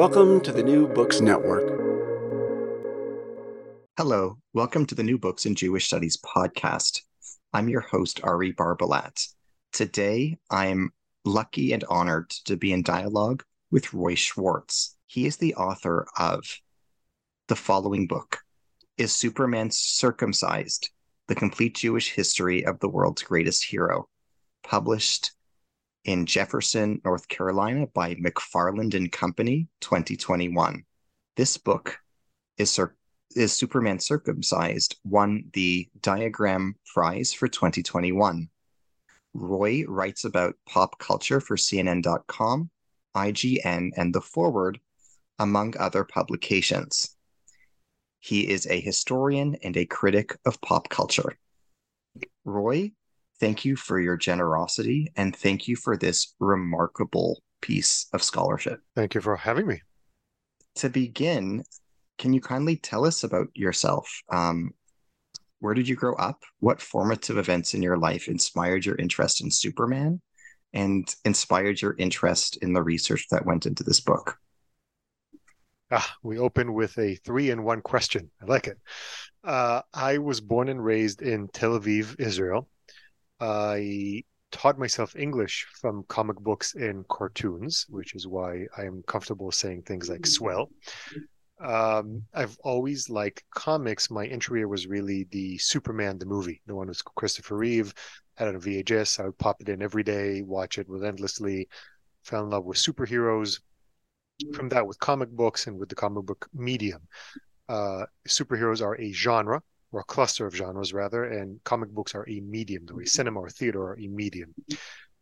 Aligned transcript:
Welcome 0.00 0.40
to 0.44 0.52
the 0.52 0.62
New 0.62 0.88
Books 0.88 1.20
Network. 1.20 1.78
Hello, 3.98 4.38
welcome 4.54 4.86
to 4.86 4.94
the 4.94 5.02
New 5.02 5.18
Books 5.18 5.44
in 5.44 5.54
Jewish 5.54 5.88
Studies 5.88 6.16
podcast. 6.16 7.02
I'm 7.52 7.68
your 7.68 7.82
host, 7.82 8.18
Ari 8.24 8.54
Barbalat. 8.54 9.28
Today, 9.74 10.38
I'm 10.50 10.90
lucky 11.26 11.74
and 11.74 11.84
honored 11.84 12.30
to 12.46 12.56
be 12.56 12.72
in 12.72 12.82
dialogue 12.82 13.44
with 13.70 13.92
Roy 13.92 14.14
Schwartz. 14.14 14.96
He 15.06 15.26
is 15.26 15.36
the 15.36 15.54
author 15.56 16.06
of 16.18 16.46
the 17.48 17.56
following 17.56 18.06
book 18.06 18.38
Is 18.96 19.12
Superman 19.12 19.70
Circumcised? 19.70 20.88
The 21.28 21.34
Complete 21.34 21.74
Jewish 21.74 22.10
History 22.10 22.64
of 22.64 22.80
the 22.80 22.88
World's 22.88 23.22
Greatest 23.22 23.64
Hero, 23.64 24.08
published 24.62 25.32
in 26.04 26.26
Jefferson, 26.26 27.00
North 27.04 27.28
Carolina 27.28 27.86
by 27.88 28.14
McFarland 28.14 28.94
and 28.94 29.10
Company, 29.10 29.68
2021. 29.80 30.84
This 31.36 31.56
book 31.56 31.98
is, 32.58 32.78
is 33.36 33.52
Superman 33.52 33.98
Circumcised 33.98 34.96
won 35.04 35.44
the 35.52 35.88
Diagram 36.00 36.74
Prize 36.92 37.32
for 37.32 37.48
2021. 37.48 38.48
Roy 39.34 39.84
writes 39.86 40.24
about 40.24 40.56
pop 40.66 40.98
culture 40.98 41.40
for 41.40 41.56
CNN.com, 41.56 42.70
IGN, 43.16 43.90
and 43.96 44.14
The 44.14 44.20
Forward, 44.20 44.80
among 45.38 45.76
other 45.78 46.04
publications. 46.04 47.16
He 48.18 48.48
is 48.48 48.66
a 48.66 48.80
historian 48.80 49.56
and 49.62 49.76
a 49.76 49.86
critic 49.86 50.36
of 50.44 50.60
pop 50.60 50.88
culture. 50.88 51.38
Roy 52.44 52.92
thank 53.40 53.64
you 53.64 53.74
for 53.74 53.98
your 53.98 54.16
generosity 54.16 55.10
and 55.16 55.34
thank 55.34 55.66
you 55.66 55.74
for 55.74 55.96
this 55.96 56.34
remarkable 56.38 57.42
piece 57.62 58.06
of 58.12 58.22
scholarship. 58.22 58.80
Thank 58.94 59.14
you 59.14 59.20
for 59.20 59.36
having 59.36 59.66
me. 59.66 59.80
To 60.76 60.88
begin, 60.88 61.64
can 62.18 62.32
you 62.32 62.40
kindly 62.40 62.76
tell 62.76 63.06
us 63.06 63.24
about 63.24 63.48
yourself? 63.54 64.22
Um, 64.30 64.72
where 65.58 65.74
did 65.74 65.88
you 65.88 65.96
grow 65.96 66.14
up? 66.14 66.42
What 66.60 66.80
formative 66.80 67.38
events 67.38 67.74
in 67.74 67.82
your 67.82 67.96
life 67.96 68.28
inspired 68.28 68.86
your 68.86 68.96
interest 68.96 69.42
in 69.42 69.50
Superman 69.50 70.20
and 70.72 71.12
inspired 71.24 71.82
your 71.82 71.96
interest 71.98 72.58
in 72.62 72.72
the 72.72 72.82
research 72.82 73.26
that 73.30 73.44
went 73.44 73.66
into 73.66 73.82
this 73.82 74.00
book? 74.00 74.36
Ah, 75.90 76.16
we 76.22 76.38
open 76.38 76.72
with 76.72 76.96
a 76.98 77.16
three 77.16 77.50
in 77.50 77.64
one 77.64 77.80
question. 77.82 78.30
I 78.40 78.44
like 78.44 78.68
it. 78.68 78.78
Uh, 79.42 79.82
I 79.92 80.18
was 80.18 80.40
born 80.40 80.68
and 80.68 80.82
raised 80.82 81.20
in 81.20 81.48
Tel 81.48 81.78
Aviv, 81.78 82.20
Israel. 82.20 82.68
I 83.40 84.24
taught 84.50 84.78
myself 84.78 85.16
English 85.16 85.66
from 85.80 86.04
comic 86.08 86.36
books 86.38 86.74
and 86.74 87.06
cartoons, 87.08 87.86
which 87.88 88.14
is 88.14 88.26
why 88.26 88.66
I 88.76 88.84
am 88.84 89.02
comfortable 89.06 89.50
saying 89.50 89.82
things 89.82 90.08
like 90.08 90.26
swell. 90.26 90.70
Um, 91.60 92.22
I've 92.34 92.56
always 92.64 93.08
liked 93.08 93.44
comics. 93.54 94.10
My 94.10 94.26
entry 94.26 94.64
was 94.64 94.86
really 94.86 95.26
the 95.30 95.58
Superman, 95.58 96.18
the 96.18 96.26
movie, 96.26 96.62
the 96.66 96.74
one 96.74 96.88
with 96.88 97.04
Christopher 97.16 97.56
Reeve. 97.56 97.94
I 98.38 98.44
had 98.44 98.54
it 98.54 98.56
on 98.56 98.60
VHS. 98.62 99.20
I 99.20 99.24
would 99.24 99.38
pop 99.38 99.60
it 99.60 99.68
in 99.68 99.82
every 99.82 100.02
day, 100.02 100.42
watch 100.42 100.78
it 100.78 100.88
relentlessly. 100.88 101.68
Fell 102.24 102.44
in 102.44 102.50
love 102.50 102.64
with 102.64 102.78
superheroes. 102.78 103.60
From 104.54 104.70
that, 104.70 104.86
with 104.86 104.98
comic 105.00 105.28
books 105.30 105.66
and 105.66 105.78
with 105.78 105.90
the 105.90 105.94
comic 105.94 106.24
book 106.24 106.48
medium. 106.54 107.02
Uh, 107.68 108.06
superheroes 108.26 108.82
are 108.82 108.98
a 108.98 109.12
genre 109.12 109.62
or 109.92 110.00
a 110.00 110.04
cluster 110.04 110.46
of 110.46 110.54
genres 110.54 110.92
rather, 110.92 111.24
and 111.24 111.62
comic 111.64 111.90
books 111.90 112.14
are 112.14 112.28
a 112.28 112.40
medium, 112.40 112.86
the 112.86 112.94
way 112.94 113.04
cinema 113.04 113.40
or 113.40 113.50
theater 113.50 113.82
are 113.82 113.98
a 113.98 114.06
medium. 114.06 114.54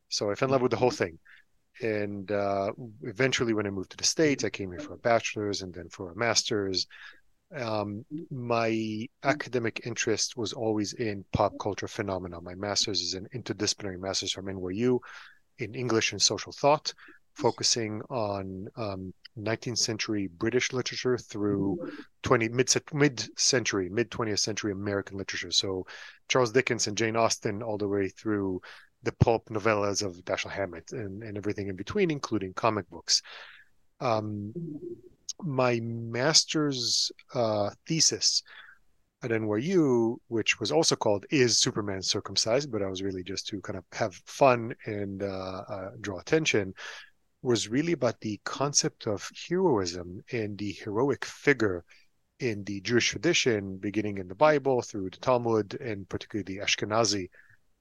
So 0.08 0.30
I 0.30 0.34
fell 0.34 0.48
in 0.48 0.52
love 0.52 0.62
with 0.62 0.70
the 0.70 0.76
whole 0.76 0.90
thing. 0.90 1.18
And 1.80 2.30
uh, 2.32 2.72
eventually, 3.02 3.54
when 3.54 3.66
I 3.66 3.70
moved 3.70 3.90
to 3.90 3.96
the 3.96 4.04
States, 4.04 4.44
I 4.44 4.50
came 4.50 4.70
here 4.70 4.80
for 4.80 4.94
a 4.94 4.98
bachelor's 4.98 5.62
and 5.62 5.72
then 5.72 5.88
for 5.88 6.10
a 6.10 6.16
master's. 6.16 6.86
Um, 7.54 8.04
my 8.30 9.08
academic 9.22 9.82
interest 9.86 10.36
was 10.36 10.52
always 10.52 10.92
in 10.94 11.24
pop 11.32 11.54
culture 11.60 11.88
phenomena. 11.88 12.40
My 12.40 12.54
master's 12.54 13.00
is 13.00 13.14
an 13.14 13.28
interdisciplinary 13.34 13.98
master's 13.98 14.32
from 14.32 14.46
NYU 14.46 14.98
in 15.58 15.74
English 15.74 16.12
and 16.12 16.20
social 16.20 16.52
thought, 16.52 16.92
focusing 17.34 18.02
on 18.10 18.68
um, 18.76 19.14
19th 19.38 19.78
century 19.78 20.28
British 20.28 20.72
literature 20.72 21.16
through 21.18 21.90
20 22.22 22.48
mid 22.48 22.70
mid 22.92 23.38
century 23.38 23.88
mid 23.88 24.10
20th 24.10 24.38
century 24.40 24.72
American 24.72 25.16
literature. 25.18 25.50
So 25.50 25.86
Charles 26.28 26.52
Dickens 26.52 26.86
and 26.86 26.96
Jane 26.96 27.16
Austen 27.16 27.62
all 27.62 27.78
the 27.78 27.88
way 27.88 28.08
through 28.08 28.60
the 29.02 29.12
pulp 29.12 29.48
novellas 29.48 30.02
of 30.02 30.16
Dashiell 30.24 30.50
Hammett 30.50 30.92
and, 30.92 31.22
and 31.22 31.36
everything 31.36 31.68
in 31.68 31.76
between, 31.76 32.10
including 32.10 32.52
comic 32.54 32.88
books. 32.90 33.22
Um, 34.00 34.52
my 35.40 35.80
master's 35.80 37.12
uh, 37.34 37.70
thesis 37.86 38.42
at 39.22 39.30
NYU, 39.30 40.16
which 40.28 40.60
was 40.60 40.70
also 40.72 40.96
called 40.96 41.26
"Is 41.30 41.58
Superman 41.58 42.02
Circumcised?" 42.02 42.70
but 42.70 42.82
I 42.82 42.86
was 42.86 43.02
really 43.02 43.22
just 43.22 43.46
to 43.48 43.60
kind 43.60 43.78
of 43.78 43.84
have 43.92 44.14
fun 44.26 44.74
and 44.86 45.22
uh, 45.22 45.62
uh, 45.68 45.90
draw 46.00 46.18
attention 46.18 46.74
was 47.42 47.68
really 47.68 47.92
about 47.92 48.20
the 48.20 48.40
concept 48.44 49.06
of 49.06 49.30
heroism 49.48 50.22
and 50.32 50.58
the 50.58 50.72
heroic 50.72 51.24
figure 51.24 51.84
in 52.40 52.64
the 52.64 52.80
Jewish 52.80 53.10
tradition, 53.10 53.78
beginning 53.78 54.18
in 54.18 54.28
the 54.28 54.34
Bible 54.34 54.82
through 54.82 55.10
the 55.10 55.18
Talmud 55.18 55.74
and 55.80 56.08
particularly 56.08 56.44
the 56.44 56.64
Ashkenazi 56.64 57.28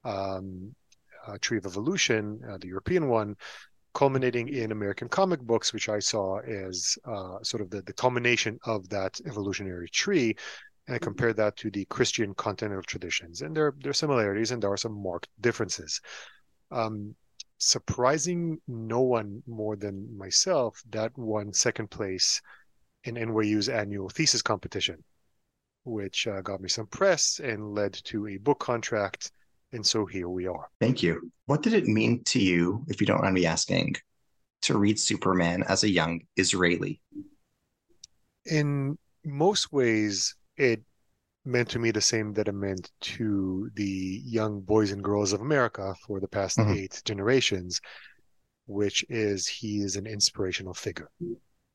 um, 0.04 0.74
uh, 1.26 1.38
tree 1.40 1.58
of 1.58 1.66
evolution, 1.66 2.40
uh, 2.48 2.58
the 2.58 2.68
European 2.68 3.08
one, 3.08 3.36
culminating 3.94 4.48
in 4.48 4.72
American 4.72 5.08
comic 5.08 5.40
books, 5.40 5.72
which 5.72 5.88
I 5.88 5.98
saw 5.98 6.38
as 6.38 6.96
uh, 7.04 7.42
sort 7.42 7.60
of 7.60 7.70
the, 7.70 7.82
the 7.82 7.92
culmination 7.92 8.58
of 8.64 8.88
that 8.90 9.20
evolutionary 9.26 9.88
tree. 9.88 10.36
And 10.86 10.94
I 10.94 10.98
compared 10.98 11.36
that 11.36 11.56
to 11.58 11.70
the 11.70 11.84
Christian 11.86 12.34
continental 12.34 12.82
traditions. 12.82 13.42
And 13.42 13.56
there, 13.56 13.74
there 13.80 13.90
are 13.90 13.94
similarities 13.94 14.52
and 14.52 14.62
there 14.62 14.72
are 14.72 14.76
some 14.76 15.02
marked 15.02 15.28
differences. 15.40 16.00
Um, 16.70 17.14
surprising 17.58 18.60
no 18.66 19.00
one 19.00 19.42
more 19.46 19.76
than 19.76 20.16
myself, 20.16 20.82
that 20.90 21.16
won 21.18 21.52
second 21.52 21.90
place 21.90 22.40
in 23.04 23.16
NYU's 23.16 23.68
annual 23.68 24.08
thesis 24.08 24.42
competition, 24.42 25.02
which 25.84 26.26
uh, 26.26 26.40
got 26.40 26.60
me 26.60 26.68
some 26.68 26.86
press 26.86 27.40
and 27.42 27.74
led 27.74 27.92
to 28.04 28.28
a 28.28 28.36
book 28.38 28.60
contract. 28.60 29.32
And 29.72 29.84
so 29.84 30.06
here 30.06 30.28
we 30.28 30.46
are. 30.46 30.68
Thank 30.80 31.02
you. 31.02 31.30
What 31.46 31.62
did 31.62 31.74
it 31.74 31.86
mean 31.86 32.24
to 32.24 32.38
you, 32.38 32.84
if 32.88 33.00
you 33.00 33.06
don't 33.06 33.22
mind 33.22 33.34
me 33.34 33.44
asking, 33.46 33.96
to 34.62 34.78
read 34.78 34.98
Superman 34.98 35.62
as 35.68 35.84
a 35.84 35.90
young 35.90 36.22
Israeli? 36.36 37.00
In 38.46 38.98
most 39.24 39.72
ways, 39.72 40.34
it 40.56 40.82
meant 41.48 41.70
to 41.70 41.78
me 41.78 41.90
the 41.90 42.00
same 42.00 42.32
that 42.34 42.48
it 42.48 42.52
meant 42.52 42.90
to 43.00 43.70
the 43.74 44.22
young 44.24 44.60
boys 44.60 44.92
and 44.92 45.02
girls 45.02 45.32
of 45.32 45.40
America 45.40 45.94
for 46.06 46.20
the 46.20 46.28
past 46.28 46.58
mm-hmm. 46.58 46.74
eight 46.74 47.02
generations, 47.04 47.80
which 48.66 49.04
is 49.08 49.48
he 49.48 49.78
is 49.78 49.96
an 49.96 50.06
inspirational 50.06 50.74
figure. 50.74 51.10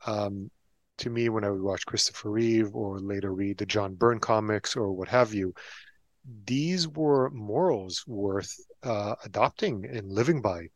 Um, 0.05 0.51
to 0.99 1.09
me, 1.09 1.29
when 1.29 1.43
I 1.43 1.49
would 1.49 1.61
watch 1.61 1.85
Christopher 1.85 2.29
Reeve 2.29 2.75
or 2.75 2.99
later 2.99 3.33
read 3.33 3.57
the 3.57 3.65
John 3.65 3.95
Byrne 3.95 4.19
comics 4.19 4.75
or 4.75 4.91
what 4.91 5.07
have 5.07 5.33
you, 5.33 5.53
these 6.45 6.87
were 6.87 7.29
morals 7.31 8.03
worth 8.07 8.55
uh, 8.83 9.15
adopting 9.25 9.85
and 9.85 10.11
living 10.11 10.41
by 10.41 10.67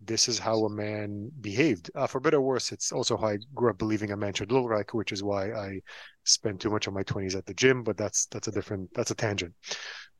this 0.00 0.28
is 0.28 0.38
how 0.38 0.64
a 0.64 0.70
man 0.70 1.30
behaved. 1.40 1.90
Uh, 1.94 2.06
for 2.06 2.20
better 2.20 2.36
or 2.36 2.42
worse, 2.42 2.72
it's 2.72 2.92
also 2.92 3.16
how 3.16 3.28
I 3.28 3.38
grew 3.54 3.70
up 3.70 3.78
believing 3.78 4.12
a 4.12 4.16
man 4.16 4.34
should 4.34 4.52
look 4.52 4.70
like, 4.70 4.94
which 4.94 5.12
is 5.12 5.22
why 5.22 5.52
I 5.52 5.80
spent 6.24 6.60
too 6.60 6.70
much 6.70 6.86
of 6.86 6.94
my 6.94 7.02
twenties 7.02 7.34
at 7.34 7.46
the 7.46 7.54
gym. 7.54 7.82
But 7.82 7.96
that's 7.96 8.26
that's 8.26 8.48
a 8.48 8.52
different 8.52 8.92
that's 8.94 9.10
a 9.10 9.14
tangent. 9.14 9.54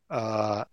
Uh, 0.08 0.64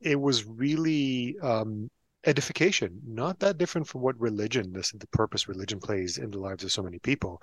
it 0.00 0.18
was 0.20 0.46
really 0.46 1.36
um, 1.42 1.90
edification, 2.24 3.00
not 3.06 3.38
that 3.40 3.58
different 3.58 3.86
from 3.86 4.00
what 4.00 4.18
religion, 4.20 4.72
this 4.72 4.92
the 4.92 5.06
purpose 5.08 5.48
religion 5.48 5.80
plays 5.80 6.18
in 6.18 6.30
the 6.30 6.38
lives 6.38 6.64
of 6.64 6.72
so 6.72 6.82
many 6.82 6.98
people. 6.98 7.42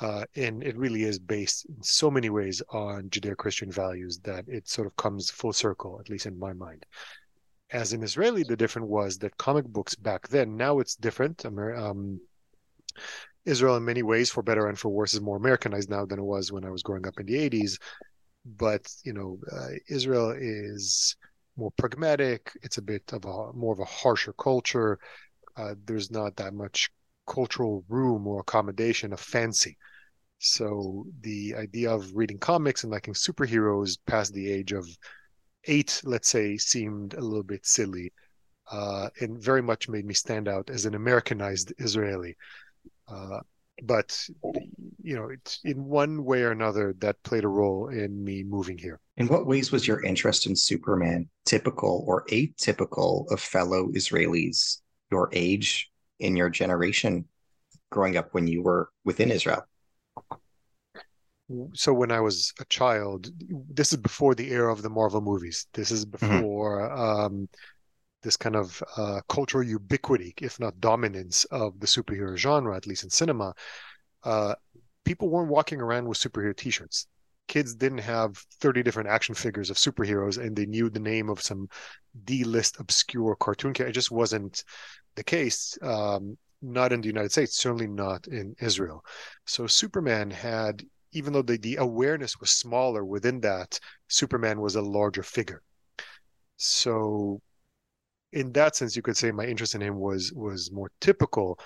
Uh, 0.00 0.24
and 0.36 0.62
it 0.62 0.76
really 0.76 1.02
is 1.02 1.18
based 1.18 1.66
in 1.66 1.82
so 1.82 2.08
many 2.08 2.30
ways 2.30 2.62
on 2.70 3.10
Judeo-Christian 3.10 3.72
values 3.72 4.20
that 4.22 4.44
it 4.46 4.68
sort 4.68 4.86
of 4.86 4.94
comes 4.94 5.28
full 5.28 5.52
circle, 5.52 5.98
at 5.98 6.08
least 6.08 6.26
in 6.26 6.38
my 6.38 6.52
mind 6.52 6.86
as 7.70 7.92
an 7.92 8.02
Israeli, 8.02 8.42
the 8.42 8.56
different 8.56 8.88
was 8.88 9.18
that 9.18 9.36
comic 9.36 9.66
books 9.66 9.94
back 9.94 10.28
then, 10.28 10.56
now 10.56 10.78
it's 10.78 10.96
different. 10.96 11.44
Um, 11.44 12.20
Israel, 13.44 13.76
in 13.76 13.84
many 13.84 14.02
ways, 14.02 14.30
for 14.30 14.42
better 14.42 14.68
and 14.68 14.78
for 14.78 14.88
worse, 14.88 15.14
is 15.14 15.20
more 15.20 15.36
Americanized 15.36 15.90
now 15.90 16.04
than 16.04 16.18
it 16.18 16.24
was 16.24 16.52
when 16.52 16.64
I 16.64 16.70
was 16.70 16.82
growing 16.82 17.06
up 17.06 17.18
in 17.18 17.26
the 17.26 17.34
80s. 17.34 17.78
But, 18.44 18.90
you 19.04 19.12
know, 19.12 19.38
uh, 19.52 19.70
Israel 19.88 20.34
is 20.38 21.16
more 21.56 21.70
pragmatic. 21.72 22.52
It's 22.62 22.78
a 22.78 22.82
bit 22.82 23.02
of 23.12 23.24
a 23.24 23.52
more 23.52 23.72
of 23.72 23.80
a 23.80 23.84
harsher 23.84 24.32
culture. 24.32 24.98
Uh, 25.56 25.74
there's 25.84 26.10
not 26.10 26.36
that 26.36 26.54
much 26.54 26.90
cultural 27.26 27.84
room 27.88 28.26
or 28.26 28.40
accommodation 28.40 29.12
of 29.12 29.20
fancy. 29.20 29.76
So 30.38 31.04
the 31.20 31.56
idea 31.56 31.90
of 31.90 32.14
reading 32.14 32.38
comics 32.38 32.84
and 32.84 32.92
liking 32.92 33.14
superheroes 33.14 33.98
past 34.06 34.32
the 34.32 34.50
age 34.50 34.72
of 34.72 34.88
eight, 35.64 36.00
let's 36.04 36.30
say, 36.30 36.56
seemed 36.56 37.14
a 37.14 37.20
little 37.20 37.42
bit 37.42 37.66
silly, 37.66 38.12
uh, 38.70 39.08
and 39.20 39.42
very 39.42 39.62
much 39.62 39.88
made 39.88 40.04
me 40.04 40.14
stand 40.14 40.48
out 40.48 40.70
as 40.70 40.84
an 40.84 40.94
Americanized 40.94 41.72
Israeli. 41.78 42.36
Uh, 43.08 43.40
but 43.82 44.18
you 45.02 45.14
know, 45.14 45.28
it's 45.28 45.60
in 45.64 45.84
one 45.84 46.24
way 46.24 46.42
or 46.42 46.50
another 46.50 46.94
that 46.98 47.22
played 47.22 47.44
a 47.44 47.48
role 47.48 47.88
in 47.88 48.22
me 48.22 48.42
moving 48.42 48.76
here. 48.76 49.00
In 49.16 49.28
what 49.28 49.46
ways 49.46 49.70
was 49.72 49.86
your 49.86 50.02
interest 50.04 50.46
in 50.46 50.56
Superman 50.56 51.28
typical 51.44 52.04
or 52.06 52.24
atypical 52.26 53.30
of 53.30 53.40
fellow 53.40 53.88
Israelis 53.88 54.80
your 55.10 55.30
age 55.32 55.90
in 56.18 56.36
your 56.36 56.50
generation 56.50 57.24
growing 57.90 58.16
up 58.16 58.34
when 58.34 58.46
you 58.46 58.62
were 58.62 58.90
within 59.04 59.30
Israel? 59.30 59.64
So 61.72 61.94
when 61.94 62.12
I 62.12 62.20
was 62.20 62.52
a 62.60 62.64
child, 62.66 63.30
this 63.70 63.92
is 63.92 63.98
before 63.98 64.34
the 64.34 64.50
era 64.50 64.72
of 64.72 64.82
the 64.82 64.90
Marvel 64.90 65.20
movies. 65.20 65.66
This 65.72 65.90
is 65.90 66.04
mm-hmm. 66.04 66.40
before 66.40 66.80
mm-hmm. 66.80 67.00
um, 67.00 67.48
this 68.22 68.36
kind 68.36 68.56
of 68.56 68.82
uh, 68.96 69.20
cultural 69.28 69.64
ubiquity, 69.64 70.34
if 70.42 70.60
not 70.60 70.80
dominance, 70.80 71.44
of 71.46 71.78
the 71.80 71.86
superhero 71.86 72.36
genre, 72.36 72.76
at 72.76 72.86
least 72.86 73.04
in 73.04 73.10
cinema. 73.10 73.54
Uh, 74.24 74.54
people 75.04 75.28
weren't 75.28 75.50
walking 75.50 75.80
around 75.80 76.06
with 76.06 76.18
superhero 76.18 76.54
T-shirts. 76.54 77.06
Kids 77.46 77.74
didn't 77.74 77.98
have 77.98 78.36
30 78.60 78.82
different 78.82 79.08
action 79.08 79.34
figures 79.34 79.70
of 79.70 79.78
superheroes, 79.78 80.36
and 80.36 80.54
they 80.54 80.66
knew 80.66 80.90
the 80.90 81.00
name 81.00 81.30
of 81.30 81.40
some 81.40 81.68
D-list 82.24 82.78
obscure 82.78 83.36
cartoon 83.36 83.72
character. 83.72 83.90
It 83.90 83.94
just 83.94 84.10
wasn't 84.10 84.62
the 85.14 85.24
case. 85.24 85.78
Um, 85.80 86.36
not 86.60 86.92
in 86.92 87.00
the 87.00 87.06
United 87.06 87.32
States, 87.32 87.56
certainly 87.56 87.86
not 87.86 88.26
in 88.26 88.54
Israel. 88.60 89.04
So 89.46 89.66
Superman 89.66 90.30
had, 90.30 90.84
even 91.12 91.32
though 91.32 91.42
the, 91.42 91.56
the 91.56 91.76
awareness 91.76 92.38
was 92.40 92.50
smaller 92.50 93.04
within 93.04 93.40
that, 93.40 93.78
Superman 94.08 94.60
was 94.60 94.76
a 94.76 94.82
larger 94.82 95.22
figure. 95.22 95.62
So 96.56 97.40
in 98.32 98.52
that 98.52 98.76
sense, 98.76 98.96
you 98.96 99.02
could 99.02 99.16
say 99.16 99.30
my 99.30 99.44
interest 99.44 99.74
in 99.74 99.80
him 99.80 99.96
was 99.96 100.32
was 100.32 100.70
more 100.72 100.90
typical. 101.00 101.58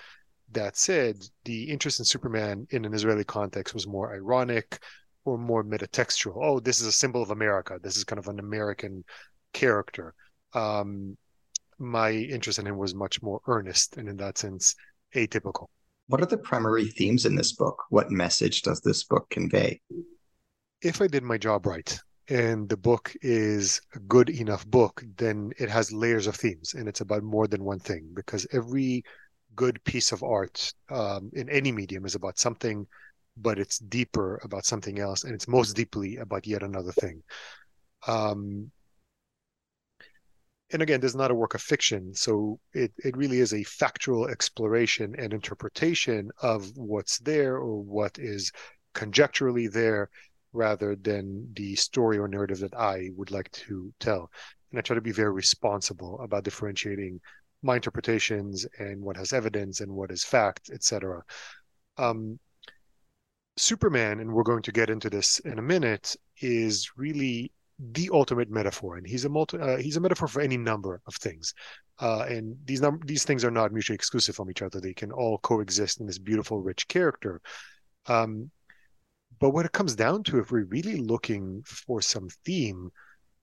That 0.53 0.77
said, 0.77 1.17
the 1.45 1.65
interest 1.65 1.99
in 1.99 2.05
Superman 2.05 2.67
in 2.71 2.85
an 2.85 2.95
Israeli 2.95 3.25
context 3.25 3.75
was 3.75 3.87
more 3.87 4.15
ironic 4.15 4.83
or 5.25 5.39
more 5.39 5.65
metatextual. 5.65 6.37
Oh, 6.37 6.61
this 6.61 6.81
is 6.81 6.87
a 6.87 6.93
symbol 6.93 7.23
of 7.23 7.31
America. 7.31 7.79
This 7.83 7.97
is 7.97 8.05
kind 8.05 8.19
of 8.19 8.29
an 8.29 8.39
American 8.39 9.05
character. 9.53 10.15
Um, 10.53 11.17
my 11.79 12.11
interest 12.11 12.59
in 12.59 12.67
him 12.67 12.77
was 12.77 12.95
much 12.95 13.23
more 13.23 13.41
earnest 13.47 13.97
and 13.97 14.09
in 14.09 14.17
that 14.19 14.39
sense 14.39 14.75
atypical. 15.15 15.69
What 16.13 16.21
are 16.21 16.27
the 16.27 16.37
primary 16.37 16.89
themes 16.89 17.25
in 17.25 17.37
this 17.37 17.53
book? 17.53 17.85
What 17.89 18.11
message 18.11 18.61
does 18.61 18.83
this 18.83 19.03
book 19.03 19.31
convey? 19.31 19.81
If 20.83 21.01
I 21.01 21.07
did 21.07 21.23
my 21.23 21.39
job 21.39 21.65
right 21.65 21.99
and 22.29 22.69
the 22.69 22.77
book 22.77 23.15
is 23.23 23.81
a 23.95 23.99
good 23.99 24.29
enough 24.29 24.67
book, 24.67 25.03
then 25.17 25.53
it 25.59 25.71
has 25.71 25.91
layers 25.91 26.27
of 26.27 26.37
themes 26.37 26.75
and 26.75 26.87
it's 26.87 27.01
about 27.01 27.23
more 27.23 27.47
than 27.47 27.65
one 27.65 27.79
thing 27.79 28.11
because 28.13 28.47
every 28.53 29.05
good 29.57 29.83
piece 29.85 30.13
of 30.13 30.23
art 30.23 30.75
um, 30.91 31.31
in 31.33 31.49
any 31.49 31.73
medium 31.73 32.05
is 32.05 32.15
about 32.15 32.39
something, 32.39 32.87
but 33.39 33.59
it's 33.59 33.79
deeper 33.79 34.39
about 34.45 34.67
something 34.67 34.99
else 34.99 35.25
and 35.25 35.33
it's 35.35 35.49
most 35.49 35.73
deeply 35.75 36.19
about 36.19 36.47
yet 36.47 36.63
another 36.63 36.93
thing. 36.93 37.23
Um, 38.07 38.71
and 40.73 40.83
again, 40.83 41.01
this 41.01 41.11
is 41.11 41.17
not 41.17 41.31
a 41.31 41.35
work 41.35 41.55
of 41.55 41.63
fiction, 41.63 42.15
so 42.15 42.59
it, 42.73 42.93
it 43.05 43.17
really 43.17 43.39
is 43.39 43.53
a 43.53 43.63
factual 43.65 44.27
exploration 44.27 45.15
and 45.19 45.33
interpretation 45.33 46.31
of 46.41 46.77
what's 46.77 47.19
there 47.19 47.57
or 47.57 47.83
what 47.83 48.19
is 48.19 48.51
conjecturally 48.95 49.69
there 49.69 50.09
rather 50.53 50.97
than 50.97 51.47
the 51.55 51.75
story 51.77 52.19
or 52.19 52.29
narrative 52.29 52.61
that 52.61 52.75
I 52.75 53.11
would 53.17 53.31
like 53.31 53.51
to 53.53 53.93
tell. 54.01 54.31
And 54.71 54.79
I 54.79 54.83
try 54.83 54.95
to 54.95 55.01
be 55.01 55.13
very 55.13 55.33
responsible 55.33 56.21
about 56.21 56.45
differentiating 56.45 57.21
my 57.63 57.77
interpretations 57.77 58.67
and 58.79 59.01
what 59.03 59.17
has 59.17 59.33
evidence 59.33 59.81
and 59.81 59.93
what 59.93 60.11
is 60.11 60.25
fact, 60.25 60.71
etc. 60.73 61.23
Um, 61.99 62.39
Superman, 63.57 64.21
and 64.21 64.33
we're 64.33 64.43
going 64.43 64.63
to 64.63 64.73
get 64.73 64.89
into 64.89 65.11
this 65.11 65.39
in 65.41 65.59
a 65.59 65.63
minute, 65.63 66.17
is 66.41 66.91
really 66.97 67.53
the 67.91 68.11
ultimate 68.13 68.51
metaphor, 68.51 68.97
and 68.97 69.07
he's 69.07 69.25
a 69.25 69.29
multi, 69.29 69.59
uh, 69.59 69.77
he's 69.77 69.97
a 69.97 70.01
metaphor 70.01 70.29
for 70.29 70.41
any 70.41 70.57
number 70.57 71.01
of 71.07 71.15
things. 71.17 71.53
Uh, 72.01 72.25
and 72.29 72.57
these 72.65 72.81
num- 72.81 73.01
these 73.05 73.25
things 73.25 73.45
are 73.45 73.51
not 73.51 73.73
mutually 73.73 73.95
exclusive 73.95 74.37
from 74.37 74.51
each 74.51 74.63
other; 74.63 74.81
they 74.81 74.95
can 74.95 75.11
all 75.11 75.39
coexist 75.39 76.01
in 76.01 76.07
this 76.07 76.19
beautiful, 76.19 76.61
rich 76.61 76.87
character. 76.87 77.41
Um, 78.07 78.51
but 79.41 79.51
what 79.51 79.67
it 79.67 79.73
comes 79.73 79.97
down 79.97 80.23
to, 80.25 80.39
if 80.39 80.53
we're 80.53 80.65
really 80.65 80.97
looking 80.97 81.63
for 81.65 82.01
some 82.01 82.29
theme, 82.45 82.91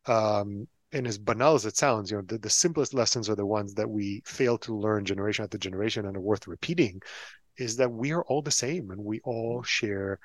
um, 0.06 0.68
and 0.94 1.06
as 1.06 1.18
banal 1.18 1.56
as 1.56 1.66
it 1.66 1.76
sounds, 1.76 2.10
you 2.10 2.18
know, 2.18 2.24
the, 2.24 2.38
the 2.38 2.50
simplest 2.50 2.94
lessons 2.94 3.30
are 3.30 3.36
the 3.36 3.46
ones 3.46 3.74
that 3.74 3.90
we 3.90 4.22
fail 4.26 4.58
to 4.60 4.78
learn 4.78 5.04
generation 5.04 5.44
after 5.44 5.58
generation 5.58 6.06
and 6.06 6.16
are 6.16 6.22
worth 6.22 6.48
repeating, 6.48 7.02
is 7.58 7.76
that 7.76 7.92
we 7.92 8.14
are 8.14 8.24
all 8.24 8.42
the 8.42 8.52
same 8.52 8.92
and 8.92 9.04
we 9.04 9.20
all 9.26 9.62
share 9.64 10.20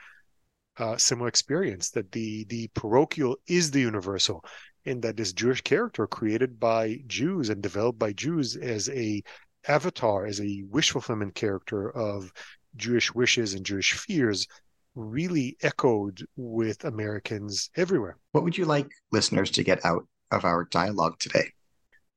uh, 0.79 0.97
similar 0.97 1.29
experience. 1.29 1.91
That 1.91 2.12
the 2.12 2.44
the 2.44 2.69
parochial 2.75 3.37
is 3.47 3.71
the 3.71 3.81
universal, 3.81 4.44
and 4.87 5.03
that 5.03 5.17
this 5.17 5.32
Jewish 5.32 5.62
character 5.62 6.06
created 6.06 6.59
by 6.59 7.00
Jews 7.06 7.49
and 7.49 7.62
developed 7.62 7.99
by 7.99 8.12
Jews 8.12 8.56
as 8.56 8.88
a 8.91 9.23
avatar, 9.69 10.26
as 10.26 10.41
a 10.41 10.62
wish 10.69 10.91
fulfillment 10.91 11.35
character 11.35 11.91
of 11.91 12.32
Jewish 12.76 13.15
wishes 13.15 13.55
and 13.55 13.65
Jewish 13.65 13.93
fears 13.93 14.47
really 14.94 15.56
echoed 15.62 16.25
with 16.37 16.85
Americans 16.85 17.70
everywhere. 17.77 18.17
What 18.32 18.44
would 18.44 18.56
you 18.56 18.65
like 18.65 18.91
listeners 19.11 19.50
to 19.53 19.65
get 19.65 19.85
out 19.85 20.06
of 20.31 20.44
our 20.44 20.65
dialogue 20.65 21.19
today? 21.19 21.53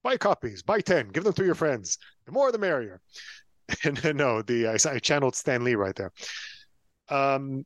Buy 0.04 0.18
copies, 0.18 0.62
buy 0.62 0.80
10, 0.82 1.10
give 1.10 1.24
them 1.24 1.34
to 1.34 1.46
your 1.46 1.56
friends. 1.56 1.98
The 2.26 2.32
more 2.32 2.52
the 2.52 2.58
merrier. 2.58 3.02
And 3.84 4.02
no, 4.16 4.42
the 4.42 4.68
I, 4.68 4.78
I 4.90 5.00
channeled 5.00 5.36
Stan 5.36 5.64
Lee 5.64 5.76
right 5.76 5.96
there. 5.96 6.12
Um, 7.10 7.66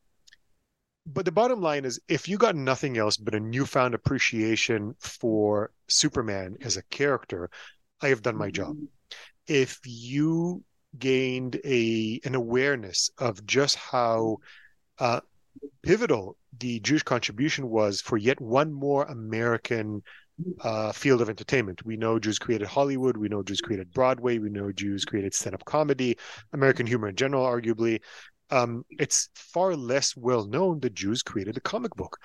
but 1.06 1.26
the 1.26 1.32
bottom 1.32 1.62
line 1.62 1.86
is 1.86 2.00
if 2.08 2.28
you 2.28 2.38
got 2.38 2.56
nothing 2.56 2.98
else 2.98 3.18
but 3.18 3.36
a 3.36 3.40
newfound 3.40 3.94
appreciation 3.94 4.96
for 5.00 5.72
Superman 5.88 6.58
as 6.62 6.78
a 6.78 6.84
character, 6.84 7.50
I 8.02 8.10
have 8.10 8.22
done 8.22 8.38
my 8.38 8.52
job. 8.52 8.78
If 9.48 9.80
you 9.86 10.64
gained 10.98 11.60
a 11.64 12.20
an 12.26 12.36
awareness 12.36 13.10
of 13.18 13.46
just 13.46 13.76
how 13.76 14.38
uh, 15.00 15.22
pivotal 15.84 16.38
the 16.60 16.80
Jewish 16.82 17.04
contribution 17.04 17.70
was 17.70 18.02
for 18.02 18.18
yet 18.18 18.40
one 18.42 18.72
more 18.72 19.06
American 19.06 20.04
uh, 20.62 20.92
field 20.92 21.22
of 21.22 21.30
entertainment. 21.30 21.86
We 21.86 21.98
know 21.98 22.20
Jews 22.20 22.40
created 22.40 22.68
Hollywood. 22.68 23.18
We 23.18 23.30
know 23.30 23.44
Jews 23.44 23.62
created 23.62 23.92
Broadway. 23.92 24.40
We 24.40 24.50
know 24.50 24.72
Jews 24.72 25.06
created 25.06 25.34
stand-up 25.34 25.66
comedy, 25.66 26.18
American 26.54 26.86
humor 26.88 27.10
in 27.10 27.16
general, 27.16 27.46
arguably. 27.46 28.02
Um, 28.52 28.86
it's 28.90 29.30
far 29.34 29.76
less 29.76 30.16
well 30.16 30.46
known 30.46 30.82
that 30.82 30.94
Jews 30.94 31.24
created 31.24 31.56
the 31.56 31.62
comic 31.62 31.96
book. 31.96 32.20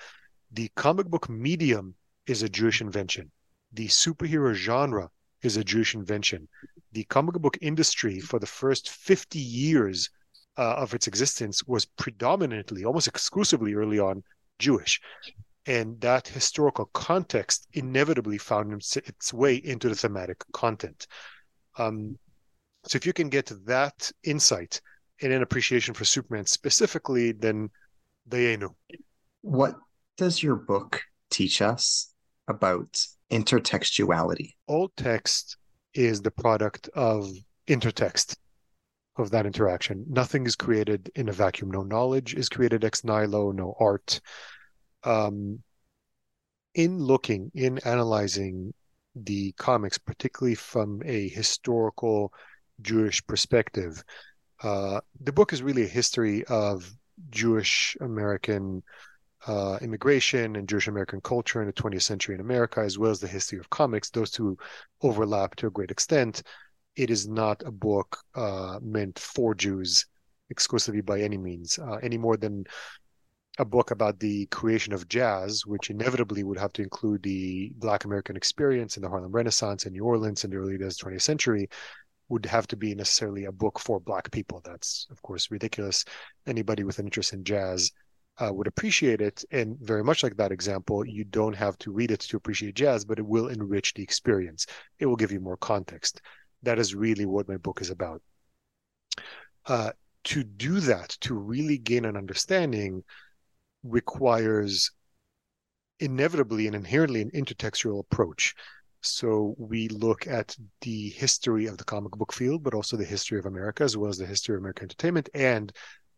The 0.51 0.69
comic 0.75 1.07
book 1.07 1.29
medium 1.29 1.95
is 2.27 2.43
a 2.43 2.49
Jewish 2.49 2.81
invention. 2.81 3.31
The 3.71 3.87
superhero 3.87 4.53
genre 4.53 5.09
is 5.41 5.57
a 5.57 5.63
Jewish 5.63 5.95
invention. 5.95 6.47
The 6.91 7.05
comic 7.05 7.35
book 7.35 7.57
industry 7.61 8.19
for 8.19 8.39
the 8.39 8.45
first 8.45 8.89
50 8.89 9.39
years 9.39 10.09
uh, 10.57 10.75
of 10.75 10.93
its 10.93 11.07
existence 11.07 11.63
was 11.65 11.85
predominantly, 11.85 12.83
almost 12.83 13.07
exclusively 13.07 13.73
early 13.73 13.99
on, 13.99 14.23
Jewish. 14.59 14.99
And 15.65 15.99
that 16.01 16.27
historical 16.27 16.85
context 16.93 17.67
inevitably 17.73 18.37
found 18.37 18.73
its, 18.73 18.97
its 18.97 19.33
way 19.33 19.55
into 19.55 19.89
the 19.89 19.95
thematic 19.95 20.43
content. 20.53 21.07
Um, 21.77 22.17
so 22.85 22.95
if 22.95 23.05
you 23.05 23.13
can 23.13 23.29
get 23.29 23.51
that 23.65 24.11
insight 24.23 24.81
and 25.21 25.33
an 25.33 25.41
appreciation 25.41 25.93
for 25.93 26.05
Superman 26.05 26.45
specifically, 26.45 27.31
then 27.31 27.69
dayenu. 28.29 28.73
What 29.41 29.75
does 30.17 30.41
your 30.41 30.55
book 30.55 31.01
teach 31.29 31.61
us 31.61 32.11
about 32.47 33.05
intertextuality? 33.31 34.55
All 34.67 34.91
text 34.95 35.57
is 35.93 36.21
the 36.21 36.31
product 36.31 36.89
of 36.93 37.29
intertext 37.67 38.35
of 39.17 39.31
that 39.31 39.45
interaction. 39.45 40.05
Nothing 40.07 40.45
is 40.45 40.55
created 40.55 41.11
in 41.15 41.29
a 41.29 41.33
vacuum. 41.33 41.71
No 41.71 41.83
knowledge 41.83 42.35
is 42.35 42.49
created 42.49 42.85
ex 42.85 43.03
nihilo, 43.03 43.51
no 43.51 43.75
art. 43.79 44.21
Um, 45.03 45.63
in 46.75 46.99
looking, 46.99 47.51
in 47.55 47.79
analyzing 47.79 48.73
the 49.15 49.51
comics, 49.53 49.97
particularly 49.97 50.55
from 50.55 51.01
a 51.05 51.27
historical 51.29 52.31
Jewish 52.81 53.25
perspective, 53.25 54.03
Uh, 54.63 55.01
the 55.21 55.31
book 55.31 55.53
is 55.53 55.61
really 55.61 55.83
a 55.83 55.87
history 55.87 56.43
of 56.45 56.91
Jewish 57.29 57.95
American 58.01 58.83
uh, 59.45 59.77
immigration 59.81 60.55
and 60.55 60.67
Jewish 60.67 60.87
American 60.87 61.21
culture 61.21 61.61
in 61.61 61.67
the 61.67 61.73
20th 61.73 62.01
century 62.01 62.35
in 62.35 62.41
America, 62.41 62.81
as 62.81 62.97
well 62.97 63.11
as 63.11 63.19
the 63.19 63.27
history 63.27 63.59
of 63.59 63.69
comics. 63.69 64.09
Those 64.09 64.31
two 64.31 64.57
overlap 65.01 65.55
to 65.57 65.67
a 65.67 65.71
great 65.71 65.91
extent. 65.91 66.43
It 66.95 67.09
is 67.09 67.27
not 67.27 67.61
a 67.65 67.71
book 67.71 68.17
uh, 68.35 68.79
meant 68.81 69.19
for 69.19 69.53
Jews 69.53 70.05
exclusively 70.49 71.01
by 71.01 71.21
any 71.21 71.37
means, 71.37 71.77
uh, 71.77 71.97
any 72.01 72.17
more 72.17 72.37
than 72.37 72.65
a 73.59 73.65
book 73.65 73.91
about 73.91 74.19
the 74.19 74.45
creation 74.47 74.93
of 74.93 75.07
jazz, 75.07 75.65
which 75.65 75.89
inevitably 75.89 76.43
would 76.43 76.57
have 76.57 76.73
to 76.73 76.81
include 76.81 77.23
the 77.23 77.71
Black 77.75 78.05
American 78.05 78.35
experience 78.35 78.97
in 78.97 79.03
the 79.03 79.09
Harlem 79.09 79.31
Renaissance 79.31 79.85
in 79.85 79.93
New 79.93 80.03
Orleans 80.03 80.43
in 80.43 80.51
the 80.51 80.57
early 80.57 80.77
days 80.77 80.93
of 80.93 81.09
the 81.09 81.15
20th 81.15 81.21
century, 81.21 81.69
would 82.29 82.45
have 82.45 82.67
to 82.67 82.75
be 82.75 82.93
necessarily 82.93 83.45
a 83.45 83.51
book 83.51 83.79
for 83.79 83.99
Black 83.99 84.29
people. 84.31 84.61
That's, 84.63 85.07
of 85.11 85.21
course, 85.21 85.49
ridiculous. 85.51 86.03
Anybody 86.45 86.83
with 86.83 86.99
an 86.99 87.05
interest 87.05 87.33
in 87.33 87.43
jazz 87.43 87.91
uh, 88.39 88.51
would 88.53 88.67
appreciate 88.67 89.21
it. 89.21 89.43
And 89.51 89.77
very 89.79 90.03
much 90.03 90.23
like 90.23 90.35
that 90.37 90.51
example, 90.51 91.05
you 91.05 91.23
don't 91.23 91.55
have 91.55 91.77
to 91.79 91.91
read 91.91 92.11
it 92.11 92.19
to 92.21 92.37
appreciate 92.37 92.75
jazz, 92.75 93.05
but 93.05 93.19
it 93.19 93.25
will 93.25 93.47
enrich 93.47 93.93
the 93.93 94.03
experience. 94.03 94.65
It 94.99 95.05
will 95.05 95.15
give 95.15 95.31
you 95.31 95.39
more 95.39 95.57
context. 95.57 96.21
That 96.63 96.79
is 96.79 96.95
really 96.95 97.25
what 97.25 97.47
my 97.47 97.57
book 97.57 97.81
is 97.81 97.89
about. 97.89 98.21
Uh, 99.65 99.91
to 100.25 100.43
do 100.43 100.79
that, 100.81 101.09
to 101.21 101.33
really 101.33 101.77
gain 101.77 102.05
an 102.05 102.17
understanding, 102.17 103.03
requires 103.83 104.91
inevitably 105.99 106.67
and 106.67 106.75
inherently 106.75 107.21
an 107.21 107.31
intertextual 107.31 107.99
approach. 107.99 108.53
So 109.07 109.55
we 109.57 109.87
look 109.89 110.27
at 110.27 110.55
the 110.81 111.09
history 111.09 111.65
of 111.67 111.77
the 111.77 111.83
comic 111.83 112.11
book 112.11 112.33
field, 112.33 112.63
but 112.63 112.73
also 112.73 112.97
the 112.97 113.05
history 113.05 113.39
of 113.39 113.45
America, 113.45 113.83
as 113.83 113.97
well 113.97 114.09
as 114.09 114.17
the 114.17 114.25
history 114.25 114.55
of 114.55 114.61
American 114.61 114.85
entertainment 114.85 115.29
and 115.33 115.71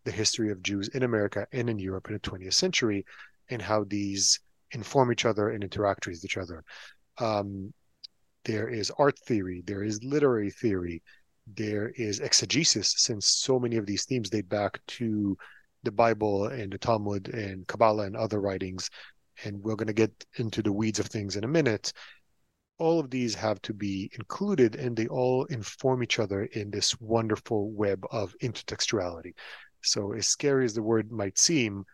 the 0.06 0.12
history 0.12 0.52
of 0.52 0.64
Jews 0.64 0.88
in 0.90 1.04
America 1.04 1.48
and 1.52 1.70
in 1.70 1.80
Europe 1.80 2.08
in 2.08 2.14
the 2.14 2.20
20th 2.20 2.54
century, 2.54 3.06
and 3.50 3.62
how 3.62 3.84
these 3.84 4.40
inform 4.72 5.12
each 5.12 5.26
other 5.26 5.50
and 5.50 5.64
interact 5.64 6.08
with 6.08 6.24
each 6.24 6.38
other. 6.38 6.64
Um, 7.18 7.74
there 8.46 8.70
is 8.70 8.92
art 8.98 9.20
theory, 9.20 9.64
there 9.66 9.84
is 9.84 10.04
literary 10.04 10.52
theory, 10.52 11.04
there 11.56 11.90
is 11.90 12.20
exegesis, 12.20 12.96
since 12.98 13.28
so 13.28 13.60
many 13.60 13.78
of 13.78 13.86
these 13.86 14.06
themes 14.06 14.30
date 14.30 14.50
back 14.50 14.80
to 14.88 15.38
the 15.84 15.92
Bible 15.92 16.48
and 16.48 16.72
the 16.72 16.78
Talmud 16.78 17.30
and 17.30 17.68
Kabbalah 17.68 18.06
and 18.06 18.16
other 18.16 18.40
writings. 18.40 18.90
And 19.44 19.62
we're 19.64 19.76
going 19.76 19.88
to 19.88 19.94
get 19.94 20.12
into 20.36 20.62
the 20.62 20.74
weeds 20.74 21.00
of 21.00 21.08
things 21.08 21.36
in 21.36 21.44
a 21.44 21.48
minute. 21.48 21.94
All 22.80 23.00
of 23.00 23.10
these 23.10 23.36
have 23.36 23.62
to 23.64 23.74
be 23.74 24.10
included 24.14 24.76
and 24.76 24.96
they 24.96 25.08
all 25.08 25.46
inform 25.46 26.02
each 26.02 26.18
other 26.18 26.46
in 26.46 26.72
this 26.72 27.00
wonderful 27.00 27.72
web 27.72 28.06
of 28.10 28.36
intertextuality. 28.42 29.34
So, 29.84 30.14
as 30.14 30.28
scary 30.28 30.66
as 30.66 30.74
the 30.74 30.82
word 30.82 31.12
might 31.12 31.38
seem, 31.38 31.86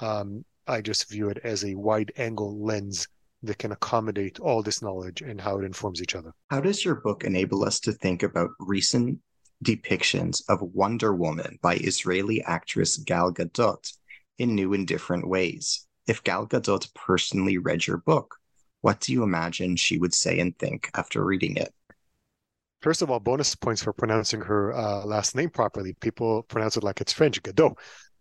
um, 0.00 0.44
I 0.66 0.80
just 0.80 1.08
view 1.08 1.28
it 1.28 1.38
as 1.44 1.64
a 1.64 1.74
wide 1.74 2.12
angle 2.16 2.62
lens 2.62 3.08
that 3.42 3.58
can 3.58 3.72
accommodate 3.72 4.38
all 4.40 4.62
this 4.62 4.82
knowledge 4.82 5.22
and 5.22 5.40
how 5.40 5.58
it 5.58 5.64
informs 5.64 6.00
each 6.00 6.14
other. 6.14 6.32
How 6.50 6.60
does 6.60 6.84
your 6.84 6.96
book 6.96 7.24
enable 7.24 7.64
us 7.64 7.80
to 7.80 7.92
think 7.92 8.22
about 8.22 8.50
recent 8.60 9.18
depictions 9.64 10.42
of 10.48 10.60
Wonder 10.62 11.14
Woman 11.14 11.58
by 11.62 11.76
Israeli 11.76 12.42
actress 12.42 12.96
Gal 12.98 13.32
Gadot 13.32 13.92
in 14.38 14.54
new 14.54 14.74
and 14.74 14.86
different 14.86 15.26
ways? 15.26 15.86
If 16.06 16.22
Gal 16.22 16.46
Gadot 16.46 16.92
personally 16.94 17.58
read 17.58 17.86
your 17.86 17.98
book, 17.98 18.36
what 18.82 19.00
do 19.00 19.12
you 19.12 19.22
imagine 19.22 19.76
she 19.76 19.98
would 19.98 20.12
say 20.12 20.38
and 20.38 20.56
think 20.58 20.90
after 20.94 21.24
reading 21.24 21.56
it? 21.56 21.72
First 22.82 23.00
of 23.00 23.10
all, 23.10 23.20
bonus 23.20 23.54
points 23.54 23.82
for 23.82 23.92
pronouncing 23.92 24.40
her 24.40 24.74
uh, 24.74 25.04
last 25.04 25.36
name 25.36 25.50
properly. 25.50 25.94
People 26.00 26.42
pronounce 26.42 26.76
it 26.76 26.82
like 26.82 27.00
it's 27.00 27.12
French, 27.12 27.40
Gadot. 27.42 27.76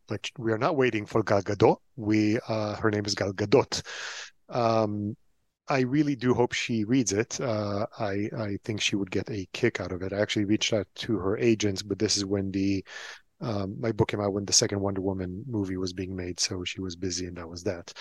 Like 0.07 0.31
we 0.37 0.51
are 0.51 0.57
not 0.57 0.77
waiting 0.77 1.05
for 1.05 1.23
Gal 1.23 1.41
Gadot. 1.41 1.77
We, 1.95 2.39
uh, 2.47 2.75
her 2.75 2.91
name 2.91 3.05
is 3.05 3.15
Gal 3.15 3.33
Gadot. 3.33 3.81
Um, 4.49 5.17
I 5.67 5.81
really 5.81 6.15
do 6.15 6.33
hope 6.33 6.53
she 6.53 6.83
reads 6.83 7.13
it. 7.13 7.39
Uh, 7.39 7.85
I 7.97 8.29
I 8.37 8.57
think 8.63 8.81
she 8.81 8.95
would 8.95 9.09
get 9.09 9.29
a 9.29 9.47
kick 9.53 9.79
out 9.79 9.91
of 9.91 10.01
it. 10.01 10.13
I 10.13 10.19
actually 10.19 10.45
reached 10.45 10.73
out 10.73 10.87
to 10.95 11.17
her 11.17 11.37
agents, 11.37 11.81
but 11.81 11.97
this 11.97 12.17
is 12.17 12.25
when 12.25 12.51
the 12.51 12.83
um, 13.39 13.77
my 13.79 13.91
book 13.91 14.09
came 14.09 14.21
out 14.21 14.33
when 14.33 14.45
the 14.45 14.53
second 14.53 14.81
Wonder 14.81 15.01
Woman 15.01 15.43
movie 15.47 15.77
was 15.77 15.93
being 15.93 16.15
made, 16.15 16.39
so 16.39 16.63
she 16.63 16.81
was 16.81 16.95
busy, 16.95 17.25
and 17.25 17.37
that 17.37 17.49
was 17.49 17.63
that. 17.63 17.91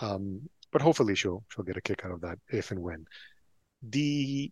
Um, 0.00 0.48
but 0.72 0.82
hopefully 0.82 1.14
she'll 1.14 1.44
she'll 1.52 1.64
get 1.64 1.76
a 1.76 1.80
kick 1.80 2.04
out 2.04 2.10
of 2.10 2.20
that 2.22 2.38
if 2.50 2.70
and 2.70 2.80
when. 2.80 3.04
The 3.82 4.50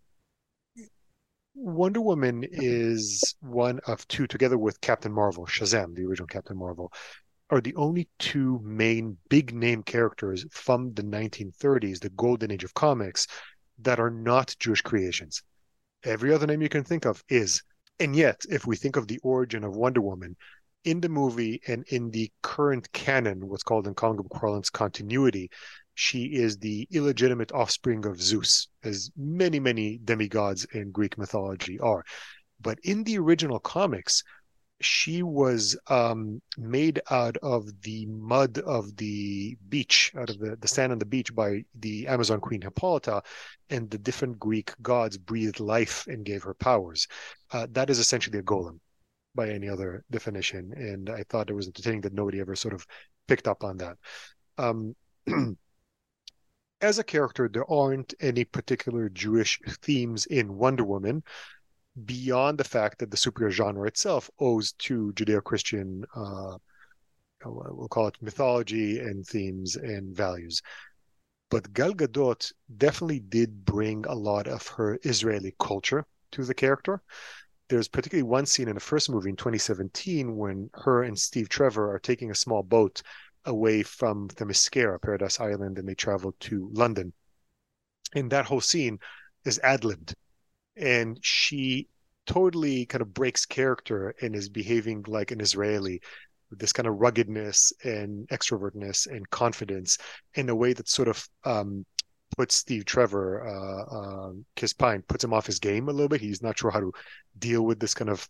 Wonder 1.55 2.01
Woman 2.01 2.45
is 2.49 3.35
one 3.41 3.81
of 3.87 4.07
two, 4.09 4.27
together 4.27 4.57
with 4.57 4.81
Captain 4.81 5.13
Marvel, 5.13 5.47
Shazam, 5.47 5.95
the 5.95 6.05
original 6.05 6.29
Captain 6.29 6.57
Marvel, 6.57 6.93
are 7.51 7.61
the 7.61 7.75
only 7.75 8.09
two 8.19 8.61
main 8.63 9.19
big 9.29 9.53
name 9.53 9.83
characters 9.83 10.47
from 10.53 10.95
the 10.95 11.03
1930s, 11.03 12.01
the 12.01 12.11
golden 12.11 12.53
age 12.53 12.63
of 12.63 12.75
comics, 12.75 13.27
that 13.81 13.99
are 13.99 14.11
not 14.11 14.55
Jewish 14.61 14.81
creations. 14.83 15.43
Every 16.05 16.33
other 16.33 16.47
name 16.47 16.63
you 16.63 16.69
can 16.69 16.85
think 16.85 17.05
of 17.05 17.23
is. 17.29 17.63
And 17.99 18.17
yet, 18.17 18.41
if 18.49 18.67
we 18.67 18.77
think 18.77 18.97
of 18.97 19.09
the 19.09 19.19
origin 19.23 19.65
of 19.65 19.77
Wonder 19.77 20.01
Woman, 20.01 20.37
in 20.85 21.01
the 21.01 21.09
movie 21.09 21.61
and 21.67 21.85
in 21.89 22.11
the 22.11 22.31
current 22.43 22.91
canon, 22.93 23.49
what's 23.49 23.63
called 23.63 23.87
in 23.87 23.95
comic 23.95 24.19
book 24.19 24.33
parlance 24.33 24.71
continuity, 24.71 25.51
she 26.01 26.25
is 26.25 26.57
the 26.57 26.89
illegitimate 26.91 27.53
offspring 27.53 28.07
of 28.07 28.23
Zeus, 28.23 28.69
as 28.83 29.11
many, 29.19 29.61
many 29.61 30.01
demigods 30.03 30.65
in 30.73 30.93
Greek 30.93 31.19
mythology 31.19 31.79
are. 31.79 32.03
But 32.59 32.79
in 32.85 33.05
the 33.05 33.19
original 33.19 33.61
comics, 33.61 34.25
she 34.81 35.23
was 35.23 35.79
um, 35.89 36.41
made 36.57 37.03
out 37.11 37.37
of 37.43 37.83
the 37.83 38.07
mud 38.07 38.61
of 38.61 38.97
the 38.97 39.59
beach, 39.69 40.11
out 40.17 40.31
of 40.31 40.39
the, 40.39 40.57
the 40.57 40.69
sand 40.69 40.91
on 40.91 40.99
the 40.99 41.05
beach 41.05 41.35
by 41.35 41.65
the 41.79 42.07
Amazon 42.07 42.41
queen 42.41 42.63
Hippolyta, 42.63 43.23
and 43.69 43.91
the 43.91 43.99
different 43.99 44.39
Greek 44.39 44.73
gods 44.81 45.19
breathed 45.19 45.61
life 45.61 46.07
and 46.07 46.25
gave 46.25 46.43
her 46.45 46.55
powers. 46.55 47.07
Uh, 47.51 47.67
that 47.73 47.91
is 47.91 47.99
essentially 47.99 48.39
a 48.39 48.43
golem 48.43 48.81
by 49.35 49.51
any 49.51 49.69
other 49.69 50.03
definition. 50.11 50.73
And 50.75 51.11
I 51.11 51.25
thought 51.29 51.51
it 51.51 51.55
was 51.55 51.67
entertaining 51.67 52.01
that 52.01 52.15
nobody 52.15 52.41
ever 52.41 52.57
sort 52.57 52.73
of 52.73 52.87
picked 53.29 53.47
up 53.47 53.63
on 53.63 53.77
that. 53.77 53.99
Um, 54.57 54.97
as 56.81 56.99
a 56.99 57.05
character, 57.05 57.49
there 57.49 57.71
aren't 57.71 58.15
any 58.21 58.45
particular 58.45 59.09
Jewish 59.09 59.61
themes 59.83 60.27
in 60.27 60.57
Wonder 60.57 60.85
Woman 60.85 61.23
beyond 62.05 62.59
the 62.59 62.65
fact 62.65 62.99
that 62.99 63.11
the 63.11 63.17
superhero 63.17 63.51
genre 63.51 63.87
itself 63.87 64.31
owes 64.39 64.73
to 64.73 65.13
Judeo-Christian, 65.15 66.05
uh, 66.15 66.59
we'll 67.45 67.89
call 67.89 68.09
it 68.09 68.23
mythology 68.23 68.99
and 68.99 69.27
themes 69.27 69.77
and 69.77 70.15
values. 70.17 70.63
But 71.51 71.73
Gal 71.73 71.93
Gadot 71.95 72.53
definitely 72.77 73.21
did 73.21 73.65
bring 73.65 74.07
a 74.07 74.15
lot 74.15 74.47
of 74.47 74.67
her 74.69 74.99
Israeli 75.03 75.55
culture 75.59 76.07
to 76.33 76.45
the 76.45 76.55
character. 76.55 77.03
There's 77.69 77.89
particularly 77.89 78.29
one 78.29 78.47
scene 78.47 78.69
in 78.69 78.75
the 78.75 78.81
first 78.81 79.11
movie 79.11 79.31
in 79.31 79.37
2017 79.37 80.37
when 80.37 80.71
her 80.75 81.03
and 81.03 81.19
Steve 81.19 81.49
Trevor 81.49 81.93
are 81.93 81.99
taking 81.99 82.31
a 82.31 82.37
small 82.37 82.63
boat 82.63 83.03
away 83.45 83.83
from 83.83 84.29
Themyscira, 84.29 85.01
Paradise 85.01 85.41
Island, 85.41 85.79
and 85.79 85.89
they 85.89 85.95
travel 85.95 86.35
to 86.41 86.71
London. 86.73 87.13
And 88.15 88.31
that 88.33 88.47
whole 88.47 88.61
scene 88.61 88.99
is 89.45 89.59
ad 89.61 89.85
libbed. 89.85 90.15
And 90.77 91.19
she 91.23 91.89
totally 92.27 92.87
kind 92.87 93.03
of 93.03 93.15
breaks 93.15 93.47
character 93.47 94.15
and 94.21 94.35
is 94.35 94.49
behaving 94.49 95.05
like 95.09 95.31
an 95.31 95.41
Israeli 95.41 96.01
this 96.51 96.73
kind 96.73 96.87
of 96.87 96.97
ruggedness 96.97 97.73
and 97.85 98.27
extrovertness 98.29 99.07
and 99.07 99.29
confidence 99.31 99.99
in 100.35 100.49
a 100.49 100.55
way 100.55 100.73
that 100.73 100.89
sort 100.89 101.09
of 101.09 101.29
um, 101.45 101.87
puts 102.37 102.55
Steve 102.55 102.85
Trevor, 102.85 103.47
uh, 103.47 103.97
uh, 103.97 104.33
Chris 104.57 104.73
Pine, 104.73 105.03
puts 105.07 105.25
him 105.25 105.33
off 105.33 105.47
his 105.47 105.59
game 105.59 105.89
a 105.89 105.93
little 105.93 106.09
bit. 106.09 106.21
He's 106.21 106.43
not 106.43 106.59
sure 106.59 106.71
how 106.71 106.81
to 106.81 106.93
deal 107.39 107.63
with 107.63 107.79
this 107.79 107.95
kind 107.95 108.11
of 108.11 108.27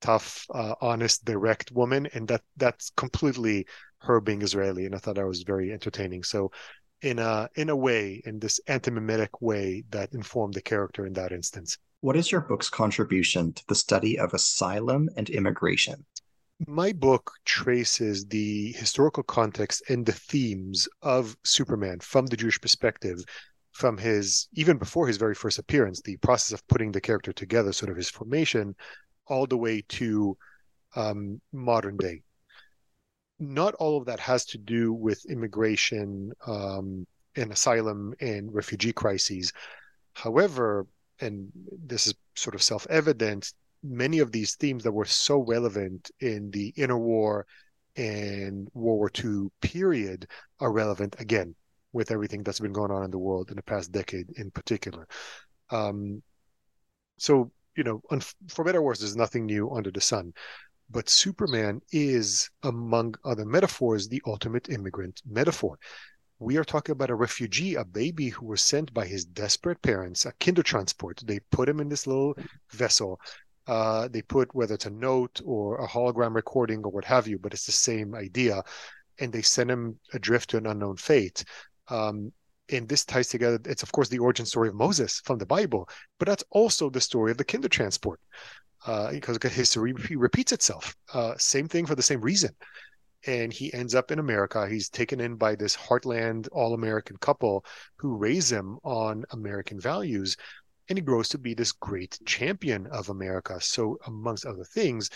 tough, 0.00 0.46
uh, 0.52 0.74
honest, 0.80 1.24
direct 1.24 1.72
woman, 1.72 2.08
and 2.14 2.26
that 2.28 2.42
that's 2.56 2.90
completely 2.96 3.66
her 4.02 4.20
being 4.20 4.42
Israeli, 4.42 4.86
and 4.86 4.94
I 4.94 4.98
thought 4.98 5.16
that 5.16 5.26
was 5.26 5.42
very 5.42 5.72
entertaining. 5.72 6.22
So, 6.22 6.50
in 7.02 7.18
a 7.18 7.48
in 7.56 7.68
a 7.68 7.76
way, 7.76 8.22
in 8.24 8.38
this 8.38 8.60
antimimetic 8.68 9.40
way 9.40 9.84
that 9.90 10.12
informed 10.12 10.54
the 10.54 10.62
character 10.62 11.06
in 11.06 11.12
that 11.14 11.32
instance. 11.32 11.78
What 12.00 12.16
is 12.16 12.32
your 12.32 12.40
book's 12.40 12.68
contribution 12.68 13.52
to 13.52 13.62
the 13.68 13.74
study 13.74 14.18
of 14.18 14.34
asylum 14.34 15.08
and 15.16 15.30
immigration? 15.30 16.04
My 16.66 16.92
book 16.92 17.32
traces 17.44 18.26
the 18.26 18.72
historical 18.72 19.22
context 19.22 19.82
and 19.88 20.06
the 20.06 20.12
themes 20.12 20.88
of 21.02 21.36
Superman 21.44 21.98
from 22.00 22.26
the 22.26 22.36
Jewish 22.36 22.60
perspective, 22.60 23.24
from 23.72 23.98
his 23.98 24.48
even 24.52 24.78
before 24.78 25.06
his 25.06 25.16
very 25.16 25.34
first 25.34 25.58
appearance, 25.58 26.00
the 26.00 26.16
process 26.18 26.52
of 26.52 26.66
putting 26.68 26.92
the 26.92 27.00
character 27.00 27.32
together, 27.32 27.72
sort 27.72 27.90
of 27.90 27.96
his 27.96 28.10
formation, 28.10 28.74
all 29.26 29.46
the 29.46 29.56
way 29.56 29.82
to 29.88 30.36
um, 30.94 31.40
modern 31.52 31.96
day 31.96 32.22
not 33.42 33.74
all 33.74 33.98
of 33.98 34.06
that 34.06 34.20
has 34.20 34.44
to 34.46 34.58
do 34.58 34.92
with 34.92 35.24
immigration 35.26 36.32
um, 36.46 37.06
and 37.36 37.50
asylum 37.50 38.14
and 38.20 38.54
refugee 38.54 38.92
crises. 38.92 39.52
However, 40.14 40.86
and 41.20 41.50
this 41.84 42.06
is 42.06 42.14
sort 42.36 42.54
of 42.54 42.62
self 42.62 42.86
evident, 42.88 43.52
many 43.82 44.20
of 44.20 44.30
these 44.30 44.54
themes 44.54 44.84
that 44.84 44.92
were 44.92 45.04
so 45.04 45.40
relevant 45.40 46.10
in 46.20 46.50
the 46.52 46.72
interwar 46.72 47.42
and 47.96 48.68
World 48.74 48.98
War 48.98 49.10
II 49.22 49.48
period 49.60 50.28
are 50.60 50.72
relevant 50.72 51.16
again 51.18 51.54
with 51.92 52.10
everything 52.10 52.42
that's 52.42 52.60
been 52.60 52.72
going 52.72 52.90
on 52.90 53.04
in 53.04 53.10
the 53.10 53.18
world 53.18 53.50
in 53.50 53.56
the 53.56 53.62
past 53.62 53.92
decade 53.92 54.30
in 54.36 54.50
particular. 54.50 55.06
Um, 55.70 56.22
so, 57.18 57.50
you 57.76 57.84
know, 57.84 58.02
for 58.48 58.64
better 58.64 58.78
or 58.78 58.82
worse, 58.82 59.00
there's 59.00 59.16
nothing 59.16 59.46
new 59.46 59.70
under 59.70 59.90
the 59.90 60.00
sun. 60.00 60.32
But 60.92 61.08
Superman 61.08 61.80
is, 61.90 62.50
among 62.62 63.14
other 63.24 63.46
metaphors, 63.46 64.08
the 64.08 64.22
ultimate 64.26 64.68
immigrant 64.68 65.22
metaphor. 65.24 65.78
We 66.38 66.58
are 66.58 66.64
talking 66.64 66.92
about 66.92 67.08
a 67.08 67.14
refugee, 67.14 67.76
a 67.76 67.84
baby 67.84 68.28
who 68.28 68.44
was 68.44 68.60
sent 68.60 68.92
by 68.92 69.06
his 69.06 69.24
desperate 69.24 69.80
parents, 69.80 70.26
a 70.26 70.32
kindertransport. 70.32 71.26
They 71.26 71.40
put 71.50 71.68
him 71.68 71.80
in 71.80 71.88
this 71.88 72.06
little 72.06 72.36
vessel. 72.72 73.18
Uh, 73.66 74.08
they 74.08 74.20
put 74.20 74.54
whether 74.54 74.74
it's 74.74 74.84
a 74.84 74.90
note 74.90 75.40
or 75.46 75.82
a 75.82 75.88
hologram 75.88 76.34
recording 76.34 76.84
or 76.84 76.90
what 76.90 77.06
have 77.06 77.26
you, 77.26 77.38
but 77.38 77.54
it's 77.54 77.66
the 77.66 77.72
same 77.72 78.14
idea. 78.14 78.62
And 79.18 79.32
they 79.32 79.42
send 79.42 79.70
him 79.70 79.98
adrift 80.12 80.50
to 80.50 80.58
an 80.58 80.66
unknown 80.66 80.96
fate. 80.96 81.42
Um, 81.88 82.32
and 82.70 82.86
this 82.86 83.06
ties 83.06 83.28
together. 83.28 83.58
It's 83.64 83.82
of 83.82 83.92
course 83.92 84.08
the 84.08 84.18
origin 84.18 84.44
story 84.44 84.68
of 84.68 84.74
Moses 84.74 85.20
from 85.24 85.38
the 85.38 85.46
Bible, 85.46 85.88
but 86.18 86.28
that's 86.28 86.44
also 86.50 86.90
the 86.90 87.00
story 87.00 87.30
of 87.30 87.38
the 87.38 87.44
kindertransport 87.44 88.16
uh, 88.16 88.16
because 88.86 89.38
history 89.42 89.92
repeats 89.92 90.52
itself. 90.52 90.96
Uh, 91.12 91.34
same 91.36 91.68
thing 91.68 91.86
for 91.86 91.94
the 91.94 92.02
same 92.02 92.20
reason. 92.20 92.50
And 93.26 93.52
he 93.52 93.72
ends 93.72 93.94
up 93.94 94.10
in 94.10 94.18
America. 94.18 94.68
He's 94.68 94.88
taken 94.88 95.20
in 95.20 95.36
by 95.36 95.54
this 95.54 95.76
heartland 95.76 96.48
all 96.50 96.74
American 96.74 97.16
couple 97.18 97.64
who 97.96 98.16
raise 98.16 98.50
him 98.50 98.78
on 98.82 99.24
American 99.30 99.78
values. 99.78 100.36
And 100.88 100.98
he 100.98 101.02
grows 101.02 101.28
to 101.28 101.38
be 101.38 101.54
this 101.54 101.70
great 101.70 102.18
champion 102.26 102.88
of 102.88 103.08
America. 103.10 103.60
So, 103.60 103.98
amongst 104.06 104.44
other 104.44 104.64
things, 104.64 105.10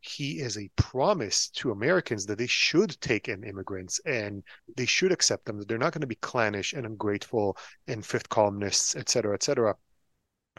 he 0.00 0.40
is 0.40 0.56
a 0.56 0.70
promise 0.76 1.50
to 1.50 1.72
Americans 1.72 2.24
that 2.26 2.38
they 2.38 2.46
should 2.46 2.98
take 3.02 3.28
in 3.28 3.44
immigrants 3.44 4.00
and 4.06 4.42
they 4.76 4.86
should 4.86 5.12
accept 5.12 5.44
them, 5.44 5.58
that 5.58 5.68
they're 5.68 5.76
not 5.76 5.92
going 5.92 6.00
to 6.00 6.06
be 6.06 6.14
clannish 6.16 6.72
and 6.72 6.86
ungrateful 6.86 7.58
and 7.86 8.04
fifth 8.04 8.30
columnists, 8.30 8.96
et 8.96 9.10
cetera, 9.10 9.34
et 9.34 9.42
cetera. 9.42 9.74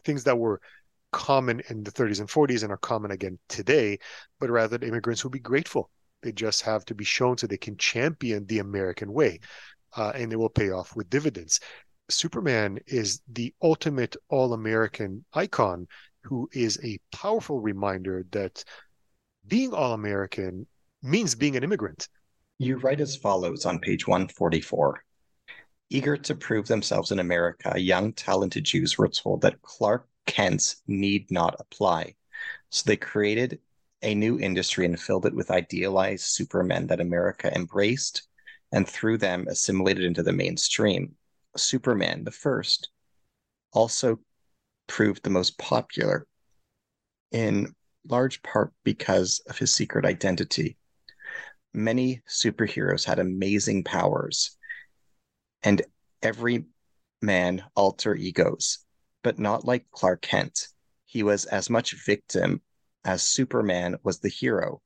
Things 0.03 0.23
that 0.25 0.37
were 0.37 0.61
common 1.11 1.61
in 1.69 1.83
the 1.83 1.91
30s 1.91 2.19
and 2.19 2.29
40s 2.29 2.63
and 2.63 2.71
are 2.71 2.77
common 2.77 3.11
again 3.11 3.37
today, 3.49 3.99
but 4.39 4.49
rather 4.49 4.77
immigrants 4.83 5.23
will 5.23 5.31
be 5.31 5.39
grateful. 5.39 5.89
They 6.21 6.31
just 6.31 6.61
have 6.61 6.85
to 6.85 6.95
be 6.95 7.03
shown 7.03 7.37
so 7.37 7.47
they 7.47 7.57
can 7.57 7.77
champion 7.77 8.45
the 8.45 8.59
American 8.59 9.11
way, 9.11 9.39
uh, 9.95 10.11
and 10.15 10.31
they 10.31 10.35
will 10.35 10.49
pay 10.49 10.71
off 10.71 10.95
with 10.95 11.09
dividends. 11.09 11.59
Superman 12.09 12.79
is 12.87 13.21
the 13.31 13.53
ultimate 13.61 14.15
all 14.29 14.53
American 14.53 15.25
icon 15.33 15.87
who 16.23 16.49
is 16.53 16.79
a 16.83 16.99
powerful 17.11 17.59
reminder 17.59 18.25
that 18.31 18.63
being 19.47 19.73
all 19.73 19.93
American 19.93 20.67
means 21.01 21.35
being 21.35 21.55
an 21.55 21.63
immigrant. 21.63 22.07
You 22.59 22.77
write 22.77 23.01
as 23.01 23.15
follows 23.15 23.65
on 23.65 23.79
page 23.79 24.07
144. 24.07 25.03
Eager 25.89 26.15
to 26.15 26.35
prove 26.35 26.67
themselves 26.67 27.11
in 27.11 27.19
America, 27.19 27.73
young, 27.77 28.13
talented 28.13 28.63
Jews 28.63 28.97
were 28.97 29.09
told 29.09 29.41
that 29.41 29.61
Clark 29.61 30.07
Kent's 30.25 30.81
need 30.87 31.29
not 31.31 31.55
apply. 31.59 32.15
So 32.69 32.83
they 32.85 32.97
created 32.97 33.59
a 34.01 34.15
new 34.15 34.39
industry 34.39 34.85
and 34.85 34.99
filled 34.99 35.25
it 35.25 35.35
with 35.35 35.51
idealized 35.51 36.25
supermen 36.25 36.87
that 36.87 37.01
America 37.01 37.53
embraced 37.53 38.23
and 38.71 38.87
through 38.87 39.17
them 39.17 39.47
assimilated 39.47 40.03
into 40.03 40.23
the 40.23 40.33
mainstream. 40.33 41.15
Superman, 41.55 42.23
the 42.23 42.31
first, 42.31 42.89
also 43.73 44.19
proved 44.87 45.23
the 45.23 45.29
most 45.29 45.57
popular 45.57 46.25
in 47.31 47.73
large 48.07 48.41
part 48.41 48.73
because 48.83 49.41
of 49.47 49.57
his 49.57 49.73
secret 49.73 50.05
identity. 50.05 50.77
Many 51.73 52.21
superheroes 52.27 53.05
had 53.05 53.19
amazing 53.19 53.83
powers, 53.83 54.57
and 55.63 55.81
every 56.22 56.65
man 57.22 57.63
alter 57.75 58.15
egos 58.15 58.79
but 59.24 59.40
not 59.40 59.66
like 59.66 59.90
Clark 59.92 60.22
Kent. 60.22 60.68
He 61.05 61.24
was 61.24 61.46
as 61.46 61.70
much 61.70 61.94
victim 62.05 62.62
as 63.03 63.24
Superman 63.24 63.98
was 64.03 64.20
the 64.20 64.29
hero, 64.29 64.81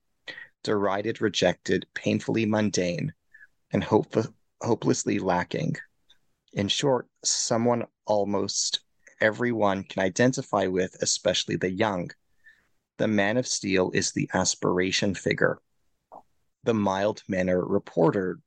derided, 0.63 1.21
rejected, 1.21 1.85
painfully 1.93 2.45
mundane, 2.45 3.13
and 3.71 3.83
hope- 3.83 4.33
hopelessly 4.61 5.19
lacking. 5.19 5.75
In 6.53 6.67
short, 6.67 7.07
someone 7.23 7.85
almost 8.05 8.79
everyone 9.21 9.83
can 9.83 10.03
identify 10.03 10.67
with, 10.67 10.95
especially 11.01 11.55
the 11.55 11.71
young. 11.71 12.11
The 12.97 13.07
Man 13.07 13.37
of 13.37 13.47
Steel 13.47 13.91
is 13.93 14.11
the 14.11 14.29
aspiration 14.33 15.15
figure. 15.15 15.59
The 16.63 16.73
mild 16.73 17.23
mannered 17.27 17.65
reporter 17.65 18.39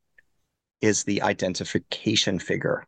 is 0.80 1.04
the 1.04 1.22
identification 1.22 2.38
figure 2.38 2.86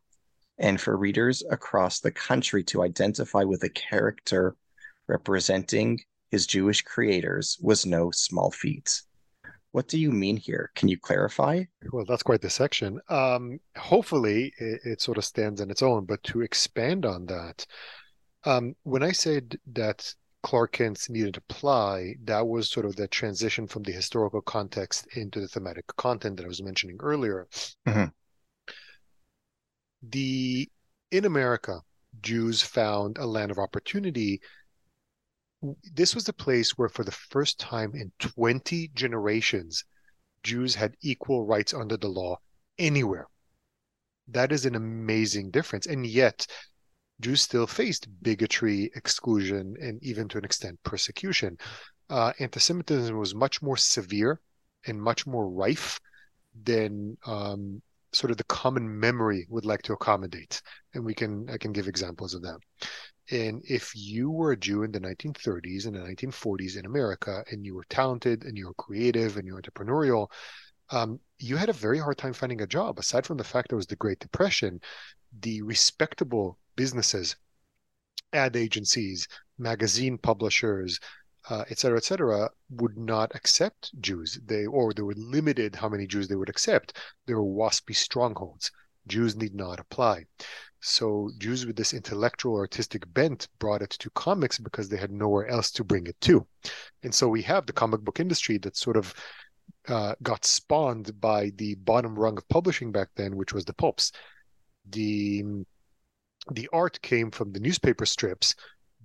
and 0.61 0.79
for 0.79 0.95
readers 0.95 1.43
across 1.49 1.99
the 1.99 2.11
country 2.11 2.63
to 2.63 2.83
identify 2.83 3.43
with 3.43 3.63
a 3.63 3.69
character 3.69 4.55
representing 5.07 5.99
his 6.29 6.47
Jewish 6.47 6.83
creators 6.83 7.57
was 7.61 7.85
no 7.85 8.11
small 8.11 8.51
feat. 8.51 9.01
What 9.71 9.87
do 9.87 9.99
you 9.99 10.11
mean 10.11 10.37
here? 10.37 10.71
Can 10.75 10.87
you 10.87 10.97
clarify? 10.97 11.63
Well, 11.91 12.05
that's 12.05 12.23
quite 12.23 12.41
the 12.41 12.49
section. 12.49 12.99
Um, 13.09 13.59
hopefully, 13.75 14.53
it, 14.57 14.81
it, 14.83 15.01
sort 15.01 15.17
of 15.17 15.25
stands 15.25 15.61
on 15.61 15.71
its 15.71 15.81
own, 15.81 16.05
but 16.05 16.21
to 16.23 16.41
expand 16.41 17.05
on 17.05 17.25
that, 17.25 17.65
um, 18.45 18.75
when 18.83 19.01
I 19.01 19.13
said 19.13 19.57
that 19.73 20.13
Clark 20.43 20.79
needed 21.09 21.35
to 21.35 21.41
apply, 21.49 22.15
that 22.25 22.45
was 22.45 22.69
sort 22.69 22.85
of 22.85 22.95
the 22.95 23.07
transition 23.07 23.65
from 23.65 23.83
the 23.83 23.91
historical 23.93 24.41
context 24.41 25.07
into 25.15 25.39
the 25.39 25.47
thematic 25.47 25.87
content 25.95 26.37
that 26.37 26.45
I 26.45 26.49
was 26.49 26.61
mentioning 26.61 26.97
earlier. 26.99 27.47
Mm-hmm 27.87 28.05
the 30.01 30.69
in 31.11 31.25
America, 31.25 31.81
Jews 32.21 32.61
found 32.61 33.17
a 33.17 33.25
land 33.25 33.51
of 33.51 33.59
opportunity. 33.59 34.41
This 35.93 36.15
was 36.15 36.25
the 36.25 36.33
place 36.33 36.77
where, 36.77 36.89
for 36.89 37.03
the 37.03 37.11
first 37.11 37.59
time 37.59 37.93
in 37.93 38.11
20 38.19 38.89
generations, 38.95 39.83
Jews 40.43 40.75
had 40.75 40.95
equal 41.01 41.45
rights 41.45 41.73
under 41.73 41.97
the 41.97 42.07
law 42.07 42.37
anywhere. 42.79 43.27
That 44.27 44.51
is 44.51 44.65
an 44.65 44.75
amazing 44.75 45.51
difference. 45.51 45.85
And 45.85 46.05
yet, 46.05 46.47
Jews 47.19 47.41
still 47.41 47.67
faced 47.67 48.07
bigotry, 48.23 48.89
exclusion, 48.95 49.75
and 49.79 50.01
even 50.03 50.27
to 50.29 50.39
an 50.39 50.45
extent, 50.45 50.79
persecution. 50.83 51.57
Uh, 52.09 52.33
anti-Semitism 52.39 53.15
was 53.15 53.35
much 53.35 53.61
more 53.61 53.77
severe 53.77 54.41
and 54.87 55.01
much 55.01 55.27
more 55.27 55.47
rife 55.47 55.99
than 56.63 57.17
um, 57.25 57.81
sort 58.13 58.31
of 58.31 58.37
the 58.37 58.43
common 58.45 58.99
memory 58.99 59.45
would 59.49 59.65
like 59.65 59.81
to 59.83 59.93
accommodate. 59.93 60.61
And 60.93 61.05
we 61.05 61.13
can 61.13 61.49
i 61.49 61.57
can 61.57 61.71
give 61.71 61.87
examples 61.87 62.33
of 62.33 62.41
that. 62.43 62.59
And 63.31 63.61
if 63.67 63.93
you 63.95 64.29
were 64.29 64.51
a 64.51 64.57
jew 64.57 64.83
in 64.83 64.91
the 64.91 64.99
1930s 64.99 65.85
and 65.85 65.95
the 65.95 65.99
1940s 65.99 66.77
in 66.77 66.85
america 66.85 67.43
and 67.51 67.65
you 67.65 67.75
were 67.75 67.85
talented 67.89 68.43
and 68.43 68.57
you 68.57 68.67
were 68.67 68.73
creative 68.73 69.37
and 69.37 69.47
you 69.47 69.53
were 69.53 69.61
entrepreneurial 69.61 70.27
um, 70.91 71.19
you 71.39 71.55
had 71.55 71.69
a 71.69 71.73
very 71.73 71.99
hard 71.99 72.17
time 72.17 72.33
finding 72.33 72.61
a 72.61 72.67
job. 72.67 72.99
Aside 72.99 73.25
from 73.25 73.37
the 73.37 73.45
fact 73.45 73.69
there 73.69 73.77
was 73.77 73.87
the 73.87 73.95
great 73.95 74.19
depression 74.19 74.81
the 75.39 75.61
respectable 75.61 76.57
businesses 76.75 77.35
ad 78.33 78.55
agencies 78.55 79.27
magazine 79.57 80.17
publishers 80.17 80.99
uh, 81.49 81.63
et 81.69 81.79
cetera, 81.79 81.97
et 81.97 82.03
cetera, 82.03 82.49
would 82.69 82.97
not 82.97 83.33
accept 83.35 83.91
Jews. 83.99 84.39
They 84.45 84.65
or 84.65 84.93
they 84.93 85.01
were 85.01 85.15
limited 85.15 85.75
how 85.75 85.89
many 85.89 86.07
Jews 86.07 86.27
they 86.27 86.35
would 86.35 86.49
accept. 86.49 86.97
There 87.25 87.41
were 87.41 87.65
waspy 87.65 87.95
strongholds. 87.95 88.71
Jews 89.07 89.35
need 89.35 89.55
not 89.55 89.79
apply. 89.79 90.25
So 90.79 91.29
Jews 91.37 91.65
with 91.65 91.75
this 91.75 91.93
intellectual 91.93 92.55
artistic 92.55 93.11
bent 93.13 93.47
brought 93.59 93.81
it 93.81 93.91
to 93.91 94.09
comics 94.11 94.57
because 94.57 94.89
they 94.89 94.97
had 94.97 95.11
nowhere 95.11 95.47
else 95.47 95.71
to 95.71 95.83
bring 95.83 96.07
it 96.07 96.19
to. 96.21 96.45
And 97.03 97.13
so 97.13 97.27
we 97.27 97.41
have 97.43 97.65
the 97.65 97.73
comic 97.73 98.01
book 98.01 98.19
industry 98.19 98.57
that 98.59 98.77
sort 98.77 98.97
of 98.97 99.13
uh, 99.87 100.15
got 100.21 100.45
spawned 100.45 101.19
by 101.19 101.51
the 101.55 101.75
bottom 101.75 102.17
rung 102.17 102.37
of 102.37 102.47
publishing 102.49 102.91
back 102.91 103.09
then, 103.15 103.35
which 103.35 103.53
was 103.53 103.65
the 103.65 103.73
pulps. 103.73 104.11
The 104.89 105.43
the 106.51 106.67
art 106.73 106.99
came 107.01 107.29
from 107.29 107.51
the 107.51 107.59
newspaper 107.59 108.05
strips, 108.05 108.55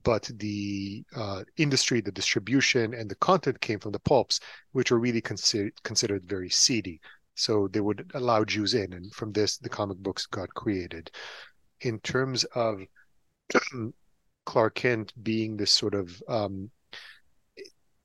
but 0.07 0.31
the 0.37 1.05
uh, 1.17 1.43
industry, 1.57 2.01
the 2.01 2.13
distribution, 2.13 2.95
and 2.95 3.11
the 3.11 3.17
content 3.17 3.61
came 3.61 3.81
from 3.81 3.91
the 3.91 3.99
pulps, 3.99 4.39
which 4.71 4.93
were 4.93 5.01
really 5.01 5.21
considered 5.21 5.73
considered 5.83 6.23
very 6.29 6.49
seedy. 6.49 7.01
So 7.35 7.67
they 7.67 7.81
would 7.81 8.09
allow 8.15 8.45
Jews 8.45 8.75
in, 8.75 8.93
and 8.93 9.13
from 9.13 9.33
this, 9.33 9.59
the 9.59 9.69
comic 9.69 9.99
books 9.99 10.25
got 10.27 10.55
created. 10.55 11.11
In 11.81 11.99
terms 11.99 12.45
of 12.55 12.83
Clark 14.47 14.77
Kent 14.77 15.13
being 15.25 15.57
this 15.57 15.73
sort 15.73 15.95
of 15.95 16.23
um, 16.29 16.71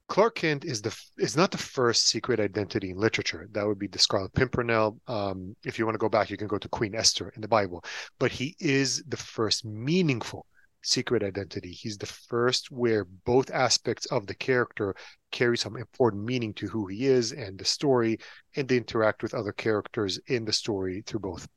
Clark 0.07 0.33
Kent 0.33 0.65
is 0.65 0.81
the 0.81 0.97
is 1.19 1.37
not 1.37 1.51
the 1.51 1.59
first 1.59 2.07
secret 2.07 2.39
identity 2.39 2.89
in 2.89 2.97
literature. 2.97 3.47
That 3.51 3.67
would 3.67 3.77
be 3.77 3.87
the 3.87 3.99
Scarlet 3.99 4.33
Pimpernel. 4.33 4.99
Um, 5.07 5.55
if 5.63 5.77
you 5.77 5.85
want 5.85 5.93
to 5.93 6.05
go 6.05 6.09
back, 6.09 6.31
you 6.31 6.37
can 6.37 6.47
go 6.47 6.57
to 6.57 6.67
Queen 6.69 6.95
Esther 6.95 7.31
in 7.35 7.41
the 7.41 7.47
Bible. 7.47 7.83
But 8.17 8.31
he 8.31 8.55
is 8.59 9.03
the 9.07 9.17
first 9.17 9.65
meaningful 9.65 10.47
secret 10.81 11.23
identity. 11.23 11.71
He's 11.71 11.97
the 11.97 12.05
first 12.05 12.71
where 12.71 13.05
both 13.05 13.51
aspects 13.51 14.05
of 14.07 14.27
the 14.27 14.35
character 14.35 14.95
carry 15.31 15.57
some 15.57 15.77
important 15.77 16.23
meaning 16.23 16.53
to 16.55 16.67
who 16.67 16.87
he 16.87 17.05
is 17.05 17.31
and 17.31 17.57
the 17.57 17.65
story, 17.65 18.19
and 18.55 18.67
they 18.67 18.77
interact 18.77 19.23
with 19.23 19.33
other 19.33 19.53
characters 19.53 20.19
in 20.27 20.45
the 20.45 20.53
story 20.53 21.03
through 21.05 21.21
both. 21.21 21.47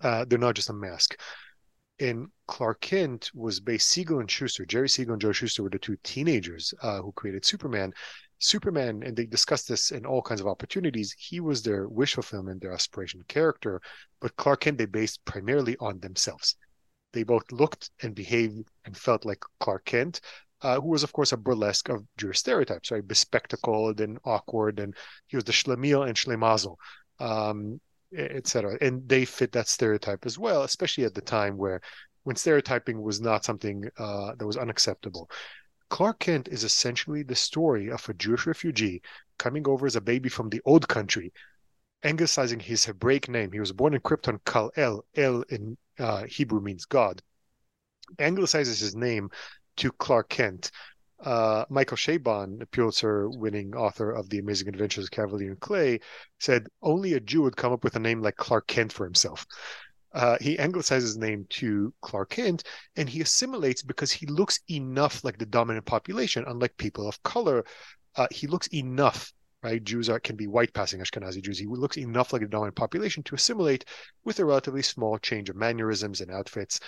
Uh, 0.00 0.24
they're 0.24 0.38
not 0.38 0.54
just 0.54 0.70
a 0.70 0.72
mask. 0.72 1.20
And 1.98 2.28
Clark 2.46 2.80
Kent 2.80 3.30
was 3.34 3.60
based 3.60 3.90
Siegel 3.90 4.20
and 4.20 4.30
Shuster. 4.30 4.64
Jerry 4.64 4.88
Siegel 4.88 5.12
and 5.12 5.20
Joe 5.20 5.32
Shuster 5.32 5.62
were 5.62 5.68
the 5.70 5.78
two 5.78 5.98
teenagers 6.02 6.72
uh, 6.82 7.02
who 7.02 7.12
created 7.12 7.44
Superman. 7.44 7.92
Superman, 8.38 9.02
and 9.04 9.14
they 9.14 9.26
discussed 9.26 9.68
this 9.68 9.90
in 9.92 10.06
all 10.06 10.22
kinds 10.22 10.40
of 10.40 10.46
opportunities. 10.46 11.14
He 11.18 11.40
was 11.40 11.62
their 11.62 11.86
wish 11.88 12.14
fulfillment, 12.14 12.62
their 12.62 12.72
aspiration 12.72 13.22
character, 13.28 13.82
but 14.18 14.34
Clark 14.36 14.60
Kent 14.60 14.78
they 14.78 14.86
based 14.86 15.22
primarily 15.26 15.76
on 15.78 16.00
themselves. 16.00 16.56
They 17.12 17.22
both 17.22 17.50
looked 17.50 17.90
and 18.02 18.14
behaved 18.14 18.68
and 18.84 18.96
felt 18.96 19.24
like 19.24 19.42
Clark 19.58 19.84
Kent, 19.84 20.20
uh, 20.62 20.80
who 20.80 20.88
was, 20.88 21.02
of 21.02 21.12
course, 21.12 21.32
a 21.32 21.36
burlesque 21.36 21.88
of 21.88 22.04
Jewish 22.16 22.38
stereotypes, 22.38 22.90
right? 22.90 23.06
Bespectacled 23.06 24.00
and 24.00 24.18
awkward, 24.24 24.78
and 24.78 24.94
he 25.26 25.36
was 25.36 25.44
the 25.44 25.52
Schlemiel 25.52 26.06
and 26.06 26.16
Schlemazel, 26.16 26.76
um, 27.18 27.80
etc. 28.16 28.76
And 28.80 29.08
they 29.08 29.24
fit 29.24 29.52
that 29.52 29.68
stereotype 29.68 30.26
as 30.26 30.38
well, 30.38 30.62
especially 30.62 31.04
at 31.04 31.14
the 31.14 31.20
time 31.20 31.56
where 31.56 31.80
when 32.24 32.36
stereotyping 32.36 33.00
was 33.00 33.20
not 33.20 33.44
something 33.44 33.88
uh, 33.98 34.34
that 34.36 34.46
was 34.46 34.56
unacceptable. 34.56 35.30
Clark 35.88 36.20
Kent 36.20 36.48
is 36.48 36.62
essentially 36.62 37.22
the 37.24 37.34
story 37.34 37.90
of 37.90 38.08
a 38.08 38.14
Jewish 38.14 38.46
refugee 38.46 39.02
coming 39.38 39.66
over 39.66 39.86
as 39.86 39.96
a 39.96 40.00
baby 40.00 40.28
from 40.28 40.48
the 40.48 40.60
old 40.64 40.86
country, 40.86 41.32
anglicizing 42.02 42.60
his 42.60 42.84
Hebraic 42.84 43.28
name. 43.28 43.52
He 43.52 43.60
was 43.60 43.72
born 43.72 43.94
in 43.94 44.00
Krypton 44.00 44.40
Kal 44.44 44.70
El. 44.76 45.04
El 45.16 45.42
in 45.42 45.76
uh, 45.98 46.24
Hebrew 46.24 46.60
means 46.60 46.84
God. 46.84 47.22
Anglicizes 48.18 48.80
his 48.80 48.96
name 48.96 49.30
to 49.76 49.92
Clark 49.92 50.28
Kent. 50.28 50.70
Uh, 51.22 51.64
Michael 51.68 51.98
Chabon, 51.98 52.62
a 52.62 52.66
Pulitzer-winning 52.66 53.76
author 53.76 54.10
of 54.10 54.30
The 54.30 54.38
Amazing 54.38 54.68
Adventures 54.68 55.04
of 55.04 55.10
Kavalier 55.10 55.50
and 55.50 55.60
Clay, 55.60 56.00
said 56.38 56.66
only 56.82 57.12
a 57.12 57.20
Jew 57.20 57.42
would 57.42 57.58
come 57.58 57.72
up 57.72 57.84
with 57.84 57.96
a 57.96 58.00
name 58.00 58.22
like 58.22 58.36
Clark 58.36 58.66
Kent 58.66 58.90
for 58.90 59.04
himself. 59.04 59.46
Uh, 60.12 60.38
he 60.40 60.58
anglicizes 60.58 61.10
his 61.10 61.18
name 61.18 61.46
to 61.50 61.92
Clark 62.00 62.30
Kent, 62.30 62.64
and 62.96 63.08
he 63.08 63.20
assimilates 63.20 63.82
because 63.82 64.10
he 64.10 64.26
looks 64.26 64.60
enough 64.70 65.22
like 65.22 65.36
the 65.36 65.46
dominant 65.46 65.84
population. 65.84 66.44
Unlike 66.46 66.78
people 66.78 67.06
of 67.06 67.22
color, 67.22 67.64
uh, 68.16 68.26
he 68.30 68.46
looks 68.46 68.66
enough 68.68 69.32
right? 69.62 69.82
Jews 69.82 70.08
are 70.08 70.20
can 70.20 70.36
be 70.36 70.46
white 70.46 70.72
passing 70.72 71.00
Ashkenazi 71.00 71.42
Jews. 71.42 71.58
He 71.58 71.66
looks 71.66 71.98
enough 71.98 72.32
like 72.32 72.42
the 72.42 72.48
dominant 72.48 72.76
population 72.76 73.22
to 73.24 73.34
assimilate 73.34 73.84
with 74.24 74.38
a 74.40 74.44
relatively 74.44 74.82
small 74.82 75.18
change 75.18 75.50
of 75.50 75.56
mannerisms 75.56 76.20
and 76.20 76.30
outfits. 76.30 76.80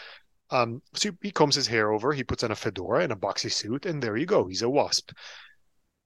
Um, 0.50 0.82
so 0.94 1.10
he 1.22 1.30
combs 1.30 1.54
his 1.54 1.66
hair 1.66 1.92
over, 1.92 2.12
he 2.12 2.24
puts 2.24 2.44
on 2.44 2.50
a 2.50 2.54
fedora 2.54 3.02
and 3.02 3.12
a 3.12 3.16
boxy 3.16 3.50
suit, 3.50 3.86
and 3.86 4.02
there 4.02 4.16
you 4.16 4.26
go. 4.26 4.46
He's 4.46 4.62
a 4.62 4.68
wasp. 4.68 5.12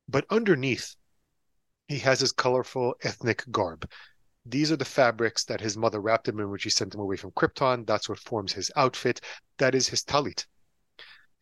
But 0.09 0.25
underneath, 0.31 0.95
he 1.89 1.99
has 1.99 2.21
his 2.21 2.33
colorful 2.33 2.95
ethnic 3.03 3.45
garb. 3.51 3.89
These 4.45 4.71
are 4.71 4.77
the 4.77 4.85
fabrics 4.85 5.45
that 5.45 5.61
his 5.61 5.77
mother 5.77 6.01
wrapped 6.01 6.29
him 6.29 6.39
in 6.39 6.49
when 6.49 6.61
she 6.61 6.71
sent 6.71 6.95
him 6.95 7.01
away 7.01 7.17
from 7.17 7.33
Krypton. 7.33 7.85
That's 7.87 8.09
what 8.09 8.21
forms 8.21 8.53
his 8.53 8.71
outfit. 8.77 9.21
That 9.59 9.75
is 9.75 9.89
his 9.89 10.05
talit. 10.05 10.47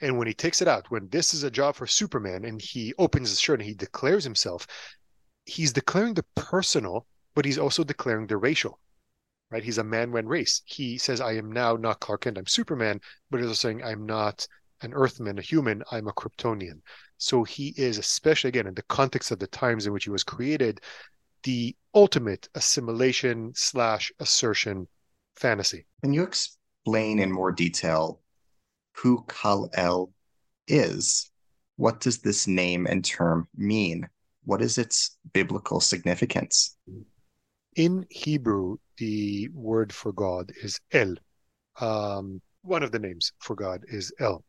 And 0.01 0.17
when 0.19 0.27
he 0.27 0.35
takes 0.35 0.63
it 0.63 0.69
out, 0.69 0.91
when 0.91 1.09
this 1.09 1.35
is 1.35 1.43
a 1.43 1.51
job 1.51 1.77
for 1.77 1.87
Superman 1.87 2.45
and 2.45 2.61
he 2.61 2.95
opens 2.99 3.29
his 3.29 3.41
shirt 3.41 3.61
and 3.61 3.69
he 3.69 3.75
declares 3.75 4.25
himself, 4.25 4.67
he's 5.45 5.73
declaring 5.73 6.15
the 6.15 6.25
personal, 6.35 7.07
but 7.35 7.45
he's 7.45 7.59
also 7.59 7.85
declaring 7.85 8.27
the 8.27 8.37
racial. 8.37 8.81
Right? 9.51 9.63
He's 9.63 9.79
a 9.79 9.85
man 9.85 10.11
when 10.11 10.27
race. 10.27 10.63
He 10.65 10.99
says, 10.99 11.21
I 11.21 11.33
am 11.35 11.53
now 11.53 11.77
not 11.77 12.01
Clark 12.01 12.23
Kent, 12.23 12.39
I'm 12.39 12.47
Superman, 12.47 13.01
but 13.31 13.39
he's 13.39 13.49
also 13.49 13.69
saying 13.69 13.85
I'm 13.85 14.07
not 14.07 14.47
an 14.83 14.93
Earthman, 14.93 15.39
a 15.39 15.43
human, 15.43 15.83
I'm 15.93 16.09
a 16.09 16.13
Kryptonian. 16.13 16.81
So 17.19 17.45
he 17.45 17.73
is, 17.77 17.99
especially 17.99 18.49
again 18.49 18.67
in 18.67 18.75
the 18.75 18.83
context 18.83 19.31
of 19.31 19.39
the 19.39 19.47
times 19.47 19.87
in 19.87 19.93
which 19.93 20.05
he 20.05 20.11
was 20.11 20.25
created, 20.25 20.81
the 21.45 21.77
ultimate 21.95 22.49
assimilation 22.55 23.53
slash 23.55 24.11
assertion 24.19 24.89
fantasy. 25.37 25.87
Can 26.03 26.13
you 26.13 26.23
explain 26.23 27.19
in 27.19 27.31
more 27.31 27.53
detail 27.53 28.21
who 28.97 29.25
Kal 29.29 29.71
El 29.75 30.13
is? 30.67 31.31
What 31.77 32.01
does 32.01 32.19
this 32.19 32.47
name 32.47 32.87
and 32.87 33.05
term 33.05 33.49
mean? 33.57 34.09
What 34.45 34.63
is 34.63 34.79
its 34.79 35.17
biblical 35.33 35.81
significance? 35.81 36.77
In 37.77 38.07
Hebrew, 38.11 38.77
the 38.99 39.49
word 39.53 39.93
for 39.93 40.13
God 40.13 40.53
is 40.63 40.81
El. 40.93 41.17
Um, 41.81 42.41
one 42.63 42.83
of 42.83 42.93
the 42.93 42.99
names 42.99 43.33
for 43.41 43.57
God 43.57 43.85
is 43.89 44.13
El. 44.21 44.45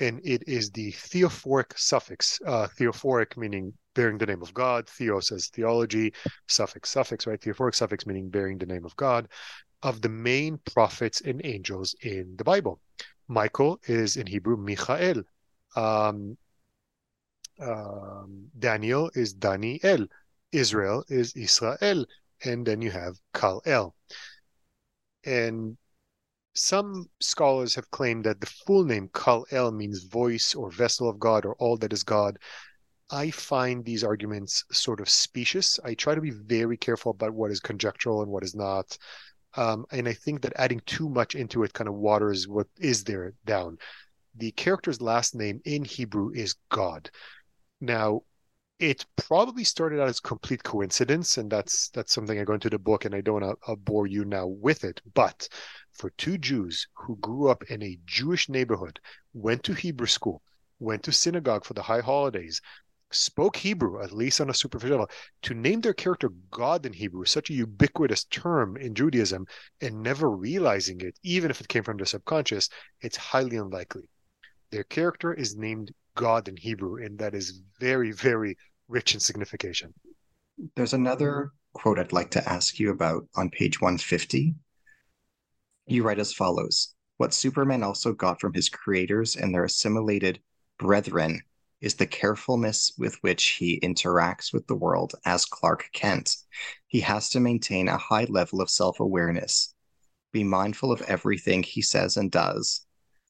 And 0.00 0.20
it 0.24 0.42
is 0.48 0.70
the 0.70 0.90
theophoric 0.92 1.78
suffix, 1.78 2.40
uh, 2.46 2.66
theophoric 2.66 3.36
meaning 3.36 3.72
bearing 3.94 4.18
the 4.18 4.26
name 4.26 4.42
of 4.42 4.52
God, 4.52 4.88
theos 4.88 5.30
as 5.30 5.48
theology, 5.48 6.12
suffix, 6.48 6.90
suffix, 6.90 7.26
right? 7.26 7.40
Theophoric 7.40 7.74
suffix 7.74 8.06
meaning 8.06 8.28
bearing 8.28 8.58
the 8.58 8.66
name 8.66 8.84
of 8.84 8.96
God, 8.96 9.28
of 9.82 10.00
the 10.00 10.08
main 10.08 10.58
prophets 10.72 11.20
and 11.20 11.40
angels 11.44 11.94
in 12.02 12.34
the 12.36 12.44
Bible. 12.44 12.80
Michael 13.28 13.78
is 13.86 14.16
in 14.16 14.26
Hebrew 14.26 14.56
Michael. 14.56 15.22
Um, 15.76 16.36
um, 17.60 18.46
Daniel 18.58 19.10
is 19.14 19.32
Daniel, 19.32 20.06
Israel 20.52 21.04
is 21.08 21.32
Israel, 21.34 22.06
and 22.44 22.66
then 22.66 22.82
you 22.82 22.90
have 22.90 23.16
Kal 23.32 23.62
El. 23.66 23.94
And 25.24 25.76
some 26.54 27.08
scholars 27.20 27.74
have 27.74 27.90
claimed 27.90 28.24
that 28.24 28.40
the 28.40 28.46
full 28.46 28.84
name 28.84 29.10
Kal 29.12 29.44
El 29.50 29.72
means 29.72 30.04
voice 30.04 30.54
or 30.54 30.70
vessel 30.70 31.08
of 31.08 31.18
God 31.18 31.44
or 31.44 31.54
all 31.56 31.76
that 31.78 31.92
is 31.92 32.04
God. 32.04 32.38
I 33.10 33.30
find 33.30 33.84
these 33.84 34.04
arguments 34.04 34.64
sort 34.70 35.00
of 35.00 35.08
specious. 35.08 35.78
I 35.84 35.94
try 35.94 36.14
to 36.14 36.20
be 36.20 36.30
very 36.30 36.76
careful 36.76 37.10
about 37.10 37.34
what 37.34 37.50
is 37.50 37.60
conjectural 37.60 38.22
and 38.22 38.30
what 38.30 38.44
is 38.44 38.54
not. 38.54 38.96
Um, 39.56 39.84
and 39.92 40.08
I 40.08 40.14
think 40.14 40.42
that 40.42 40.52
adding 40.56 40.80
too 40.86 41.08
much 41.08 41.34
into 41.34 41.62
it 41.62 41.72
kind 41.72 41.88
of 41.88 41.94
waters 41.94 42.48
what 42.48 42.66
is 42.78 43.04
there 43.04 43.32
down. 43.44 43.78
The 44.36 44.50
character's 44.52 45.00
last 45.00 45.34
name 45.34 45.60
in 45.64 45.84
Hebrew 45.84 46.30
is 46.32 46.56
God. 46.70 47.10
Now, 47.84 48.22
it 48.78 49.04
probably 49.16 49.62
started 49.62 50.00
out 50.00 50.08
as 50.08 50.18
complete 50.18 50.62
coincidence, 50.62 51.36
and 51.36 51.52
that's 51.52 51.90
that's 51.90 52.14
something 52.14 52.40
I 52.40 52.44
go 52.44 52.54
into 52.54 52.70
the 52.70 52.78
book, 52.78 53.04
and 53.04 53.14
I 53.14 53.20
don't 53.20 53.42
want 53.42 53.58
to 53.66 53.76
bore 53.76 54.06
you 54.06 54.24
now 54.24 54.46
with 54.46 54.84
it. 54.84 55.02
But 55.12 55.46
for 55.92 56.08
two 56.10 56.38
Jews 56.38 56.88
who 56.94 57.16
grew 57.16 57.50
up 57.50 57.62
in 57.64 57.82
a 57.82 57.98
Jewish 58.06 58.48
neighborhood, 58.48 59.00
went 59.34 59.64
to 59.64 59.74
Hebrew 59.74 60.06
school, 60.06 60.40
went 60.78 61.02
to 61.02 61.12
synagogue 61.12 61.66
for 61.66 61.74
the 61.74 61.82
high 61.82 62.00
holidays, 62.00 62.62
spoke 63.10 63.56
Hebrew, 63.56 64.02
at 64.02 64.12
least 64.12 64.40
on 64.40 64.48
a 64.48 64.54
superficial 64.54 64.96
level, 64.96 65.14
to 65.42 65.52
name 65.52 65.82
their 65.82 65.92
character 65.92 66.30
God 66.50 66.86
in 66.86 66.94
Hebrew, 66.94 67.26
such 67.26 67.50
a 67.50 67.54
ubiquitous 67.54 68.24
term 68.24 68.78
in 68.78 68.94
Judaism, 68.94 69.46
and 69.82 70.02
never 70.02 70.30
realizing 70.30 71.02
it, 71.02 71.18
even 71.22 71.50
if 71.50 71.60
it 71.60 71.68
came 71.68 71.82
from 71.84 71.98
the 71.98 72.06
subconscious, 72.06 72.70
it's 73.02 73.18
highly 73.18 73.58
unlikely. 73.58 74.08
Their 74.70 74.84
character 74.84 75.34
is 75.34 75.54
named 75.54 75.92
God 76.14 76.48
in 76.48 76.56
Hebrew, 76.56 77.04
and 77.04 77.18
that 77.18 77.34
is 77.34 77.62
very, 77.80 78.12
very 78.12 78.56
rich 78.88 79.14
in 79.14 79.20
signification. 79.20 79.92
There's 80.76 80.92
another 80.92 81.52
quote 81.72 81.98
I'd 81.98 82.12
like 82.12 82.30
to 82.30 82.48
ask 82.48 82.78
you 82.78 82.90
about 82.90 83.26
on 83.36 83.50
page 83.50 83.80
150. 83.80 84.54
You 85.86 86.02
write 86.02 86.18
as 86.18 86.32
follows 86.32 86.94
What 87.16 87.34
Superman 87.34 87.82
also 87.82 88.12
got 88.12 88.40
from 88.40 88.54
his 88.54 88.68
creators 88.68 89.36
and 89.36 89.52
their 89.52 89.64
assimilated 89.64 90.40
brethren 90.78 91.42
is 91.80 91.94
the 91.94 92.06
carefulness 92.06 92.92
with 92.96 93.16
which 93.16 93.44
he 93.58 93.78
interacts 93.80 94.52
with 94.52 94.66
the 94.66 94.74
world 94.74 95.14
as 95.26 95.44
Clark 95.44 95.90
Kent. 95.92 96.36
He 96.86 97.00
has 97.00 97.28
to 97.30 97.40
maintain 97.40 97.88
a 97.88 97.98
high 97.98 98.24
level 98.24 98.62
of 98.62 98.70
self 98.70 99.00
awareness, 99.00 99.74
be 100.32 100.44
mindful 100.44 100.90
of 100.90 101.02
everything 101.02 101.62
he 101.62 101.82
says 101.82 102.16
and 102.16 102.30
does, 102.30 102.86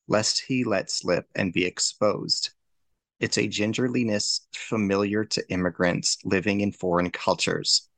lest 0.06 0.42
he 0.42 0.62
let 0.62 0.90
slip 0.90 1.26
and 1.34 1.52
be 1.52 1.64
exposed. 1.64 2.50
It's 3.20 3.38
a 3.38 3.48
gingerliness 3.48 4.40
familiar 4.52 5.24
to 5.24 5.50
immigrants 5.50 6.18
living 6.24 6.60
in 6.60 6.72
foreign 6.72 7.10
cultures, 7.10 7.88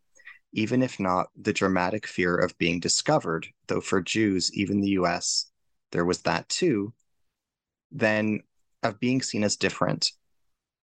even 0.53 0.83
if 0.83 1.01
not 1.01 1.29
the 1.37 1.53
dramatic 1.53 2.07
fear 2.07 2.37
of 2.37 2.57
being 2.59 2.81
discovered, 2.81 3.47
though 3.67 3.81
for 3.81 4.01
Jews, 4.01 4.53
even 4.55 4.81
the 4.81 4.91
US, 4.91 5.51
there 5.91 6.05
was 6.05 6.23
that 6.23 6.49
too, 6.49 6.93
then 7.91 8.41
of 8.83 9.01
being 9.01 9.23
seen 9.23 9.43
as 9.43 9.57
different, 9.57 10.13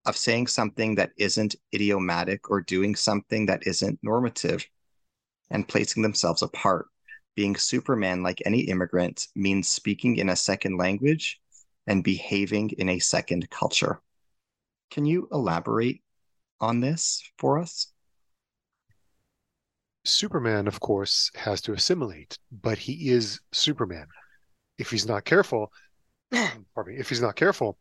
of 0.06 0.18
saying 0.18 0.48
something 0.48 0.96
that 0.96 1.12
isn't 1.18 1.56
idiomatic 1.74 2.50
or 2.50 2.60
doing 2.60 2.96
something 2.96 3.46
that 3.46 3.66
isn't 3.68 4.00
normative, 4.02 4.66
and 5.52 5.68
placing 5.68 6.04
themselves 6.04 6.42
apart. 6.42 6.88
Being 7.36 7.56
Superman 7.56 8.24
like 8.24 8.42
any 8.46 8.62
immigrant 8.62 9.28
means 9.36 9.70
speaking 9.70 10.18
in 10.18 10.30
a 10.30 10.36
second 10.36 10.78
language 10.78 11.40
and 11.88 12.04
behaving 12.04 12.72
in 12.72 12.90
a 12.90 13.00
second 13.00 13.50
culture. 13.50 14.02
Can 14.94 15.06
you 15.06 15.28
elaborate 15.32 16.04
on 16.62 16.80
this 16.80 17.24
for 17.40 17.58
us? 17.58 17.92
Superman, 20.06 20.68
of 20.68 20.80
course, 20.80 21.32
has 21.34 21.62
to 21.62 21.74
assimilate, 21.74 22.38
but 22.52 22.78
he 22.78 23.10
is 23.10 23.40
Superman. 23.52 24.06
If 24.78 24.92
he's 24.92 25.08
not 25.08 25.26
careful, 25.26 25.72
pardon 26.32 26.94
me, 26.94 27.00
if 27.00 27.10
he's 27.10 27.24
not 27.24 27.36
careful, 27.36 27.80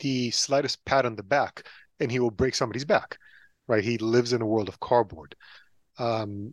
the 0.00 0.30
slightest 0.30 0.84
pat 0.84 1.06
on 1.06 1.16
the 1.16 1.22
back 1.22 1.66
and 2.00 2.12
he 2.12 2.20
will 2.20 2.30
break 2.30 2.54
somebody's 2.54 2.84
back, 2.84 3.16
right? 3.66 3.82
He 3.82 3.96
lives 3.96 4.34
in 4.34 4.42
a 4.42 4.46
world 4.46 4.68
of 4.68 4.78
cardboard. 4.78 5.34
Um, 5.98 6.52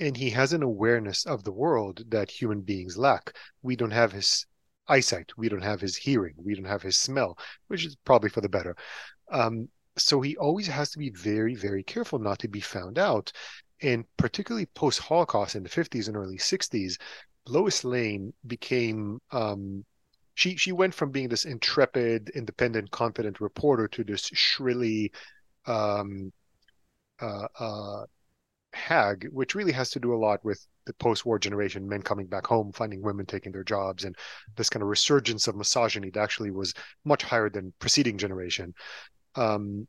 and 0.00 0.16
he 0.16 0.30
has 0.30 0.52
an 0.52 0.64
awareness 0.64 1.24
of 1.24 1.44
the 1.44 1.52
world 1.52 2.02
that 2.08 2.32
human 2.32 2.62
beings 2.62 2.98
lack. 2.98 3.36
We 3.62 3.76
don't 3.76 3.92
have 3.92 4.10
his 4.10 4.44
eyesight, 4.88 5.30
we 5.36 5.48
don't 5.48 5.62
have 5.62 5.80
his 5.80 5.96
hearing, 5.96 6.34
we 6.36 6.54
don't 6.54 6.64
have 6.64 6.82
his 6.82 6.96
smell, 6.96 7.38
which 7.68 7.84
is 7.84 7.96
probably 8.04 8.30
for 8.30 8.40
the 8.40 8.48
better. 8.48 8.76
Um, 9.30 9.68
so 9.96 10.20
he 10.20 10.36
always 10.36 10.66
has 10.68 10.90
to 10.92 10.98
be 10.98 11.10
very, 11.10 11.54
very 11.54 11.82
careful 11.82 12.18
not 12.18 12.38
to 12.40 12.48
be 12.48 12.60
found 12.60 12.98
out. 12.98 13.32
And 13.82 14.04
particularly 14.16 14.66
post 14.66 14.98
Holocaust 14.98 15.54
in 15.54 15.62
the 15.62 15.68
50s 15.68 16.08
and 16.08 16.16
early 16.16 16.38
60s, 16.38 16.98
Lois 17.46 17.84
Lane 17.84 18.32
became 18.46 19.20
um, 19.30 19.84
she 20.34 20.56
she 20.56 20.70
went 20.70 20.94
from 20.94 21.10
being 21.10 21.28
this 21.28 21.44
intrepid, 21.44 22.30
independent, 22.30 22.90
confident 22.92 23.40
reporter 23.40 23.88
to 23.88 24.04
this 24.04 24.30
shrilly 24.34 25.10
um, 25.66 26.32
uh, 27.20 27.48
uh, 27.58 28.04
hag, 28.72 29.28
which 29.32 29.54
really 29.54 29.72
has 29.72 29.90
to 29.90 30.00
do 30.00 30.14
a 30.14 30.16
lot 30.16 30.44
with 30.44 30.64
the 30.88 30.94
post-war 30.94 31.38
generation, 31.38 31.88
men 31.88 32.02
coming 32.02 32.26
back 32.26 32.46
home, 32.46 32.72
finding 32.72 33.02
women 33.02 33.26
taking 33.26 33.52
their 33.52 33.62
jobs, 33.62 34.04
and 34.04 34.16
this 34.56 34.70
kind 34.70 34.82
of 34.82 34.88
resurgence 34.88 35.46
of 35.46 35.54
misogyny 35.54 36.10
that 36.10 36.20
actually 36.20 36.50
was 36.50 36.74
much 37.04 37.22
higher 37.22 37.48
than 37.48 37.72
preceding 37.78 38.18
generation. 38.18 38.74
Um, 39.36 39.86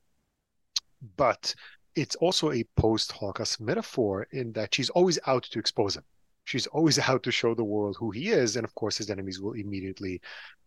but 1.16 1.56
it's 1.96 2.16
also 2.18 2.52
a 2.52 2.66
post-Holocaust 2.76 3.62
metaphor 3.62 4.28
in 4.32 4.52
that 4.54 4.76
she's 4.76 4.90
always 4.90 5.18
out 5.26 5.44
to 5.44 5.60
expose 5.60 5.96
him. 5.96 6.04
She's 6.44 6.68
always 6.68 7.00
out 7.10 7.24
to 7.24 7.32
show 7.32 7.56
the 7.56 7.64
world 7.64 7.96
who 7.98 8.12
he 8.12 8.30
is 8.30 8.58
and 8.58 8.66
of 8.66 8.76
course 8.76 8.98
his 8.98 9.10
enemies 9.10 9.40
will 9.40 9.54
immediately 9.54 10.22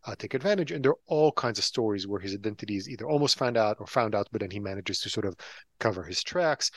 uh, 0.06 0.14
take 0.16 0.34
advantage. 0.34 0.72
And 0.72 0.84
there 0.84 0.92
are 0.92 1.06
all 1.06 1.30
kinds 1.32 1.58
of 1.58 1.64
stories 1.64 2.06
where 2.08 2.20
his 2.20 2.34
identity 2.34 2.76
is 2.76 2.88
either 2.88 3.08
almost 3.08 3.38
found 3.38 3.56
out 3.56 3.76
or 3.80 3.86
found 3.86 4.14
out 4.14 4.28
but 4.32 4.40
then 4.40 4.50
he 4.50 4.60
manages 4.60 5.00
to 5.00 5.10
sort 5.10 5.26
of 5.26 5.36
cover 5.78 6.02
his 6.02 6.22
tracks 6.22 6.70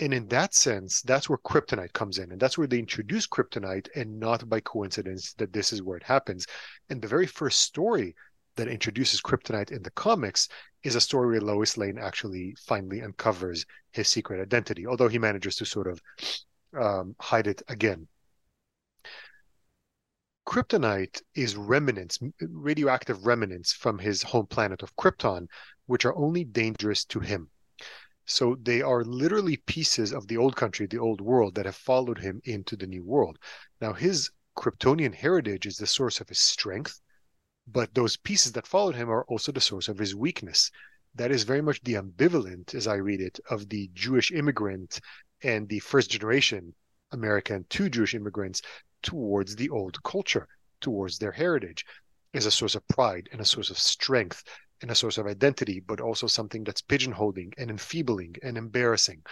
and 0.00 0.14
in 0.14 0.26
that 0.28 0.54
sense 0.54 1.02
that's 1.02 1.28
where 1.28 1.38
kryptonite 1.38 1.92
comes 1.92 2.18
in 2.18 2.30
and 2.32 2.40
that's 2.40 2.56
where 2.56 2.66
they 2.66 2.78
introduce 2.78 3.26
kryptonite 3.26 3.88
and 3.96 4.18
not 4.18 4.48
by 4.48 4.60
coincidence 4.60 5.34
that 5.34 5.52
this 5.52 5.72
is 5.72 5.82
where 5.82 5.96
it 5.96 6.02
happens 6.02 6.46
and 6.90 7.00
the 7.00 7.08
very 7.08 7.26
first 7.26 7.60
story 7.60 8.14
that 8.56 8.68
introduces 8.68 9.20
kryptonite 9.20 9.70
in 9.70 9.82
the 9.82 9.90
comics 9.92 10.48
is 10.82 10.94
a 10.94 11.00
story 11.00 11.28
where 11.28 11.40
Lois 11.40 11.76
Lane 11.76 11.98
actually 11.98 12.56
finally 12.66 13.02
uncovers 13.02 13.64
his 13.92 14.08
secret 14.08 14.40
identity, 14.40 14.86
although 14.86 15.08
he 15.08 15.18
manages 15.18 15.56
to 15.56 15.64
sort 15.64 15.86
of 15.86 16.00
um, 16.80 17.14
hide 17.20 17.46
it 17.46 17.62
again 17.68 18.06
kryptonite 20.48 21.20
is 21.34 21.56
remnants, 21.56 22.18
radioactive 22.40 23.26
remnants 23.26 23.70
from 23.74 23.98
his 23.98 24.22
home 24.22 24.46
planet 24.46 24.82
of 24.82 24.96
Krypton, 24.96 25.46
which 25.84 26.06
are 26.06 26.16
only 26.16 26.42
dangerous 26.42 27.04
to 27.04 27.20
him. 27.20 27.50
So 28.30 28.56
they 28.60 28.82
are 28.82 29.04
literally 29.04 29.56
pieces 29.56 30.12
of 30.12 30.28
the 30.28 30.36
old 30.36 30.54
country, 30.54 30.86
the 30.86 30.98
old 30.98 31.22
world, 31.22 31.54
that 31.54 31.64
have 31.64 31.76
followed 31.76 32.18
him 32.18 32.42
into 32.44 32.76
the 32.76 32.86
new 32.86 33.02
world. 33.02 33.38
Now, 33.80 33.94
his 33.94 34.30
Kryptonian 34.54 35.14
heritage 35.14 35.64
is 35.64 35.78
the 35.78 35.86
source 35.86 36.20
of 36.20 36.28
his 36.28 36.38
strength, 36.38 37.00
but 37.66 37.94
those 37.94 38.18
pieces 38.18 38.52
that 38.52 38.66
followed 38.66 38.96
him 38.96 39.08
are 39.08 39.24
also 39.24 39.50
the 39.50 39.62
source 39.62 39.88
of 39.88 39.96
his 39.96 40.14
weakness. 40.14 40.70
That 41.14 41.30
is 41.30 41.44
very 41.44 41.62
much 41.62 41.82
the 41.82 41.94
ambivalent, 41.94 42.74
as 42.74 42.86
I 42.86 42.96
read 42.96 43.22
it, 43.22 43.40
of 43.48 43.70
the 43.70 43.90
Jewish 43.94 44.30
immigrant 44.30 45.00
and 45.42 45.66
the 45.66 45.78
first 45.78 46.10
generation 46.10 46.74
American 47.12 47.64
two 47.70 47.88
Jewish 47.88 48.14
immigrants 48.14 48.60
towards 49.02 49.56
the 49.56 49.70
old 49.70 50.02
culture, 50.02 50.46
towards 50.82 51.18
their 51.18 51.32
heritage, 51.32 51.86
is 52.34 52.44
a 52.44 52.50
source 52.50 52.74
of 52.74 52.86
pride 52.88 53.30
and 53.32 53.40
a 53.40 53.46
source 53.46 53.70
of 53.70 53.78
strength 53.78 54.44
and 54.82 54.90
a 54.90 54.94
source 54.94 55.18
of 55.18 55.26
identity, 55.26 55.80
but 55.80 56.00
also 56.00 56.26
something 56.26 56.64
that's 56.64 56.82
pigeonholing 56.82 57.52
and 57.58 57.70
enfeebling 57.70 58.36
and 58.42 58.56
embarrassing. 58.56 59.22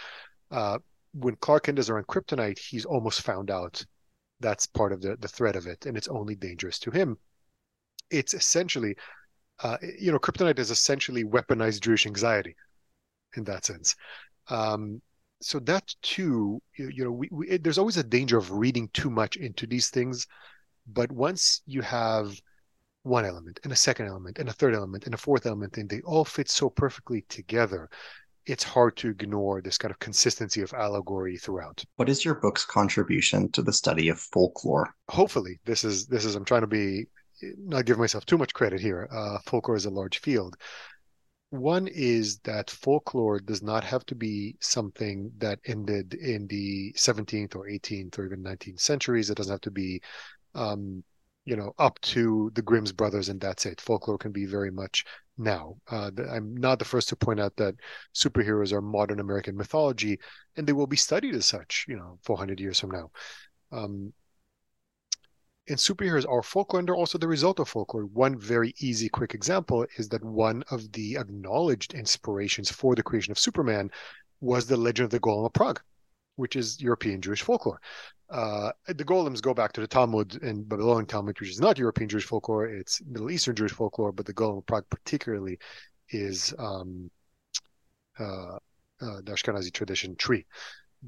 Uh, 0.51 0.77
when 1.13 1.35
Clark 1.37 1.63
Kent 1.63 1.79
is 1.79 1.89
around 1.89 2.07
kryptonite, 2.07 2.59
he's 2.59 2.85
almost 2.85 3.21
found 3.21 3.49
out 3.49 3.83
that's 4.39 4.67
part 4.67 4.91
of 4.91 5.01
the, 5.01 5.15
the 5.17 5.27
threat 5.27 5.55
of 5.55 5.67
it, 5.67 5.85
and 5.85 5.97
it's 5.97 6.07
only 6.07 6.35
dangerous 6.35 6.79
to 6.79 6.91
him. 6.91 7.17
It's 8.11 8.33
essentially, 8.33 8.95
uh, 9.63 9.77
you 9.99 10.11
know, 10.11 10.19
kryptonite 10.19 10.59
is 10.59 10.71
essentially 10.71 11.23
weaponized 11.23 11.81
Jewish 11.81 12.05
anxiety 12.05 12.55
in 13.35 13.43
that 13.45 13.65
sense. 13.65 13.95
Um, 14.49 15.01
so 15.41 15.59
that 15.59 15.93
too, 16.01 16.61
you, 16.77 17.05
know, 17.05 17.11
we, 17.11 17.29
we 17.31 17.47
it, 17.49 17.63
there's 17.63 17.77
always 17.77 17.97
a 17.97 18.03
danger 18.03 18.37
of 18.37 18.51
reading 18.51 18.89
too 18.93 19.09
much 19.09 19.35
into 19.37 19.67
these 19.67 19.89
things. 19.89 20.25
But 20.87 21.11
once 21.11 21.61
you 21.65 21.81
have 21.81 22.39
one 23.07 23.25
element 23.25 23.59
and 23.63 23.71
a 23.71 23.75
second 23.75 24.07
element 24.07 24.39
and 24.39 24.49
a 24.49 24.53
third 24.53 24.75
element 24.75 25.05
and 25.05 25.13
a 25.13 25.17
fourth 25.17 25.45
element, 25.45 25.77
and 25.77 25.89
they 25.89 26.01
all 26.01 26.25
fit 26.25 26.49
so 26.49 26.69
perfectly 26.69 27.25
together, 27.29 27.89
it's 28.45 28.63
hard 28.63 28.95
to 28.97 29.09
ignore 29.09 29.61
this 29.61 29.77
kind 29.77 29.91
of 29.91 29.99
consistency 29.99 30.61
of 30.61 30.73
allegory 30.73 31.37
throughout. 31.37 31.83
What 31.95 32.09
is 32.09 32.23
your 32.23 32.35
book's 32.35 32.65
contribution 32.65 33.51
to 33.51 33.61
the 33.61 33.73
study 33.73 34.09
of 34.09 34.19
folklore? 34.19 34.93
Hopefully, 35.09 35.59
this 35.65 35.83
is 35.83 36.07
this 36.07 36.25
is 36.25 36.35
I'm 36.35 36.45
trying 36.45 36.61
to 36.61 36.67
be 36.67 37.05
not 37.57 37.85
give 37.85 37.99
myself 37.99 38.25
too 38.25 38.37
much 38.37 38.53
credit 38.53 38.79
here. 38.79 39.07
Uh, 39.11 39.37
folklore 39.45 39.75
is 39.75 39.85
a 39.85 39.91
large 39.91 40.19
field, 40.19 40.57
one 41.49 41.87
is 41.87 42.39
that 42.39 42.69
folklore 42.69 43.39
does 43.39 43.63
not 43.63 43.83
have 43.83 44.05
to 44.07 44.15
be 44.15 44.57
something 44.59 45.31
that 45.37 45.59
ended 45.65 46.13
in 46.13 46.47
the 46.47 46.93
17th 46.97 47.55
or 47.55 47.67
18th 47.67 48.19
or 48.19 48.25
even 48.25 48.43
19th 48.43 48.81
centuries. 48.81 49.29
It 49.29 49.37
doesn't 49.37 49.53
have 49.53 49.61
to 49.61 49.71
be, 49.71 50.01
um, 50.55 51.03
you 51.47 51.55
know, 51.55 51.73
up 51.79 51.97
to 52.01 52.51
the 52.55 52.61
Grimm's 52.61 52.91
brothers 52.91 53.29
and 53.29 53.39
that's 53.39 53.65
it. 53.65 53.79
Folklore 53.79 54.17
can 54.17 54.33
be 54.33 54.45
very 54.45 54.69
much 54.69 55.05
now. 55.37 55.77
Uh, 55.89 56.11
I'm 56.29 56.57
not 56.57 56.77
the 56.77 56.83
first 56.83 57.07
to 57.09 57.15
point 57.15 57.39
out 57.39 57.55
that 57.55 57.75
superheroes 58.13 58.73
are 58.73 58.81
modern 58.81 59.21
American 59.21 59.55
mythology, 59.55 60.19
and 60.57 60.67
they 60.67 60.73
will 60.73 60.87
be 60.87 60.97
studied 60.97 61.35
as 61.35 61.45
such, 61.45 61.85
you 61.87 61.95
know, 61.95 62.19
400 62.23 62.59
years 62.59 62.81
from 62.81 62.91
now. 62.91 63.11
Um, 63.71 64.11
and 65.69 65.77
superheroes 65.77 66.29
are 66.29 66.43
folklore 66.43 66.79
and 66.79 66.87
they're 66.87 66.95
also 66.95 67.17
the 67.17 67.29
result 67.29 67.61
of 67.61 67.69
folklore. 67.69 68.07
One 68.07 68.37
very 68.37 68.73
easy, 68.79 69.07
quick 69.07 69.33
example 69.33 69.85
is 69.95 70.09
that 70.09 70.25
one 70.25 70.63
of 70.69 70.91
the 70.91 71.15
acknowledged 71.15 71.93
inspirations 71.93 72.69
for 72.69 72.93
the 72.93 73.03
creation 73.03 73.31
of 73.31 73.39
Superman 73.39 73.89
was 74.41 74.67
the 74.67 74.75
legend 74.75 75.05
of 75.05 75.11
the 75.11 75.19
Golem 75.21 75.45
of 75.45 75.53
Prague, 75.53 75.81
which 76.35 76.57
is 76.57 76.81
European 76.81 77.21
Jewish 77.21 77.41
folklore. 77.41 77.79
Uh, 78.29 78.71
the 78.87 79.05
golems 79.05 79.41
go 79.41 79.53
back 79.53 79.71
to 79.73 79.81
the 79.81 79.87
Talmud 79.87 80.41
and 80.43 80.67
Babylonian 80.67 81.05
Talmud, 81.05 81.39
which 81.39 81.49
is 81.49 81.61
not 81.61 81.77
European 81.77 82.09
Jewish 82.09 82.25
folklore, 82.25 82.65
it's 82.65 83.01
Middle 83.05 83.31
Eastern 83.31 83.55
Jewish 83.55 83.71
folklore, 83.71 84.11
but 84.11 84.25
the 84.25 84.33
Golem 84.33 84.57
of 84.57 84.65
Prague 84.65 84.89
particularly 84.89 85.59
is 86.09 86.53
um, 86.59 87.09
uh, 88.19 88.57
uh, 89.01 89.21
the 89.23 89.31
Ashkenazi 89.31 89.71
tradition 89.71 90.15
tree. 90.15 90.45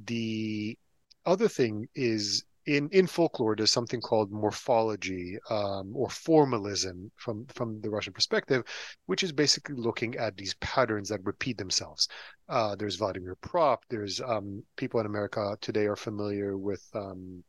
The 0.05 0.77
other 1.25 1.47
thing 1.47 1.89
is 1.93 2.43
in 2.69 2.88
in 2.91 3.08
folklore 3.08 3.55
there's 3.55 3.71
something 3.71 3.99
called 3.99 4.32
morphology 4.32 5.39
um, 5.49 5.91
or 5.95 6.08
formalism 6.10 7.12
from 7.15 7.45
from 7.47 7.82
the 7.82 7.89
Russian 7.89 8.13
perspective, 8.13 8.63
which 9.08 9.23
is 9.23 9.32
basically 9.32 9.75
looking 9.75 10.15
at 10.17 10.38
these 10.38 10.53
patterns 10.55 11.10
that 11.10 11.25
repeat 11.25 11.58
themselves. 11.58 12.08
Uh, 12.47 12.75
there's 12.75 12.97
Vladimir 12.97 13.36
Propp. 13.41 13.79
There's 13.89 14.21
um, 14.21 14.63
people 14.75 14.99
in 14.99 15.08
America 15.08 15.58
today 15.62 15.86
are 15.86 15.95
familiar 15.95 16.58
with. 16.58 16.84
Um, 16.93 17.43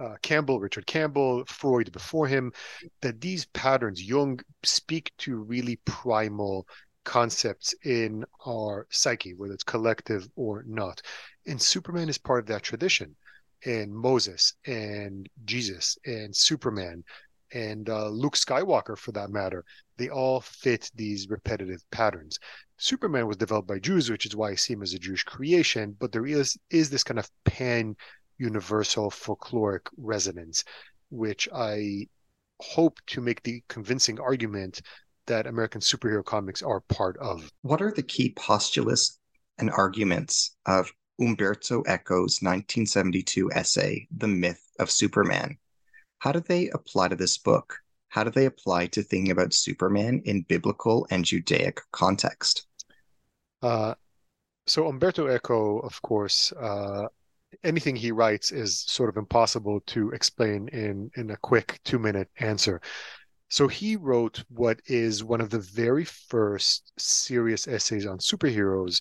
uh, 0.00 0.14
Campbell, 0.22 0.60
Richard 0.60 0.86
Campbell, 0.86 1.44
Freud 1.46 1.90
before 1.90 2.28
him, 2.28 2.52
that 3.00 3.20
these 3.20 3.46
patterns, 3.46 4.00
Jung, 4.00 4.38
speak 4.62 5.10
to 5.18 5.34
really 5.38 5.74
primal 5.86 6.68
concepts 7.02 7.74
in 7.84 8.24
our 8.46 8.86
psyche, 8.90 9.34
whether 9.34 9.54
it's 9.54 9.64
collective 9.64 10.28
or 10.36 10.62
not. 10.68 11.02
And 11.48 11.60
Superman 11.60 12.08
is 12.08 12.16
part 12.16 12.38
of 12.38 12.46
that 12.46 12.62
tradition 12.62 13.16
and 13.64 13.94
Moses 13.94 14.54
and 14.66 15.28
Jesus 15.44 15.98
and 16.04 16.34
Superman 16.34 17.04
and 17.52 17.88
uh, 17.88 18.08
Luke 18.08 18.36
Skywalker, 18.36 18.96
for 18.96 19.12
that 19.12 19.30
matter, 19.30 19.64
they 19.96 20.08
all 20.08 20.40
fit 20.40 20.90
these 20.94 21.28
repetitive 21.28 21.82
patterns. 21.90 22.38
Superman 22.76 23.26
was 23.26 23.36
developed 23.36 23.68
by 23.68 23.78
Jews, 23.78 24.10
which 24.10 24.26
is 24.26 24.36
why 24.36 24.50
I 24.50 24.54
see 24.54 24.74
him 24.74 24.82
as 24.82 24.94
a 24.94 24.98
Jewish 24.98 25.24
creation. 25.24 25.96
But 25.98 26.12
there 26.12 26.26
is 26.26 26.56
is 26.70 26.90
this 26.90 27.02
kind 27.02 27.18
of 27.18 27.30
pan 27.44 27.96
universal 28.38 29.10
folkloric 29.10 29.88
resonance, 29.96 30.64
which 31.10 31.48
I 31.52 32.06
hope 32.60 32.98
to 33.08 33.20
make 33.20 33.42
the 33.42 33.62
convincing 33.68 34.20
argument 34.20 34.80
that 35.26 35.46
American 35.46 35.80
superhero 35.80 36.24
comics 36.24 36.62
are 36.62 36.80
part 36.80 37.16
of. 37.18 37.50
What 37.62 37.82
are 37.82 37.92
the 37.92 38.02
key 38.02 38.32
postulates 38.34 39.18
and 39.58 39.70
arguments 39.70 40.56
of 40.66 40.90
Umberto 41.20 41.82
Eco's 41.82 42.40
1972 42.40 43.50
essay, 43.52 44.06
The 44.16 44.28
Myth 44.28 44.70
of 44.78 44.90
Superman. 44.90 45.58
How 46.18 46.32
do 46.32 46.40
they 46.40 46.68
apply 46.70 47.08
to 47.08 47.16
this 47.16 47.38
book? 47.38 47.78
How 48.08 48.24
do 48.24 48.30
they 48.30 48.46
apply 48.46 48.86
to 48.88 49.02
thinking 49.02 49.30
about 49.30 49.52
Superman 49.52 50.22
in 50.24 50.42
biblical 50.42 51.06
and 51.10 51.24
Judaic 51.24 51.80
context? 51.92 52.66
Uh, 53.62 53.94
so 54.66 54.88
Umberto 54.88 55.28
Eco, 55.28 55.78
of 55.80 56.00
course, 56.02 56.52
uh, 56.52 57.06
anything 57.64 57.96
he 57.96 58.12
writes 58.12 58.52
is 58.52 58.80
sort 58.80 59.08
of 59.08 59.16
impossible 59.16 59.80
to 59.86 60.10
explain 60.10 60.68
in 60.68 61.10
in 61.16 61.30
a 61.30 61.36
quick 61.36 61.80
two 61.84 61.98
minute 61.98 62.28
answer. 62.38 62.80
So 63.50 63.66
he 63.66 63.96
wrote 63.96 64.44
what 64.50 64.80
is 64.86 65.24
one 65.24 65.40
of 65.40 65.50
the 65.50 65.58
very 65.58 66.04
first 66.04 66.92
serious 66.98 67.66
essays 67.66 68.06
on 68.06 68.18
superheroes 68.18 69.00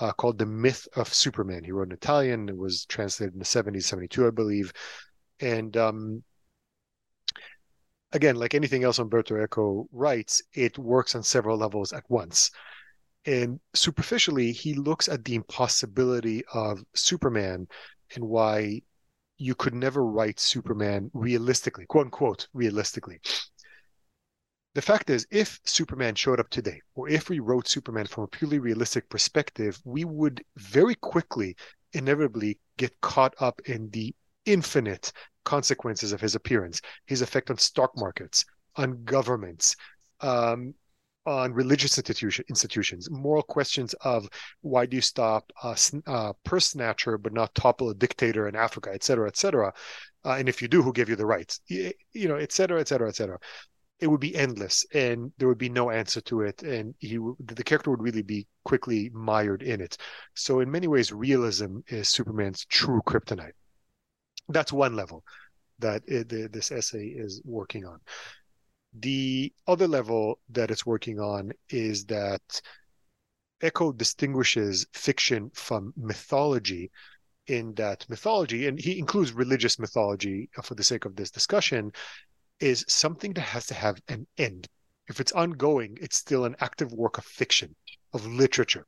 uh, 0.00 0.12
called 0.12 0.38
The 0.38 0.46
Myth 0.46 0.88
of 0.96 1.12
Superman. 1.12 1.64
He 1.64 1.72
wrote 1.72 1.88
in 1.88 1.92
Italian. 1.92 2.48
It 2.48 2.56
was 2.56 2.86
translated 2.86 3.34
in 3.34 3.38
the 3.38 3.44
70s, 3.44 3.84
72, 3.84 4.26
I 4.26 4.30
believe. 4.30 4.72
And 5.40 5.76
um, 5.76 6.24
again, 8.12 8.36
like 8.36 8.54
anything 8.54 8.82
else 8.82 8.98
Umberto 8.98 9.42
Eco 9.42 9.86
writes, 9.92 10.42
it 10.54 10.78
works 10.78 11.14
on 11.14 11.22
several 11.22 11.58
levels 11.58 11.92
at 11.92 12.04
once. 12.08 12.50
And 13.26 13.60
superficially, 13.74 14.52
he 14.52 14.74
looks 14.74 15.08
at 15.08 15.24
the 15.24 15.34
impossibility 15.34 16.42
of 16.54 16.82
Superman 16.94 17.68
and 18.14 18.24
why 18.24 18.80
you 19.36 19.54
could 19.54 19.74
never 19.74 20.04
write 20.04 20.40
Superman 20.40 21.10
realistically, 21.12 21.86
quote 21.86 22.06
unquote, 22.06 22.48
realistically. 22.54 23.20
The 24.74 24.82
fact 24.82 25.10
is, 25.10 25.26
if 25.30 25.58
Superman 25.64 26.14
showed 26.14 26.38
up 26.38 26.48
today, 26.48 26.80
or 26.94 27.08
if 27.08 27.28
we 27.28 27.40
wrote 27.40 27.66
Superman 27.66 28.06
from 28.06 28.24
a 28.24 28.28
purely 28.28 28.60
realistic 28.60 29.08
perspective, 29.08 29.80
we 29.84 30.04
would 30.04 30.44
very 30.56 30.94
quickly, 30.94 31.56
inevitably, 31.92 32.58
get 32.76 33.00
caught 33.00 33.34
up 33.40 33.60
in 33.64 33.90
the 33.90 34.14
infinite 34.46 35.12
consequences 35.44 36.12
of 36.12 36.20
his 36.20 36.36
appearance, 36.36 36.80
his 37.06 37.20
effect 37.20 37.50
on 37.50 37.58
stock 37.58 37.90
markets, 37.96 38.44
on 38.76 39.02
governments, 39.04 39.74
um, 40.20 40.74
on 41.26 41.52
religious 41.52 41.98
institution, 41.98 42.44
institutions, 42.48 43.10
moral 43.10 43.42
questions 43.42 43.94
of 44.02 44.28
why 44.62 44.86
do 44.86 44.96
you 44.96 45.02
stop 45.02 45.52
a 45.64 45.76
uh, 46.06 46.32
purse 46.44 46.66
snatcher 46.66 47.18
but 47.18 47.32
not 47.32 47.54
topple 47.54 47.90
a 47.90 47.94
dictator 47.94 48.48
in 48.48 48.54
Africa, 48.54 48.90
et 48.92 49.02
cetera, 49.02 49.26
et 49.26 49.36
cetera. 49.36 49.72
Uh, 50.24 50.32
and 50.32 50.48
if 50.48 50.62
you 50.62 50.68
do, 50.68 50.82
who 50.82 50.92
gave 50.92 51.08
you 51.08 51.16
the 51.16 51.26
rights? 51.26 51.60
You, 51.66 51.92
you 52.12 52.28
know, 52.28 52.36
et 52.36 52.52
cetera, 52.52 52.80
et 52.80 52.88
cetera, 52.88 53.08
et 53.08 53.16
cetera. 53.16 53.38
It 54.00 54.06
would 54.06 54.20
be 54.20 54.34
endless, 54.34 54.86
and 54.94 55.32
there 55.38 55.48
would 55.48 55.58
be 55.58 55.68
no 55.68 55.90
answer 55.90 56.20
to 56.22 56.40
it, 56.42 56.62
and 56.62 56.94
he 56.98 57.18
the 57.38 57.64
character 57.64 57.90
would 57.90 58.02
really 58.02 58.22
be 58.22 58.46
quickly 58.64 59.10
mired 59.12 59.62
in 59.62 59.80
it. 59.80 59.96
So, 60.34 60.60
in 60.60 60.70
many 60.70 60.88
ways, 60.88 61.12
realism 61.12 61.80
is 61.88 62.08
Superman's 62.08 62.64
true 62.64 63.02
kryptonite. 63.06 63.52
That's 64.48 64.72
one 64.72 64.96
level 64.96 65.24
that 65.78 66.02
it, 66.06 66.28
the, 66.28 66.48
this 66.48 66.72
essay 66.72 67.06
is 67.06 67.42
working 67.44 67.84
on. 67.84 68.00
The 68.98 69.52
other 69.66 69.86
level 69.86 70.40
that 70.50 70.70
it's 70.70 70.86
working 70.86 71.20
on 71.20 71.52
is 71.68 72.04
that 72.06 72.60
Eco 73.62 73.92
distinguishes 73.92 74.86
fiction 74.92 75.50
from 75.54 75.92
mythology 75.96 76.90
in 77.46 77.74
that 77.74 78.08
mythology, 78.08 78.66
and 78.66 78.78
he 78.78 78.98
includes 78.98 79.32
religious 79.32 79.78
mythology 79.78 80.48
uh, 80.56 80.62
for 80.62 80.74
the 80.74 80.84
sake 80.84 81.04
of 81.04 81.16
this 81.16 81.30
discussion, 81.30 81.92
is 82.60 82.84
something 82.88 83.32
that 83.34 83.42
has 83.42 83.66
to 83.66 83.74
have 83.74 84.00
an 84.08 84.26
end. 84.38 84.68
If 85.08 85.20
it's 85.20 85.32
ongoing, 85.32 85.98
it's 86.00 86.16
still 86.16 86.44
an 86.44 86.56
active 86.60 86.92
work 86.92 87.18
of 87.18 87.24
fiction, 87.24 87.74
of 88.12 88.26
literature. 88.26 88.86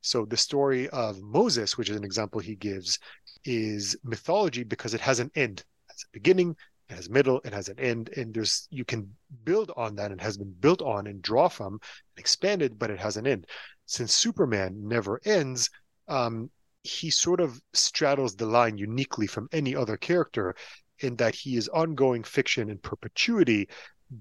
So 0.00 0.24
the 0.24 0.36
story 0.36 0.88
of 0.88 1.22
Moses, 1.22 1.78
which 1.78 1.88
is 1.88 1.96
an 1.96 2.04
example 2.04 2.40
he 2.40 2.56
gives, 2.56 2.98
is 3.44 3.96
mythology 4.02 4.64
because 4.64 4.94
it 4.94 5.00
has 5.00 5.20
an 5.20 5.30
end. 5.36 5.60
It 5.60 5.92
has 5.92 6.04
a 6.04 6.12
beginning, 6.12 6.56
it 6.88 6.94
has 6.94 7.08
middle, 7.08 7.40
it 7.44 7.52
has 7.52 7.68
an 7.68 7.78
end, 7.78 8.10
and 8.16 8.34
there's 8.34 8.66
you 8.70 8.84
can 8.84 9.14
build 9.44 9.70
on 9.76 9.94
that 9.96 10.10
and 10.10 10.20
has 10.20 10.36
been 10.36 10.52
built 10.60 10.82
on 10.82 11.06
and 11.06 11.22
draw 11.22 11.48
from 11.48 11.74
and 11.74 12.18
expanded, 12.18 12.78
but 12.78 12.90
it 12.90 12.98
has 12.98 13.16
an 13.16 13.26
end. 13.26 13.46
Since 13.86 14.12
Superman 14.12 14.88
never 14.88 15.20
ends, 15.24 15.70
um, 16.08 16.50
he 16.82 17.10
sort 17.10 17.40
of 17.40 17.60
straddles 17.72 18.34
the 18.34 18.46
line 18.46 18.76
uniquely 18.76 19.28
from 19.28 19.48
any 19.52 19.76
other 19.76 19.96
character 19.96 20.56
in 21.00 21.16
that 21.16 21.34
he 21.34 21.56
is 21.56 21.68
ongoing 21.68 22.24
fiction 22.24 22.70
in 22.70 22.78
perpetuity, 22.78 23.68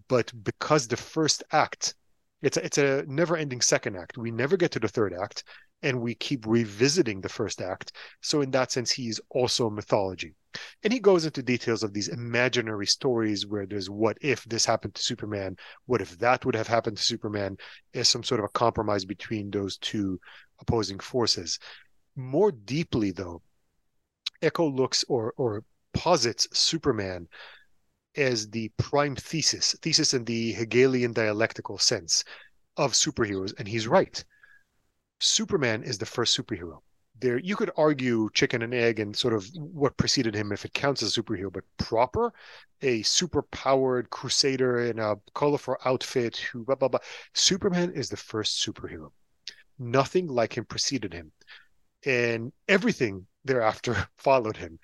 but 0.08 0.32
because 0.44 0.88
the 0.88 0.98
first 0.98 1.44
act 1.52 1.96
it's 2.42 2.58
a, 2.58 2.66
it's 2.66 2.78
a 2.78 3.04
never 3.08 3.38
ending 3.38 3.62
second 3.62 3.96
act. 3.96 4.18
We 4.18 4.32
never 4.32 4.58
get 4.58 4.72
to 4.72 4.80
the 4.80 4.88
third 4.88 5.14
act 5.14 5.44
and 5.84 6.02
we 6.02 6.16
keep 6.16 6.46
revisiting 6.46 7.22
the 7.22 7.30
first 7.30 7.62
act. 7.62 7.94
So, 8.22 8.42
in 8.42 8.52
that 8.52 8.72
sense, 8.72 8.92
he's 8.92 9.20
also 9.30 9.70
mythology. 9.70 10.34
And 10.84 10.92
he 10.92 11.00
goes 11.00 11.26
into 11.26 11.42
details 11.42 11.82
of 11.82 11.94
these 11.94 12.10
imaginary 12.10 12.86
stories 12.86 13.48
where 13.48 13.66
there's 13.66 13.90
what 13.90 14.18
if 14.22 14.44
this 14.46 14.66
happened 14.66 14.96
to 14.96 15.02
Superman? 15.02 15.56
What 15.86 16.02
if 16.02 16.18
that 16.20 16.46
would 16.46 16.56
have 16.56 16.68
happened 16.68 16.98
to 16.98 17.04
Superman? 17.04 17.58
As 17.94 18.10
some 18.10 18.24
sort 18.24 18.40
of 18.40 18.46
a 18.46 18.50
compromise 18.50 19.06
between 19.06 19.50
those 19.50 19.78
two 19.78 20.20
opposing 20.60 21.00
forces. 21.00 21.58
More 22.16 22.52
deeply, 22.52 23.12
though, 23.12 23.42
Eco 24.42 24.70
looks 24.70 25.06
or, 25.08 25.34
or 25.38 25.64
posits 25.94 26.48
Superman 26.58 27.28
as 28.16 28.50
the 28.50 28.70
prime 28.78 29.16
thesis, 29.16 29.76
thesis 29.82 30.14
in 30.14 30.26
the 30.26 30.54
Hegelian 30.54 31.14
dialectical 31.14 31.78
sense 31.78 32.24
of 32.78 32.94
superheroes, 32.94 33.54
and 33.58 33.68
he's 33.68 33.88
right. 33.88 34.24
Superman 35.20 35.84
is 35.84 35.98
the 35.98 36.06
first 36.06 36.38
superhero. 36.38 36.80
There 37.20 37.38
you 37.38 37.56
could 37.56 37.72
argue 37.78 38.30
chicken 38.34 38.64
and 38.64 38.74
egg 38.74 39.00
and 39.00 39.16
sort 39.16 39.34
of 39.36 39.48
what 39.56 39.98
preceded 39.98 40.34
him 40.34 40.52
if 40.52 40.66
it 40.66 40.74
counts 40.74 41.04
as 41.04 41.16
a 41.16 41.22
superhero 41.22 41.54
but 41.54 41.64
proper 41.78 42.34
a 42.82 43.04
super 43.04 43.44
powered 43.44 44.10
crusader 44.10 44.80
in 44.86 44.98
a 44.98 45.18
colorful 45.36 45.78
outfit 45.86 46.38
who 46.38 46.64
blah 46.64 46.76
blah 46.76 46.88
blah. 46.88 47.00
Superman 47.36 47.92
is 47.92 48.10
the 48.10 48.18
first 48.18 48.66
superhero. 48.66 49.12
Nothing 49.78 50.28
like 50.28 50.58
him 50.58 50.66
preceded 50.66 51.14
him 51.14 51.32
and 52.06 52.52
everything 52.68 53.28
thereafter 53.46 53.96
followed 54.18 54.58
him 54.58 54.80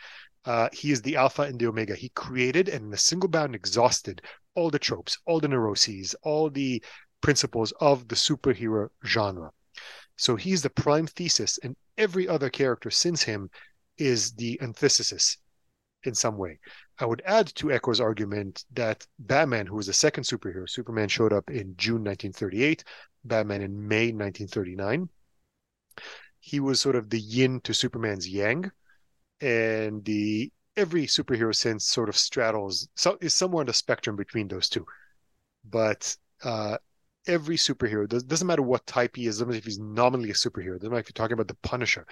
uh, 0.47 0.69
he 0.73 0.91
is 0.91 1.01
the 1.03 1.15
alpha 1.15 1.43
and 1.43 1.59
the 1.59 1.67
omega 1.67 1.93
he 1.93 2.09
created 2.09 2.67
and 2.67 2.87
in 2.87 2.93
a 2.93 2.97
single 2.97 3.29
bound 3.29 3.53
exhausted 3.53 4.21
all 4.55 4.71
the 4.71 4.79
tropes 4.79 5.19
all 5.25 5.39
the 5.39 5.47
neuroses 5.47 6.15
all 6.23 6.49
the 6.49 6.81
principles 7.21 7.71
of 7.79 8.07
the 8.07 8.15
superhero 8.15 8.89
genre 9.05 9.51
so 10.17 10.35
he's 10.35 10.63
the 10.63 10.69
prime 10.71 11.05
thesis, 11.05 11.59
and 11.59 11.75
every 11.97 12.27
other 12.27 12.49
character 12.49 12.89
since 12.89 13.23
him 13.23 13.49
is 13.97 14.33
the 14.33 14.59
antithesis 14.61 15.37
in 16.03 16.15
some 16.15 16.37
way. 16.37 16.59
I 16.99 17.05
would 17.05 17.21
add 17.25 17.47
to 17.55 17.71
Eco's 17.71 18.01
argument 18.01 18.65
that 18.73 19.05
Batman, 19.19 19.67
who 19.67 19.75
was 19.75 19.85
the 19.85 19.93
second 19.93 20.23
superhero, 20.23 20.67
Superman 20.67 21.07
showed 21.07 21.33
up 21.33 21.49
in 21.51 21.75
June 21.77 22.03
1938, 22.03 22.83
Batman 23.23 23.61
in 23.61 23.87
May 23.87 24.11
1939. 24.11 25.09
He 26.39 26.59
was 26.59 26.81
sort 26.81 26.95
of 26.95 27.09
the 27.09 27.19
yin 27.19 27.61
to 27.61 27.73
Superman's 27.73 28.27
yang, 28.27 28.71
and 29.41 30.03
the 30.05 30.51
every 30.75 31.05
superhero 31.05 31.55
sense 31.55 31.85
sort 31.85 32.09
of 32.09 32.15
straddles 32.15 32.87
so 32.95 33.17
is 33.21 33.33
somewhere 33.33 33.61
on 33.61 33.67
the 33.67 33.73
spectrum 33.73 34.15
between 34.15 34.47
those 34.47 34.69
two. 34.69 34.85
But 35.69 36.15
uh, 36.43 36.77
every 37.27 37.57
superhero 37.57 38.07
does, 38.07 38.23
doesn't 38.23 38.47
matter 38.47 38.61
what 38.61 38.85
type 38.85 39.15
he 39.15 39.27
is 39.27 39.35
doesn't 39.35 39.47
matter 39.47 39.57
if 39.57 39.65
he's 39.65 39.79
nominally 39.79 40.29
a 40.29 40.33
superhero 40.33 40.75
doesn't 40.75 40.89
matter 40.89 41.01
if 41.01 41.09
you're 41.09 41.13
talking 41.13 41.33
about 41.33 41.47
the 41.47 41.55
punisher 41.55 42.05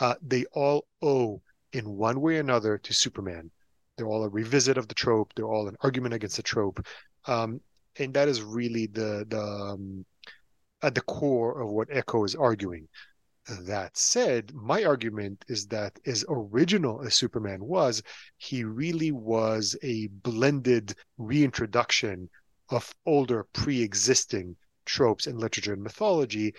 uh, 0.00 0.14
they 0.22 0.44
all 0.52 0.86
owe 1.02 1.42
in 1.72 1.96
one 1.96 2.20
way 2.20 2.36
or 2.36 2.40
another 2.40 2.78
to 2.78 2.94
superman. 2.94 3.50
They're 3.96 4.06
all 4.06 4.24
a 4.24 4.28
revisit 4.28 4.78
of 4.78 4.88
the 4.88 4.94
trope. 4.94 5.32
They're 5.34 5.48
all 5.48 5.68
an 5.68 5.76
argument 5.80 6.14
against 6.14 6.36
the 6.36 6.42
trope. 6.42 6.84
Um, 7.26 7.60
and 7.98 8.14
that 8.14 8.28
is 8.28 8.42
really 8.42 8.86
the 8.86 9.26
the 9.28 9.40
um, 9.40 10.04
at 10.82 10.94
the 10.94 11.00
core 11.00 11.60
of 11.60 11.70
what 11.70 11.88
Eco 11.94 12.24
is 12.24 12.36
arguing 12.36 12.86
that 13.60 13.96
said 13.96 14.52
my 14.54 14.84
argument 14.84 15.44
is 15.48 15.66
that 15.66 15.98
as 16.06 16.24
original 16.28 17.02
as 17.02 17.14
superman 17.14 17.64
was 17.64 18.02
he 18.36 18.64
really 18.64 19.10
was 19.10 19.76
a 19.82 20.08
blended 20.08 20.94
reintroduction 21.16 22.28
of 22.70 22.94
older 23.06 23.46
pre-existing 23.52 24.56
tropes 24.84 25.26
in 25.26 25.38
literature 25.38 25.74
and 25.74 25.82
mythology, 25.82 26.54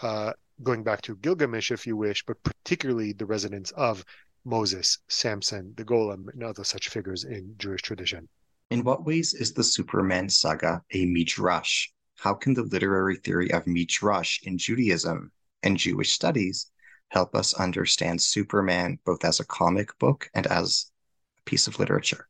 uh, 0.00 0.32
going 0.62 0.82
back 0.82 1.00
to 1.02 1.16
Gilgamesh, 1.16 1.70
if 1.70 1.86
you 1.86 1.96
wish, 1.96 2.24
but 2.26 2.42
particularly 2.42 3.12
the 3.12 3.26
resonance 3.26 3.70
of 3.72 4.04
Moses, 4.44 4.98
Samson, 5.08 5.72
the 5.76 5.84
Golem, 5.84 6.32
and 6.32 6.42
other 6.42 6.64
such 6.64 6.88
figures 6.88 7.24
in 7.24 7.54
Jewish 7.58 7.82
tradition. 7.82 8.28
In 8.70 8.84
what 8.84 9.04
ways 9.04 9.34
is 9.34 9.52
the 9.52 9.64
Superman 9.64 10.28
saga 10.28 10.82
a 10.92 11.06
midrash? 11.06 11.88
How 12.18 12.34
can 12.34 12.54
the 12.54 12.62
literary 12.62 13.16
theory 13.16 13.50
of 13.52 13.66
midrash 13.66 14.42
in 14.42 14.58
Judaism 14.58 15.32
and 15.64 15.76
Jewish 15.76 16.12
studies 16.12 16.70
help 17.08 17.34
us 17.34 17.54
understand 17.54 18.20
Superman 18.20 18.98
both 19.04 19.24
as 19.24 19.40
a 19.40 19.46
comic 19.46 19.98
book 19.98 20.28
and 20.34 20.46
as 20.46 20.90
a 21.38 21.42
piece 21.50 21.66
of 21.66 21.78
literature? 21.78 22.28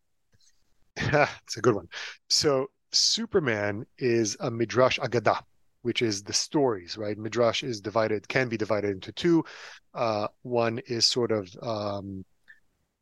it's 0.96 1.56
a 1.56 1.60
good 1.60 1.74
one. 1.74 1.88
So 2.28 2.68
Superman 2.92 3.84
is 3.98 4.36
a 4.40 4.50
midrash 4.50 4.98
agada, 4.98 5.40
which 5.82 6.02
is 6.02 6.22
the 6.22 6.32
stories, 6.32 6.96
right? 6.96 7.18
Midrash 7.18 7.62
is 7.62 7.80
divided, 7.80 8.28
can 8.28 8.48
be 8.48 8.56
divided 8.56 8.90
into 8.90 9.12
two. 9.12 9.44
Uh, 9.92 10.28
one 10.42 10.78
is 10.86 11.06
sort 11.06 11.32
of 11.32 11.48
um, 11.62 12.24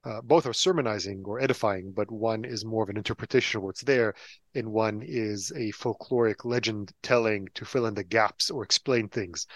uh, 0.04 0.20
both 0.22 0.46
are 0.46 0.52
sermonizing 0.52 1.22
or 1.24 1.40
edifying, 1.40 1.92
but 1.92 2.10
one 2.10 2.44
is 2.44 2.64
more 2.64 2.82
of 2.82 2.88
an 2.88 2.96
interpretation 2.96 3.58
of 3.58 3.62
what's 3.62 3.82
there, 3.82 4.14
and 4.54 4.66
one 4.66 5.00
is 5.04 5.52
a 5.52 5.70
folkloric 5.72 6.44
legend 6.44 6.92
telling 7.02 7.46
to 7.54 7.64
fill 7.64 7.86
in 7.86 7.94
the 7.94 8.02
gaps 8.02 8.50
or 8.50 8.64
explain 8.64 9.08
things 9.08 9.46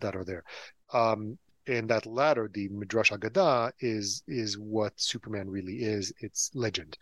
that 0.00 0.16
are 0.16 0.24
there. 0.24 0.44
Um, 0.92 1.38
And 1.66 1.88
that 1.90 2.06
latter, 2.06 2.48
the 2.52 2.68
Midrash 2.68 3.10
Agadah, 3.12 3.72
is 3.80 4.22
is 4.28 4.58
what 4.58 4.92
Superman 5.00 5.48
really 5.50 5.76
is. 5.82 6.12
It's 6.20 6.50
legend. 6.54 6.98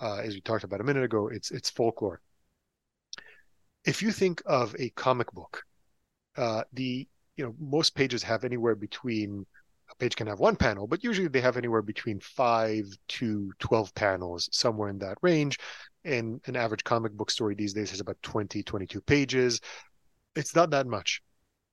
Uh, 0.00 0.18
as 0.26 0.34
we 0.34 0.40
talked 0.42 0.64
about 0.64 0.80
a 0.82 0.84
minute 0.84 1.04
ago, 1.04 1.28
it's 1.28 1.50
it's 1.52 1.70
folklore. 1.70 2.20
If 3.84 4.02
you 4.02 4.12
think 4.12 4.42
of 4.46 4.74
a 4.78 4.90
comic 4.90 5.30
book, 5.32 5.62
uh, 6.36 6.64
the 6.74 7.08
you 7.36 7.44
know 7.44 7.54
most 7.58 7.94
pages 7.96 8.22
have 8.24 8.44
anywhere 8.44 8.74
between 8.76 9.46
a 9.90 9.96
page 9.96 10.16
can 10.16 10.26
have 10.28 10.40
one 10.40 10.56
panel, 10.56 10.86
but 10.88 11.04
usually 11.04 11.28
they 11.28 11.40
have 11.42 11.56
anywhere 11.58 11.82
between 11.82 12.20
five 12.20 12.86
to 13.08 13.52
12 13.60 13.94
panels, 13.94 14.48
somewhere 14.52 14.90
in 14.90 14.98
that 15.00 15.18
range. 15.22 15.58
And 16.04 16.40
an 16.46 16.56
average 16.56 16.84
comic 16.84 17.12
book 17.14 17.30
story 17.30 17.54
these 17.54 17.74
days 17.74 17.90
has 17.90 18.00
about 18.00 18.22
20, 18.22 18.62
22 18.62 19.02
pages. 19.02 19.60
It's 20.36 20.54
not 20.54 20.70
that 20.70 20.86
much. 20.86 21.22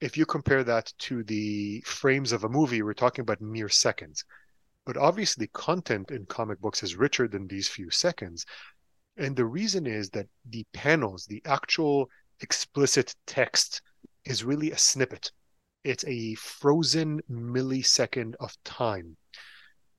If 0.01 0.17
you 0.17 0.25
compare 0.25 0.63
that 0.63 0.91
to 0.99 1.23
the 1.23 1.81
frames 1.81 2.31
of 2.31 2.43
a 2.43 2.49
movie, 2.49 2.81
we're 2.81 2.93
talking 2.93 3.21
about 3.21 3.39
mere 3.39 3.69
seconds. 3.69 4.25
But 4.85 4.97
obviously, 4.97 5.47
content 5.53 6.11
in 6.11 6.25
comic 6.25 6.59
books 6.59 6.83
is 6.83 6.95
richer 6.95 7.27
than 7.27 7.47
these 7.47 7.69
few 7.69 7.89
seconds. 7.91 8.45
And 9.15 9.35
the 9.35 9.45
reason 9.45 9.85
is 9.85 10.09
that 10.09 10.27
the 10.49 10.65
panels, 10.73 11.27
the 11.27 11.41
actual 11.45 12.09
explicit 12.39 13.15
text, 13.27 13.81
is 14.25 14.43
really 14.43 14.71
a 14.71 14.77
snippet 14.77 15.31
it's 15.83 16.05
a 16.05 16.35
frozen 16.35 17.21
millisecond 17.29 18.35
of 18.39 18.55
time. 18.63 19.17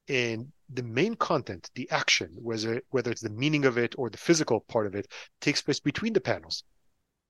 And 0.09 0.53
the 0.72 0.82
main 0.82 1.14
content, 1.16 1.70
the 1.74 1.90
action, 1.90 2.30
whether 2.40 2.82
whether 2.90 3.11
it's 3.11 3.22
the 3.22 3.30
meaning 3.30 3.64
of 3.64 3.78
it 3.78 3.94
or 3.98 4.11
the 4.11 4.18
physical 4.18 4.61
part 4.61 4.86
of 4.86 4.94
it, 4.94 5.07
takes 5.40 5.62
place 5.62 5.80
between 5.80 6.12
the 6.12 6.20
panels 6.20 6.64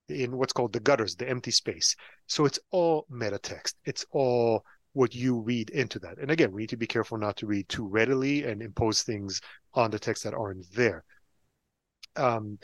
in 0.09 0.37
what's 0.37 0.53
called 0.53 0.73
the 0.73 0.79
gutters, 0.79 1.15
the 1.15 1.29
empty 1.29 1.51
space. 1.51 1.95
So 2.27 2.45
it's 2.45 2.59
all 2.71 3.05
meta 3.09 3.39
text. 3.39 3.77
It's 3.85 4.05
all 4.11 4.63
what 4.93 5.15
you 5.15 5.39
read 5.39 5.69
into 5.71 5.99
that. 5.99 6.17
And 6.19 6.29
again, 6.29 6.51
we 6.51 6.63
need 6.63 6.69
to 6.69 6.77
be 6.77 6.87
careful 6.87 7.17
not 7.17 7.37
to 7.37 7.47
read 7.47 7.67
too 7.67 7.87
readily 7.87 8.43
and 8.43 8.61
impose 8.61 9.01
things 9.01 9.41
on 9.73 9.91
the 9.91 9.99
text 9.99 10.23
that 10.23 10.33
aren't 10.33 10.71
there. 10.73 11.03
Um, 12.15 12.59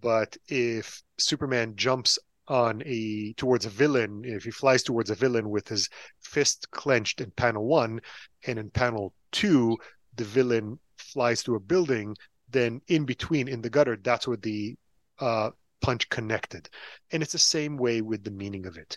but 0.00 0.36
if 0.48 1.02
Superman 1.18 1.76
jumps 1.76 2.18
on 2.48 2.82
a 2.84 3.32
towards 3.34 3.64
a 3.64 3.70
villain 3.70 4.22
if 4.24 4.42
he 4.42 4.50
flies 4.50 4.82
towards 4.82 5.08
a 5.08 5.14
villain 5.14 5.48
with 5.48 5.68
his 5.68 5.88
fist 6.20 6.68
clenched 6.72 7.20
in 7.20 7.30
panel 7.30 7.64
one 7.64 8.00
and 8.48 8.58
in 8.58 8.68
panel 8.70 9.14
two 9.30 9.78
the 10.16 10.24
villain 10.24 10.76
flies 10.98 11.42
through 11.42 11.54
a 11.54 11.60
building 11.60 12.16
then 12.50 12.80
in 12.88 13.04
between 13.04 13.46
in 13.46 13.62
the 13.62 13.70
gutter 13.70 13.96
that's 14.02 14.26
where 14.26 14.36
the 14.38 14.74
uh, 15.20 15.50
punch 15.80 16.08
connected 16.08 16.68
and 17.12 17.22
it's 17.22 17.32
the 17.32 17.38
same 17.38 17.76
way 17.76 18.00
with 18.00 18.24
the 18.24 18.30
meaning 18.30 18.66
of 18.66 18.76
it 18.76 18.96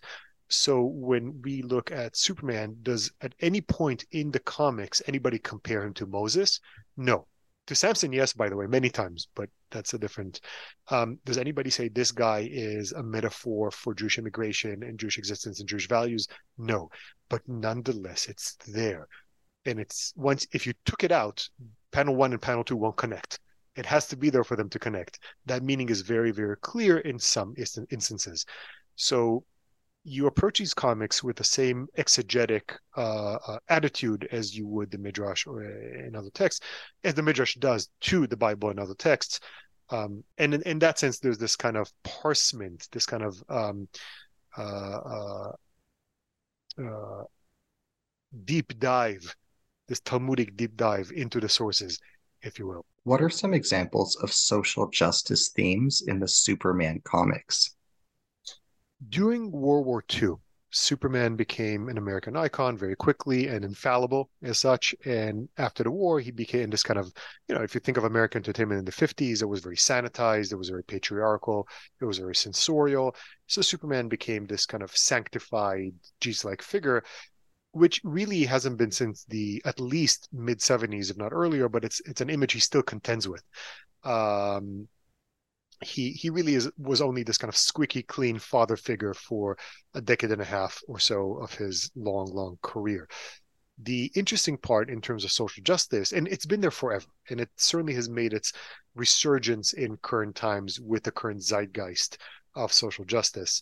so 0.50 0.84
when 0.84 1.42
we 1.42 1.62
look 1.62 1.92
at 1.92 2.16
superman 2.16 2.76
does 2.84 3.12
at 3.22 3.34
any 3.42 3.62
point 3.62 4.06
in 4.12 4.32
the 4.32 4.40
comics 4.40 5.02
anybody 5.08 5.40
compare 5.40 5.84
him 5.84 5.94
to 5.94 6.06
moses 6.06 6.60
no 6.98 7.26
to 7.68 7.76
Samson, 7.76 8.12
yes, 8.12 8.34
by 8.34 8.50
the 8.50 8.58
way, 8.58 8.68
many 8.68 8.90
times, 8.90 9.28
but 9.36 9.50
that's 9.72 9.94
a 9.94 9.98
different. 9.98 10.42
Um, 10.90 11.20
does 11.24 11.38
anybody 11.38 11.70
say 11.70 11.88
this 11.88 12.12
guy 12.12 12.48
is 12.52 12.92
a 12.92 13.02
metaphor 13.02 13.72
for 13.72 13.94
Jewish 13.94 14.18
immigration 14.18 14.84
and 14.84 15.00
Jewish 15.00 15.18
existence 15.18 15.60
and 15.60 15.70
Jewish 15.70 15.88
values? 15.88 16.28
No, 16.58 16.90
but 17.30 17.42
nonetheless, 17.48 18.28
it's 18.28 18.56
there, 18.68 19.08
and 19.66 19.80
it's 19.80 20.14
once 20.18 20.46
if 20.52 20.68
you 20.68 20.74
took 20.86 21.04
it 21.04 21.12
out, 21.12 21.48
panel 21.92 22.16
one 22.16 22.34
and 22.34 22.42
panel 22.42 22.64
two 22.64 22.76
won't 22.76 22.98
connect. 22.98 23.40
It 23.76 23.86
has 23.86 24.08
to 24.08 24.18
be 24.18 24.30
there 24.30 24.44
for 24.44 24.56
them 24.56 24.70
to 24.70 24.80
connect. 24.80 25.20
That 25.46 25.64
meaning 25.64 25.90
is 25.90 26.02
very, 26.02 26.32
very 26.32 26.58
clear 26.58 27.00
in 27.00 27.18
some 27.20 27.56
instances. 27.58 28.46
So 28.96 29.44
you 30.04 30.28
approach 30.28 30.60
these 30.60 30.74
comics 30.74 31.24
with 31.24 31.38
the 31.38 31.44
same 31.44 31.88
exegetic 31.98 32.76
uh, 32.98 33.36
uh, 33.48 33.60
attitude 33.70 34.28
as 34.32 34.56
you 34.56 34.68
would 34.68 34.92
the 34.92 34.98
midrash 34.98 35.48
or 35.48 35.64
uh, 35.64 36.06
in 36.06 36.16
other 36.16 36.30
texts, 36.34 36.66
as 37.04 37.14
the 37.14 37.24
midrash 37.24 37.56
does 37.56 37.90
to 38.02 38.28
the 38.28 38.38
Bible 38.38 38.70
and 38.70 38.80
other 38.80 38.96
texts. 38.96 39.40
Um, 39.90 40.24
and 40.38 40.54
in, 40.54 40.62
in, 40.64 40.80
that 40.80 41.00
sense, 41.00 41.20
there's 41.20 41.38
this 41.38 41.56
kind 41.56 41.78
of 41.78 41.92
parsement, 42.04 42.88
this 42.92 43.06
kind 43.06 43.24
of 43.24 43.42
um, 43.50 43.88
uh, 44.58 44.62
uh, 44.62 45.52
uh, 46.82 47.24
deep 48.46 48.78
dive, 48.80 49.36
this 49.88 50.00
Talmudic 50.02 50.56
deep 50.58 50.76
dive 50.76 51.12
into 51.16 51.40
the 51.40 51.50
sources, 51.50 52.00
if 52.44 52.60
you 52.60 52.68
will. 52.68 52.86
What 53.04 53.22
are 53.22 53.30
some 53.30 53.54
examples 53.54 54.16
of 54.22 54.32
social 54.32 54.90
justice 54.90 55.50
themes 55.50 56.04
in 56.06 56.20
the 56.20 56.28
Superman 56.28 57.02
comics? 57.04 57.76
during 59.10 59.52
World 59.52 59.86
War 59.86 60.04
II, 60.22 60.36
Superman 60.72 61.36
became 61.36 61.88
an 61.88 62.00
American 62.00 62.36
icon 62.36 62.76
very 62.76 62.96
quickly 62.96 63.48
and 63.48 63.64
infallible 63.64 64.32
as 64.42 64.60
such. 64.60 64.96
And 65.06 65.48
after 65.58 65.84
the 65.84 65.92
war, 65.92 66.20
he 66.20 66.32
became 66.32 66.72
this 66.72 66.82
kind 66.82 67.00
of, 67.00 67.14
you 67.48 67.54
know, 67.54 67.62
if 67.62 67.76
you 67.76 67.80
think 67.80 67.98
of 67.98 68.06
American 68.06 68.40
entertainment 68.40 68.80
in 68.80 68.86
the 68.86 68.92
50s, 68.92 69.44
it 69.44 69.46
was 69.46 69.60
very 69.60 69.76
sanitized, 69.76 70.52
it 70.52 70.56
was 70.56 70.70
very 70.70 70.84
patriarchal, 70.84 71.68
it 72.02 72.06
was 72.06 72.18
very 72.18 72.36
sensorial. 72.36 73.16
So 73.46 73.62
Superman 73.62 74.08
became 74.08 74.48
this 74.48 74.66
kind 74.66 74.82
of 74.82 74.96
sanctified 74.98 75.94
Jesus 76.20 76.44
like 76.44 76.64
figure. 76.64 77.04
Which 77.74 78.02
really 78.04 78.46
hasn't 78.46 78.78
been 78.78 78.92
since 78.92 79.26
the 79.26 79.62
at 79.66 79.80
least 79.80 80.30
mid 80.32 80.60
70s, 80.60 81.12
if 81.12 81.18
not 81.18 81.34
earlier, 81.34 81.68
but 81.68 81.84
it's 81.84 82.02
it's 82.06 82.22
an 82.22 82.30
image 82.30 82.54
he 82.54 82.60
still 82.60 82.84
contends 82.84 83.28
with. 83.28 83.44
Um, 84.04 84.88
he 85.84 86.12
he 86.12 86.30
really 86.30 86.56
is 86.56 86.70
was 86.78 87.02
only 87.02 87.24
this 87.24 87.38
kind 87.38 87.50
of 87.50 87.58
squeaky 87.58 88.04
clean 88.04 88.40
father 88.40 88.78
figure 88.78 89.14
for 89.14 89.58
a 89.94 90.02
decade 90.02 90.32
and 90.32 90.42
a 90.42 90.46
half 90.46 90.82
or 90.88 91.00
so 91.00 91.36
of 91.38 91.54
his 91.54 91.92
long 91.96 92.28
long 92.34 92.58
career 92.62 93.08
the 93.80 94.12
interesting 94.16 94.58
part 94.58 94.90
in 94.90 95.02
terms 95.02 95.24
of 95.24 95.32
social 95.32 95.64
justice 95.64 96.14
and 96.14 96.28
it's 96.28 96.46
been 96.46 96.62
there 96.62 96.72
forever 96.72 97.06
and 97.30 97.42
it 97.42 97.50
certainly 97.58 97.94
has 97.94 98.08
made 98.08 98.34
its 98.34 98.54
resurgence 98.96 99.74
in 99.74 99.98
current 99.98 100.36
times 100.36 100.80
with 100.80 101.04
the 101.04 101.12
current 101.12 101.42
zeitgeist 101.42 102.18
of 102.56 102.72
social 102.72 103.04
justice 103.04 103.62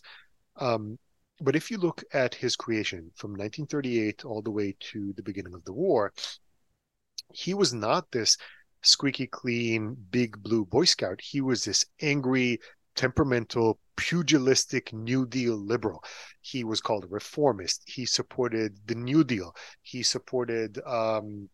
um, 0.56 0.98
but 1.42 1.56
if 1.56 1.70
you 1.70 1.78
look 1.78 2.02
at 2.12 2.34
his 2.34 2.56
creation 2.56 3.10
from 3.16 3.32
1938 3.32 4.24
all 4.24 4.42
the 4.42 4.50
way 4.50 4.74
to 4.80 5.12
the 5.16 5.22
beginning 5.22 5.54
of 5.54 5.64
the 5.64 5.72
war 5.72 6.12
he 7.32 7.54
was 7.54 7.72
not 7.72 8.10
this 8.10 8.36
squeaky 8.82 9.26
clean, 9.26 9.96
big 10.10 10.42
blue 10.42 10.64
Boy 10.64 10.84
Scout. 10.84 11.20
He 11.20 11.40
was 11.40 11.64
this 11.64 11.84
angry, 12.00 12.58
temperamental, 12.94 13.78
pugilistic 13.96 14.92
New 14.92 15.26
Deal 15.26 15.56
liberal. 15.56 16.02
He 16.40 16.64
was 16.64 16.80
called 16.80 17.04
a 17.04 17.08
reformist. 17.08 17.82
He 17.86 18.04
supported 18.06 18.76
the 18.86 18.94
New 18.94 19.24
Deal. 19.24 19.54
He 19.82 20.02
supported 20.02 20.80
um, 20.86 21.48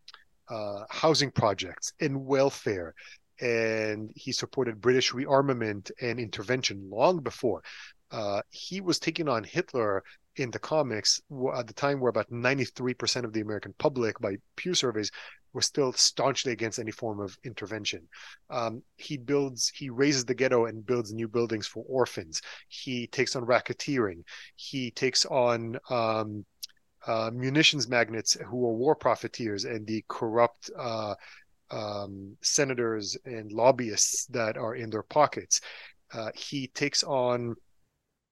uh, 0.48 0.84
housing 0.90 1.30
projects 1.30 1.92
and 2.00 2.24
welfare. 2.24 2.94
And 3.40 4.10
he 4.16 4.32
supported 4.32 4.80
British 4.80 5.12
rearmament 5.12 5.92
and 6.00 6.18
intervention 6.18 6.88
long 6.90 7.20
before. 7.20 7.62
Uh, 8.10 8.42
he 8.50 8.80
was 8.80 8.98
taking 8.98 9.28
on 9.28 9.44
Hitler 9.44 10.02
in 10.36 10.50
the 10.50 10.58
comics 10.58 11.20
at 11.56 11.66
the 11.66 11.74
time 11.74 12.00
where 12.00 12.10
about 12.10 12.30
93% 12.30 13.24
of 13.24 13.32
the 13.32 13.40
American 13.40 13.74
public, 13.78 14.18
by 14.20 14.36
Pew 14.56 14.74
surveys, 14.74 15.10
was 15.52 15.66
still 15.66 15.92
staunchly 15.92 16.52
against 16.52 16.78
any 16.78 16.90
form 16.90 17.20
of 17.20 17.36
intervention. 17.44 18.06
Um, 18.50 18.82
he 18.96 19.16
builds, 19.16 19.70
he 19.74 19.90
raises 19.90 20.24
the 20.24 20.34
ghetto 20.34 20.66
and 20.66 20.86
builds 20.86 21.12
new 21.12 21.28
buildings 21.28 21.66
for 21.66 21.84
orphans. 21.88 22.40
He 22.68 23.06
takes 23.06 23.34
on 23.34 23.44
racketeering. 23.44 24.22
He 24.56 24.90
takes 24.90 25.24
on 25.26 25.78
um, 25.90 26.44
uh, 27.06 27.30
munitions 27.32 27.88
magnates 27.88 28.34
who 28.34 28.66
are 28.66 28.74
war 28.74 28.94
profiteers 28.94 29.64
and 29.64 29.86
the 29.86 30.04
corrupt 30.08 30.70
uh, 30.78 31.14
um, 31.70 32.36
senators 32.42 33.16
and 33.24 33.52
lobbyists 33.52 34.26
that 34.26 34.56
are 34.56 34.74
in 34.74 34.90
their 34.90 35.02
pockets. 35.02 35.60
Uh, 36.12 36.30
he 36.34 36.68
takes 36.68 37.02
on 37.02 37.54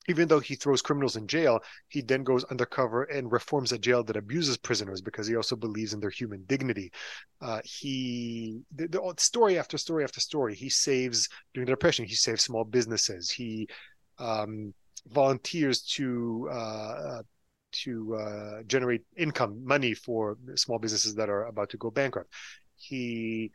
even 0.08 0.28
though 0.28 0.40
he 0.40 0.54
throws 0.54 0.82
criminals 0.82 1.16
in 1.16 1.26
jail, 1.26 1.60
he 1.88 2.00
then 2.00 2.22
goes 2.22 2.44
undercover 2.44 3.04
and 3.04 3.32
reforms 3.32 3.72
a 3.72 3.78
jail 3.78 4.02
that 4.04 4.16
abuses 4.16 4.56
prisoners 4.56 5.00
because 5.00 5.26
he 5.26 5.36
also 5.36 5.56
believes 5.56 5.92
in 5.92 6.00
their 6.00 6.10
human 6.10 6.42
dignity. 6.46 6.92
Uh, 7.40 7.60
he, 7.64 8.60
the, 8.74 8.88
the, 8.88 9.14
story 9.18 9.58
after 9.58 9.78
story 9.78 10.04
after 10.04 10.20
story, 10.20 10.54
he 10.54 10.68
saves 10.68 11.28
during 11.54 11.66
the 11.66 11.72
depression. 11.72 12.04
He 12.04 12.14
saves 12.14 12.42
small 12.42 12.64
businesses. 12.64 13.30
He 13.30 13.68
um, 14.18 14.72
volunteers 15.08 15.82
to 15.82 16.48
uh, 16.52 17.22
to 17.72 18.16
uh, 18.16 18.62
generate 18.66 19.02
income, 19.16 19.64
money 19.64 19.92
for 19.92 20.38
small 20.54 20.78
businesses 20.78 21.14
that 21.14 21.28
are 21.28 21.44
about 21.46 21.68
to 21.70 21.76
go 21.76 21.90
bankrupt. 21.90 22.32
He 22.76 23.50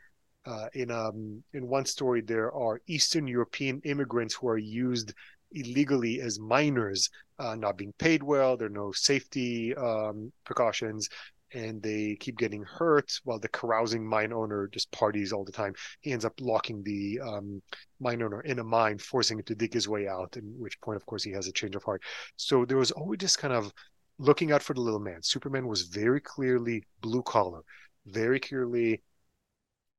uh, 0.46 0.68
in 0.74 0.90
um 0.90 1.44
in 1.54 1.68
one 1.68 1.86
story 1.86 2.22
there 2.22 2.52
are 2.52 2.82
Eastern 2.88 3.28
European 3.28 3.82
immigrants 3.84 4.34
who 4.34 4.48
are 4.48 4.58
used 4.58 5.14
illegally 5.54 6.22
as 6.22 6.40
minors, 6.40 7.10
uh, 7.40 7.56
not 7.56 7.78
being 7.78 7.94
paid 7.98 8.24
well. 8.24 8.58
There 8.58 8.68
are 8.68 8.70
no 8.70 8.92
safety 8.92 9.76
um, 9.76 10.32
precautions, 10.46 11.10
and 11.54 11.82
they 11.82 12.16
keep 12.20 12.38
getting 12.38 12.64
hurt 12.64 13.12
while 13.24 13.40
the 13.40 13.50
carousing 13.50 14.06
mine 14.06 14.32
owner 14.32 14.68
just 14.68 14.92
parties 14.92 15.34
all 15.34 15.44
the 15.44 15.52
time. 15.52 15.74
He 16.02 16.12
ends 16.12 16.26
up 16.26 16.34
locking 16.40 16.84
the 16.84 17.20
um, 17.20 17.62
mine 18.00 18.22
owner 18.22 18.42
in 18.42 18.60
a 18.60 18.64
mine, 18.64 18.98
forcing 18.98 19.40
him 19.40 19.46
to 19.46 19.56
dig 19.56 19.74
his 19.74 19.90
way 19.90 20.08
out. 20.08 20.38
At 20.38 20.44
which 20.44 20.80
point, 20.82 20.98
of 20.98 21.06
course, 21.06 21.24
he 21.24 21.32
has 21.32 21.48
a 21.48 21.52
change 21.52 21.76
of 21.76 21.84
heart. 21.84 22.02
So 22.36 22.66
there 22.66 22.78
was 22.78 22.92
always 22.92 23.20
this 23.20 23.36
kind 23.36 23.54
of 23.54 23.72
looking 24.18 24.52
out 24.52 24.62
for 24.62 24.74
the 24.74 24.82
little 24.82 25.00
man. 25.00 25.22
Superman 25.22 25.68
was 25.68 25.84
very 25.84 26.22
clearly 26.22 26.84
blue 27.02 27.24
collar, 27.24 27.62
very 28.06 28.40
clearly 28.40 29.02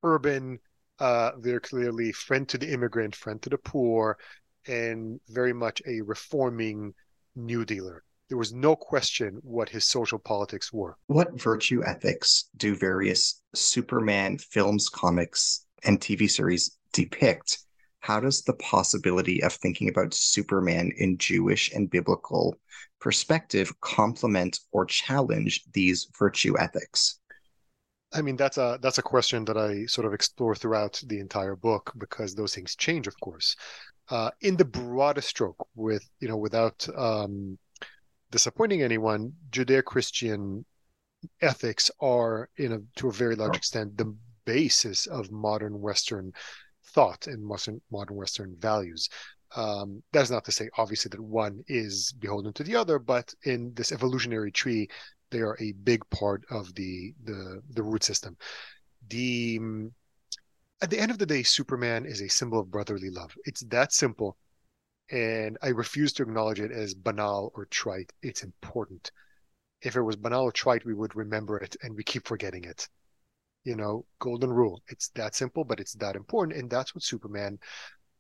urban, 0.03 0.59
uh, 0.99 1.33
very 1.39 1.61
clearly 1.61 2.13
friend 2.13 2.49
to 2.49 2.59
the 2.59 2.73
immigrant, 2.73 3.15
friend 3.15 3.43
to 3.43 3.51
the 3.51 3.59
poor, 3.59 4.17
and 4.67 5.21
very 5.29 5.53
much 5.53 5.83
a 5.87 6.01
reforming 6.03 6.95
New 7.35 7.65
Dealer. 7.65 8.03
There 8.29 8.39
was 8.39 8.53
no 8.53 8.75
question 8.77 9.41
what 9.43 9.69
his 9.69 9.87
social 9.87 10.19
politics 10.19 10.73
were. 10.73 10.97
What 11.07 11.41
virtue 11.41 11.83
ethics 11.85 12.49
do 12.57 12.75
various 12.75 13.43
Superman 13.55 14.39
films, 14.39 14.89
comics, 14.89 15.67
and 15.85 16.01
TV 16.01 16.31
series 16.31 16.79
depict? 16.93 17.59
How 18.01 18.21
does 18.21 18.43
the 18.43 18.55
possibility 18.55 19.43
of 19.43 19.53
thinking 19.53 19.89
about 19.89 20.15
Superman 20.15 20.93
in 20.97 21.19
Jewish 21.19 21.73
and 21.73 21.91
biblical 21.91 22.57
perspective 23.01 23.73
complement 23.81 24.61
or 24.73 24.87
challenge 24.87 25.65
these 25.73 26.09
virtue 26.19 26.59
ethics? 26.59 27.19
I 28.15 28.21
mean, 28.21 28.37
that's 28.37 28.59
a 28.59 28.79
that's 28.83 28.99
a 28.99 29.03
question 29.03 29.45
that 29.47 29.57
I 29.57 29.87
sort 29.87 30.07
of 30.07 30.13
explore 30.13 30.55
throughout 30.55 31.03
the 31.07 31.19
entire 31.19 31.57
book 31.57 31.93
because 31.99 32.35
those 32.35 32.55
things 32.55 32.77
change, 32.77 33.07
of 33.07 33.19
course. 33.21 33.57
Uh, 34.11 34.31
in 34.41 34.57
the 34.57 34.65
broadest 34.65 35.29
stroke, 35.29 35.67
with 35.75 36.09
you 36.21 36.29
know, 36.29 36.37
without 36.37 36.87
um, 36.97 37.59
disappointing 38.31 38.83
anyone, 38.83 39.33
Judeo-Christian 39.51 40.65
ethics 41.41 41.91
are, 42.01 42.49
in 42.57 42.73
a 42.73 42.79
to 42.97 43.09
a 43.09 43.13
very 43.13 43.37
large 43.37 43.57
extent, 43.57 43.97
the 43.97 44.15
basis 44.45 45.07
of 45.07 45.31
modern 45.31 45.81
Western 45.81 46.33
thought 46.87 47.27
and 47.27 47.43
modern 47.43 47.81
modern 47.91 48.17
Western 48.17 48.57
values. 48.59 49.09
Um, 49.55 50.03
that's 50.13 50.31
not 50.31 50.45
to 50.47 50.53
say, 50.53 50.69
obviously, 50.77 51.11
that 51.11 51.21
one 51.21 51.63
is 51.69 52.13
beholden 52.19 52.53
to 52.55 52.65
the 52.65 52.75
other, 52.75 52.99
but 52.99 53.33
in 53.45 53.73
this 53.75 53.93
evolutionary 53.93 54.51
tree, 54.51 54.89
they 55.31 55.41
are 55.41 55.57
a 55.61 55.73
big 55.73 56.03
part 56.11 56.45
of 56.51 56.75
the 56.75 57.15
the 57.25 57.63
the 57.71 57.83
root 57.83 58.03
system. 58.03 58.37
The 59.09 59.61
at 60.83 60.91
the 60.91 60.99
end 60.99 61.13
of 61.13 61.19
the 61.19 61.27
day, 61.27 61.45
Superman 61.45 62.05
is 62.05 62.21
a 62.21 62.29
symbol 62.29 62.59
of 62.59 62.71
brotherly 62.71 63.09
love. 63.09 63.37
It's 63.45 63.63
that 63.67 63.93
simple, 63.93 64.37
and 65.11 65.57
I 65.63 65.69
refuse 65.69 66.13
to 66.15 66.25
acknowledge 66.25 66.59
it 66.61 66.73
as 66.73 66.93
banal 66.93 67.53
or 67.55 67.67
trite. 67.67 68.13
It's 68.21 68.43
important. 68.43 69.13
If 69.81 69.95
it 69.95 70.03
was 70.03 70.17
banal 70.17 70.45
or 70.45 70.53
trite, 70.53 70.85
we 70.85 70.95
would 70.95 71.15
remember 71.15 71.57
it, 71.59 71.77
and 71.83 71.95
we 71.95 72.03
keep 72.03 72.27
forgetting 72.27 72.65
it. 72.65 72.89
You 73.65 73.77
know, 73.77 74.05
golden 74.19 74.53
rule. 74.53 74.83
It's 74.89 75.11
that 75.11 75.37
simple, 75.37 75.65
but 75.65 75.79
it's 75.79 75.95
that 75.95 76.17
important, 76.17 76.59
and 76.59 76.69
that's 76.69 76.95
what 76.95 77.05
Superman. 77.05 77.61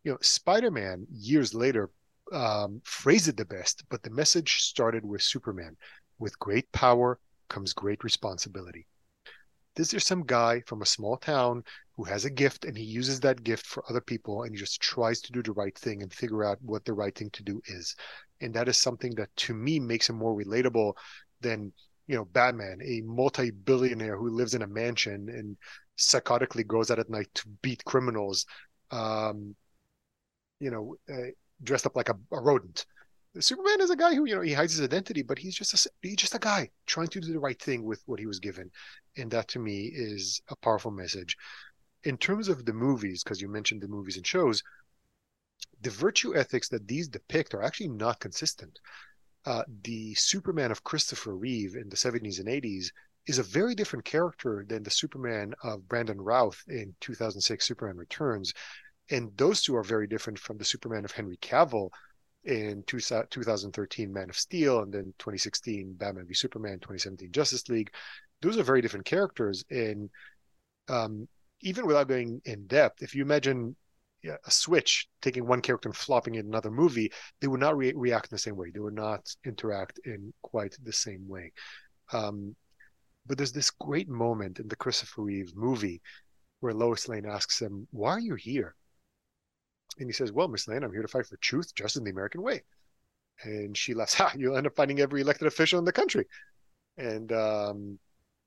You 0.04 0.12
know, 0.12 0.18
Spider-Man 0.20 1.06
years 1.10 1.54
later 1.54 1.90
um, 2.32 2.80
phrased 2.84 3.28
it 3.28 3.36
the 3.36 3.44
best, 3.44 3.82
but 3.90 4.02
the 4.04 4.10
message 4.10 4.62
started 4.62 5.04
with 5.04 5.22
Superman. 5.22 5.76
With 6.20 6.38
great 6.38 6.70
power 6.70 7.18
comes 7.48 7.72
great 7.72 8.04
responsibility. 8.04 8.86
This 9.74 9.94
is 9.94 10.04
some 10.04 10.24
guy 10.24 10.60
from 10.66 10.82
a 10.82 10.86
small 10.86 11.16
town 11.16 11.64
who 11.96 12.04
has 12.04 12.24
a 12.24 12.30
gift 12.30 12.64
and 12.64 12.76
he 12.76 12.84
uses 12.84 13.20
that 13.20 13.42
gift 13.42 13.66
for 13.66 13.84
other 13.88 14.00
people 14.00 14.42
and 14.42 14.54
he 14.54 14.58
just 14.58 14.80
tries 14.80 15.20
to 15.22 15.32
do 15.32 15.42
the 15.42 15.52
right 15.52 15.76
thing 15.78 16.02
and 16.02 16.12
figure 16.12 16.44
out 16.44 16.58
what 16.62 16.84
the 16.84 16.92
right 16.92 17.14
thing 17.14 17.30
to 17.30 17.42
do 17.42 17.60
is. 17.66 17.94
And 18.40 18.52
that 18.54 18.68
is 18.68 18.76
something 18.76 19.14
that 19.16 19.34
to 19.36 19.54
me 19.54 19.78
makes 19.78 20.08
him 20.08 20.16
more 20.16 20.34
relatable 20.36 20.94
than, 21.40 21.72
you 22.06 22.16
know, 22.16 22.24
Batman, 22.26 22.80
a 22.82 23.00
multi-billionaire 23.02 24.16
who 24.16 24.28
lives 24.30 24.54
in 24.54 24.62
a 24.62 24.66
mansion 24.66 25.28
and 25.28 25.56
psychotically 25.98 26.66
goes 26.66 26.90
out 26.90 26.98
at 26.98 27.10
night 27.10 27.28
to 27.34 27.48
beat 27.62 27.84
criminals, 27.84 28.44
um, 28.90 29.54
you 30.60 30.70
know, 30.70 30.96
uh, 31.12 31.30
dressed 31.62 31.86
up 31.86 31.96
like 31.96 32.08
a, 32.08 32.14
a 32.32 32.40
rodent. 32.40 32.84
Superman 33.40 33.80
is 33.80 33.90
a 33.90 33.96
guy 33.96 34.14
who 34.14 34.26
you 34.26 34.34
know 34.34 34.42
he 34.42 34.52
hides 34.52 34.74
his 34.74 34.82
identity, 34.82 35.22
but 35.22 35.38
he's 35.38 35.54
just 35.54 35.72
a 35.74 35.90
he's 36.02 36.16
just 36.16 36.34
a 36.34 36.38
guy 36.38 36.70
trying 36.86 37.08
to 37.08 37.20
do 37.20 37.32
the 37.32 37.40
right 37.40 37.60
thing 37.60 37.82
with 37.82 38.02
what 38.06 38.20
he 38.20 38.26
was 38.26 38.38
given, 38.38 38.70
and 39.16 39.30
that 39.30 39.48
to 39.48 39.58
me 39.58 39.90
is 39.94 40.42
a 40.48 40.56
powerful 40.56 40.90
message. 40.90 41.36
In 42.04 42.18
terms 42.18 42.48
of 42.48 42.66
the 42.66 42.74
movies, 42.74 43.22
because 43.22 43.40
you 43.40 43.48
mentioned 43.48 43.80
the 43.80 43.88
movies 43.88 44.16
and 44.16 44.26
shows, 44.26 44.62
the 45.80 45.90
virtue 45.90 46.36
ethics 46.36 46.68
that 46.68 46.86
these 46.86 47.08
depict 47.08 47.54
are 47.54 47.62
actually 47.62 47.88
not 47.88 48.20
consistent. 48.20 48.78
Uh, 49.46 49.64
the 49.82 50.14
Superman 50.14 50.70
of 50.70 50.84
Christopher 50.84 51.34
Reeve 51.34 51.74
in 51.74 51.88
the 51.88 51.96
70s 51.96 52.38
and 52.38 52.48
80s 52.48 52.92
is 53.26 53.38
a 53.38 53.42
very 53.42 53.74
different 53.74 54.04
character 54.04 54.64
than 54.68 54.82
the 54.82 54.90
Superman 54.90 55.54
of 55.62 55.88
Brandon 55.88 56.20
Routh 56.20 56.62
in 56.68 56.94
2006 57.00 57.66
Superman 57.66 57.96
Returns, 57.96 58.52
and 59.10 59.34
those 59.36 59.62
two 59.62 59.74
are 59.74 59.82
very 59.82 60.06
different 60.06 60.38
from 60.38 60.58
the 60.58 60.64
Superman 60.64 61.04
of 61.04 61.12
Henry 61.12 61.38
Cavill 61.38 61.90
in 62.44 62.82
two, 62.86 62.98
2013 62.98 64.12
Man 64.12 64.30
of 64.30 64.36
Steel 64.36 64.80
and 64.80 64.92
then 64.92 65.14
2016 65.18 65.94
Batman 65.94 66.26
v 66.26 66.34
Superman, 66.34 66.74
2017 66.74 67.30
Justice 67.32 67.68
League. 67.68 67.92
Those 68.40 68.58
are 68.58 68.62
very 68.62 68.80
different 68.80 69.06
characters. 69.06 69.64
And 69.70 70.10
um, 70.88 71.28
even 71.60 71.86
without 71.86 72.08
going 72.08 72.40
in 72.44 72.66
depth, 72.66 73.02
if 73.02 73.14
you 73.14 73.22
imagine 73.22 73.76
a 74.24 74.50
switch 74.50 75.08
taking 75.20 75.46
one 75.46 75.60
character 75.60 75.88
and 75.88 75.96
flopping 75.96 76.36
it 76.36 76.40
in 76.40 76.46
another 76.46 76.70
movie, 76.70 77.12
they 77.40 77.48
would 77.48 77.60
not 77.60 77.76
re- 77.76 77.92
react 77.94 78.26
in 78.26 78.34
the 78.34 78.38
same 78.38 78.56
way. 78.56 78.70
They 78.70 78.80
would 78.80 78.94
not 78.94 79.34
interact 79.44 80.00
in 80.04 80.32
quite 80.42 80.76
the 80.82 80.92
same 80.92 81.26
way. 81.28 81.52
Um, 82.12 82.54
but 83.26 83.38
there's 83.38 83.52
this 83.52 83.70
great 83.70 84.08
moment 84.08 84.58
in 84.58 84.68
the 84.68 84.76
Christopher 84.76 85.22
Reeve 85.22 85.54
movie 85.56 86.00
where 86.60 86.74
Lois 86.74 87.08
Lane 87.08 87.26
asks 87.26 87.60
him, 87.60 87.86
Why 87.90 88.10
are 88.10 88.20
you 88.20 88.34
here? 88.34 88.74
And 89.98 90.08
he 90.08 90.12
says, 90.12 90.32
Well, 90.32 90.48
Miss 90.48 90.68
Lane, 90.68 90.84
I'm 90.84 90.92
here 90.92 91.02
to 91.02 91.08
fight 91.08 91.26
for 91.26 91.36
truth, 91.36 91.74
justice, 91.74 91.96
in 91.96 92.04
the 92.04 92.10
American 92.10 92.42
way. 92.42 92.62
And 93.44 93.76
she 93.76 93.94
laughs, 93.94 94.14
Ha, 94.14 94.32
you'll 94.36 94.56
end 94.56 94.66
up 94.66 94.76
fighting 94.76 95.00
every 95.00 95.20
elected 95.20 95.46
official 95.46 95.78
in 95.78 95.84
the 95.84 95.92
country. 95.92 96.26
And 96.96 97.32
um, 97.32 97.98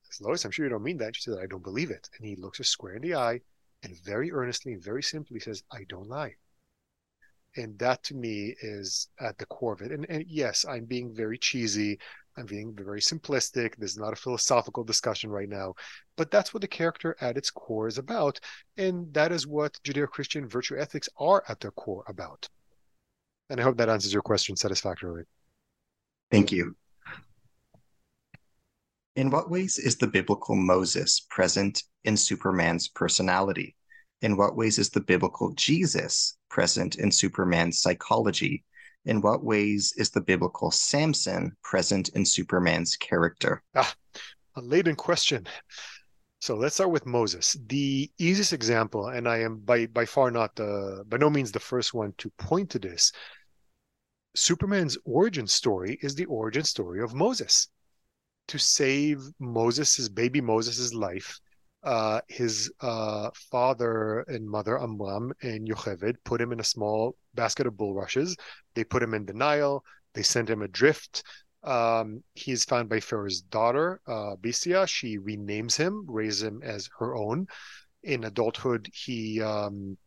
says, 0.04 0.22
Lois, 0.22 0.46
I'm 0.46 0.52
sure 0.52 0.66
you 0.66 0.70
don't 0.70 0.84
mean 0.84 0.98
that. 0.98 1.16
She 1.16 1.24
says, 1.24 1.38
I 1.42 1.48
don't 1.48 1.64
believe 1.64 1.92
it. 1.92 2.10
And 2.18 2.28
he 2.28 2.36
looks 2.36 2.58
her 2.60 2.64
square 2.64 2.96
in 2.96 3.02
the 3.02 3.16
eye 3.16 3.42
and 3.84 3.98
very 4.04 4.32
earnestly 4.32 4.74
and 4.74 4.84
very 4.84 5.04
simply 5.04 5.40
says, 5.40 5.64
I 5.72 5.86
don't 5.90 6.10
lie. 6.10 6.36
And 7.58 7.78
that 7.80 8.04
to 8.06 8.16
me 8.16 8.56
is 8.62 9.08
at 9.20 9.38
the 9.38 9.46
core 9.46 9.74
of 9.74 9.82
it. 9.82 9.92
And, 9.92 10.06
and 10.10 10.26
yes, 10.28 10.66
I'm 10.66 10.86
being 10.86 11.14
very 11.14 11.38
cheesy. 11.38 12.00
I'm 12.38 12.46
being 12.46 12.74
very 12.76 13.00
simplistic. 13.00 13.76
There's 13.78 13.98
not 13.98 14.14
a 14.14 14.18
philosophical 14.18 14.84
discussion 14.84 15.30
right 15.30 15.48
now, 15.48 15.74
but 16.18 16.32
that's 16.32 16.54
what 16.54 16.62
the 16.62 16.68
character 16.68 17.16
at 17.22 17.38
its 17.38 17.50
core 17.50 17.88
is 17.88 17.98
about. 17.98 18.40
And 18.78 19.14
that 19.14 19.32
is 19.32 19.48
what 19.48 19.80
Judeo 19.84 20.08
Christian 20.08 20.48
virtue 20.48 20.78
ethics 20.78 21.08
are 21.18 21.44
at 21.48 21.60
their 21.60 21.72
core 21.72 22.04
about. 22.08 22.50
And 23.50 23.60
I 23.60 23.64
hope 23.64 23.78
that 23.78 23.90
answers 23.90 24.12
your 24.12 24.22
question 24.22 24.56
satisfactorily. 24.56 25.24
Thank 26.32 26.52
you. 26.52 26.76
In 29.16 29.30
what 29.30 29.50
ways 29.50 29.78
is 29.78 29.96
the 29.96 30.08
biblical 30.08 30.56
Moses 30.56 31.26
present 31.30 31.84
in 32.04 32.18
Superman's 32.18 32.90
personality? 32.90 33.76
In 34.22 34.36
what 34.36 34.58
ways 34.58 34.78
is 34.78 34.90
the 34.90 35.00
biblical 35.00 35.54
Jesus 35.54 36.38
present 36.50 36.96
in 36.96 37.12
Superman's 37.12 37.80
psychology? 37.80 38.66
In 39.06 39.22
what 39.22 39.44
ways 39.44 39.94
is 39.98 40.10
the 40.10 40.22
biblical 40.22 40.72
Samson 40.72 41.56
present 41.64 42.10
in 42.10 42.26
Superman's 42.26 42.96
character? 42.96 43.62
Ah, 43.76 43.94
a 44.56 44.62
laden 44.62 44.96
question. 44.96 45.48
So 46.40 46.56
let's 46.56 46.76
start 46.76 46.92
with 46.92 47.06
Moses. 47.06 47.56
The 47.68 48.12
easiest 48.18 48.54
example, 48.54 49.08
and 49.08 49.28
I 49.28 49.40
am 49.40 49.58
by 49.60 49.88
by 49.88 50.06
far 50.06 50.30
not 50.32 50.56
the 50.56 51.04
by 51.08 51.18
no 51.18 51.30
means 51.30 51.52
the 51.52 51.60
first 51.60 51.94
one 51.94 52.14
to 52.18 52.30
point 52.38 52.70
to 52.72 52.80
this. 52.80 53.12
Superman's 54.36 54.98
origin 55.06 55.48
story 55.48 55.98
is 56.02 56.14
the 56.14 56.26
origin 56.26 56.64
story 56.64 57.02
of 57.02 57.14
Moses. 57.14 57.70
To 58.50 58.60
save 58.60 59.24
Moses, 59.40 60.08
baby 60.10 60.40
Moses' 60.40 60.94
life, 60.94 61.40
uh, 61.84 62.22
his 62.28 62.72
uh, 62.82 63.32
father 63.50 64.20
and 64.28 64.48
mother, 64.48 64.80
Amram 64.80 65.34
and 65.42 65.68
Yocheved, 65.68 66.18
put 66.26 66.42
him 66.42 66.52
in 66.52 66.60
a 66.60 66.64
small 66.64 67.16
basket 67.36 67.68
of 67.68 67.78
bulrushes. 67.78 68.36
They 68.74 68.84
put 68.84 69.04
him 69.04 69.14
in 69.14 69.26
Nile. 69.34 69.84
They 70.14 70.24
sent 70.24 70.50
him 70.50 70.62
adrift. 70.62 71.24
Um, 71.64 72.24
he 72.36 72.52
is 72.52 72.64
found 72.64 72.90
by 72.90 73.00
Pharaoh's 73.00 73.42
daughter, 73.42 74.00
uh, 74.08 74.36
Bisia. 74.42 74.88
She 74.88 75.18
renames 75.18 75.76
him, 75.76 76.06
raises 76.08 76.44
him 76.44 76.62
as 76.64 76.90
her 77.00 77.16
own. 77.16 77.48
In 78.04 78.24
adulthood, 78.26 78.88
he 78.94 79.42
um, 79.42 79.98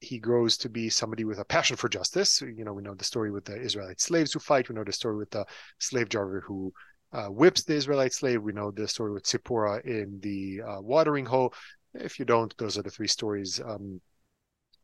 he 0.00 0.18
grows 0.18 0.56
to 0.58 0.68
be 0.68 0.90
somebody 0.90 1.24
with 1.24 1.38
a 1.38 1.44
passion 1.44 1.76
for 1.76 1.88
justice. 1.88 2.42
You 2.42 2.64
know, 2.64 2.72
we 2.72 2.82
know 2.82 2.94
the 2.94 3.04
story 3.04 3.30
with 3.30 3.44
the 3.44 3.58
Israelite 3.58 4.00
slaves 4.00 4.32
who 4.32 4.40
fight. 4.40 4.68
We 4.68 4.74
know 4.74 4.84
the 4.84 4.92
story 4.92 5.16
with 5.16 5.30
the 5.30 5.46
slave 5.78 6.08
driver 6.08 6.42
who 6.46 6.72
uh, 7.12 7.28
whips 7.28 7.62
the 7.62 7.74
Israelite 7.74 8.12
slave. 8.12 8.42
We 8.42 8.52
know 8.52 8.70
the 8.70 8.88
story 8.88 9.12
with 9.12 9.26
Zipporah 9.26 9.80
in 9.84 10.18
the 10.20 10.62
uh, 10.62 10.80
watering 10.80 11.24
hole. 11.24 11.54
If 11.94 12.18
you 12.18 12.24
don't, 12.24 12.54
those 12.58 12.76
are 12.76 12.82
the 12.82 12.90
three 12.90 13.06
stories 13.06 13.60
um, 13.60 14.00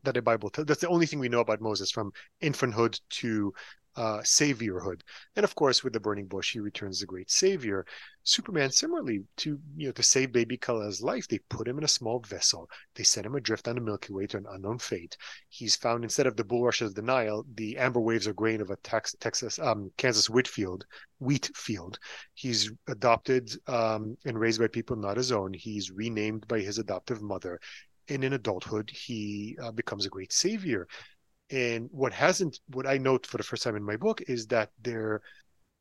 that 0.05 0.15
the 0.15 0.23
Bible 0.23 0.51
tells. 0.51 0.67
That's 0.67 0.81
the 0.81 0.89
only 0.89 1.07
thing 1.07 1.19
we 1.19 1.29
know 1.29 1.41
about 1.41 1.61
Moses 1.61 1.91
from 1.91 2.13
infanthood 2.43 3.01
to 3.11 3.53
uh, 3.99 4.21
saviorhood. 4.21 5.01
And 5.35 5.43
of 5.43 5.57
course, 5.57 5.83
with 5.83 5.93
the 5.93 6.01
burning 6.01 6.27
bush, 6.27 6.53
he 6.53 6.61
returns 6.61 7.01
the 7.01 7.07
great 7.07 7.31
savior. 7.31 7.85
Superman, 8.23 8.71
similarly 8.71 9.25
to 9.39 9.59
you 9.77 9.87
know 9.87 9.93
to 9.93 10.03
save 10.03 10.31
baby 10.31 10.57
Kal-El's 10.57 11.01
life, 11.03 11.27
they 11.27 11.41
put 11.49 11.67
him 11.67 11.79
in 11.79 11.85
a 11.85 11.89
small 11.89 12.21
vessel. 12.21 12.71
They 12.95 13.03
send 13.03 13.27
him 13.27 13.35
adrift 13.35 13.67
on 13.67 13.75
the 13.75 13.81
Milky 13.81 14.13
Way 14.13 14.29
to 14.29 14.37
an 14.37 14.47
unknown 14.51 14.79
fate. 14.79 15.17
He's 15.49 15.75
found 15.75 16.05
instead 16.05 16.29
of 16.29 16.37
the 16.37 16.45
bulrushes 16.45 16.91
of 16.91 16.95
the 16.95 17.03
Nile, 17.03 17.45
the 17.55 17.77
amber 17.77 18.01
waves 18.01 18.29
or 18.29 18.35
grain 18.35 18.61
of 18.61 18.71
a 18.71 18.77
tex- 18.77 19.17
Texas, 19.19 19.59
um, 19.59 19.91
Kansas 19.97 20.31
wheat 20.31 20.47
field. 20.47 20.85
Wheat 21.19 21.51
field. 21.57 21.99
He's 22.35 22.71
adopted 22.87 23.51
um, 23.67 24.17
and 24.25 24.39
raised 24.39 24.61
by 24.61 24.69
people 24.69 24.95
not 24.95 25.17
his 25.17 25.33
own. 25.33 25.53
He's 25.55 25.91
renamed 25.91 26.47
by 26.47 26.61
his 26.61 26.79
adoptive 26.79 27.21
mother. 27.21 27.59
And 28.09 28.25
in 28.25 28.33
adulthood, 28.33 28.91
he 28.91 29.57
uh, 29.63 29.73
becomes 29.73 30.07
a 30.07 30.11
great 30.11 30.33
savior 30.33 30.89
and 31.51 31.89
what 31.93 32.13
hasn't, 32.13 32.61
what 32.69 32.87
I 32.87 32.99
note 32.99 33.27
for 33.27 33.39
the 33.39 33.43
first 33.43 33.63
time 33.63 33.77
in 33.77 33.83
my 33.83 33.97
book 33.97 34.21
is 34.29 34.47
that 34.49 34.71
their 34.83 35.23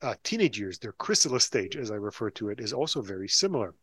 uh, 0.01 0.15
teenage 0.23 0.57
years, 0.59 0.79
their 0.79 0.93
chrysalis 0.93 1.43
stage, 1.43 1.75
as 1.75 1.91
I 1.91 1.95
refer 1.95 2.29
to 2.31 2.49
it, 2.49 2.59
is 2.59 2.71
also 2.71 3.01
very 3.01 3.27
similar. 3.27 3.73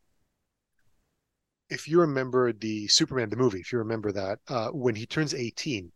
If 1.69 1.89
you 1.89 2.01
remember 2.01 2.53
the 2.53 2.87
Superman, 2.89 3.31
the 3.31 3.37
movie, 3.37 3.61
if 3.61 3.73
you 3.73 3.79
remember 3.79 4.13
that, 4.13 4.39
uh, 4.49 4.69
when 4.69 4.95
he 4.95 5.07
turns 5.07 5.35
18, 5.35 5.91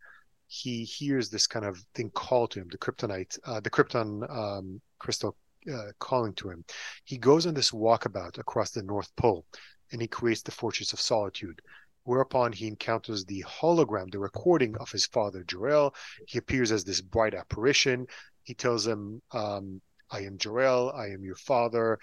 he 0.46 0.84
hears 0.84 1.30
this 1.30 1.46
kind 1.46 1.64
of 1.64 1.78
thing 1.94 2.10
call 2.10 2.48
to 2.48 2.60
him, 2.60 2.68
the 2.70 2.78
kryptonite, 2.78 3.38
uh, 3.44 3.60
the 3.60 3.70
krypton 3.70 4.28
um, 4.30 4.80
crystal 4.98 5.36
uh, 5.72 5.92
calling 5.98 6.34
to 6.34 6.50
him. 6.50 6.64
He 7.04 7.18
goes 7.18 7.46
on 7.46 7.54
this 7.54 7.70
walkabout 7.70 8.38
across 8.38 8.70
the 8.70 8.82
North 8.82 9.14
Pole 9.16 9.44
and 9.92 10.00
he 10.00 10.08
creates 10.08 10.42
the 10.42 10.50
Fortress 10.50 10.92
of 10.92 11.00
Solitude 11.00 11.60
whereupon 12.04 12.52
he 12.52 12.66
encounters 12.66 13.24
the 13.24 13.44
hologram, 13.46 14.10
the 14.10 14.18
recording 14.18 14.76
of 14.78 14.90
his 14.90 15.06
father 15.06 15.44
Jor-El. 15.44 15.94
He 16.26 16.38
appears 16.38 16.72
as 16.72 16.84
this 16.84 17.00
bright 17.00 17.34
apparition. 17.34 18.06
He 18.42 18.54
tells 18.54 18.86
him, 18.86 19.20
um, 19.32 19.80
I 20.10 20.20
am 20.20 20.38
Jor-El, 20.38 20.92
I 20.92 21.08
am 21.08 21.22
your 21.22 21.36
father. 21.36 21.98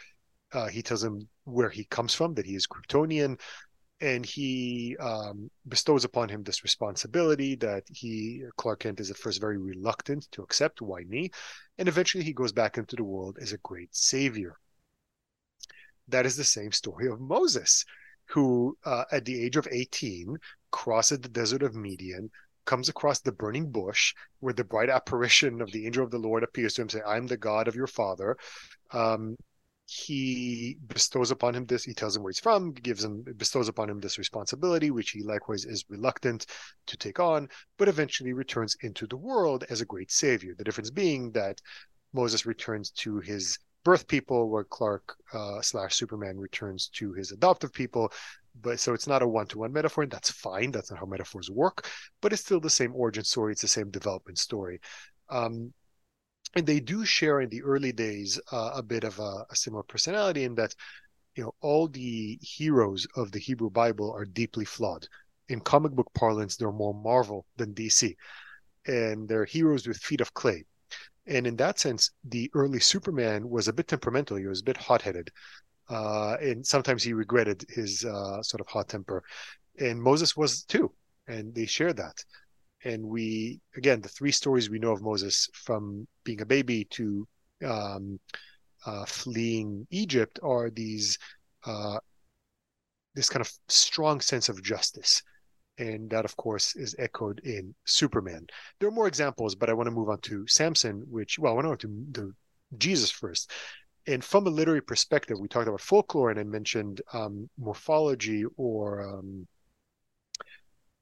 Uh, 0.53 0.67
he 0.67 0.81
tells 0.81 1.03
him 1.03 1.27
where 1.43 1.69
he 1.69 1.85
comes 1.85 2.13
from, 2.13 2.35
that 2.35 2.45
he 2.45 2.55
is 2.55 2.67
Kryptonian, 2.67 3.39
and 4.01 4.25
he 4.25 4.95
um, 4.99 5.49
bestows 5.67 6.03
upon 6.03 6.29
him 6.29 6.43
this 6.43 6.63
responsibility 6.63 7.55
that 7.55 7.83
he, 7.87 8.43
Clark 8.57 8.81
Kent, 8.81 8.99
is 8.99 9.09
at 9.09 9.17
first 9.17 9.39
very 9.41 9.57
reluctant 9.57 10.27
to 10.31 10.43
accept. 10.43 10.81
Why 10.81 11.03
me? 11.03 11.31
And 11.77 11.87
eventually 11.87 12.23
he 12.23 12.33
goes 12.33 12.51
back 12.51 12.77
into 12.77 12.95
the 12.95 13.03
world 13.03 13.37
as 13.41 13.53
a 13.53 13.57
great 13.59 13.95
savior. 13.95 14.57
That 16.09 16.25
is 16.25 16.35
the 16.35 16.43
same 16.43 16.71
story 16.71 17.07
of 17.07 17.19
Moses 17.19 17.85
who, 18.25 18.77
uh, 18.85 19.05
at 19.11 19.25
the 19.25 19.43
age 19.43 19.57
of 19.57 19.67
18, 19.71 20.37
crosses 20.71 21.19
the 21.19 21.29
desert 21.29 21.63
of 21.63 21.75
Midian, 21.75 22.29
comes 22.65 22.89
across 22.89 23.19
the 23.19 23.31
burning 23.31 23.71
bush 23.71 24.13
where 24.39 24.53
the 24.53 24.63
bright 24.63 24.89
apparition 24.89 25.61
of 25.61 25.71
the 25.71 25.85
angel 25.85 26.03
of 26.03 26.11
the 26.11 26.17
Lord 26.17 26.43
appears 26.43 26.73
to 26.73 26.81
him, 26.81 26.89
say, 26.89 27.01
I'm 27.05 27.27
the 27.27 27.37
God 27.37 27.67
of 27.67 27.75
your 27.75 27.87
father. 27.87 28.37
Um, 28.91 29.35
he 29.87 30.77
bestows 30.87 31.29
upon 31.29 31.53
him 31.53 31.65
this, 31.67 31.83
he 31.83 31.93
tells 31.93 32.17
him 32.17 32.23
where 32.23 32.31
he's 32.31 32.39
from, 32.39 32.71
gives 32.71 33.03
him, 33.03 33.23
bestows 33.37 33.67
upon 33.67 33.89
him 33.89 33.99
this 33.99 34.17
responsibility, 34.17 34.89
which 34.89 35.11
he 35.11 35.21
likewise 35.21 35.63
is 35.63 35.85
reluctant 35.89 36.47
to 36.87 36.97
take 36.97 37.19
on, 37.19 37.47
but 37.77 37.87
eventually 37.87 38.33
returns 38.33 38.75
into 38.81 39.05
the 39.05 39.17
world 39.17 39.63
as 39.69 39.81
a 39.81 39.85
great 39.85 40.11
savior. 40.11 40.55
The 40.57 40.63
difference 40.63 40.89
being 40.89 41.31
that 41.33 41.61
Moses 42.13 42.47
returns 42.47 42.89
to 42.91 43.19
his 43.19 43.59
birth 43.85 44.07
people, 44.07 44.49
where 44.49 44.65
Clark 44.65 45.15
uh, 45.33 45.61
slash 45.61 45.95
Superman 45.95 46.37
returns 46.37 46.89
to 46.95 47.13
his 47.13 47.31
adoptive 47.31 47.71
people. 47.71 48.11
But 48.61 48.79
so 48.79 48.93
it's 48.93 49.07
not 49.07 49.21
a 49.21 49.27
one 49.27 49.47
to 49.47 49.59
one 49.59 49.71
metaphor, 49.71 50.03
and 50.03 50.11
that's 50.11 50.31
fine. 50.31 50.71
That's 50.71 50.91
not 50.91 50.99
how 50.99 51.05
metaphors 51.05 51.49
work, 51.49 51.87
but 52.21 52.33
it's 52.33 52.41
still 52.41 52.59
the 52.59 52.69
same 52.69 52.93
origin 52.95 53.23
story. 53.23 53.53
It's 53.53 53.61
the 53.61 53.67
same 53.67 53.89
development 53.91 54.39
story. 54.39 54.79
Um, 55.29 55.73
and 56.55 56.65
they 56.65 56.79
do 56.79 57.05
share 57.05 57.41
in 57.41 57.49
the 57.49 57.61
early 57.63 57.91
days 57.91 58.39
uh, 58.51 58.71
a 58.75 58.83
bit 58.83 59.03
of 59.03 59.19
a, 59.19 59.45
a 59.49 59.55
similar 59.55 59.83
personality 59.83 60.45
in 60.45 60.55
that, 60.55 60.73
you 61.35 61.43
know, 61.43 61.53
all 61.61 61.87
the 61.87 62.39
heroes 62.41 63.05
of 63.15 63.31
the 63.31 63.39
Hebrew 63.39 63.69
Bible 63.69 64.11
are 64.11 64.25
deeply 64.25 64.65
flawed. 64.65 65.07
In 65.49 65.59
comic 65.59 65.91
book 65.91 66.09
parlance, 66.15 66.55
they're 66.55 66.71
more 66.71 66.93
Marvel 66.93 67.45
than 67.57 67.73
DC, 67.73 68.15
and 68.87 69.27
they're 69.27 69.45
heroes 69.45 69.85
with 69.85 69.97
feet 69.97 70.21
of 70.21 70.33
clay 70.33 70.65
and 71.27 71.47
in 71.47 71.55
that 71.57 71.79
sense, 71.79 72.11
the 72.23 72.51
early 72.53 72.79
Superman 72.79 73.49
was 73.49 73.67
a 73.67 73.73
bit 73.73 73.87
temperamental. 73.87 74.37
He 74.37 74.45
was 74.45 74.61
a 74.61 74.65
bit 74.65 74.77
hot 74.77 75.01
headed. 75.01 75.31
Uh, 75.89 76.35
and 76.41 76.65
sometimes 76.65 77.03
he 77.03 77.13
regretted 77.13 77.65
his 77.69 78.05
uh, 78.05 78.41
sort 78.41 78.61
of 78.61 78.67
hot 78.67 78.89
temper. 78.89 79.23
And 79.79 80.01
Moses 80.01 80.37
was 80.37 80.63
too. 80.63 80.91
And 81.27 81.53
they 81.53 81.65
shared 81.65 81.97
that. 81.97 82.23
And 82.83 83.03
we, 83.03 83.59
again, 83.75 84.01
the 84.01 84.09
three 84.09 84.31
stories 84.31 84.69
we 84.69 84.79
know 84.79 84.91
of 84.91 85.01
Moses 85.01 85.49
from 85.53 86.07
being 86.23 86.41
a 86.41 86.45
baby 86.45 86.85
to 86.91 87.27
um, 87.65 88.19
uh, 88.85 89.05
fleeing 89.05 89.87
Egypt 89.89 90.39
are 90.43 90.69
these, 90.69 91.17
uh, 91.65 91.97
this 93.15 93.29
kind 93.29 93.41
of 93.41 93.51
strong 93.67 94.21
sense 94.21 94.49
of 94.49 94.61
justice 94.61 95.23
and 95.77 96.09
that 96.09 96.25
of 96.25 96.35
course 96.37 96.75
is 96.75 96.95
echoed 96.99 97.39
in 97.43 97.73
Superman. 97.85 98.47
There 98.79 98.89
are 98.89 98.93
more 98.93 99.07
examples, 99.07 99.55
but 99.55 99.69
I 99.69 99.73
want 99.73 99.87
to 99.87 99.91
move 99.91 100.09
on 100.09 100.19
to 100.21 100.47
Samson, 100.47 101.05
which 101.09 101.37
well, 101.39 101.53
I 101.53 101.55
want 101.55 101.79
to 101.79 101.87
go 101.87 102.21
to 102.21 102.35
Jesus 102.77 103.11
first. 103.11 103.51
And 104.07 104.23
from 104.23 104.45
a 104.45 104.51
literary 104.51 104.81
perspective, 104.81 105.39
we 105.39 105.47
talked 105.47 105.67
about 105.67 105.81
folklore, 105.81 106.29
and 106.29 106.39
I 106.39 106.43
mentioned 106.43 107.01
um, 107.13 107.49
morphology 107.57 108.45
or 108.55 109.01
um, 109.01 109.47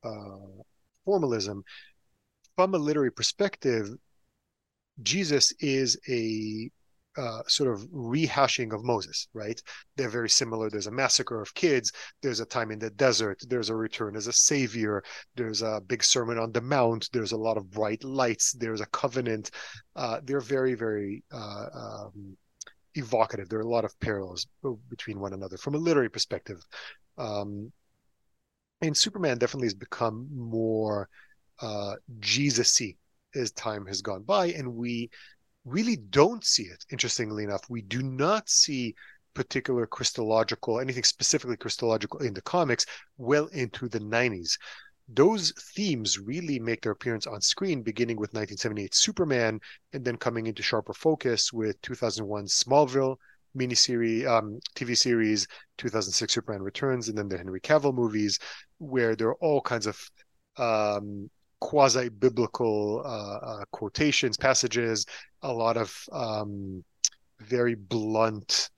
uh, 0.04 0.64
formalism. 1.06 1.64
From 2.56 2.76
a 2.76 2.78
literary 2.78 3.12
perspective, 3.12 3.90
Jesus 5.02 5.52
is 5.60 6.00
a 6.08 6.70
uh, 7.18 7.42
sort 7.48 7.72
of 7.74 7.82
rehashing 7.92 8.74
of 8.74 8.84
Moses, 8.84 9.28
right? 9.34 9.62
They're 9.96 10.10
very 10.10 10.30
similar. 10.30 10.70
There's 10.70 10.88
a 10.88 10.92
massacre 10.92 11.42
of 11.42 11.54
kids. 11.54 11.92
There's 12.22 12.40
a 12.40 12.46
time 12.46 12.72
in 12.72 12.80
the 12.80 12.90
desert. 12.90 13.42
There's 13.48 13.70
a 13.70 13.76
return 13.76 14.16
as 14.16 14.28
a 14.28 14.34
savior. 14.34 15.04
There's 15.36 15.62
a 15.62 15.82
big 15.86 16.04
sermon 16.04 16.38
on 16.38 16.52
the 16.52 16.62
mount. 16.62 17.10
There's 17.14 17.32
a 17.32 17.38
lot 17.38 17.58
of 17.58 17.70
bright 17.70 18.04
lights. 18.04 18.54
There's 18.54 18.82
a 18.82 18.88
covenant. 18.88 19.52
Uh, 19.96 20.20
they're 20.24 20.40
very, 20.40 20.74
very 20.74 21.24
uh, 21.32 21.66
um, 21.74 22.38
evocative. 22.96 23.50
There 23.50 23.60
are 23.60 23.64
a 23.64 23.70
lot 23.70 23.86
of 23.86 24.00
parallels 24.00 24.48
between 24.90 25.20
one 25.20 25.34
another 25.34 25.58
from 25.58 25.76
a 25.76 25.80
literary 25.80 26.10
perspective. 26.10 26.66
Um, 27.18 27.72
and 28.82 28.98
Superman 28.98 29.38
definitely 29.38 29.68
has 29.68 29.74
become 29.76 30.28
more 30.36 31.08
uh, 31.62 31.96
Jesus-y 32.20 32.96
as 33.36 33.52
time 33.52 33.86
has 33.86 34.02
gone 34.02 34.24
by, 34.24 34.48
and 34.48 34.76
we 34.76 35.10
really 35.66 35.96
don't 35.96 36.44
see 36.44 36.64
it, 36.64 36.86
interestingly 36.92 37.44
enough. 37.44 37.70
We 37.70 37.82
do 37.82 38.02
not 38.02 38.50
see 38.50 38.96
particular 39.34 39.88
Christological, 39.88 40.80
anything 40.80 41.04
specifically 41.04 41.58
Christological 41.58 42.20
in 42.20 42.34
the 42.34 42.42
comics 42.42 42.86
well 43.18 43.48
into 43.48 43.88
the 43.88 44.00
90s. 44.00 44.58
Those 45.10 45.52
themes 45.76 46.20
really 46.20 46.60
make 46.60 46.82
their 46.82 46.92
appearance 46.94 47.28
on 47.28 47.42
screen 47.42 47.82
beginning 47.82 48.18
with 48.18 48.34
1978 48.34 48.94
Superman 48.94 49.60
and 49.92 50.06
then 50.06 50.18
coming 50.18 50.48
into 50.48 50.64
sharper 50.64 50.94
focus 50.94 51.52
with 51.52 51.82
2001 51.82 52.46
Smallville 52.46 53.18
miniseries, 53.58 54.28
um, 54.28 54.60
TV 54.76 54.98
series, 54.98 55.48
2006 55.78 56.34
Superman 56.34 56.62
Returns, 56.62 57.10
and 57.10 57.18
then 57.18 57.28
the 57.28 57.38
Henry 57.38 57.60
Cavill 57.60 57.94
movies, 57.94 58.40
where 58.78 59.16
there 59.16 59.28
are 59.30 59.36
all 59.36 59.62
kinds 59.62 59.88
of 59.88 60.00
um, 60.58 61.30
quasi 61.64 62.10
biblical 62.10 63.02
uh, 63.06 63.38
uh, 63.38 63.64
quotations, 63.72 64.36
passages, 64.36 65.06
a 65.44 65.52
lot 65.52 65.78
of 65.78 65.98
um, 66.12 66.84
very 67.40 67.74
blunt 67.74 68.70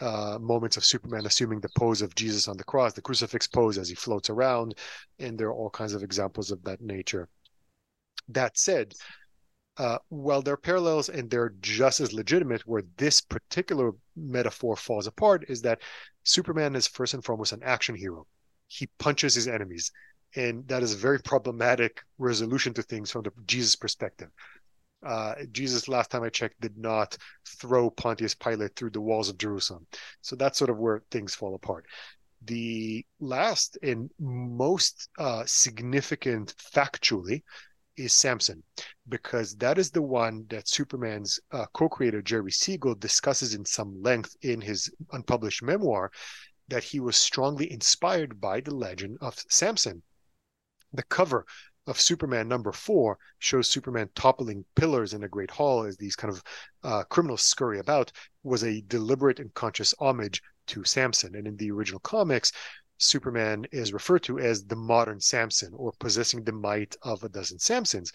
uh, 0.00 0.38
moments 0.40 0.76
of 0.76 0.84
Superman 0.84 1.26
assuming 1.26 1.58
the 1.58 1.68
pose 1.76 2.00
of 2.00 2.14
Jesus 2.14 2.46
on 2.46 2.56
the 2.56 2.62
cross, 2.62 2.92
the 2.92 3.02
crucifix 3.02 3.48
pose 3.48 3.76
as 3.76 3.88
he 3.88 3.96
floats 3.96 4.30
around, 4.30 4.76
and 5.18 5.36
there 5.36 5.48
are 5.48 5.52
all 5.52 5.68
kinds 5.68 5.94
of 5.94 6.04
examples 6.04 6.52
of 6.52 6.62
that 6.62 6.80
nature. 6.80 7.28
That 8.28 8.56
said, 8.56 8.94
uh, 9.76 9.98
while 10.08 10.40
there 10.40 10.54
are 10.54 10.58
parallels 10.70 11.08
and 11.08 11.28
they're 11.28 11.54
just 11.60 11.98
as 11.98 12.12
legitimate, 12.12 12.64
where 12.68 12.84
this 12.98 13.20
particular 13.20 13.90
metaphor 14.14 14.76
falls 14.76 15.08
apart 15.08 15.44
is 15.48 15.60
that 15.62 15.80
Superman 16.22 16.76
is 16.76 16.86
first 16.86 17.14
and 17.14 17.24
foremost 17.24 17.52
an 17.52 17.64
action 17.64 17.96
hero. 17.96 18.28
He 18.68 18.86
punches 18.98 19.34
his 19.34 19.48
enemies 19.48 19.90
and 20.36 20.66
that 20.68 20.82
is 20.82 20.94
a 20.94 20.98
very 20.98 21.20
problematic 21.20 22.02
resolution 22.18 22.74
to 22.74 22.82
things 22.82 23.10
from 23.10 23.22
the 23.22 23.32
Jesus 23.46 23.76
perspective. 23.76 24.28
Uh, 25.04 25.34
Jesus, 25.52 25.88
last 25.88 26.10
time 26.10 26.24
I 26.24 26.28
checked, 26.28 26.60
did 26.60 26.76
not 26.76 27.16
throw 27.46 27.90
Pontius 27.90 28.34
Pilate 28.34 28.74
through 28.74 28.90
the 28.90 29.00
walls 29.00 29.28
of 29.28 29.38
Jerusalem. 29.38 29.86
So 30.22 30.34
that's 30.36 30.58
sort 30.58 30.70
of 30.70 30.78
where 30.78 31.02
things 31.10 31.34
fall 31.34 31.54
apart. 31.54 31.86
The 32.42 33.04
last 33.20 33.78
and 33.82 34.10
most 34.18 35.08
uh, 35.18 35.44
significant 35.46 36.54
factually 36.56 37.42
is 37.96 38.12
Samson, 38.12 38.62
because 39.08 39.56
that 39.56 39.78
is 39.78 39.90
the 39.90 40.02
one 40.02 40.46
that 40.50 40.68
Superman's 40.68 41.40
uh, 41.52 41.66
co 41.72 41.88
creator, 41.88 42.22
Jerry 42.22 42.52
Siegel, 42.52 42.94
discusses 42.94 43.54
in 43.54 43.64
some 43.64 44.00
length 44.02 44.36
in 44.42 44.60
his 44.60 44.90
unpublished 45.12 45.62
memoir 45.62 46.12
that 46.68 46.84
he 46.84 47.00
was 47.00 47.16
strongly 47.16 47.72
inspired 47.72 48.40
by 48.40 48.60
the 48.60 48.74
legend 48.74 49.18
of 49.20 49.36
Samson 49.48 50.02
the 50.92 51.02
cover 51.04 51.44
of 51.86 52.00
Superman 52.00 52.48
number 52.48 52.72
four 52.72 53.18
shows 53.38 53.70
Superman 53.70 54.10
toppling 54.14 54.64
pillars 54.76 55.14
in 55.14 55.24
a 55.24 55.28
great 55.28 55.50
hall 55.50 55.84
as 55.84 55.96
these 55.96 56.16
kind 56.16 56.32
of 56.32 56.42
uh, 56.84 57.02
criminals 57.04 57.42
scurry 57.42 57.78
about 57.78 58.12
was 58.42 58.62
a 58.62 58.82
deliberate 58.88 59.40
and 59.40 59.52
conscious 59.54 59.94
homage 59.98 60.42
to 60.66 60.84
Samson. 60.84 61.34
And 61.34 61.46
in 61.46 61.56
the 61.56 61.70
original 61.70 62.00
comics, 62.00 62.52
Superman 62.98 63.64
is 63.72 63.92
referred 63.92 64.22
to 64.24 64.38
as 64.38 64.64
the 64.64 64.76
modern 64.76 65.20
Samson 65.20 65.72
or 65.74 65.92
possessing 65.98 66.44
the 66.44 66.52
might 66.52 66.94
of 67.02 67.24
a 67.24 67.28
dozen 67.28 67.58
Samsons. 67.58 68.12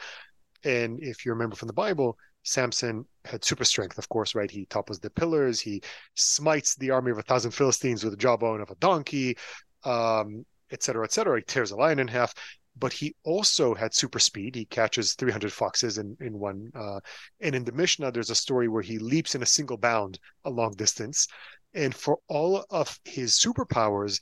And 0.64 1.02
if 1.02 1.26
you 1.26 1.32
remember 1.32 1.56
from 1.56 1.68
the 1.68 1.74
Bible, 1.74 2.18
Samson 2.44 3.06
had 3.26 3.44
super 3.44 3.64
strength, 3.64 3.98
of 3.98 4.10
course, 4.10 4.36
right? 4.36 4.52
He 4.52 4.66
topples 4.66 5.00
the 5.00 5.10
pillars, 5.10 5.62
he 5.62 5.82
smites 6.16 6.76
the 6.76 6.92
army 6.92 7.12
of 7.12 7.18
a 7.18 7.24
thousand 7.24 7.52
Philistines 7.52 8.04
with 8.04 8.12
the 8.12 8.18
jawbone 8.18 8.62
of 8.62 8.70
a 8.70 8.76
donkey, 8.76 9.38
um, 9.84 10.46
et 10.70 10.84
cetera, 10.84 11.06
et 11.06 11.14
cetera. 11.14 11.38
He 11.38 11.44
tears 11.44 11.72
a 11.72 11.76
lion 11.76 12.00
in 12.00 12.08
half. 12.08 12.34
But 12.76 12.94
he 12.94 13.16
also 13.24 13.76
had 13.76 13.94
super 13.94 14.20
speed. 14.20 14.56
He 14.56 14.66
catches 14.66 15.14
300 15.14 15.52
foxes 15.54 15.98
in, 15.98 16.18
in 16.20 16.40
one. 16.40 16.72
Uh, 16.74 17.00
and 17.40 17.56
in 17.56 17.64
the 17.64 17.72
Mishnah, 17.72 18.12
there's 18.12 18.32
a 18.32 18.36
story 18.36 18.68
where 18.68 18.82
he 18.82 18.98
leaps 18.98 19.36
in 19.36 19.44
a 19.44 19.48
single 19.48 19.78
bound 19.78 20.20
a 20.44 20.50
long 20.50 20.74
distance. 20.74 21.28
And 21.74 21.94
for 21.94 22.20
all 22.28 22.66
of 22.70 23.00
his 23.06 23.34
superpowers, 23.34 24.20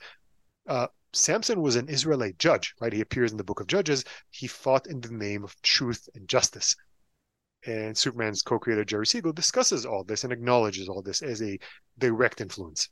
uh, 0.67 0.87
Samson 1.13 1.61
was 1.61 1.75
an 1.75 1.89
Israelite 1.89 2.37
judge, 2.37 2.73
right? 2.79 2.93
He 2.93 3.01
appears 3.01 3.31
in 3.31 3.37
the 3.37 3.43
book 3.43 3.59
of 3.59 3.67
Judges. 3.67 4.03
He 4.29 4.47
fought 4.47 4.87
in 4.87 5.01
the 5.01 5.11
name 5.11 5.43
of 5.43 5.61
truth 5.61 6.07
and 6.15 6.27
justice. 6.27 6.75
And 7.65 7.97
Superman's 7.97 8.41
co 8.41 8.57
creator, 8.57 8.85
Jerry 8.85 9.05
Siegel, 9.05 9.33
discusses 9.33 9.85
all 9.85 10.03
this 10.03 10.23
and 10.23 10.33
acknowledges 10.33 10.87
all 10.87 11.01
this 11.01 11.21
as 11.21 11.41
a 11.41 11.59
direct 11.97 12.41
influence. 12.41 12.89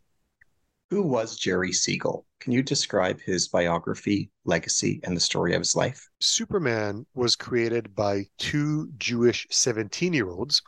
Who 0.89 1.03
was 1.03 1.37
Jerry 1.37 1.71
Siegel? 1.71 2.25
Can 2.39 2.51
you 2.51 2.63
describe 2.63 3.21
his 3.21 3.47
biography, 3.47 4.31
legacy, 4.45 4.99
and 5.03 5.15
the 5.15 5.21
story 5.21 5.53
of 5.53 5.59
his 5.59 5.75
life? 5.75 6.09
Superman 6.19 7.05
was 7.13 7.35
created 7.35 7.93
by 7.93 8.25
two 8.39 8.89
Jewish 8.97 9.45
17 9.51 10.13
year 10.13 10.27
olds 10.27 10.63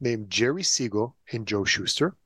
named 0.00 0.30
Jerry 0.30 0.62
Siegel 0.62 1.14
and 1.30 1.46
Joe 1.46 1.64
Shuster. 1.64 2.16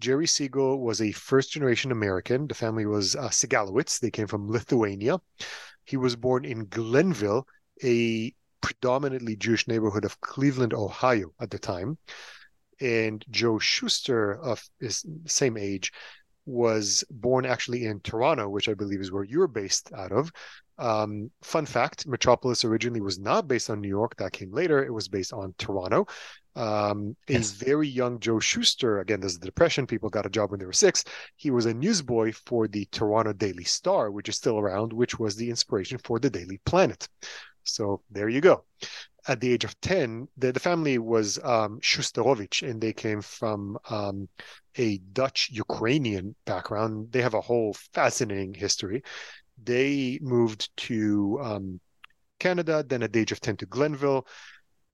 Jerry 0.00 0.26
Siegel 0.26 0.80
was 0.80 1.02
a 1.02 1.12
first 1.12 1.52
generation 1.52 1.92
American. 1.92 2.46
The 2.46 2.54
family 2.54 2.86
was 2.86 3.14
uh, 3.14 3.28
Segalowitz. 3.28 4.00
They 4.00 4.10
came 4.10 4.26
from 4.26 4.50
Lithuania. 4.50 5.20
He 5.84 5.98
was 5.98 6.16
born 6.16 6.46
in 6.46 6.64
Glenville, 6.64 7.46
a 7.82 8.32
predominantly 8.62 9.36
Jewish 9.36 9.68
neighborhood 9.68 10.06
of 10.06 10.18
Cleveland, 10.22 10.72
Ohio 10.72 11.30
at 11.38 11.50
the 11.50 11.58
time. 11.58 11.98
And 12.80 13.22
Joe 13.30 13.58
Shuster, 13.58 14.32
of 14.40 14.66
his 14.80 15.04
same 15.26 15.58
age, 15.58 15.92
was 16.46 17.04
born 17.10 17.46
actually 17.46 17.86
in 17.86 18.00
Toronto, 18.00 18.48
which 18.48 18.68
I 18.68 18.74
believe 18.74 19.00
is 19.00 19.12
where 19.12 19.24
you're 19.24 19.46
based 19.46 19.92
out 19.92 20.12
of. 20.12 20.30
Um, 20.76 21.30
fun 21.42 21.66
fact 21.66 22.06
Metropolis 22.06 22.64
originally 22.64 23.00
was 23.00 23.18
not 23.18 23.46
based 23.46 23.70
on 23.70 23.80
New 23.80 23.88
York, 23.88 24.16
that 24.16 24.32
came 24.32 24.52
later. 24.52 24.84
It 24.84 24.92
was 24.92 25.08
based 25.08 25.32
on 25.32 25.54
Toronto. 25.56 26.06
Um, 26.56 27.16
yes. 27.28 27.52
A 27.52 27.64
very 27.64 27.88
young 27.88 28.20
Joe 28.20 28.38
Shuster, 28.38 29.00
again, 29.00 29.20
there's 29.20 29.38
the 29.38 29.46
Depression, 29.46 29.86
people 29.86 30.08
got 30.08 30.26
a 30.26 30.30
job 30.30 30.50
when 30.50 30.60
they 30.60 30.66
were 30.66 30.72
six. 30.72 31.04
He 31.36 31.50
was 31.50 31.66
a 31.66 31.74
newsboy 31.74 32.32
for 32.32 32.68
the 32.68 32.86
Toronto 32.92 33.32
Daily 33.32 33.64
Star, 33.64 34.10
which 34.10 34.28
is 34.28 34.36
still 34.36 34.58
around, 34.58 34.92
which 34.92 35.18
was 35.18 35.36
the 35.36 35.50
inspiration 35.50 35.98
for 35.98 36.18
the 36.18 36.30
Daily 36.30 36.60
Planet. 36.64 37.08
So 37.64 38.02
there 38.10 38.28
you 38.28 38.40
go. 38.40 38.64
At 39.26 39.40
the 39.40 39.52
age 39.52 39.64
of 39.64 39.80
10, 39.80 40.28
the, 40.36 40.52
the 40.52 40.60
family 40.60 40.98
was 40.98 41.38
um, 41.42 41.80
Shusterovich, 41.80 42.68
and 42.68 42.80
they 42.80 42.92
came 42.92 43.22
from 43.22 43.78
um, 43.88 44.28
a 44.76 44.98
Dutch 44.98 45.50
Ukrainian 45.50 46.34
background. 46.44 47.10
They 47.10 47.22
have 47.22 47.34
a 47.34 47.40
whole 47.40 47.74
fascinating 47.92 48.52
history. 48.52 49.02
They 49.62 50.18
moved 50.20 50.76
to 50.88 51.38
um, 51.42 51.80
Canada, 52.38 52.84
then 52.86 53.02
at 53.02 53.12
the 53.12 53.20
age 53.20 53.32
of 53.32 53.40
10 53.40 53.56
to 53.58 53.66
Glenville. 53.66 54.26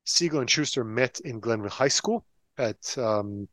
Siegel 0.05 0.41
and 0.41 0.51
Shuster 0.51 0.85
met 0.85 1.20
in 1.20 1.41
Glenville 1.41 1.70
High 1.70 1.89
School 1.89 2.24
at 2.59 2.97
um, 2.99 3.49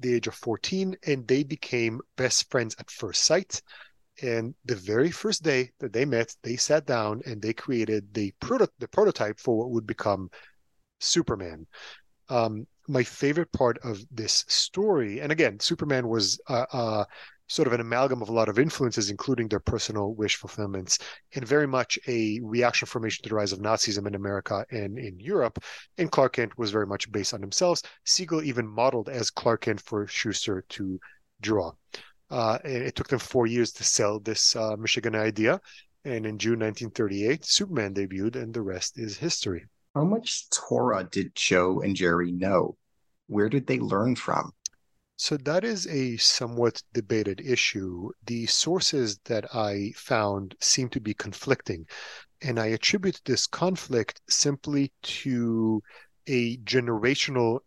the 0.00 0.14
age 0.14 0.26
of 0.26 0.34
14, 0.34 0.96
and 1.06 1.26
they 1.26 1.42
became 1.42 2.00
best 2.16 2.50
friends 2.50 2.76
at 2.78 2.90
first 2.90 3.24
sight. 3.24 3.62
And 4.22 4.54
the 4.64 4.74
very 4.74 5.10
first 5.10 5.42
day 5.42 5.70
that 5.80 5.92
they 5.92 6.04
met, 6.04 6.34
they 6.42 6.56
sat 6.56 6.86
down 6.86 7.22
and 7.26 7.40
they 7.40 7.52
created 7.52 8.12
the, 8.12 8.32
proto- 8.40 8.68
the 8.78 8.88
prototype 8.88 9.38
for 9.38 9.56
what 9.56 9.70
would 9.70 9.86
become 9.86 10.30
Superman. 11.00 11.66
Um, 12.28 12.66
my 12.88 13.02
favorite 13.02 13.52
part 13.52 13.78
of 13.84 14.02
this 14.10 14.44
story, 14.48 15.20
and 15.20 15.30
again, 15.30 15.60
Superman 15.60 16.08
was 16.08 16.40
uh, 16.48 16.66
uh, 16.72 17.04
sort 17.48 17.66
of 17.66 17.72
an 17.72 17.80
amalgam 17.80 18.22
of 18.22 18.28
a 18.28 18.32
lot 18.32 18.48
of 18.48 18.58
influences, 18.58 19.10
including 19.10 19.48
their 19.48 19.60
personal 19.60 20.14
wish 20.14 20.36
fulfillments, 20.36 20.98
and 21.34 21.46
very 21.46 21.66
much 21.66 21.98
a 22.06 22.40
reaction 22.42 22.86
formation 22.86 23.22
to 23.22 23.28
the 23.28 23.34
rise 23.34 23.52
of 23.52 23.58
Nazism 23.58 24.06
in 24.06 24.14
America 24.14 24.64
and 24.70 24.98
in 24.98 25.18
Europe. 25.18 25.58
And 25.96 26.10
Clark 26.10 26.34
Kent 26.34 26.58
was 26.58 26.70
very 26.70 26.86
much 26.86 27.10
based 27.10 27.34
on 27.34 27.40
themselves. 27.40 27.82
Siegel 28.04 28.42
even 28.42 28.66
modeled 28.66 29.08
as 29.08 29.30
Clark 29.30 29.62
Kent 29.62 29.80
for 29.80 30.06
Shuster 30.06 30.64
to 30.70 31.00
draw. 31.40 31.72
Uh, 32.30 32.58
it 32.64 32.94
took 32.94 33.08
them 33.08 33.18
four 33.18 33.46
years 33.46 33.72
to 33.72 33.84
sell 33.84 34.20
this 34.20 34.54
uh, 34.54 34.76
Michigan 34.76 35.14
idea. 35.14 35.60
And 36.04 36.26
in 36.26 36.38
June 36.38 36.60
1938, 36.60 37.44
Superman 37.44 37.94
debuted, 37.94 38.36
and 38.36 38.54
the 38.54 38.62
rest 38.62 38.98
is 38.98 39.16
history. 39.16 39.66
How 39.94 40.04
much 40.04 40.48
Torah 40.50 41.08
did 41.10 41.34
Joe 41.34 41.80
and 41.80 41.96
Jerry 41.96 42.32
know? 42.32 42.76
Where 43.26 43.48
did 43.48 43.66
they 43.66 43.78
learn 43.78 44.14
from? 44.16 44.52
So 45.16 45.36
that 45.38 45.64
is 45.64 45.86
a 45.88 46.16
somewhat 46.18 46.80
debated 46.92 47.40
issue. 47.40 48.10
The 48.26 48.46
sources 48.46 49.18
that 49.24 49.52
I 49.54 49.92
found 49.96 50.54
seem 50.60 50.88
to 50.90 51.00
be 51.00 51.12
conflicting, 51.12 51.86
and 52.40 52.60
I 52.60 52.66
attribute 52.66 53.20
this 53.24 53.46
conflict 53.48 54.20
simply 54.28 54.92
to 55.02 55.82
a 56.28 56.58
generational 56.58 57.60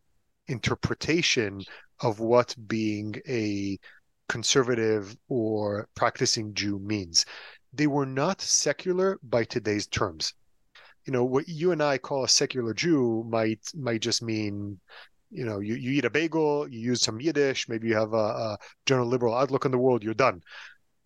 interpretation 0.47 1.62
of 1.99 2.20
what 2.20 2.55
being 2.68 3.22
a 3.28 3.78
conservative 4.32 5.13
or 5.27 5.89
practicing 5.93 6.53
Jew 6.53 6.79
means. 6.79 7.25
They 7.73 7.88
were 7.88 8.05
not 8.05 8.39
secular 8.39 9.19
by 9.21 9.43
today's 9.43 9.88
terms. 9.88 10.34
You 11.05 11.11
know, 11.11 11.25
what 11.25 11.49
you 11.49 11.73
and 11.73 11.84
I 11.84 11.97
call 11.97 12.23
a 12.23 12.29
secular 12.29 12.73
Jew 12.73 13.25
might 13.27 13.59
might 13.75 14.01
just 14.01 14.21
mean 14.21 14.79
you 15.32 15.45
know 15.45 15.59
you, 15.59 15.75
you 15.75 15.91
eat 15.91 16.05
a 16.05 16.09
bagel 16.09 16.67
you 16.67 16.79
use 16.91 17.01
some 17.01 17.21
yiddish 17.21 17.69
maybe 17.69 17.88
you 17.88 17.95
have 17.95 18.13
a, 18.13 18.27
a 18.47 18.57
general 18.86 19.07
liberal 19.07 19.34
outlook 19.34 19.65
on 19.65 19.71
the 19.71 19.77
world 19.77 20.03
you're 20.03 20.13
done 20.13 20.41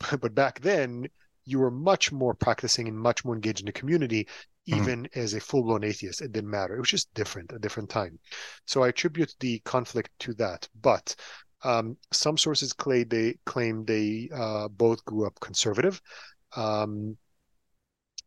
but 0.19 0.34
back 0.34 0.59
then 0.61 1.05
you 1.45 1.59
were 1.59 1.69
much 1.69 2.11
more 2.11 2.34
practicing 2.34 2.88
and 2.88 2.97
much 2.97 3.23
more 3.23 3.36
engaged 3.36 3.59
in 3.59 3.67
the 3.67 3.71
community 3.71 4.23
mm-hmm. 4.23 4.82
even 4.82 5.03
mm-hmm. 5.03 5.19
as 5.19 5.36
a 5.36 5.39
full-blown 5.39 5.84
atheist 5.84 6.21
it 6.21 6.32
didn't 6.32 6.49
matter 6.49 6.76
it 6.76 6.80
was 6.80 6.89
just 6.89 7.13
different 7.13 7.53
a 7.53 7.59
different 7.59 7.88
time 7.88 8.17
so 8.65 8.84
i 8.84 8.88
attribute 8.88 9.32
the 9.39 9.59
conflict 9.59 10.09
to 10.17 10.34
that 10.34 10.67
but 10.82 11.15
um, 11.66 11.97
some 12.11 12.38
sources 12.38 12.72
claim 12.74 13.07
they 13.09 13.36
claim 13.45 13.84
they 13.86 14.30
uh, 14.34 14.68
both 14.70 15.03
grew 15.05 15.26
up 15.26 15.39
conservative 15.39 16.01
um, 16.55 17.18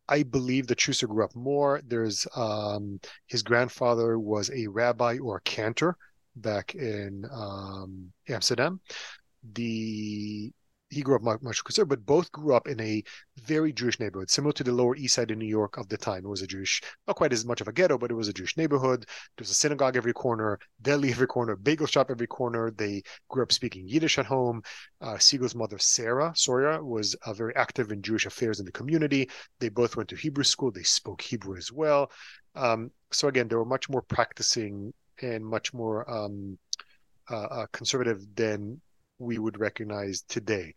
I 0.09 0.23
believe 0.23 0.65
that 0.67 0.81
Shuster 0.81 1.07
grew 1.07 1.23
up 1.23 1.35
more. 1.35 1.81
There's 1.85 2.25
um, 2.35 2.99
his 3.27 3.43
grandfather 3.43 4.17
was 4.17 4.49
a 4.49 4.65
rabbi 4.65 5.19
or 5.19 5.37
a 5.37 5.41
cantor 5.41 5.95
back 6.35 6.73
in 6.73 7.25
um, 7.31 8.11
Amsterdam. 8.27 8.81
The 9.53 10.51
he 10.89 11.01
grew 11.01 11.15
up 11.15 11.21
much, 11.21 11.41
much 11.41 11.61
but 11.87 12.05
both 12.05 12.31
grew 12.31 12.53
up 12.53 12.67
in 12.67 12.79
a 12.81 13.03
very 13.43 13.71
Jewish 13.71 13.99
neighborhood, 13.99 14.29
similar 14.29 14.51
to 14.53 14.63
the 14.63 14.71
Lower 14.71 14.95
East 14.95 15.15
Side 15.15 15.31
in 15.31 15.39
New 15.39 15.45
York 15.45 15.77
of 15.77 15.87
the 15.87 15.97
time. 15.97 16.25
It 16.25 16.29
was 16.29 16.41
a 16.41 16.47
Jewish, 16.47 16.81
not 17.07 17.15
quite 17.15 17.31
as 17.31 17.45
much 17.45 17.61
of 17.61 17.67
a 17.67 17.71
ghetto, 17.71 17.97
but 17.97 18.11
it 18.11 18.15
was 18.15 18.27
a 18.27 18.33
Jewish 18.33 18.57
neighborhood. 18.57 19.01
There 19.01 19.43
was 19.43 19.51
a 19.51 19.55
synagogue 19.55 19.95
every 19.95 20.13
corner, 20.13 20.59
deli 20.81 21.11
every 21.11 21.27
corner, 21.27 21.55
bagel 21.55 21.87
shop 21.87 22.09
every 22.09 22.27
corner. 22.27 22.71
They 22.71 23.03
grew 23.29 23.43
up 23.43 23.51
speaking 23.51 23.87
Yiddish 23.87 24.17
at 24.17 24.25
home. 24.25 24.63
Uh, 24.99 25.17
Siegel's 25.17 25.55
mother, 25.55 25.77
Sarah 25.77 26.33
Soria, 26.35 26.83
was 26.83 27.15
uh, 27.25 27.33
very 27.33 27.55
active 27.55 27.91
in 27.91 28.01
Jewish 28.01 28.25
affairs 28.25 28.59
in 28.59 28.65
the 28.65 28.71
community. 28.71 29.29
They 29.59 29.69
both 29.69 29.95
went 29.95 30.09
to 30.09 30.15
Hebrew 30.15 30.43
school. 30.43 30.71
They 30.71 30.83
spoke 30.83 31.21
Hebrew 31.21 31.57
as 31.57 31.71
well. 31.71 32.11
Um, 32.55 32.91
so 33.11 33.27
again, 33.27 33.47
they 33.47 33.55
were 33.55 33.65
much 33.65 33.89
more 33.89 34.01
practicing 34.01 34.93
and 35.21 35.45
much 35.45 35.73
more 35.73 36.09
um, 36.09 36.57
uh, 37.29 37.35
uh 37.35 37.65
conservative 37.71 38.25
than 38.35 38.81
we 39.19 39.37
would 39.37 39.59
recognize 39.59 40.21
today. 40.23 40.73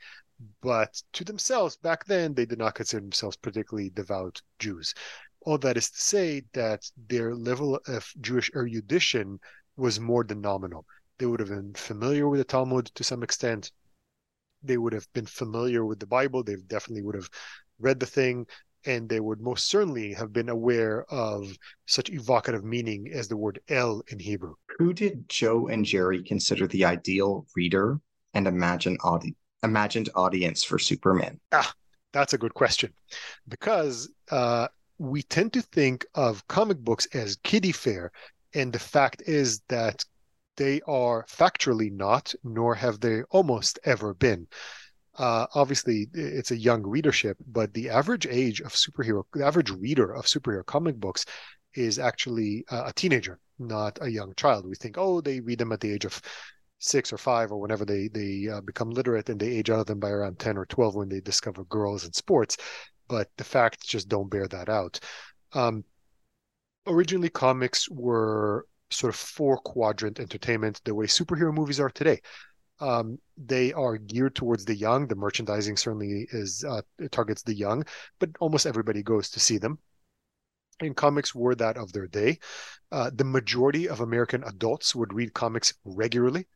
But 0.61 1.01
to 1.14 1.24
themselves, 1.24 1.76
back 1.76 2.05
then, 2.07 2.34
they 2.34 2.45
did 2.45 2.59
not 2.59 2.74
consider 2.74 3.01
themselves 3.01 3.36
particularly 3.36 3.90
devout 3.90 4.43
Jews. 4.59 4.93
All 5.43 5.59
that 5.59 5.76
is 5.76 5.90
to 5.90 6.01
say 6.01 6.43
that 6.53 6.82
their 7.09 7.34
level 7.34 7.80
of 7.86 8.12
Jewish 8.20 8.51
erudition 8.55 9.38
was 9.76 10.01
more 10.01 10.24
than 10.24 10.40
nominal. 10.40 10.84
They 11.18 11.26
would 11.26 11.40
have 11.40 11.49
been 11.49 11.74
familiar 11.74 12.28
with 12.28 12.38
the 12.38 12.45
Talmud 12.45 12.86
to 12.86 13.05
some 13.05 13.22
extent. 13.22 13.70
They 14.62 14.78
would 14.78 14.93
have 14.93 15.11
been 15.12 15.26
familiar 15.26 15.84
with 15.84 16.01
the 16.01 16.07
Bible. 16.07 16.43
They 16.43 16.57
definitely 16.57 17.03
would 17.03 17.14
have 17.14 17.30
read 17.78 18.01
the 18.01 18.07
thing 18.07 18.47
and 18.84 19.09
they 19.09 19.20
would 19.20 19.40
most 19.40 19.68
certainly 19.68 20.12
have 20.12 20.32
been 20.32 20.49
aware 20.49 21.05
of 21.05 21.57
such 21.86 22.11
evocative 22.11 22.64
meaning 22.64 23.11
as 23.12 23.28
the 23.28 23.36
word 23.36 23.61
El 23.68 24.03
in 24.09 24.18
Hebrew. 24.18 24.55
Who 24.78 24.93
did 24.93 25.28
Joe 25.28 25.68
and 25.68 25.84
Jerry 25.84 26.22
consider 26.22 26.66
the 26.66 26.84
ideal 26.84 27.47
reader 27.55 28.01
and 28.35 28.47
imagine 28.47 28.97
audi- 29.05 29.37
imagined 29.62 30.09
audience 30.14 30.64
for 30.64 30.78
Superman? 30.78 31.41
Ah, 31.53 31.72
that's 32.12 32.33
a 32.33 32.39
good 32.39 32.55
question. 32.55 32.93
Because 33.49 34.11
uh, 34.30 34.68
we 34.99 35.22
tend 35.22 35.53
to 35.55 35.62
think 35.62 36.07
of 36.14 36.47
comic 36.49 36.78
books 36.78 37.07
as 37.14 37.37
kiddie 37.43 37.72
fare, 37.72 38.12
and 38.55 38.72
the 38.72 38.78
fact 38.78 39.22
is 39.26 39.61
that 39.68 40.05
they 40.57 40.80
are 40.87 41.24
factually 41.26 41.91
not, 41.91 42.35
nor 42.45 42.74
have 42.74 43.01
they 43.01 43.22
almost 43.30 43.78
ever 43.85 44.14
been. 44.14 44.47
Uh, 45.18 45.47
obviously, 45.55 46.09
it's 46.14 46.51
a 46.51 46.57
young 46.57 46.83
readership, 46.83 47.37
but 47.47 47.72
the 47.74 47.91
average 47.91 48.26
age 48.26 48.61
of 48.61 48.72
superhero, 48.72 49.24
the 49.35 49.45
average 49.45 49.70
reader 49.70 50.12
of 50.12 50.24
superhero 50.24 50.64
comic 50.64 50.97
books 50.97 51.24
is 51.74 51.99
actually 51.99 52.64
uh, 52.70 52.85
a 52.87 52.93
teenager, 52.93 53.39
not 53.59 53.99
a 54.03 54.11
young 54.11 54.33
child. 54.37 54.66
We 54.66 54.74
think, 54.74 54.97
oh, 54.99 55.20
they 55.20 55.41
read 55.41 55.59
them 55.59 55.72
at 55.72 55.80
the 55.80 55.93
age 55.93 56.05
of 56.05 56.20
six 56.83 57.12
or 57.12 57.18
five 57.18 57.53
or 57.53 57.59
whenever 57.59 57.85
they 57.85 58.09
they 58.09 58.49
uh, 58.49 58.61
become 58.61 58.91
literate 58.91 59.28
and 59.28 59.39
they 59.39 59.49
age 59.49 59.70
out 59.70 59.80
of 59.80 59.87
them 59.87 60.01
by 60.01 60.11
around 60.11 60.39
10 60.39 60.59
or 60.59 60.66
12 60.66 60.97
when 60.97 61.09
they 61.09 61.20
discover 61.20 61.64
girls 61.64 62.05
and 62.05 62.14
sports 62.14 62.57
but 63.09 63.28
the 63.37 63.45
facts 63.45 63.87
just 63.87 64.09
don't 64.09 64.30
bear 64.30 64.49
that 64.49 64.68
out 64.68 64.99
um, 65.53 65.85
originally 66.87 67.28
comics 67.28 67.89
were 67.89 68.66
sort 68.91 69.14
of 69.14 69.18
four 69.18 69.57
quadrant 69.59 70.18
entertainment 70.18 70.80
the 70.85 70.95
way 70.95 71.07
superhero 71.07 71.55
movies 71.55 71.78
are 71.78 71.91
today 71.91 72.20
um, 72.80 73.16
they 73.37 73.72
are 73.74 73.97
geared 73.97 74.35
towards 74.35 74.64
the 74.64 74.74
young 74.74 75.07
the 75.07 75.14
merchandising 75.14 75.76
certainly 75.76 76.26
is 76.33 76.64
uh, 76.64 76.83
targets 77.12 77.43
the 77.43 77.55
young 77.55 77.85
but 78.18 78.30
almost 78.41 78.66
everybody 78.66 79.05
goes 79.05 79.30
to 79.30 79.39
see 79.39 79.57
them 79.57 79.78
and 80.80 80.97
comics 80.97 81.35
were 81.35 81.55
that 81.55 81.76
of 81.76 81.93
their 81.93 82.09
day. 82.09 82.39
Uh, 82.91 83.11
the 83.14 83.24
majority 83.24 83.89
of 83.89 84.01
American 84.01 84.43
adults 84.45 84.95
would 84.95 85.12
read 85.12 85.33
comics 85.33 85.74
regularly. 85.85 86.47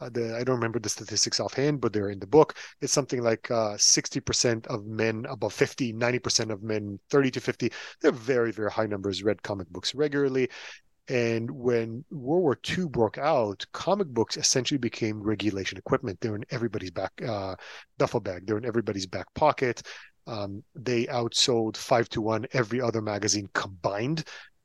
Uh, 0.00 0.08
the, 0.10 0.36
I 0.36 0.42
don't 0.42 0.56
remember 0.56 0.80
the 0.80 0.88
statistics 0.88 1.38
offhand, 1.40 1.80
but 1.80 1.92
they're 1.92 2.10
in 2.10 2.18
the 2.18 2.26
book. 2.26 2.56
It's 2.80 2.92
something 2.92 3.22
like 3.22 3.50
uh, 3.50 3.76
60% 3.76 4.66
of 4.66 4.86
men 4.86 5.24
above 5.28 5.52
50, 5.52 5.92
90% 5.92 6.50
of 6.50 6.62
men 6.62 6.98
30 7.10 7.30
to 7.32 7.40
50. 7.40 7.72
They're 8.00 8.12
very, 8.12 8.50
very 8.52 8.70
high 8.70 8.86
numbers 8.86 9.22
read 9.22 9.42
comic 9.42 9.68
books 9.68 9.94
regularly. 9.94 10.48
And 11.08 11.50
when 11.50 12.04
World 12.10 12.42
War 12.42 12.58
II 12.76 12.86
broke 12.88 13.18
out, 13.18 13.64
comic 13.72 14.08
books 14.08 14.36
essentially 14.36 14.78
became 14.78 15.22
regulation 15.22 15.78
equipment. 15.78 16.20
They're 16.20 16.36
in 16.36 16.44
everybody's 16.50 16.90
back 16.90 17.12
uh, 17.26 17.56
duffel 17.98 18.20
bag. 18.20 18.46
They're 18.46 18.58
in 18.58 18.64
everybody's 18.64 19.06
back 19.06 19.32
pocket. 19.34 19.82
Um, 20.26 20.64
they 20.74 21.06
outsold 21.06 21.76
five 21.76 22.08
to 22.10 22.22
one 22.22 22.46
every 22.52 22.80
other 22.80 23.02
magazine 23.02 23.48
combined. 23.52 24.24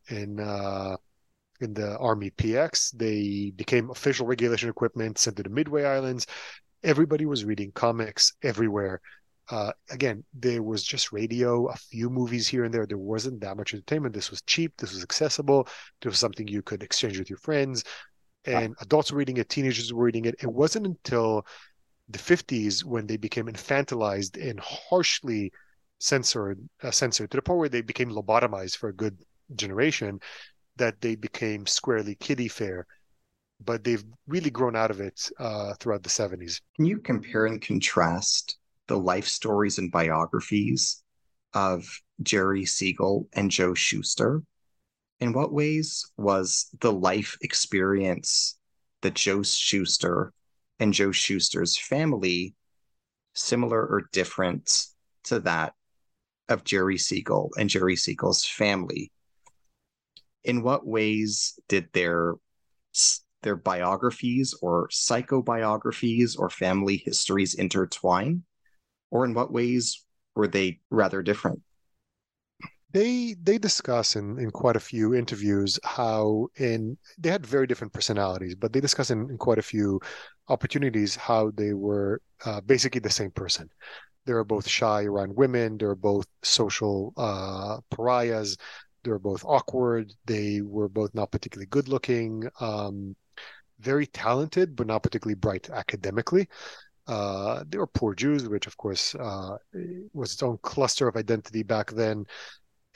And 0.10 0.40
uh, 0.40 0.98
in 1.60 1.74
the 1.74 1.98
Army 1.98 2.32
PX. 2.32 2.92
They 2.98 3.52
became 3.56 3.90
official 3.90 4.26
regulation 4.26 4.70
equipment 4.70 5.18
sent 5.18 5.38
to 5.38 5.44
the 5.44 5.50
Midway 5.50 5.84
Islands. 5.84 6.28
Everybody 6.84 7.26
was 7.26 7.46
reading 7.46 7.72
comics 7.72 8.34
everywhere. 8.44 9.02
Uh, 9.50 9.72
again, 9.90 10.24
there 10.34 10.62
was 10.62 10.84
just 10.84 11.12
radio, 11.12 11.68
a 11.68 11.76
few 11.76 12.10
movies 12.10 12.48
here 12.48 12.66
and 12.66 12.74
there. 12.74 12.86
There 12.86 12.98
wasn't 12.98 13.42
that 13.42 13.58
much 13.58 13.74
entertainment. 13.74 14.14
This 14.14 14.30
was 14.30 14.42
cheap. 14.44 14.74
This 14.78 14.94
was 14.94 15.04
accessible. 15.04 15.68
This 16.02 16.12
was 16.12 16.20
something 16.20 16.48
you 16.48 16.62
could 16.62 16.84
exchange 16.84 17.18
with 17.18 17.30
your 17.30 17.40
friends. 17.40 17.84
And 18.46 18.76
adults 18.80 19.12
were 19.12 19.18
reading 19.18 19.38
it, 19.38 19.50
teenagers 19.50 19.92
were 19.92 20.06
reading 20.06 20.26
it. 20.26 20.36
It 20.42 20.52
wasn't 20.52 20.86
until 20.86 21.46
the 22.10 22.20
50s 22.20 22.84
when 22.84 23.06
they 23.06 23.18
became 23.18 23.48
infantilized 23.48 24.38
and 24.42 24.60
harshly 24.60 25.52
censored, 26.00 26.60
uh, 26.82 26.92
censored 26.92 27.30
to 27.32 27.38
the 27.38 27.42
point 27.42 27.60
where 27.60 27.70
they 27.70 27.82
became 27.82 28.10
lobotomized 28.10 28.78
for 28.78 28.90
a 28.90 28.94
good 28.94 29.18
generation 29.56 30.20
that 30.80 31.02
they 31.02 31.16
became 31.16 31.68
squarely 31.68 32.16
kiddie 32.16 32.48
fare, 32.48 32.88
but 33.64 33.84
they've 33.84 34.04
really 34.28 34.50
grown 34.50 34.76
out 34.76 34.90
of 34.90 35.00
it 35.00 35.30
uh, 35.38 35.74
throughout 35.80 36.02
the 36.04 36.10
70s. 36.10 36.62
Can 36.76 36.86
you 36.86 36.98
compare 36.98 37.46
and 37.46 37.62
contrast 37.62 38.58
the 38.88 38.98
life 38.98 39.28
stories 39.28 39.78
and 39.78 39.92
biographies 39.92 41.04
of 41.54 41.86
Jerry 42.24 42.66
Siegel 42.66 43.28
and 43.34 43.52
Joe 43.52 43.74
Shuster? 43.74 44.42
In 45.20 45.34
what 45.34 45.54
ways 45.54 46.10
was 46.18 46.70
the 46.80 46.94
life 46.94 47.38
experience 47.42 48.58
that 49.02 49.16
Joe 49.16 49.44
Shuster 49.44 50.34
and 50.80 50.94
Joe 50.94 51.12
Shuster's 51.12 51.78
family 51.78 52.56
similar 53.36 53.86
or 53.86 54.10
different 54.14 54.86
to 55.26 55.42
that 55.42 55.74
of 56.48 56.64
Jerry 56.64 56.98
Siegel 56.98 57.52
and 57.58 57.70
Jerry 57.70 57.98
Siegel's 57.98 58.46
family? 58.46 59.12
In 60.44 60.62
what 60.64 60.86
ways 60.86 61.60
did 61.68 61.92
their 61.94 62.36
their 63.44 63.56
biographies 63.56 64.54
or 64.62 64.90
psychobiographies 64.90 66.38
or 66.38 66.50
family 66.50 66.98
histories 66.98 67.54
intertwine? 67.54 68.44
Or 69.12 69.26
in 69.26 69.34
what 69.34 69.52
ways 69.52 70.06
were 70.36 70.48
they 70.48 70.80
rather 70.90 71.22
different? 71.22 71.62
They 72.92 73.36
they 73.42 73.58
discuss 73.58 74.16
in, 74.16 74.40
in 74.40 74.50
quite 74.52 74.76
a 74.76 74.80
few 74.80 75.14
interviews 75.14 75.80
how 75.84 76.48
in 76.56 76.98
they 77.20 77.30
had 77.30 77.46
very 77.46 77.68
different 77.68 77.94
personalities 77.94 78.56
but 78.56 78.74
they 78.74 78.82
discuss 78.82 79.12
in, 79.12 79.30
in 79.30 79.38
quite 79.38 79.60
a 79.60 79.64
few 79.64 80.00
opportunities 80.48 81.16
how 81.16 81.52
they 81.52 81.74
were 81.74 82.20
uh, 82.46 82.62
basically 82.62 83.00
the 83.00 83.10
same 83.10 83.32
person. 83.32 83.70
They 84.26 84.34
were 84.34 84.44
both 84.44 84.68
shy 84.68 85.04
around 85.04 85.36
women. 85.36 85.78
They 85.78 85.86
were 85.86 85.96
both 85.96 86.28
social 86.44 87.14
uh, 87.18 87.78
pariahs 87.90 88.58
they 89.04 89.12
were 89.12 89.20
both 89.20 89.44
awkward. 89.46 90.14
They 90.26 90.62
were 90.62 90.90
both 90.90 91.14
not 91.14 91.32
particularly 91.32 91.68
good 91.68 91.88
looking. 91.88 92.50
Um, 92.60 93.16
very 93.80 94.06
talented, 94.08 94.76
but 94.76 94.88
not 94.88 95.04
particularly 95.04 95.36
bright 95.36 95.70
academically. 95.70 96.48
Uh, 97.08 97.64
they 97.68 97.78
were 97.78 97.88
poor 97.88 98.14
Jews, 98.14 98.48
which 98.48 98.68
of 98.68 98.78
course 98.78 99.16
uh, 99.16 99.58
was 100.14 100.34
its 100.34 100.44
own 100.44 100.60
cluster 100.62 101.08
of 101.08 101.16
identity 101.16 101.64
back 101.64 101.92
then. 101.92 102.26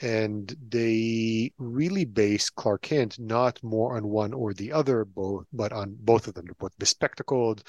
And 0.00 0.54
they 0.68 1.52
really 1.56 2.04
based 2.04 2.54
Clark 2.56 2.82
Kent 2.82 3.18
not 3.18 3.62
more 3.62 3.96
on 3.96 4.06
one 4.06 4.34
or 4.34 4.52
the 4.52 4.72
other, 4.72 5.04
both, 5.04 5.46
but 5.52 5.72
on 5.72 5.96
both 6.00 6.26
of 6.28 6.34
them. 6.34 6.44
They're 6.44 6.54
both 6.58 6.78
bespectacled 6.78 7.62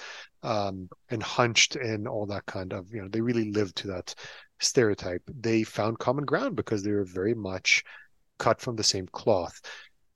um, 0.43 0.89
and 1.09 1.23
hunched 1.23 1.75
and 1.77 2.07
all 2.07 2.25
that 2.25 2.45
kind 2.45 2.73
of, 2.73 2.93
you 2.93 3.01
know, 3.01 3.07
they 3.07 3.21
really 3.21 3.51
lived 3.51 3.77
to 3.77 3.87
that 3.87 4.13
stereotype. 4.59 5.21
They 5.27 5.63
found 5.63 5.99
common 5.99 6.25
ground 6.25 6.55
because 6.55 6.83
they 6.83 6.91
were 6.91 7.05
very 7.05 7.35
much 7.35 7.83
cut 8.37 8.61
from 8.61 8.75
the 8.75 8.83
same 8.83 9.07
cloth. 9.07 9.61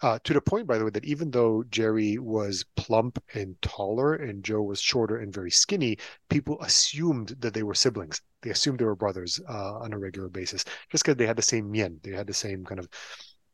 Uh, 0.01 0.17
to 0.23 0.33
the 0.33 0.39
point, 0.41 0.65
by 0.65 0.77
the 0.77 0.85
way, 0.85 0.91
that 0.91 1.03
even 1.03 1.29
though 1.29 1.63
Jerry 1.69 2.17
was 2.17 2.63
plump 2.77 3.21
and 3.33 3.61
taller 3.61 4.15
and 4.15 4.43
Joe 4.43 4.61
was 4.61 4.79
shorter 4.79 5.17
and 5.17 5.33
very 5.33 5.51
skinny, 5.51 5.97
people 6.29 6.57
assumed 6.61 7.35
that 7.39 7.53
they 7.53 7.63
were 7.63 7.73
siblings. 7.73 8.21
They 8.41 8.51
assumed 8.51 8.79
they 8.79 8.85
were 8.85 8.95
brothers 8.95 9.41
uh, 9.49 9.73
on 9.79 9.91
a 9.91 9.99
regular 9.99 10.29
basis, 10.29 10.63
just 10.89 11.03
because 11.03 11.17
they 11.17 11.27
had 11.27 11.35
the 11.35 11.41
same 11.41 11.69
mien, 11.69 11.99
they 12.01 12.11
had 12.11 12.27
the 12.27 12.33
same 12.33 12.63
kind 12.63 12.79
of 12.79 12.87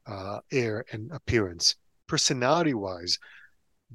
uh, 0.05 0.39
air 0.51 0.85
and 0.91 1.11
appearance. 1.11 1.75
Personality 2.07 2.75
wise, 2.75 3.17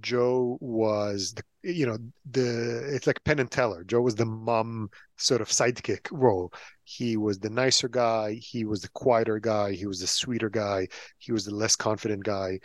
Joe 0.01 0.59
was 0.61 1.34
the 1.34 1.42
you 1.62 1.86
know 1.86 1.98
the 2.30 2.94
it's 2.94 3.07
like 3.07 3.22
Penn 3.24 3.38
and 3.38 3.51
Teller. 3.51 3.84
Joe 3.84 4.01
was 4.01 4.14
the 4.14 4.24
mom 4.24 4.90
sort 5.16 5.40
of 5.40 5.48
sidekick 5.48 6.09
role. 6.11 6.53
He 6.84 7.16
was 7.16 7.38
the 7.38 7.51
nicer 7.51 7.88
guy. 7.88 8.34
He 8.34 8.64
was 8.64 8.82
the 8.82 8.88
quieter 8.90 9.38
guy. 9.38 9.72
He 9.72 9.86
was 9.86 10.01
the 10.01 10.07
sweeter 10.07 10.51
guy. 10.51 10.88
He 11.18 11.32
was 11.32 11.44
the 11.44 11.55
less 11.55 11.76
confident 11.76 12.24
guy. 12.24 12.61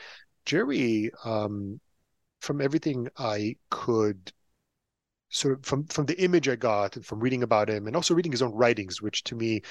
Jerry, 0.45 1.11
um, 1.23 1.79
from 2.41 2.61
everything 2.61 3.07
I 3.17 3.55
could 3.69 4.31
sort 5.29 5.59
of 5.59 5.65
from 5.65 5.86
from 5.88 6.05
the 6.05 6.21
image 6.21 6.47
I 6.47 6.55
got 6.55 7.03
from 7.03 7.19
reading 7.19 7.43
about 7.43 7.69
him 7.69 7.88
and 7.88 7.95
also 7.95 8.13
reading 8.13 8.31
his 8.31 8.41
own 8.41 8.53
writings, 8.53 9.01
which 9.01 9.23
to 9.25 9.36
me 9.36 9.61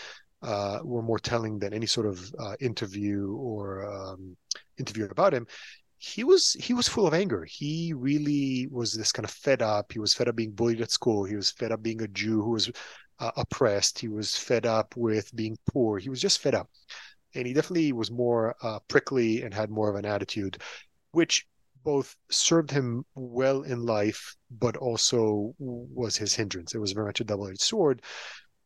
uh, 0.42 0.80
were 0.84 1.02
more 1.02 1.18
telling 1.18 1.58
than 1.58 1.72
any 1.72 1.86
sort 1.86 2.06
of 2.06 2.34
uh, 2.38 2.54
interview 2.60 3.34
or 3.36 3.90
um, 3.90 4.36
interview 4.78 5.06
about 5.06 5.32
him 5.32 5.46
he 6.04 6.22
was 6.22 6.52
he 6.60 6.74
was 6.74 6.86
full 6.86 7.06
of 7.06 7.14
anger. 7.14 7.46
He 7.48 7.94
really 7.94 8.68
was 8.70 8.92
this 8.92 9.10
kind 9.10 9.24
of 9.24 9.30
fed 9.30 9.62
up. 9.62 9.90
He 9.90 9.98
was 9.98 10.12
fed 10.12 10.28
up 10.28 10.36
being 10.36 10.52
bullied 10.52 10.82
at 10.82 10.90
school. 10.90 11.24
He 11.24 11.34
was 11.34 11.50
fed 11.50 11.72
up 11.72 11.82
being 11.82 12.02
a 12.02 12.08
Jew 12.08 12.42
who 12.42 12.50
was 12.50 12.70
uh, 13.20 13.30
oppressed. 13.36 13.98
He 13.98 14.08
was 14.08 14.36
fed 14.36 14.66
up 14.66 14.94
with 14.96 15.34
being 15.34 15.56
poor. 15.66 15.98
He 15.98 16.10
was 16.10 16.20
just 16.20 16.40
fed 16.40 16.54
up, 16.54 16.68
and 17.34 17.46
he 17.46 17.54
definitely 17.54 17.92
was 17.92 18.10
more 18.10 18.54
uh, 18.62 18.80
prickly 18.86 19.42
and 19.42 19.54
had 19.54 19.70
more 19.70 19.88
of 19.88 19.96
an 19.96 20.04
attitude, 20.04 20.58
which 21.12 21.46
both 21.84 22.14
served 22.30 22.70
him 22.70 23.04
well 23.14 23.62
in 23.62 23.86
life, 23.86 24.36
but 24.50 24.76
also 24.76 25.54
was 25.58 26.16
his 26.16 26.34
hindrance. 26.34 26.74
It 26.74 26.78
was 26.78 26.92
very 26.92 27.06
much 27.06 27.20
a 27.20 27.24
double-edged 27.24 27.60
sword. 27.60 28.02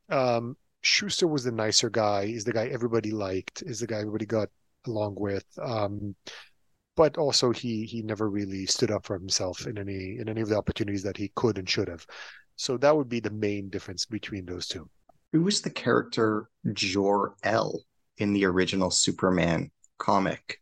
Um, 0.09 0.57
Shuster 0.83 1.27
was 1.29 1.45
the 1.45 1.53
nicer 1.53 1.91
guy. 1.91 2.25
Is 2.25 2.45
the 2.45 2.53
guy 2.53 2.67
everybody 2.67 3.11
liked. 3.13 3.63
Is 3.63 3.81
the 3.81 3.87
guy 3.87 3.99
everybody 3.99 4.27
got 4.27 4.49
along 4.87 5.17
with. 5.19 5.45
Um, 5.61 6.15
but 6.99 7.17
also 7.17 7.53
he 7.53 7.85
he 7.85 8.03
never 8.03 8.29
really 8.29 8.67
stood 8.67 8.91
up 8.91 9.07
for 9.07 9.17
himself 9.17 9.69
in 9.69 9.79
any 9.79 10.19
in 10.19 10.29
any 10.29 10.41
of 10.41 10.49
the 10.49 10.57
opportunities 10.57 11.05
that 11.05 11.17
he 11.17 11.31
could 11.37 11.57
and 11.57 11.71
should 11.71 11.87
have. 11.87 12.05
So 12.57 12.77
that 12.79 12.95
would 12.95 13.09
be 13.09 13.21
the 13.21 13.31
main 13.31 13.71
difference 13.71 14.05
between 14.05 14.45
those 14.45 14.67
two. 14.67 14.91
Who 15.33 15.43
was 15.43 15.63
the 15.63 15.71
character 15.71 16.51
Jor 16.73 17.37
El 17.45 17.85
in 18.17 18.33
the 18.33 18.45
original 18.47 18.91
Superman 18.91 19.71
comic? 19.99 20.61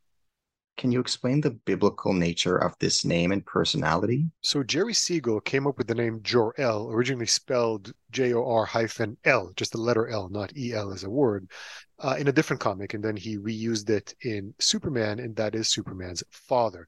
Can 0.77 0.93
you 0.93 1.01
explain 1.01 1.41
the 1.41 1.53
biblical 1.53 2.13
nature 2.13 2.59
of 2.59 2.75
this 2.81 3.03
name 3.03 3.33
and 3.33 3.45
personality? 3.47 4.27
So 4.43 4.63
Jerry 4.63 4.93
Siegel 4.93 5.41
came 5.41 5.67
up 5.67 5.79
with 5.79 5.87
the 5.87 5.95
name 5.95 6.21
Jor-El, 6.23 6.91
originally 6.91 7.25
spelled 7.25 7.95
J-O-R 8.11 8.67
hyphen 8.67 9.17
L, 9.25 9.53
just 9.57 9.73
the 9.73 9.81
letter 9.81 10.07
L, 10.07 10.29
not 10.29 10.55
E-L 10.55 10.93
as 10.93 11.05
a 11.05 11.09
word. 11.09 11.51
Uh, 11.99 12.17
in 12.19 12.29
a 12.29 12.33
different 12.33 12.61
comic, 12.61 12.95
and 12.95 13.03
then 13.03 13.17
he 13.17 13.39
reused 13.39 13.89
it 13.91 14.15
in 14.23 14.55
Superman, 14.59 15.19
and 15.19 15.35
that 15.37 15.55
is 15.55 15.69
Superman's 15.69 16.23
father. 16.31 16.87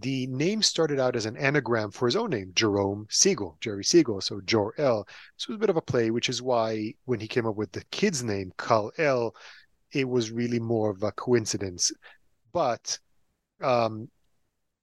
The 0.00 0.26
name 0.28 0.62
started 0.62 0.98
out 0.98 1.16
as 1.16 1.26
an 1.26 1.36
anagram 1.36 1.90
for 1.90 2.06
his 2.06 2.16
own 2.16 2.30
name, 2.30 2.52
Jerome 2.54 3.06
Siegel, 3.10 3.58
Jerry 3.60 3.84
Siegel, 3.84 4.20
so 4.22 4.40
Jor 4.40 4.74
El. 4.78 5.00
It 5.02 5.48
was 5.48 5.56
a 5.56 5.58
bit 5.58 5.70
of 5.70 5.76
a 5.76 5.82
play, 5.82 6.10
which 6.10 6.30
is 6.30 6.40
why 6.40 6.94
when 7.04 7.20
he 7.20 7.28
came 7.28 7.46
up 7.46 7.56
with 7.56 7.72
the 7.72 7.84
kid's 7.90 8.22
name, 8.24 8.52
Kal 8.56 8.90
El, 8.96 9.34
it 9.92 10.08
was 10.08 10.30
really 10.30 10.58
more 10.58 10.90
of 10.90 11.02
a 11.02 11.12
coincidence. 11.12 11.92
But 12.52 12.98
um, 13.60 14.08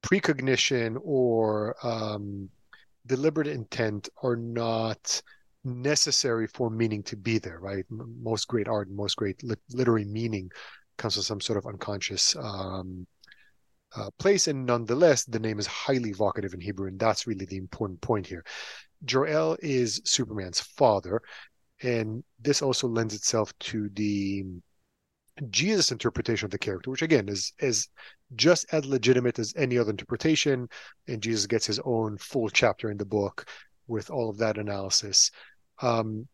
precognition 0.02 0.96
or 1.02 1.74
um, 1.82 2.48
deliberate 3.06 3.48
intent 3.48 4.08
are 4.22 4.36
not 4.36 5.22
necessary 5.64 6.46
for 6.46 6.70
meaning 6.70 7.02
to 7.04 7.16
be 7.16 7.38
there, 7.38 7.58
right? 7.60 7.84
Most 7.90 8.48
great 8.48 8.68
art, 8.68 8.88
and 8.88 8.96
most 8.96 9.16
great 9.16 9.42
literary 9.72 10.04
meaning 10.04 10.50
comes 10.96 11.14
from 11.14 11.22
some 11.22 11.40
sort 11.40 11.58
of 11.58 11.66
unconscious 11.66 12.36
um, 12.36 13.06
uh, 13.96 14.10
place, 14.18 14.48
and 14.48 14.66
nonetheless, 14.66 15.24
the 15.24 15.38
name 15.38 15.58
is 15.58 15.66
highly 15.66 16.10
evocative 16.10 16.54
in 16.54 16.60
Hebrew, 16.60 16.88
and 16.88 16.98
that's 16.98 17.26
really 17.26 17.46
the 17.46 17.56
important 17.56 18.00
point 18.00 18.26
here. 18.26 18.44
Jor-El 19.04 19.56
is 19.60 20.00
Superman's 20.04 20.60
father, 20.60 21.20
and 21.82 22.22
this 22.40 22.62
also 22.62 22.86
lends 22.86 23.14
itself 23.14 23.52
to 23.60 23.88
the 23.94 24.44
Jesus' 25.48 25.90
interpretation 25.90 26.44
of 26.44 26.50
the 26.50 26.58
character, 26.58 26.90
which 26.90 27.02
again 27.02 27.28
is 27.28 27.52
is 27.58 27.88
just 28.36 28.66
as 28.72 28.84
legitimate 28.84 29.38
as 29.38 29.54
any 29.56 29.78
other 29.78 29.90
interpretation, 29.90 30.68
and 31.08 31.22
Jesus 31.22 31.46
gets 31.46 31.66
his 31.66 31.80
own 31.84 32.18
full 32.18 32.50
chapter 32.50 32.90
in 32.90 32.98
the 32.98 33.06
book 33.06 33.48
with 33.86 34.10
all 34.10 34.28
of 34.28 34.38
that 34.38 34.58
analysis. 34.58 35.30
Um, 35.80 36.28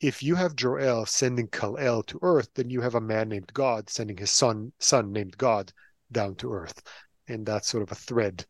if 0.00 0.22
you 0.22 0.34
have 0.34 0.56
Jor-El 0.56 1.06
sending 1.06 1.48
Kal-El 1.48 2.02
to 2.04 2.18
Earth, 2.22 2.48
then 2.54 2.70
you 2.70 2.80
have 2.80 2.94
a 2.94 3.00
man 3.00 3.28
named 3.28 3.52
God 3.52 3.90
sending 3.90 4.16
his 4.16 4.30
son 4.30 4.72
son 4.78 5.12
named 5.12 5.36
God 5.36 5.72
down 6.10 6.34
to 6.36 6.52
Earth, 6.52 6.82
and 7.28 7.44
that's 7.44 7.68
sort 7.68 7.82
of 7.82 7.92
a 7.92 7.96
thread. 7.96 8.46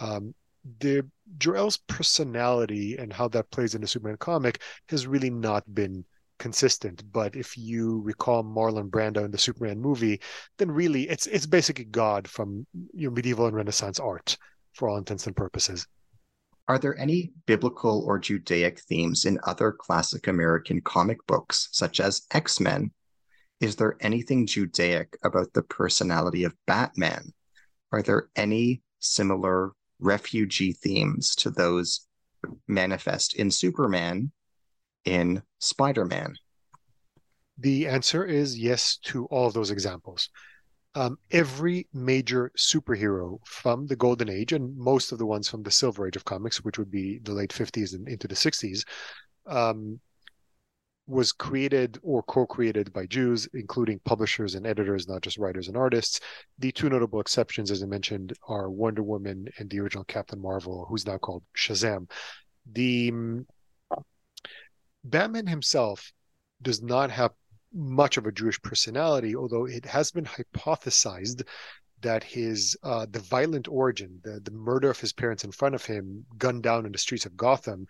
Um, 0.00 0.34
the 0.80 1.08
Jor-El's 1.38 1.78
personality 1.78 2.96
and 2.98 3.12
how 3.12 3.28
that 3.28 3.50
plays 3.50 3.74
in 3.74 3.80
the 3.80 3.86
Superman 3.86 4.18
comic 4.18 4.60
has 4.88 5.06
really 5.06 5.30
not 5.30 5.64
been 5.74 6.04
consistent. 6.38 7.02
But 7.12 7.36
if 7.36 7.56
you 7.56 8.00
recall 8.00 8.42
Marlon 8.42 8.90
Brando 8.90 9.24
in 9.24 9.30
the 9.30 9.38
Superman 9.38 9.80
movie, 9.80 10.20
then 10.58 10.70
really 10.70 11.08
it's 11.08 11.26
it's 11.26 11.46
basically 11.46 11.84
God 11.84 12.28
from 12.28 12.66
you 12.92 13.08
know, 13.08 13.14
medieval 13.14 13.46
and 13.46 13.56
Renaissance 13.56 14.00
art 14.00 14.36
for 14.74 14.88
all 14.88 14.98
intents 14.98 15.26
and 15.26 15.36
purposes. 15.36 15.86
Are 16.70 16.78
there 16.78 16.96
any 17.00 17.32
biblical 17.46 18.04
or 18.06 18.20
Judaic 18.20 18.78
themes 18.82 19.24
in 19.24 19.40
other 19.42 19.72
classic 19.72 20.28
American 20.28 20.80
comic 20.80 21.18
books, 21.26 21.68
such 21.72 21.98
as 21.98 22.22
X 22.30 22.60
Men? 22.60 22.92
Is 23.58 23.74
there 23.74 23.96
anything 23.98 24.46
Judaic 24.46 25.18
about 25.24 25.52
the 25.52 25.64
personality 25.64 26.44
of 26.44 26.54
Batman? 26.68 27.32
Are 27.90 28.02
there 28.02 28.28
any 28.36 28.82
similar 29.00 29.72
refugee 29.98 30.70
themes 30.70 31.34
to 31.38 31.50
those 31.50 32.06
manifest 32.68 33.34
in 33.34 33.50
Superman 33.50 34.30
in 35.04 35.42
Spider 35.58 36.04
Man? 36.04 36.36
The 37.58 37.88
answer 37.88 38.24
is 38.24 38.56
yes 38.56 38.96
to 39.06 39.24
all 39.24 39.48
of 39.48 39.54
those 39.54 39.72
examples. 39.72 40.28
Um, 40.96 41.18
every 41.30 41.86
major 41.92 42.50
superhero 42.56 43.38
from 43.46 43.86
the 43.86 43.94
Golden 43.94 44.28
Age 44.28 44.52
and 44.52 44.76
most 44.76 45.12
of 45.12 45.18
the 45.18 45.26
ones 45.26 45.48
from 45.48 45.62
the 45.62 45.70
Silver 45.70 46.08
Age 46.08 46.16
of 46.16 46.24
comics, 46.24 46.64
which 46.64 46.78
would 46.78 46.90
be 46.90 47.20
the 47.22 47.32
late 47.32 47.50
50s 47.50 47.94
and 47.94 48.08
into 48.08 48.26
the 48.26 48.34
60s, 48.34 48.84
um, 49.46 50.00
was 51.06 51.32
created 51.32 51.98
or 52.02 52.22
co-created 52.22 52.92
by 52.92 53.06
Jews, 53.06 53.48
including 53.54 54.00
publishers 54.04 54.54
and 54.54 54.66
editors, 54.66 55.08
not 55.08 55.22
just 55.22 55.38
writers 55.38 55.68
and 55.68 55.76
artists. 55.76 56.20
The 56.58 56.72
two 56.72 56.88
notable 56.88 57.20
exceptions, 57.20 57.70
as 57.70 57.82
I 57.82 57.86
mentioned, 57.86 58.32
are 58.48 58.70
Wonder 58.70 59.02
Woman 59.02 59.48
and 59.58 59.68
the 59.68 59.80
original 59.80 60.04
Captain 60.04 60.40
Marvel, 60.40 60.86
who's 60.88 61.06
now 61.06 61.18
called 61.18 61.42
Shazam. 61.56 62.08
The 62.72 63.12
Batman 65.04 65.46
himself 65.46 66.12
does 66.62 66.82
not 66.82 67.10
have 67.10 67.32
much 67.72 68.16
of 68.16 68.26
a 68.26 68.32
Jewish 68.32 68.60
personality, 68.62 69.36
although 69.36 69.66
it 69.66 69.84
has 69.84 70.10
been 70.10 70.24
hypothesized 70.24 71.46
that 72.00 72.24
his 72.24 72.76
uh, 72.82 73.06
the 73.10 73.20
violent 73.20 73.68
origin, 73.68 74.20
the 74.22 74.40
the 74.40 74.50
murder 74.50 74.90
of 74.90 75.00
his 75.00 75.12
parents 75.12 75.44
in 75.44 75.52
front 75.52 75.74
of 75.74 75.84
him, 75.84 76.24
gunned 76.38 76.62
down 76.62 76.86
in 76.86 76.92
the 76.92 76.98
streets 76.98 77.26
of 77.26 77.36
Gotham, 77.36 77.86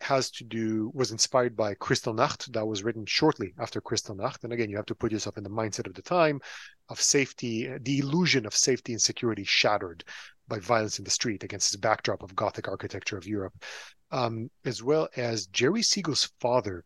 has 0.00 0.30
to 0.32 0.44
do 0.44 0.90
was 0.94 1.12
inspired 1.12 1.56
by 1.56 1.74
Kristallnacht 1.74 2.52
that 2.52 2.66
was 2.66 2.82
written 2.82 3.06
shortly 3.06 3.54
after 3.58 3.80
Kristallnacht. 3.80 4.44
And 4.44 4.52
again, 4.52 4.68
you 4.68 4.76
have 4.76 4.86
to 4.86 4.94
put 4.94 5.12
yourself 5.12 5.38
in 5.38 5.44
the 5.44 5.50
mindset 5.50 5.86
of 5.86 5.94
the 5.94 6.02
time 6.02 6.40
of 6.88 7.00
safety, 7.00 7.72
the 7.80 7.98
illusion 7.98 8.46
of 8.46 8.54
safety 8.54 8.92
and 8.92 9.02
security 9.02 9.44
shattered 9.44 10.04
by 10.48 10.58
violence 10.58 10.98
in 10.98 11.04
the 11.04 11.10
street 11.10 11.42
against 11.42 11.72
this 11.72 11.80
backdrop 11.80 12.22
of 12.22 12.36
Gothic 12.36 12.68
architecture 12.68 13.16
of 13.16 13.26
Europe 13.26 13.54
um, 14.10 14.50
as 14.64 14.82
well 14.82 15.08
as 15.16 15.46
Jerry 15.46 15.82
Siegel's 15.82 16.30
father 16.40 16.84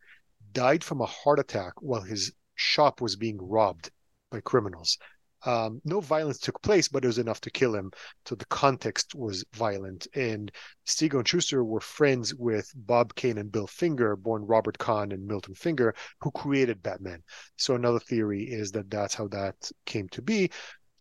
died 0.52 0.84
from 0.84 1.00
a 1.00 1.06
heart 1.06 1.38
attack 1.38 1.74
while 1.80 2.02
his 2.02 2.32
shop 2.54 3.00
was 3.00 3.16
being 3.16 3.38
robbed 3.40 3.90
by 4.30 4.40
criminals. 4.40 4.98
Um, 5.46 5.80
no 5.84 6.00
violence 6.00 6.38
took 6.38 6.60
place, 6.60 6.88
but 6.88 7.02
it 7.02 7.06
was 7.06 7.18
enough 7.18 7.40
to 7.42 7.50
kill 7.50 7.74
him. 7.74 7.90
So 8.26 8.34
the 8.34 8.44
context 8.46 9.14
was 9.14 9.44
violent. 9.54 10.06
And 10.14 10.52
Siegel 10.84 11.20
and 11.20 11.28
Shuster 11.28 11.64
were 11.64 11.80
friends 11.80 12.34
with 12.34 12.70
Bob 12.76 13.14
Kane 13.14 13.38
and 13.38 13.50
Bill 13.50 13.66
Finger, 13.66 14.16
born 14.16 14.44
Robert 14.44 14.76
Kahn 14.76 15.12
and 15.12 15.26
Milton 15.26 15.54
Finger, 15.54 15.94
who 16.20 16.30
created 16.32 16.82
Batman. 16.82 17.22
So 17.56 17.74
another 17.74 18.00
theory 18.00 18.42
is 18.42 18.70
that 18.72 18.90
that's 18.90 19.14
how 19.14 19.28
that 19.28 19.54
came 19.86 20.08
to 20.10 20.20
be. 20.20 20.50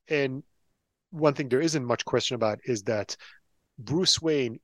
And 0.07 0.43
one 1.11 1.33
thing 1.33 1.49
there 1.49 1.61
isn't 1.61 1.85
much 1.85 2.05
question 2.05 2.35
about 2.35 2.59
is 2.63 2.83
that 2.83 3.17
Bruce 3.77 4.21
Wayne 4.21 4.59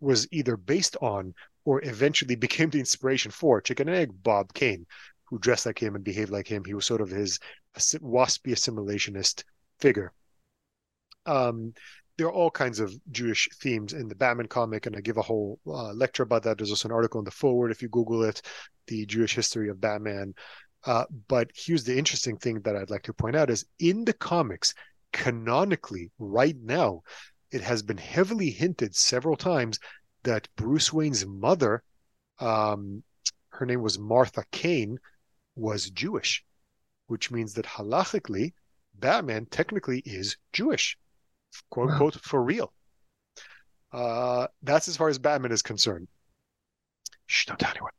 was 0.00 0.28
either 0.32 0.56
based 0.56 0.96
on 1.00 1.34
or 1.68 1.84
eventually 1.84 2.34
became 2.34 2.70
the 2.70 2.78
inspiration 2.78 3.30
for 3.30 3.60
Chicken 3.60 3.88
and 3.88 3.96
Egg 3.98 4.10
Bob 4.22 4.54
Kane, 4.54 4.86
who 5.24 5.38
dressed 5.38 5.66
like 5.66 5.78
him 5.78 5.96
and 5.96 6.02
behaved 6.02 6.30
like 6.30 6.48
him. 6.48 6.64
He 6.64 6.72
was 6.72 6.86
sort 6.86 7.02
of 7.02 7.10
his 7.10 7.38
waspy 7.76 8.52
assimilationist 8.52 9.44
figure. 9.78 10.14
Um, 11.26 11.74
there 12.16 12.26
are 12.26 12.32
all 12.32 12.50
kinds 12.50 12.80
of 12.80 12.98
Jewish 13.10 13.50
themes 13.60 13.92
in 13.92 14.08
the 14.08 14.14
Batman 14.14 14.46
comic, 14.46 14.86
and 14.86 14.96
I 14.96 15.02
give 15.02 15.18
a 15.18 15.28
whole 15.30 15.60
uh, 15.66 15.92
lecture 15.92 16.22
about 16.22 16.42
that. 16.44 16.56
There's 16.56 16.70
also 16.70 16.88
an 16.88 16.94
article 16.94 17.20
in 17.20 17.26
the 17.26 17.30
forward 17.30 17.70
if 17.70 17.82
you 17.82 17.90
Google 17.90 18.24
it, 18.24 18.40
the 18.86 19.04
Jewish 19.04 19.34
history 19.34 19.68
of 19.68 19.78
Batman. 19.78 20.32
Uh, 20.86 21.04
but 21.28 21.50
here's 21.54 21.84
the 21.84 21.98
interesting 21.98 22.38
thing 22.38 22.62
that 22.62 22.76
I'd 22.76 22.88
like 22.88 23.02
to 23.02 23.12
point 23.12 23.36
out: 23.36 23.50
is 23.50 23.66
in 23.78 24.06
the 24.06 24.14
comics, 24.14 24.72
canonically, 25.12 26.10
right 26.18 26.56
now, 26.62 27.02
it 27.50 27.60
has 27.60 27.82
been 27.82 27.98
heavily 27.98 28.48
hinted 28.48 28.96
several 28.96 29.36
times 29.36 29.78
that 30.28 30.46
Bruce 30.56 30.92
Wayne's 30.92 31.24
mother, 31.24 31.82
um, 32.38 33.02
her 33.48 33.64
name 33.64 33.80
was 33.80 33.98
Martha 33.98 34.44
Kane, 34.52 34.98
was 35.56 35.88
Jewish, 35.88 36.44
which 37.06 37.30
means 37.30 37.54
that 37.54 37.64
halachically, 37.64 38.52
Batman 38.94 39.46
technically 39.46 40.00
is 40.04 40.36
Jewish, 40.52 40.98
quote 41.70 41.90
unquote, 41.90 42.16
wow. 42.16 42.20
for 42.22 42.42
real. 42.42 42.74
Uh, 43.90 44.48
that's 44.62 44.86
as 44.86 44.98
far 44.98 45.08
as 45.08 45.18
Batman 45.18 45.50
is 45.50 45.62
concerned. 45.62 46.08
Shh, 47.24 47.46
don't 47.46 47.58
tell 47.58 47.70
anyone. 47.70 47.92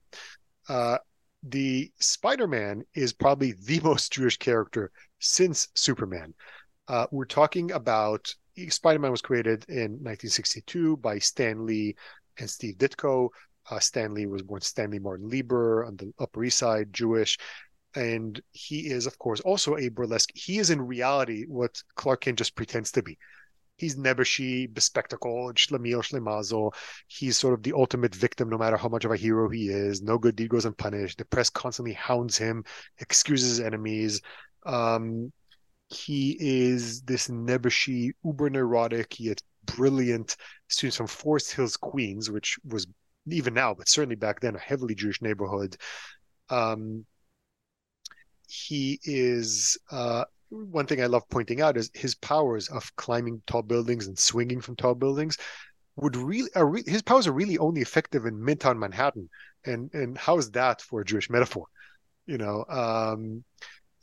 Uh, 0.67 0.97
the 1.41 1.91
Spider-Man 1.99 2.83
is 2.93 3.11
probably 3.11 3.53
the 3.53 3.79
most 3.83 4.13
Jewish 4.13 4.37
character 4.37 4.91
since 5.17 5.69
Superman. 5.73 6.35
Uh, 6.87 7.07
we're 7.11 7.25
talking 7.25 7.71
about 7.71 8.31
Spider-Man 8.67 9.11
was 9.11 9.21
created 9.21 9.65
in 9.69 9.91
1962 10.03 10.97
by 10.97 11.17
Stan 11.19 11.65
Lee 11.65 11.95
and 12.39 12.49
Steve 12.49 12.75
Ditko. 12.77 13.29
Uh, 13.69 13.79
Stan 13.79 14.13
Lee 14.13 14.25
was 14.25 14.41
born 14.41 14.61
Stanley 14.61 14.99
Martin 14.99 15.29
Lieber 15.29 15.85
on 15.85 15.95
the 15.95 16.11
Upper 16.19 16.43
East 16.43 16.57
Side, 16.57 16.91
Jewish, 16.91 17.37
and 17.95 18.41
he 18.51 18.89
is, 18.89 19.05
of 19.05 19.17
course, 19.19 19.39
also 19.41 19.77
a 19.77 19.89
burlesque. 19.89 20.31
He 20.33 20.57
is 20.57 20.69
in 20.69 20.81
reality 20.81 21.45
what 21.47 21.81
Clark 21.95 22.21
Kent 22.21 22.39
just 22.39 22.55
pretends 22.55 22.91
to 22.93 23.03
be. 23.03 23.17
He's 23.77 23.95
nebbishy, 23.95 24.71
bespectacled, 24.73 25.55
schlemiel, 25.55 26.03
schlemazel. 26.03 26.73
He's 27.07 27.37
sort 27.37 27.53
of 27.53 27.63
the 27.63 27.73
ultimate 27.73 28.13
victim, 28.13 28.49
no 28.49 28.57
matter 28.57 28.75
how 28.75 28.89
much 28.89 29.05
of 29.05 29.11
a 29.11 29.17
hero 29.17 29.49
he 29.49 29.69
is. 29.69 30.01
No 30.01 30.17
good 30.17 30.35
deed 30.35 30.49
goes 30.49 30.65
unpunished. 30.65 31.17
The 31.17 31.25
press 31.25 31.49
constantly 31.49 31.93
hounds 31.93 32.37
him, 32.37 32.65
excuses 32.97 33.49
his 33.49 33.59
enemies. 33.61 34.21
Um, 34.65 35.31
he 35.87 36.37
is 36.39 37.01
this 37.01 37.29
nebbishy, 37.29 38.11
uber 38.23 38.49
neurotic, 38.49 39.19
yet 39.19 39.41
brilliant 39.75 40.35
students 40.67 40.97
from 40.97 41.07
Forest 41.07 41.53
Hills, 41.53 41.77
Queens, 41.77 42.29
which 42.29 42.57
was 42.63 42.87
even 43.27 43.53
now, 43.53 43.73
but 43.73 43.89
certainly 43.89 44.15
back 44.15 44.39
then, 44.39 44.55
a 44.55 44.59
heavily 44.59 44.95
Jewish 44.95 45.21
neighborhood. 45.21 45.77
Um, 46.49 47.05
he 48.47 48.99
is 49.03 49.77
uh, 49.91 50.25
one 50.49 50.87
thing 50.87 51.01
I 51.01 51.05
love 51.05 51.29
pointing 51.29 51.61
out 51.61 51.77
is 51.77 51.91
his 51.93 52.15
powers 52.15 52.67
of 52.69 52.95
climbing 52.95 53.41
tall 53.45 53.61
buildings 53.61 54.07
and 54.07 54.17
swinging 54.17 54.61
from 54.61 54.75
tall 54.75 54.95
buildings 54.95 55.37
would 55.95 56.15
really 56.15 56.49
re- 56.55 56.83
his 56.85 57.01
powers 57.01 57.27
are 57.27 57.33
really 57.33 57.57
only 57.57 57.81
effective 57.81 58.25
in 58.25 58.39
Midtown 58.39 58.79
Manhattan, 58.79 59.29
and 59.65 59.93
and 59.93 60.17
how 60.17 60.37
is 60.37 60.51
that 60.51 60.81
for 60.81 61.01
a 61.01 61.05
Jewish 61.05 61.29
metaphor? 61.29 61.65
You 62.25 62.37
know, 62.37 62.65
um, 62.69 63.43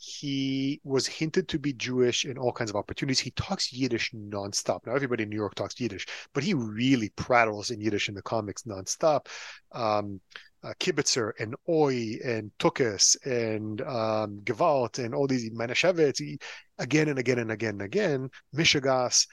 he 0.07 0.81
was 0.85 1.07
hinted 1.07 1.49
to 1.49 1.59
be 1.59 1.73
Jewish 1.73 2.25
in 2.25 2.39
all 2.39 2.53
kinds 2.53 2.71
of 2.71 2.77
opportunities. 2.77 3.19
He 3.19 3.33
talks 3.33 3.73
Yiddish 3.73 4.13
nonstop. 4.13 4.87
Now, 4.87 4.95
everybody 4.95 5.25
in 5.25 5.31
New 5.31 5.37
York 5.37 5.57
talks 5.57 5.81
Yiddish, 5.81 6.07
but 6.33 6.45
he 6.45 6.55
really 6.55 7.09
prattles 7.11 7.71
in 7.71 7.81
Yiddish 7.81 8.09
in 8.09 8.15
the 8.15 8.23
comics 8.23 8.63
nonstop. 8.63 9.27
Um, 9.73 10.21
uh, 10.63 10.73
Kibitzer 10.81 11.33
and 11.39 11.55
Oi 11.69 12.19
and 12.25 12.51
Tukis 12.59 13.17
and 13.25 13.81
um, 13.83 14.41
Gewalt 14.45 15.05
and 15.05 15.15
all 15.15 15.27
these 15.27 15.51
Manischewitz 15.51 16.39
again 16.79 17.09
and 17.09 17.19
again 17.19 17.39
and 17.39 17.51
again 17.51 17.75
and 17.75 17.83
again, 17.83 18.31
Mishigas 18.55 19.27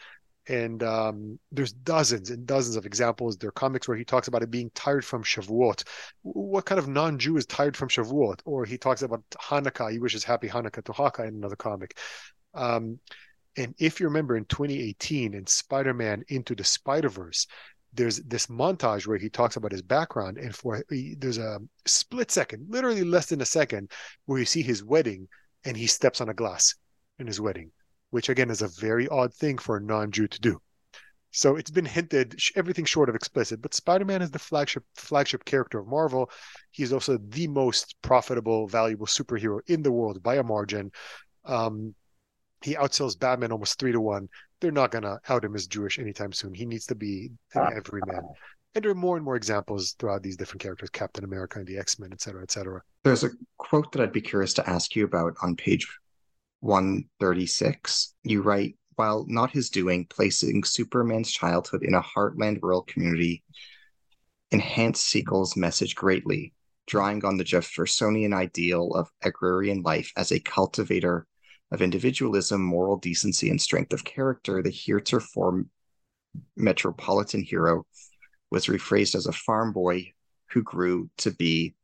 and 0.48 0.84
um, 0.84 1.40
there's 1.52 1.72
dozens 1.72 2.30
and 2.30 2.46
dozens 2.46 2.76
of 2.76 2.86
examples. 2.86 3.38
There 3.38 3.50
are 3.50 3.54
comics 3.54 3.88
where 3.88 3.98
he 3.98 4.04
talks 4.04 4.28
about 4.28 4.44
it 4.44 4.52
being 4.52 4.72
tired 4.76 5.06
from 5.06 5.24
Shavuot. 5.24 5.84
What 6.22 6.66
kind 6.66 6.80
of 6.80 6.88
non-Jew 6.88 7.38
is 7.38 7.46
tired 7.46 7.78
from 7.78 7.90
Shavuot? 7.90 8.42
Or 8.46 8.66
he 8.66 8.78
talks 8.78 9.02
about 9.02 9.24
Hanukkah. 9.32 9.92
He 9.92 10.00
wishes 10.00 10.24
happy 10.24 10.50
Hanukkah 10.50 10.84
to 10.86 10.94
Haka 10.94 11.24
in 11.24 11.36
another 11.36 11.56
comic. 11.56 11.98
Um, 12.54 13.00
and 13.56 13.74
if 13.78 14.00
you 14.00 14.08
remember 14.08 14.36
in 14.36 14.46
2018 14.46 15.34
in 15.34 15.48
Spider-Man 15.48 16.24
Into 16.28 16.56
the 16.56 16.64
Spider-Verse, 16.64 17.48
there's 17.94 18.18
this 18.22 18.48
montage 18.48 19.06
where 19.06 19.20
he 19.20 19.30
talks 19.30 19.56
about 19.56 19.72
his 19.72 19.84
background, 19.84 20.40
and 20.40 20.56
for 20.56 20.84
there's 20.90 21.38
a 21.38 21.60
split 21.86 22.32
second, 22.32 22.66
literally 22.68 23.04
less 23.04 23.28
than 23.28 23.42
a 23.42 23.46
second, 23.46 23.92
where 24.26 24.40
you 24.40 24.46
see 24.46 24.64
his 24.64 24.84
wedding, 24.84 25.28
and 25.64 25.78
he 25.78 25.86
steps 25.86 26.20
on 26.20 26.30
a 26.30 26.34
glass 26.34 26.74
in 27.20 27.28
his 27.28 27.40
wedding 27.40 27.72
which 28.14 28.30
again 28.30 28.52
is 28.52 28.62
a 28.62 28.68
very 28.68 29.08
odd 29.08 29.34
thing 29.34 29.58
for 29.58 29.76
a 29.76 29.82
non-Jew 29.82 30.28
to 30.28 30.40
do. 30.40 30.62
So 31.32 31.56
it's 31.56 31.72
been 31.72 31.84
hinted, 31.84 32.40
everything 32.56 32.86
short 32.86 33.10
of 33.10 33.16
explicit, 33.16 33.60
but 33.60 33.74
Spider-Man 33.74 34.22
is 34.22 34.30
the 34.30 34.38
flagship 34.38 34.84
flagship 34.94 35.44
character 35.46 35.80
of 35.80 35.88
Marvel. 35.88 36.30
He's 36.70 36.94
also 36.94 37.18
the 37.18 37.48
most 37.48 37.96
profitable, 38.04 38.68
valuable 38.68 39.08
superhero 39.08 39.62
in 39.66 39.82
the 39.82 39.92
world 39.92 40.22
by 40.22 40.36
a 40.36 40.44
margin. 40.44 40.92
Um, 41.44 41.96
he 42.62 42.76
outsells 42.76 43.20
Batman 43.20 43.52
almost 43.52 43.80
three 43.80 43.94
to 43.94 44.00
one. 44.00 44.30
They're 44.62 44.72
not 44.72 44.92
gonna 44.92 45.20
out 45.28 45.44
him 45.44 45.56
as 45.56 45.66
Jewish 45.66 45.98
anytime 45.98 46.34
soon. 46.34 46.54
He 46.54 46.68
needs 46.68 46.86
to 46.86 46.96
be 46.96 47.32
an 47.56 47.74
everyman. 47.76 48.22
And 48.76 48.84
there 48.84 48.92
are 48.92 48.96
more 48.96 49.16
and 49.16 49.26
more 49.26 49.36
examples 49.36 49.96
throughout 49.98 50.22
these 50.22 50.38
different 50.38 50.62
characters, 50.62 50.92
Captain 50.92 51.24
America 51.24 51.58
and 51.58 51.68
the 51.68 51.80
X-Men, 51.80 52.12
et 52.12 52.22
cetera, 52.22 52.44
et 52.44 52.52
cetera. 52.52 52.82
There's 53.04 53.24
a 53.24 53.32
quote 53.58 53.92
that 53.92 54.04
I'd 54.04 54.12
be 54.12 54.22
curious 54.22 54.54
to 54.54 54.70
ask 54.70 54.96
you 54.96 55.04
about 55.04 55.34
on 55.42 55.56
page 55.56 55.88
136, 56.64 58.16
you 58.24 58.42
write, 58.42 58.78
while 58.96 59.26
not 59.28 59.52
his 59.52 59.70
doing, 59.70 60.06
placing 60.10 60.64
Superman's 60.64 61.30
childhood 61.30 61.84
in 61.84 61.94
a 61.94 62.02
heartland 62.02 62.60
rural 62.62 62.84
community 62.84 63.44
enhanced 64.50 65.06
Siegel's 65.06 65.58
message 65.58 65.94
greatly, 65.94 66.54
drawing 66.88 67.26
on 67.26 67.36
the 67.36 67.44
Jeffersonian 67.44 68.32
ideal 68.32 68.94
of 68.94 69.10
agrarian 69.24 69.82
life 69.82 70.14
as 70.16 70.32
a 70.32 70.40
cultivator 70.40 71.28
of 71.74 71.82
individualism, 71.82 72.64
moral 72.64 72.96
decency, 72.96 73.50
and 73.50 73.62
strength 73.62 73.92
of 73.92 74.06
character. 74.06 74.64
The 74.64 74.70
heretofore 74.70 75.66
metropolitan 76.56 77.44
hero 77.44 77.86
was 78.52 78.68
rephrased 78.68 79.16
as 79.16 79.26
a 79.26 79.34
farm 79.34 79.74
boy 79.74 80.14
who 80.52 80.64
grew 80.64 81.10
to 81.18 81.32
be 81.32 81.76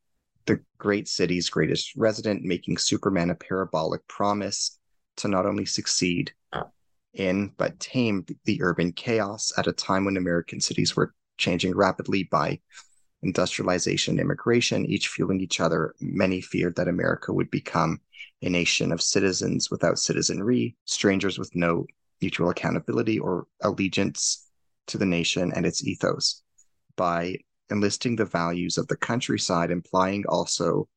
the 0.49 0.59
great 0.79 1.07
city's 1.07 1.47
greatest 1.47 1.95
resident, 1.95 2.43
making 2.43 2.77
Superman 2.77 3.29
a 3.29 3.35
parabolic 3.35 4.05
promise 4.07 4.79
to 5.17 5.27
not 5.27 5.45
only 5.45 5.65
succeed 5.65 6.33
in, 7.13 7.53
but 7.57 7.79
tame 7.79 8.25
the 8.45 8.61
urban 8.63 8.91
chaos 8.91 9.53
at 9.57 9.67
a 9.67 9.73
time 9.73 10.05
when 10.05 10.17
American 10.17 10.59
cities 10.59 10.95
were 10.95 11.13
changing 11.37 11.75
rapidly 11.75 12.23
by 12.23 12.59
industrialization, 13.21 14.19
immigration, 14.19 14.87
each 14.87 15.09
fueling 15.09 15.39
each 15.39 15.59
other. 15.59 15.93
Many 15.99 16.41
feared 16.41 16.75
that 16.77 16.87
America 16.87 17.31
would 17.31 17.51
become 17.51 18.01
a 18.41 18.49
nation 18.49 18.91
of 18.91 19.03
citizens 19.03 19.69
without 19.69 19.99
citizenry, 19.99 20.75
strangers 20.85 21.37
with 21.37 21.55
no 21.55 21.85
mutual 22.21 22.49
accountability 22.49 23.19
or 23.19 23.45
allegiance 23.61 24.49
to 24.87 24.97
the 24.97 25.05
nation 25.05 25.53
and 25.55 25.67
its 25.67 25.83
ethos. 25.83 26.41
By 26.95 27.37
enlisting 27.70 28.15
the 28.15 28.26
values 28.26 28.78
of 28.78 28.88
the 28.88 28.97
countryside, 28.97 29.72
implying 29.72 30.26
also 30.28 30.88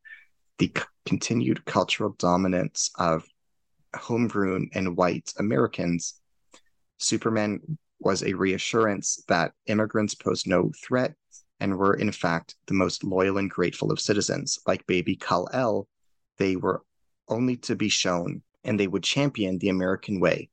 the 0.59 0.73
c- 0.77 0.85
continued 1.05 1.65
cultural 1.65 2.15
dominance 2.19 2.91
of 2.97 3.25
homegrown 3.95 4.71
and 4.75 4.97
white 4.97 5.33
Americans, 5.39 6.21
Superman 6.99 7.61
was 8.01 8.23
a 8.23 8.33
reassurance 8.33 9.23
that 9.29 9.53
immigrants 9.67 10.15
posed 10.15 10.47
no 10.47 10.71
threat 10.85 11.15
and 11.61 11.77
were, 11.79 11.95
in 11.95 12.11
fact, 12.11 12.57
the 12.67 12.75
most 12.75 13.05
loyal 13.05 13.39
and 13.39 13.51
grateful 13.51 13.93
of 13.93 14.01
citizens. 14.01 14.59
Like 14.67 14.87
baby 14.87 15.17
Kal-El, 15.17 15.87
they 16.39 16.57
were 16.57 16.83
only 17.29 17.57
to 17.59 17.77
be 17.77 17.89
shown 17.89 18.43
and 18.65 18.79
they 18.79 18.87
would 18.87 19.03
champion 19.03 19.59
the 19.59 19.69
American 19.69 20.21
way. 20.21 20.51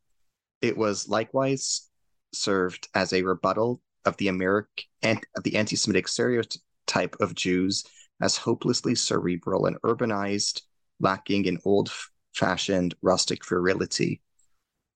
It 0.61 0.77
was 0.77 1.07
likewise 1.07 1.89
served 2.33 2.87
as 2.93 3.13
a 3.13 3.23
rebuttal 3.23 3.81
of 4.09 4.17
the 4.17 4.27
American 4.27 4.85
and 5.01 5.21
the 5.43 5.55
anti-Semitic 5.55 6.07
stereotype 6.07 7.15
of 7.21 7.35
Jews 7.35 7.85
as 8.21 8.35
hopelessly 8.35 8.95
cerebral 8.95 9.65
and 9.65 9.77
urbanized, 9.83 10.63
lacking 10.99 11.45
in 11.45 11.59
old-fashioned 11.63 12.95
rustic 13.01 13.47
virility. 13.47 14.21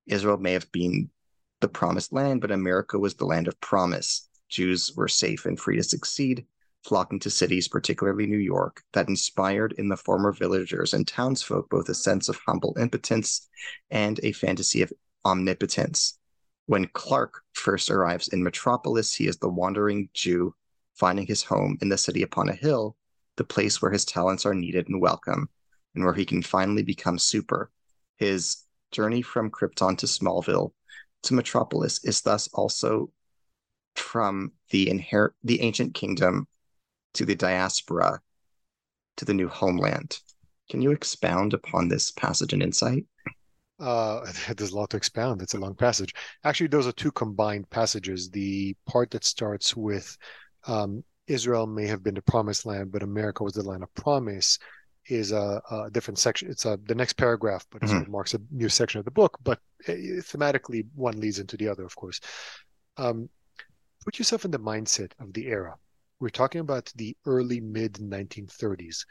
Israel 0.07 0.37
may 0.37 0.51
have 0.51 0.69
been 0.73 1.09
the 1.61 1.69
promised 1.69 2.11
land, 2.11 2.41
but 2.41 2.51
America 2.51 2.99
was 2.99 3.13
the 3.13 3.25
land 3.25 3.47
of 3.47 3.61
promise. 3.61 4.27
Jews 4.49 4.91
were 4.97 5.07
safe 5.07 5.45
and 5.45 5.57
free 5.57 5.77
to 5.77 5.83
succeed, 5.83 6.45
flocking 6.83 7.19
to 7.19 7.29
cities, 7.29 7.69
particularly 7.69 8.25
New 8.25 8.37
York, 8.37 8.83
that 8.91 9.07
inspired 9.07 9.73
in 9.77 9.87
the 9.87 9.95
former 9.95 10.33
villagers 10.33 10.93
and 10.93 11.07
townsfolk 11.07 11.69
both 11.69 11.87
a 11.87 11.93
sense 11.93 12.27
of 12.27 12.37
humble 12.45 12.75
impotence 12.77 13.47
and 13.89 14.19
a 14.23 14.33
fantasy 14.33 14.81
of 14.81 14.91
omnipotence. 15.23 16.19
When 16.65 16.87
Clark 16.93 17.41
first 17.53 17.91
arrives 17.91 18.29
in 18.29 18.43
Metropolis, 18.43 19.13
he 19.13 19.27
is 19.27 19.37
the 19.37 19.49
wandering 19.49 20.09
Jew 20.13 20.55
finding 20.93 21.25
his 21.25 21.43
home 21.43 21.77
in 21.81 21.89
the 21.89 21.97
city 21.97 22.21
upon 22.21 22.49
a 22.49 22.55
hill, 22.55 22.95
the 23.35 23.43
place 23.43 23.81
where 23.81 23.91
his 23.91 24.05
talents 24.05 24.45
are 24.45 24.53
needed 24.53 24.87
and 24.87 25.01
welcome, 25.01 25.49
and 25.95 26.05
where 26.05 26.13
he 26.13 26.25
can 26.25 26.41
finally 26.41 26.83
become 26.83 27.19
super. 27.19 27.71
His 28.15 28.63
journey 28.91 29.21
from 29.21 29.49
Krypton 29.49 29.97
to 29.97 30.05
Smallville 30.05 30.71
to 31.23 31.33
Metropolis 31.33 32.03
is 32.05 32.21
thus 32.21 32.47
also 32.53 33.11
from 33.95 34.51
the 34.69 34.87
inher- 34.87 35.33
the 35.43 35.61
ancient 35.61 35.93
kingdom 35.93 36.47
to 37.13 37.25
the 37.25 37.35
diaspora 37.35 38.21
to 39.17 39.25
the 39.25 39.33
new 39.33 39.47
homeland. 39.47 40.19
Can 40.69 40.81
you 40.81 40.91
expound 40.91 41.53
upon 41.53 41.87
this 41.87 42.11
passage 42.11 42.53
and 42.53 42.63
insight? 42.63 43.05
Uh, 43.79 44.21
there's 44.55 44.71
a 44.71 44.75
lot 44.75 44.89
to 44.91 44.97
expound. 44.97 45.41
It's 45.41 45.53
a 45.53 45.59
long 45.59 45.75
passage. 45.75 46.13
Actually, 46.43 46.67
those 46.67 46.87
are 46.87 46.91
two 46.91 47.11
combined 47.11 47.69
passages. 47.69 48.29
The 48.29 48.75
part 48.85 49.11
that 49.11 49.23
starts 49.23 49.75
with 49.75 50.17
um, 50.67 51.03
Israel 51.27 51.67
may 51.67 51.87
have 51.87 52.03
been 52.03 52.15
the 52.15 52.21
promised 52.21 52.65
land, 52.65 52.91
but 52.91 53.03
America 53.03 53.43
was 53.43 53.53
the 53.53 53.63
land 53.63 53.83
of 53.83 53.93
promise 53.95 54.59
is 55.07 55.31
a, 55.31 55.61
a 55.69 55.89
different 55.91 56.17
section. 56.17 56.49
It's 56.49 56.65
a, 56.65 56.79
the 56.85 56.95
next 56.95 57.13
paragraph, 57.13 57.65
but 57.71 57.83
it 57.83 57.87
mm-hmm. 57.87 58.01
of 58.01 58.09
marks 58.09 58.33
a 58.33 58.39
new 58.51 58.69
section 58.69 58.99
of 58.99 59.05
the 59.05 59.11
book. 59.11 59.37
But 59.43 59.59
uh, 59.87 59.91
thematically, 59.91 60.85
one 60.95 61.19
leads 61.19 61.39
into 61.39 61.57
the 61.57 61.67
other, 61.67 61.83
of 61.83 61.95
course. 61.95 62.19
Um, 62.97 63.29
put 64.03 64.17
yourself 64.17 64.45
in 64.45 64.51
the 64.51 64.59
mindset 64.59 65.11
of 65.19 65.33
the 65.33 65.47
era. 65.47 65.75
We're 66.19 66.29
talking 66.29 66.61
about 66.61 66.91
the 66.95 67.17
early 67.25 67.59
mid 67.59 67.93
1930s 67.93 69.05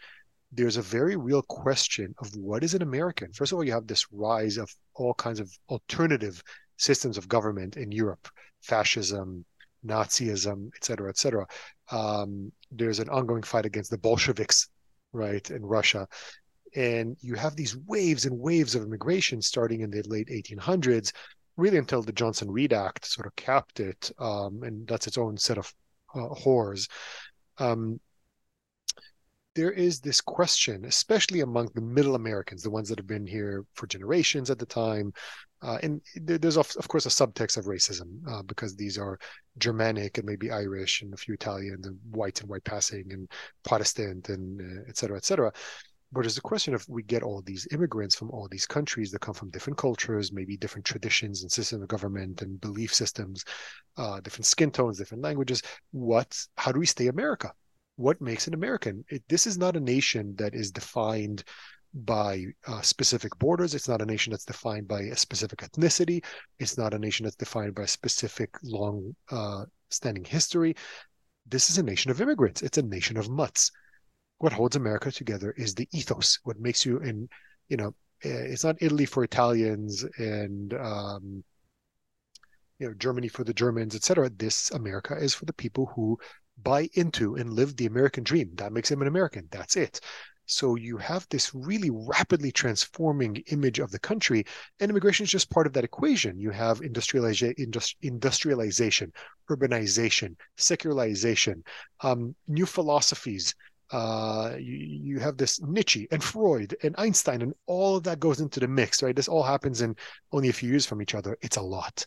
there's 0.53 0.77
a 0.77 0.83
very 0.83 1.17
real 1.17 1.43
question 1.43 2.15
of 2.19 2.35
what 2.37 2.63
is 2.63 2.75
an 2.75 2.83
American. 2.83 3.33
First 3.33 3.53
of 3.53 3.57
all, 3.57 3.65
you 3.65 3.73
have 3.73 3.87
this 3.87 4.07
rise 4.13 4.59
of 4.59 4.71
all 4.95 5.15
kinds 5.15 5.41
of 5.41 5.51
alternative 5.71 6.43
systems 6.77 7.17
of 7.17 7.29
government 7.29 7.77
in 7.77 7.91
Europe, 7.91 8.29
fascism, 8.61 9.45
Nazism, 9.85 10.69
et 10.77 10.85
cetera, 10.85 11.09
et 11.09 11.17
cetera. 11.17 11.47
Um, 11.91 12.53
there's 12.71 12.99
an 12.99 13.09
ongoing 13.09 13.43
fight 13.43 13.65
against 13.65 13.91
the 13.91 13.99
Bolsheviks, 13.99 14.69
right, 15.13 15.51
in 15.51 15.65
Russia. 15.65 16.07
And 16.75 17.17
you 17.21 17.35
have 17.35 17.57
these 17.57 17.77
waves 17.87 18.27
and 18.27 18.39
waves 18.39 18.75
of 18.75 18.83
immigration 18.83 19.43
starting 19.43 19.81
in 19.81 19.91
the 19.91 20.03
late 20.07 20.29
1800s, 20.29 21.13
really 21.57 21.79
until 21.79 22.03
the 22.03 22.13
Johnson 22.13 22.51
Reed 22.51 22.73
Act 22.73 23.07
sort 23.07 23.27
of 23.27 23.37
capped 23.37 23.81
it. 23.81 24.11
Um, 24.19 24.63
and 24.63 24.87
that's 24.87 25.07
its 25.07 25.19
own 25.19 25.37
set 25.37 25.59
of 25.59 25.73
uh, 26.15 26.29
horrors. 26.29 26.89
Um, 27.59 28.01
there 29.55 29.71
is 29.71 30.01
this 30.01 30.21
question, 30.21 30.85
especially 30.87 31.41
among 31.41 31.69
the 31.75 31.81
middle 31.81 32.15
Americans, 32.15 32.63
the 32.63 32.71
ones 32.71 32.89
that 32.89 32.99
have 32.99 33.07
been 33.07 33.27
here 33.27 33.65
for 33.75 33.87
generations 33.87 34.51
at 34.51 34.59
the 34.59 34.67
time. 34.67 35.13
Uh, 35.61 35.79
and 35.83 36.01
there's, 36.17 36.57
of, 36.57 36.71
of, 36.79 36.89
course, 36.89 37.07
a 37.07 37.09
subtext 37.09 37.57
of 37.57 37.67
racism 37.67 38.19
uh, 38.29 38.43
because 38.43 38.75
these 38.75 38.99
are 38.99 39.19
Germanic 39.59 40.19
and 40.19 40.27
maybe 40.27 40.51
Irish 40.51 41.03
and 41.03 41.13
a 41.15 41.17
few 41.17 41.35
Italian 41.35 41.81
and 41.85 41.99
white 42.11 42.41
and 42.41 42.49
white 42.49 42.65
passing 42.65 43.13
and 43.13 43.31
Protestant 43.63 44.29
and 44.29 44.61
uh, 44.61 44.83
et 44.89 44.97
cetera, 44.97 45.17
et 45.17 45.25
cetera. 45.25 45.53
But 46.11 46.23
there's 46.23 46.37
a 46.37 46.43
question 46.43 46.75
of 46.75 46.87
we 46.89 47.03
get 47.03 47.23
all 47.23 47.43
these 47.43 47.67
immigrants 47.73 48.15
from 48.15 48.31
all 48.31 48.49
these 48.51 48.67
countries 48.67 49.11
that 49.13 49.21
come 49.21 49.35
from 49.35 49.51
different 49.51 49.79
cultures, 49.79 50.33
maybe 50.33 50.57
different 50.57 50.85
traditions 50.85 51.43
and 51.43 51.51
systems 51.51 51.83
of 51.83 51.89
government 51.89 52.43
and 52.43 52.61
belief 52.61 52.93
systems, 52.93 53.45
uh, 53.97 54.21
different 54.21 54.47
skin 54.47 54.71
tones, 54.71 54.99
different 54.99 55.23
languages. 55.23 55.63
What? 55.93 56.39
How 56.59 56.73
do 56.73 56.81
we 56.81 56.87
stay 56.87 57.07
America? 57.07 57.53
What 57.97 58.21
makes 58.21 58.47
an 58.47 58.55
American. 58.55 59.05
It, 59.09 59.23
this 59.29 59.47
is 59.47 59.59
not 59.59 59.77
a 59.77 59.81
nation 59.81 60.35
that 60.37 60.55
is 60.55 60.71
defined 60.71 61.45
by 61.95 62.47
uh, 62.67 62.81
specific 62.81 63.39
borders. 63.39 63.75
It's 63.75 63.89
not 63.89 64.01
a 64.01 64.07
nation 64.07 64.31
that's 64.31 64.45
defined 64.45 64.89
by 64.89 65.03
a 65.03 65.17
specific 65.17 65.61
ethnicity. 65.61 66.25
It's 66.59 66.79
not 66.79 66.95
a 66.95 66.99
nation 66.99 67.25
that's 67.25 67.37
defined 67.37 67.75
by 67.75 67.83
a 67.83 67.89
specific 67.89 68.51
long 68.63 69.15
uh, 69.31 69.65
standing 69.91 70.25
history. 70.25 70.75
This 71.47 71.71
is 71.71 71.79
a 71.79 71.83
nation 71.83 72.11
of 72.11 72.21
immigrants. 72.21 72.63
It's 72.63 72.79
a 72.79 72.83
nation 72.83 73.17
of 73.17 73.29
mutts. 73.29 73.71
What 74.39 74.53
holds 74.53 74.77
America 74.77 75.13
together 75.13 75.55
is 75.57 75.75
the 75.75 75.89
ethos. 75.93 76.39
What 76.45 76.59
makes 76.59 76.87
you, 76.87 76.99
in, 76.99 77.29
you 77.69 77.77
know, 77.77 77.95
eh, 78.25 78.47
it's 78.51 78.65
not 78.65 78.77
Italy 78.81 79.05
for 79.05 79.23
Italians 79.23 80.05
and 80.19 80.73
um, 80.75 81.45
you 82.79 82.89
know 82.89 82.95
Germany 82.95 83.29
for 83.29 83.45
the 83.45 83.55
Germans, 83.55 83.95
etc. 83.95 84.31
This 84.31 84.71
America 84.73 85.15
is 85.15 85.35
for 85.35 85.45
the 85.45 85.53
people 85.53 85.93
who 85.95 86.19
buy 86.63 86.89
into 86.95 87.37
and 87.37 87.53
live 87.53 87.77
the 87.77 87.87
American 87.87 88.25
dream. 88.25 88.51
That 88.55 88.73
makes 88.73 88.91
him 88.91 89.03
an 89.03 89.09
American. 89.09 89.49
That's 89.51 89.77
it. 89.77 90.01
So 90.47 90.75
you 90.75 90.99
have 90.99 91.27
this 91.31 91.55
really 91.55 91.91
rapidly 91.91 92.51
transforming 92.53 93.37
image 93.47 93.79
of 93.79 93.91
the 93.91 93.99
country, 93.99 94.45
and 94.81 94.91
immigration 94.91 95.25
is 95.25 95.31
just 95.31 95.51
part 95.51 95.67
of 95.67 95.73
that 95.75 95.85
equation. 95.85 96.39
You 96.39 96.51
have 96.51 96.81
industrializa- 96.81 97.57
industri- 97.59 97.95
industrialization, 98.03 99.13
urbanization, 99.51 100.35
secularization, 100.57 101.63
um, 102.01 102.35
new 102.49 102.67
philosophies. 102.67 103.55
Uh, 103.93 104.57
you, 104.59 104.75
you 104.75 105.19
have 105.21 105.37
this 105.37 105.61
Nietzsche 105.63 106.09
and 106.11 106.23
Freud 106.23 106.75
and 106.83 106.95
Einstein, 106.99 107.43
and 107.43 107.55
all 107.67 107.97
of 107.97 108.05
that 108.05 108.21
goes 108.21 108.41
into 108.41 108.59
the 108.59 108.69
mix, 108.69 109.03
right? 109.03 109.15
This 109.15 109.29
all 109.29 109.43
happens 109.43 109.81
in 109.81 109.95
only 110.33 110.49
a 110.49 110.53
few 110.53 110.71
years 110.71 110.87
from 110.87 111.01
each 111.01 111.15
other. 111.15 111.37
It's 111.41 111.59
a 111.59 111.63
lot, 111.63 112.05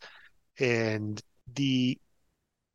and 0.60 1.22
the 1.54 1.98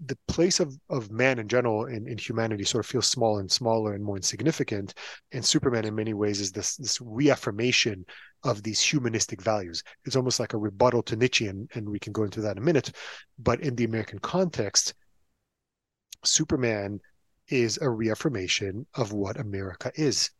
the 0.07 0.19
place 0.29 0.61
of, 0.61 0.75
of 0.89 1.11
man 1.11 1.39
in 1.39 1.49
general 1.49 1.87
in, 1.87 2.09
in 2.09 2.17
humanity 2.17 2.65
sort 2.65 2.85
of 2.85 2.91
feels 2.91 3.07
small 3.07 3.39
and 3.39 3.51
smaller 3.51 3.95
and 3.95 4.03
more 4.03 4.17
insignificant. 4.17 4.95
And 5.33 5.45
Superman, 5.45 5.85
in 5.85 5.95
many 5.95 6.15
ways, 6.15 6.41
is 6.41 6.53
this 6.53 6.77
this 6.77 7.01
reaffirmation 7.01 8.07
of 8.43 8.63
these 8.63 8.81
humanistic 8.81 9.43
values. 9.43 9.83
It's 10.05 10.17
almost 10.17 10.41
like 10.41 10.55
a 10.55 10.59
rebuttal 10.59 11.03
to 11.05 11.17
Nietzsche, 11.17 11.49
and, 11.49 11.71
and 11.75 11.89
we 11.89 11.99
can 11.99 12.13
go 12.13 12.25
into 12.25 12.41
that 12.41 12.53
in 12.53 12.59
a 12.59 12.65
minute. 12.65 12.93
But 13.39 13.61
in 13.61 13.77
the 13.77 13.85
American 13.85 14.19
context, 14.21 14.95
Superman 16.25 17.01
is 17.49 17.79
a 17.83 17.91
reaffirmation 17.91 18.87
of 18.95 19.13
what 19.13 19.39
America 19.39 19.93
is. 19.97 20.31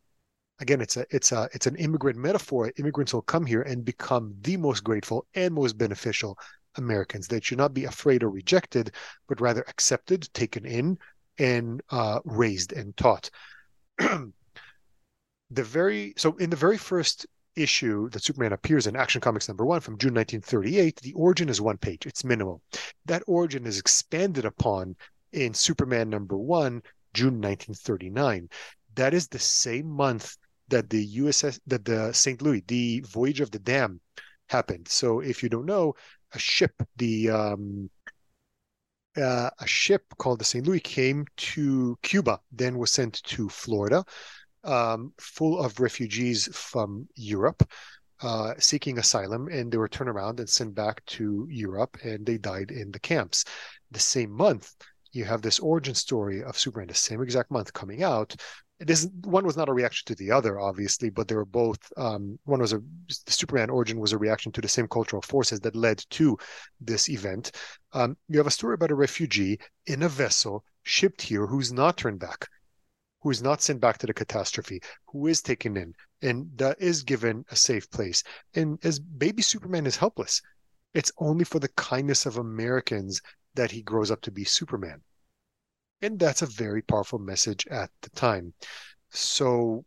Again, 0.61 0.81
it's 0.81 0.97
a 0.97 1.07
it's 1.11 1.33
a 1.33 1.49
it's 1.53 1.67
an 1.67 1.77
immigrant 1.77 2.19
metaphor. 2.19 2.73
Immigrants 2.79 3.13
will 3.13 3.23
come 3.23 3.45
here 3.45 3.63
and 3.63 3.85
become 3.85 4.35
the 4.41 4.57
most 4.57 4.85
grateful 4.85 5.27
and 5.35 5.55
most 5.55 5.77
beneficial 5.77 6.39
Americans. 6.77 7.29
They 7.29 7.41
should 7.41 7.59
not 7.59 7.75
be 7.75 7.85
afraid 7.85 8.23
or 8.23 8.31
rejected, 8.31 8.93
but 9.29 9.41
rather 9.41 9.65
accepted, 9.69 10.29
taken 10.35 10.65
in, 10.65 10.99
and 11.39 11.83
uh, 11.91 12.21
raised 12.25 12.73
and 12.73 12.97
taught. 12.97 13.31
the 13.99 14.33
very 15.51 16.15
so 16.17 16.37
in 16.37 16.51
the 16.51 16.57
very 16.57 16.79
first 16.79 17.27
issue 17.57 18.09
that 18.11 18.23
Superman 18.23 18.53
appears 18.53 18.87
in 18.87 18.97
Action 18.97 19.21
Comics 19.21 19.49
number 19.49 19.67
one 19.67 19.81
from 19.81 19.99
June 19.99 20.15
1938, 20.15 21.01
the 21.01 21.13
origin 21.15 21.49
is 21.49 21.61
one 21.61 21.77
page. 21.77 22.07
It's 22.07 22.25
minimal. 22.25 22.63
That 23.07 23.25
origin 23.27 23.67
is 23.67 23.79
expanded 23.79 24.45
upon 24.45 24.97
in 25.33 25.55
Superman 25.55 26.11
number 26.11 26.37
one, 26.37 26.83
June 27.15 27.41
1939. 27.41 28.49
That 28.95 29.15
is 29.15 29.29
the 29.29 29.39
same 29.39 29.87
month 29.87 30.37
that 30.69 30.89
the 30.91 31.17
USS 31.19 31.59
that 31.67 31.85
the 31.85 32.13
St. 32.13 32.41
Louis, 32.41 32.63
the 32.67 33.01
voyage 33.01 33.41
of 33.41 33.51
the 33.51 33.59
Damned, 33.59 34.01
happened. 34.49 34.89
So 34.89 35.21
if 35.21 35.43
you 35.43 35.49
don't 35.49 35.67
know, 35.67 35.95
a 36.33 36.39
ship, 36.39 36.73
the 36.97 37.31
um, 37.31 37.91
uh, 39.17 39.51
a 39.59 39.67
ship 39.67 40.03
called 40.19 40.39
the 40.39 40.45
St. 40.45 40.67
Louis 40.67 40.81
came 40.81 41.27
to 41.37 41.99
Cuba, 42.03 42.41
then 42.53 42.79
was 42.79 42.93
sent 42.93 43.23
to 43.25 43.49
Florida, 43.49 44.05
um, 44.65 45.13
full 45.19 45.59
of 45.59 45.81
refugees 45.81 46.49
from 46.57 47.09
Europe. 47.15 47.63
Uh, 48.23 48.53
seeking 48.59 48.99
asylum, 48.99 49.49
and 49.49 49.73
they 49.73 49.79
were 49.79 49.89
turned 49.89 50.11
around 50.11 50.41
and 50.41 50.49
sent 50.51 50.75
back 50.75 51.03
to 51.07 51.47
Europe, 51.51 51.97
and 52.05 52.27
they 52.27 52.37
died 52.37 52.71
in 52.71 52.91
the 52.93 52.99
camps. 52.99 53.47
The 53.93 53.99
same 53.99 54.31
month, 54.31 54.75
you 55.13 55.25
have 55.25 55.41
this 55.41 55.59
origin 55.59 55.95
story 55.95 56.45
of 56.45 56.59
Superman, 56.59 56.89
the 56.89 56.95
same 56.95 57.23
exact 57.23 57.51
month 57.51 57.73
coming 57.73 58.03
out, 58.03 58.37
this 58.81 59.07
one 59.25 59.45
was 59.45 59.59
not 59.59 59.69
a 59.69 59.75
reaction 59.75 60.07
to 60.07 60.15
the 60.15 60.31
other, 60.31 60.59
obviously, 60.59 61.11
but 61.11 61.29
they 61.29 61.35
were 61.35 61.45
both. 61.45 61.79
Um, 61.99 62.39
one 62.45 62.61
was 62.61 62.73
a 62.73 62.83
Superman 63.09 63.69
origin 63.69 64.01
was 64.01 64.13
a 64.13 64.19
reaction 64.19 64.53
to 64.53 64.61
the 64.61 64.69
same 64.69 64.89
cultural 64.89 65.21
forces 65.21 65.61
that 65.61 65.77
led 65.77 66.03
to 66.11 66.39
this 66.81 67.11
event. 67.11 67.53
Um, 67.93 68.17
you 68.29 68.39
have 68.39 68.47
a 68.47 68.51
story 68.51 68.75
about 68.75 68.91
a 68.91 68.95
refugee 68.95 69.59
in 69.87 70.03
a 70.03 70.09
vessel 70.09 70.65
shipped 70.83 71.21
here 71.21 71.47
who's 71.47 71.73
not 71.73 71.99
turned 71.99 72.21
back, 72.21 72.49
who 73.21 73.31
is 73.31 73.43
not 73.43 73.61
sent 73.61 73.81
back 73.81 73.99
to 73.99 74.07
the 74.07 74.15
catastrophe, 74.15 74.81
who 75.09 75.27
is 75.27 75.43
taken 75.43 75.77
in 75.77 75.95
and 76.23 76.63
is 76.79 77.03
given 77.03 77.45
a 77.51 77.57
safe 77.57 77.91
place. 77.91 78.23
And 78.55 78.79
as 78.83 78.99
baby 78.99 79.43
Superman 79.43 79.87
is 79.87 79.97
helpless, 79.97 80.41
it's 80.95 81.13
only 81.19 81.45
for 81.45 81.59
the 81.59 81.69
kindness 81.77 82.25
of 82.25 82.39
Americans 82.39 83.21
that 83.55 83.71
he 83.71 83.83
grows 83.83 84.11
up 84.11 84.23
to 84.23 84.31
be 84.31 84.45
Superman. 84.45 85.03
And 86.03 86.19
that's 86.19 86.43
a 86.43 86.47
very 86.47 86.83
powerful 86.83 87.19
message 87.19 87.67
at 87.69 87.91
the 88.03 88.11
time. 88.11 88.55
So, 89.11 89.85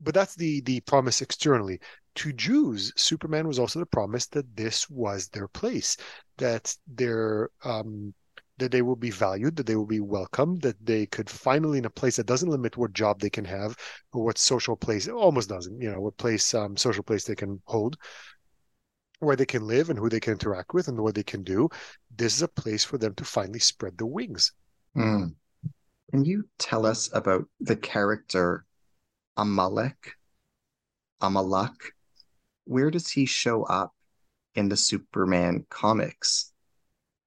but 0.00 0.14
that's 0.14 0.34
the 0.34 0.60
the 0.62 0.80
promise 0.80 1.22
externally. 1.22 1.80
To 2.16 2.32
Jews, 2.32 2.92
Superman 2.96 3.46
was 3.46 3.58
also 3.58 3.78
the 3.78 3.86
promise 3.86 4.26
that 4.28 4.56
this 4.56 4.88
was 4.90 5.28
their 5.28 5.48
place, 5.48 5.96
that 6.38 6.74
their 6.86 7.50
um, 7.64 8.14
that 8.58 8.72
they 8.72 8.82
will 8.82 8.96
be 8.96 9.10
valued, 9.10 9.56
that 9.56 9.66
they 9.66 9.76
will 9.76 9.86
be 9.86 10.00
welcomed, 10.00 10.62
that 10.62 10.84
they 10.84 11.06
could 11.06 11.30
finally 11.30 11.78
in 11.78 11.84
a 11.84 11.90
place 11.90 12.16
that 12.16 12.26
doesn't 12.26 12.50
limit 12.50 12.76
what 12.76 12.92
job 12.92 13.20
they 13.20 13.30
can 13.30 13.44
have 13.44 13.76
or 14.12 14.24
what 14.24 14.38
social 14.38 14.76
place, 14.76 15.08
almost 15.08 15.48
doesn't, 15.48 15.80
you 15.80 15.90
know, 15.90 16.00
what 16.00 16.16
place, 16.16 16.54
um, 16.54 16.76
social 16.76 17.04
place 17.04 17.24
they 17.24 17.36
can 17.36 17.60
hold, 17.66 17.96
where 19.20 19.36
they 19.36 19.46
can 19.46 19.66
live 19.66 19.90
and 19.90 19.98
who 19.98 20.08
they 20.08 20.20
can 20.20 20.32
interact 20.32 20.74
with 20.74 20.88
and 20.88 21.00
what 21.00 21.14
they 21.14 21.22
can 21.22 21.42
do. 21.42 21.68
This 22.16 22.34
is 22.34 22.42
a 22.42 22.48
place 22.48 22.84
for 22.84 22.98
them 22.98 23.14
to 23.14 23.24
finally 23.24 23.60
spread 23.60 23.96
the 23.96 24.06
wings. 24.06 24.52
Mm. 24.96 25.34
Can 26.10 26.24
you 26.24 26.48
tell 26.58 26.86
us 26.86 27.10
about 27.12 27.46
the 27.60 27.76
character 27.76 28.64
Amalek? 29.36 30.14
Amalek? 31.20 31.92
Where 32.64 32.90
does 32.90 33.08
he 33.10 33.26
show 33.26 33.64
up 33.64 33.92
in 34.54 34.68
the 34.68 34.76
Superman 34.76 35.66
comics? 35.70 36.52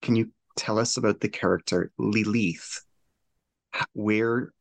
Can 0.02 0.16
you 0.16 0.32
tell 0.58 0.80
us 0.80 0.98
about 0.98 1.20
the 1.20 1.30
character 1.30 1.92
Lilith? 1.98 2.84
Where, 3.94 4.52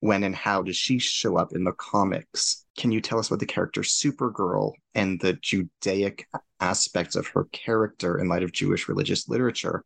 when, 0.00 0.24
and 0.24 0.34
how 0.34 0.62
does 0.62 0.76
she 0.76 0.98
show 0.98 1.36
up 1.36 1.52
in 1.52 1.64
the 1.64 1.72
comics? 1.72 2.64
Can 2.78 2.92
you 2.92 3.00
tell 3.00 3.18
us 3.18 3.28
about 3.28 3.40
the 3.40 3.46
character 3.46 3.82
Supergirl 3.82 4.72
and 4.94 5.20
the 5.20 5.34
Judaic 5.34 6.26
aspects 6.60 7.14
of 7.14 7.28
her 7.28 7.44
character 7.52 8.18
in 8.18 8.28
light 8.28 8.42
of 8.42 8.52
Jewish 8.52 8.88
religious 8.88 9.28
literature? 9.28 9.84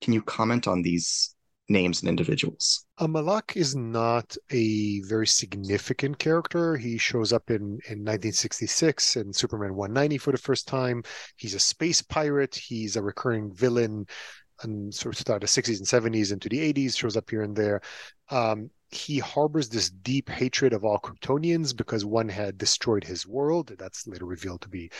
Can 0.00 0.12
you 0.12 0.22
comment 0.22 0.66
on 0.66 0.82
these 0.82 1.34
names 1.68 2.00
and 2.00 2.08
individuals. 2.08 2.86
malak 3.00 3.56
is 3.56 3.76
not 3.76 4.36
a 4.50 5.00
very 5.02 5.26
significant 5.26 6.18
character. 6.18 6.76
He 6.76 6.98
shows 6.98 7.32
up 7.32 7.50
in, 7.50 7.56
in 7.88 8.04
1966 8.04 9.16
in 9.16 9.32
Superman 9.32 9.74
190 9.74 10.18
for 10.18 10.32
the 10.32 10.38
first 10.38 10.66
time. 10.66 11.02
He's 11.36 11.54
a 11.54 11.60
space 11.60 12.00
pirate. 12.00 12.54
He's 12.54 12.96
a 12.96 13.02
recurring 13.02 13.52
villain 13.52 14.06
and 14.62 14.92
sort 14.92 15.18
of 15.18 15.24
the 15.24 15.46
60s 15.46 15.78
and 15.78 16.14
70s 16.14 16.32
into 16.32 16.48
the 16.48 16.72
80s, 16.72 16.96
shows 16.96 17.16
up 17.16 17.30
here 17.30 17.42
and 17.42 17.54
there. 17.54 17.80
Um, 18.30 18.70
he 18.90 19.18
harbors 19.18 19.68
this 19.68 19.90
deep 19.90 20.28
hatred 20.28 20.72
of 20.72 20.84
all 20.84 20.98
Kryptonians 20.98 21.76
because 21.76 22.04
one 22.04 22.28
had 22.28 22.58
destroyed 22.58 23.04
his 23.04 23.26
world. 23.26 23.72
That's 23.78 24.06
later 24.06 24.24
revealed 24.24 24.62
to 24.62 24.68
be 24.68 24.90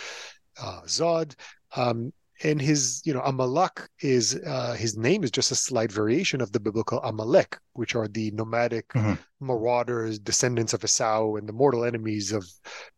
uh, 0.61 0.83
Zod. 0.83 1.35
Um, 1.75 2.13
and 2.45 2.61
his 2.61 3.03
you 3.05 3.13
know 3.13 3.21
amalek 3.23 3.89
is 4.01 4.41
uh, 4.47 4.75
his 4.75 4.97
name 4.97 5.25
is 5.25 5.31
just 5.31 5.51
a 5.51 5.57
slight 5.57 5.91
variation 5.91 6.41
of 6.41 6.53
the 6.53 6.61
biblical 6.61 7.01
amalek 7.03 7.59
which 7.73 7.95
are 7.95 8.09
the 8.09 8.31
nomadic 8.33 8.89
mm-hmm. 8.89 9.15
marauders 9.41 10.19
descendants 10.19 10.73
of 10.73 10.85
esau 10.85 11.35
and 11.37 11.49
the 11.49 11.53
mortal 11.53 11.85
enemies 11.85 12.33
of 12.33 12.47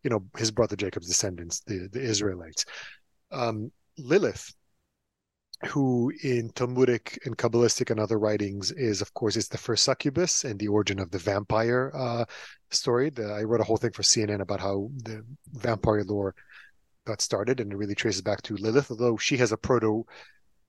you 0.03 0.11
know 0.11 0.25
his 0.37 0.51
brother 0.51 0.77
jacob's 0.77 1.09
descendants 1.09 1.61
the, 1.67 1.89
the 1.93 2.01
israelites 2.01 2.65
um, 3.33 3.71
lilith 3.99 4.53
who 5.67 6.11
in 6.23 6.49
talmudic 6.51 7.19
and 7.27 7.37
kabbalistic 7.37 7.91
and 7.91 8.01
other 8.01 8.19
writings 8.19 8.73
is 8.73 9.03
of 9.03 9.13
course 9.13 9.37
is 9.37 9.49
the 9.49 9.59
first 9.59 9.85
succubus 9.85 10.45
and 10.45 10.59
the 10.59 10.69
origin 10.69 10.99
of 10.99 11.11
the 11.11 11.19
vampire 11.19 11.93
uh, 11.95 12.25
story 12.71 13.11
the, 13.11 13.25
i 13.25 13.43
wrote 13.43 13.61
a 13.61 13.65
whole 13.65 13.77
thing 13.77 13.93
for 13.93 14.03
cnn 14.03 14.41
about 14.41 14.61
how 14.61 14.91
the 15.05 15.23
vampire 15.53 16.03
lore 16.05 16.35
got 17.11 17.21
started, 17.21 17.61
and 17.61 17.73
it 17.73 17.77
really 17.77 17.95
traces 17.95 18.23
back 18.23 18.41
to 18.43 18.57
Lilith, 18.57 18.91
although 18.91 19.17
she 19.17 19.37
has 19.39 19.53
a 19.53 19.57
proto 19.57 20.05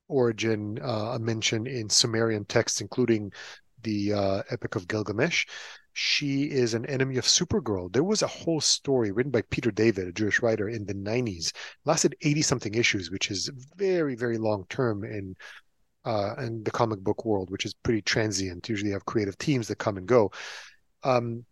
origin, 0.07 0.79
uh, 0.81 1.13
a 1.15 1.19
mention 1.19 1.67
in 1.67 1.89
Sumerian 1.89 2.45
texts, 2.45 2.81
including 2.81 3.31
the 3.83 4.13
uh, 4.13 4.43
Epic 4.49 4.75
of 4.75 4.87
Gilgamesh. 4.87 5.45
She 5.93 6.43
is 6.43 6.73
an 6.73 6.85
enemy 6.85 7.17
of 7.17 7.25
Supergirl. 7.25 7.91
There 7.91 8.03
was 8.03 8.21
a 8.21 8.27
whole 8.27 8.61
story 8.61 9.11
written 9.11 9.31
by 9.31 9.43
Peter 9.43 9.71
David, 9.71 10.07
a 10.07 10.11
Jewish 10.11 10.41
writer, 10.41 10.69
in 10.69 10.85
the 10.85 10.93
90s, 10.93 11.51
lasted 11.85 12.15
80 12.21 12.41
something 12.41 12.75
issues, 12.75 13.11
which 13.11 13.29
is 13.29 13.49
very, 13.75 14.15
very 14.15 14.37
long 14.37 14.65
term 14.69 15.03
in 15.03 15.35
uh, 16.05 16.33
and 16.37 16.65
the 16.65 16.71
comic 16.71 16.99
book 16.99 17.25
world, 17.25 17.51
which 17.51 17.65
is 17.65 17.73
pretty 17.73 18.01
transient. 18.01 18.67
Usually, 18.69 18.91
have 18.91 19.05
creative 19.05 19.37
teams 19.37 19.67
that 19.67 19.77
come 19.77 19.97
and 19.97 20.07
go. 20.07 20.31
Um, 21.03 21.45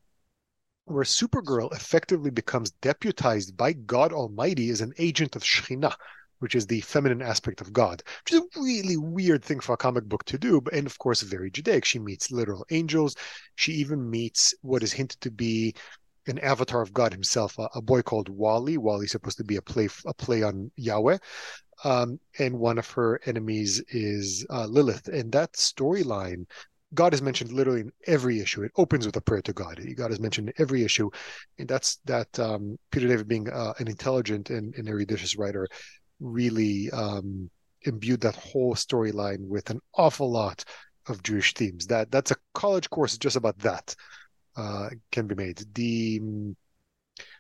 where 0.90 1.04
Supergirl 1.04 1.74
effectively 1.74 2.32
becomes 2.32 2.72
deputized 2.82 3.56
by 3.56 3.74
God 3.74 4.12
Almighty 4.12 4.70
as 4.70 4.82
an 4.82 4.94
agent 4.98 5.36
of 5.36 5.44
Shekhinah, 5.44 5.94
which 6.40 6.56
is 6.56 6.66
the 6.66 6.82
feminine 6.82 7.22
aspect 7.22 7.62
of 7.62 7.72
God, 7.74 8.02
which 8.24 8.34
is 8.34 8.40
a 8.40 8.60
really 8.60 8.98
weird 8.98 9.44
thing 9.44 9.60
for 9.60 9.74
a 9.74 9.78
comic 9.78 10.06
book 10.06 10.24
to 10.26 10.38
do, 10.38 10.62
but, 10.62 10.74
and 10.74 10.88
of 10.88 10.98
course, 10.98 11.22
very 11.22 11.52
Judaic. 11.52 11.86
She 11.86 12.00
meets 12.00 12.32
literal 12.32 12.66
angels. 12.72 13.16
She 13.56 13.74
even 13.74 14.10
meets 14.10 14.54
what 14.62 14.84
is 14.84 14.94
hinted 14.94 15.22
to 15.22 15.32
be 15.32 15.76
an 16.28 16.40
avatar 16.40 16.82
of 16.82 16.94
God 16.94 17.12
himself, 17.12 17.58
a, 17.60 17.70
a 17.76 17.82
boy 17.82 18.02
called 18.02 18.30
Wally. 18.30 18.78
Wally's 18.78 19.12
supposed 19.12 19.38
to 19.38 19.44
be 19.44 19.58
a 19.58 19.62
play 19.62 19.90
a 20.06 20.14
play 20.14 20.44
on 20.44 20.72
Yahweh. 20.76 21.18
Um, 21.84 22.20
and 22.40 22.60
one 22.60 22.78
of 22.78 22.90
her 22.92 23.22
enemies 23.26 23.82
is 23.90 24.46
uh, 24.50 24.66
Lilith. 24.66 25.08
And 25.08 25.32
that 25.32 25.54
storyline, 25.54 26.46
God 26.94 27.14
is 27.14 27.22
mentioned 27.22 27.52
literally 27.52 27.82
in 27.82 27.92
every 28.08 28.40
issue. 28.40 28.64
It 28.64 28.72
opens 28.76 29.06
with 29.06 29.16
a 29.16 29.22
prayer 29.22 29.42
to 29.44 29.54
God. 29.54 29.80
God 29.96 30.12
is 30.12 30.20
mentioned 30.20 30.50
in 30.50 30.56
every 30.58 30.84
issue, 30.84 31.10
and 31.58 31.68
that's 31.68 31.98
that. 32.06 32.40
Um, 32.40 32.78
Peter 32.92 33.08
David, 33.08 33.28
being 33.28 33.50
uh, 33.50 33.74
an 33.80 33.88
intelligent 33.88 34.50
and, 34.50 34.74
and 34.76 34.88
eruditious 34.88 35.38
writer, 35.38 35.68
really 36.20 36.90
um, 36.92 37.50
imbued 37.84 38.22
that 38.22 38.36
whole 38.36 38.76
storyline 38.76 39.48
with 39.48 39.70
an 39.70 39.80
awful 39.96 40.32
lot 40.32 40.66
of 41.08 41.24
Jewish 41.24 41.54
themes. 41.54 41.86
That 41.88 42.12
that's 42.12 42.32
a 42.32 42.38
college 42.54 42.90
course 42.90 43.18
just 43.18 43.36
about 43.36 43.60
that 43.60 43.96
uh, 44.58 44.90
can 45.12 45.28
be 45.28 45.36
made. 45.36 45.64
The 45.74 46.22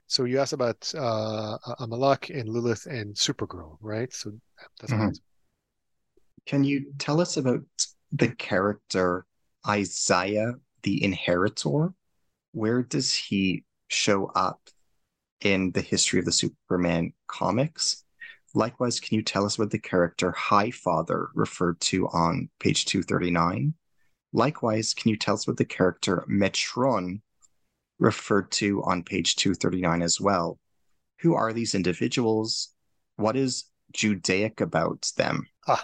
so 0.07 0.23
you 0.25 0.39
asked 0.39 0.53
about 0.53 0.91
uh, 0.97 1.57
Amalek 1.79 2.31
and 2.31 2.49
Lilith 2.49 2.87
and 2.87 3.15
Supergirl, 3.15 3.77
right? 3.81 4.11
So 4.11 4.31
that's 4.79 4.93
mm-hmm. 4.93 5.09
Can 6.45 6.63
you 6.63 6.93
tell 6.97 7.21
us 7.21 7.37
about 7.37 7.61
the 8.11 8.29
character 8.29 9.25
Isaiah 9.67 10.53
the 10.83 11.03
Inheritor? 11.03 11.93
Where 12.51 12.83
does 12.83 13.13
he 13.13 13.63
show 13.87 14.27
up 14.27 14.69
in 15.41 15.71
the 15.71 15.81
history 15.81 16.19
of 16.19 16.25
the 16.25 16.31
Superman 16.31 17.13
comics? 17.27 18.03
Likewise, 18.55 18.99
can 18.99 19.15
you 19.15 19.21
tell 19.21 19.45
us 19.45 19.59
what 19.59 19.69
the 19.69 19.79
character 19.79 20.31
High 20.31 20.71
Father 20.71 21.29
referred 21.35 21.79
to 21.81 22.07
on 22.07 22.49
page 22.59 22.85
239? 22.85 23.73
Likewise, 24.33 24.93
can 24.93 25.09
you 25.09 25.17
tell 25.17 25.35
us 25.35 25.47
what 25.47 25.57
the 25.57 25.65
character 25.65 26.25
Metron 26.29 27.21
referred 27.99 28.51
to 28.51 28.81
on 28.83 29.03
page 29.03 29.35
239 29.35 30.01
as 30.01 30.19
well? 30.19 30.59
Who 31.19 31.35
are 31.35 31.53
these 31.53 31.75
individuals? 31.75 32.69
What 33.17 33.35
is 33.35 33.65
Judaic 33.91 34.61
about 34.61 35.11
them? 35.17 35.47
Ah, 35.67 35.83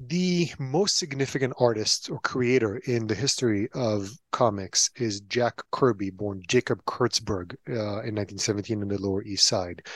the 0.00 0.50
most 0.58 0.96
significant 0.96 1.52
artist 1.58 2.10
or 2.10 2.18
creator 2.20 2.78
in 2.86 3.06
the 3.06 3.14
history 3.14 3.68
of 3.74 4.10
comics 4.32 4.90
is 4.96 5.20
Jack 5.22 5.60
Kirby, 5.72 6.08
born 6.08 6.42
Jacob 6.48 6.82
Kurtzberg 6.86 7.54
uh, 7.68 8.00
in 8.00 8.16
1917 8.16 8.80
in 8.80 8.88
the 8.88 8.98
Lower 8.98 9.22
East 9.22 9.46
Side. 9.46 9.86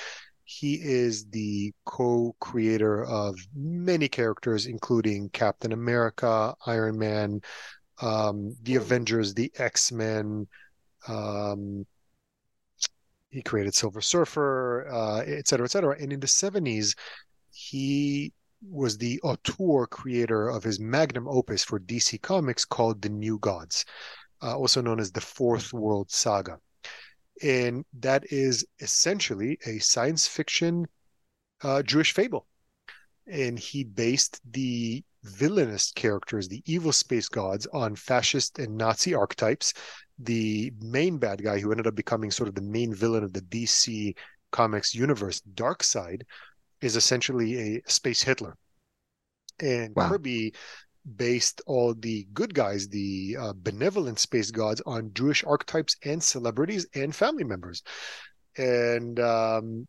He 0.45 0.75
is 0.75 1.25
the 1.31 1.73
co 1.87 2.37
creator 2.39 3.03
of 3.07 3.35
many 3.57 4.09
characters, 4.09 4.67
including 4.67 5.31
Captain 5.31 5.73
America, 5.73 6.55
Iron 6.67 6.99
Man, 6.99 7.41
um, 8.03 8.55
the 8.63 8.75
Avengers, 8.75 9.33
the 9.33 9.51
X 9.57 9.91
Men. 9.91 10.47
Um, 11.09 11.87
he 13.31 13.41
created 13.41 13.75
Silver 13.75 14.03
Surfer, 14.03 14.87
uh, 14.93 15.21
et 15.21 15.49
cetera, 15.49 15.65
et 15.65 15.71
cetera. 15.71 15.97
And 15.99 16.13
in 16.13 16.21
the 16.21 16.27
70s, 16.27 16.95
he 17.53 18.35
was 18.71 18.99
the 18.99 19.21
auteur 19.23 19.87
creator 19.87 20.49
of 20.49 20.63
his 20.63 20.81
magnum 20.81 21.29
opus 21.29 21.65
for 21.65 21.79
DC 21.79 22.21
Comics 22.23 22.65
called 22.65 23.03
The 23.03 23.09
New 23.09 23.39
Gods, 23.39 23.85
uh, 24.43 24.57
also 24.57 24.81
known 24.81 25.01
as 25.01 25.13
the 25.13 25.21
Fourth 25.21 25.73
World 25.73 26.11
Saga 26.11 26.59
and 27.43 27.85
that 28.01 28.25
is 28.31 28.67
essentially 28.81 29.59
a 29.67 29.79
science 29.79 30.27
fiction 30.27 30.87
uh, 31.63 31.83
Jewish 31.83 32.13
fable. 32.13 32.47
And 33.27 33.59
he 33.59 33.85
based 33.85 34.41
the 34.53 35.03
villainous 35.23 35.93
characters, 35.93 36.49
the 36.49 36.63
evil 36.67 36.93
space 36.93 37.29
gods, 37.29 37.67
on 37.73 37.97
fascist 37.97 38.59
and 38.59 38.77
Nazi 38.77 39.15
archetypes. 39.15 39.73
The 40.19 40.73
main 40.81 41.19
bad 41.19 41.43
guy, 41.43 41.59
who 41.59 41.71
ended 41.71 41.87
up 41.87 41.95
becoming 41.95 42.31
sort 42.31 42.49
of 42.49 42.55
the 42.55 42.63
main 42.63 42.95
villain 42.95 43.25
of 43.25 43.33
the 43.33 43.41
DC 43.41 44.15
Comics 44.53 44.95
universe, 44.95 45.41
Darkseid, 45.55 46.23
is 46.85 46.97
essentially 46.97 47.77
a 47.77 47.83
space 47.91 48.23
Hitler. 48.23 48.57
And 49.61 49.95
wow. 49.97 50.09
Kirby 50.09 50.55
based 51.17 51.61
all 51.67 51.95
the 51.95 52.27
good 52.33 52.55
guys, 52.55 52.89
the 52.89 53.37
uh, 53.39 53.53
benevolent 53.57 54.19
space 54.19 54.51
gods, 54.51 54.83
on 54.87 55.13
Jewish 55.15 55.45
archetypes 55.45 55.97
and 56.05 56.23
celebrities 56.23 56.87
and 56.95 57.15
family 57.15 57.45
members. 57.45 57.83
And 58.57 59.19
um, 59.21 59.87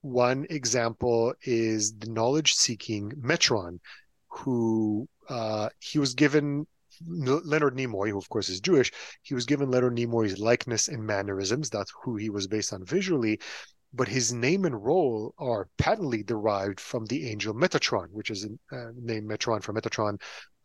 one 0.00 0.46
example 0.50 1.34
is 1.42 1.96
the 1.96 2.10
knowledge 2.10 2.54
seeking 2.54 3.10
Metron, 3.20 3.78
who 4.28 5.08
uh, 5.28 5.68
he 5.80 5.98
was 5.98 6.14
given 6.14 6.66
Leonard 7.06 7.76
Nimoy, 7.76 8.10
who 8.10 8.18
of 8.18 8.28
course 8.28 8.48
is 8.48 8.60
Jewish, 8.60 8.92
he 9.22 9.34
was 9.34 9.46
given 9.46 9.70
Leonard 9.70 9.96
Nimoy's 9.96 10.38
likeness 10.38 10.88
and 10.88 11.04
mannerisms. 11.04 11.70
That's 11.70 11.92
who 12.02 12.16
he 12.16 12.30
was 12.30 12.46
based 12.46 12.72
on 12.72 12.84
visually 12.84 13.40
but 13.92 14.08
his 14.08 14.32
name 14.32 14.64
and 14.64 14.84
role 14.84 15.34
are 15.38 15.68
patently 15.78 16.22
derived 16.22 16.80
from 16.80 17.06
the 17.06 17.28
angel 17.30 17.54
Metatron, 17.54 18.08
which 18.10 18.30
is 18.30 18.44
a 18.44 18.76
uh, 18.76 18.90
name 18.96 19.24
Metron 19.24 19.62
for 19.62 19.72
Metatron, 19.72 20.20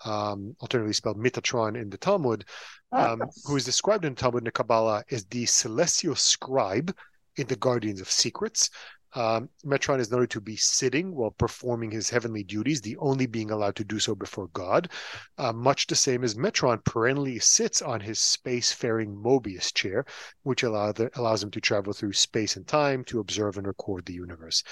um, 0.05 0.55
alternatively 0.61 0.93
spelled 0.93 1.17
Metatron 1.17 1.79
in 1.79 1.89
the 1.89 1.97
Talmud, 1.97 2.45
um, 2.91 3.21
who 3.45 3.55
is 3.55 3.65
described 3.65 4.05
in 4.05 4.13
the 4.13 4.19
Talmud 4.19 4.41
and 4.41 4.47
the 4.47 4.51
Kabbalah 4.51 5.03
as 5.11 5.25
the 5.25 5.45
celestial 5.45 6.15
scribe 6.15 6.93
in 7.37 7.47
the 7.47 7.55
Guardians 7.55 8.01
of 8.01 8.11
Secrets, 8.11 8.69
um, 9.15 9.49
Metron 9.65 9.99
is 9.99 10.11
noted 10.11 10.29
to 10.31 10.41
be 10.41 10.55
sitting 10.55 11.13
while 11.13 11.31
performing 11.31 11.91
his 11.91 12.09
heavenly 12.09 12.43
duties, 12.43 12.81
the 12.81 12.97
only 12.97 13.25
being 13.25 13.51
allowed 13.51 13.75
to 13.75 13.83
do 13.83 13.99
so 13.99 14.15
before 14.15 14.47
God, 14.47 14.89
uh, 15.37 15.53
much 15.53 15.87
the 15.87 15.95
same 15.95 16.23
as 16.23 16.35
Metron 16.35 16.83
perennially 16.83 17.39
sits 17.39 17.81
on 17.81 17.99
his 17.99 18.19
space-faring 18.19 19.15
Mobius 19.15 19.73
chair, 19.73 20.05
which 20.43 20.63
allow 20.63 20.91
the, 20.91 21.09
allows 21.17 21.43
him 21.43 21.51
to 21.51 21.61
travel 21.61 21.93
through 21.93 22.13
space 22.13 22.55
and 22.55 22.67
time 22.67 23.03
to 23.05 23.19
observe 23.19 23.57
and 23.57 23.67
record 23.67 24.05
the 24.05 24.13
universe. 24.13 24.63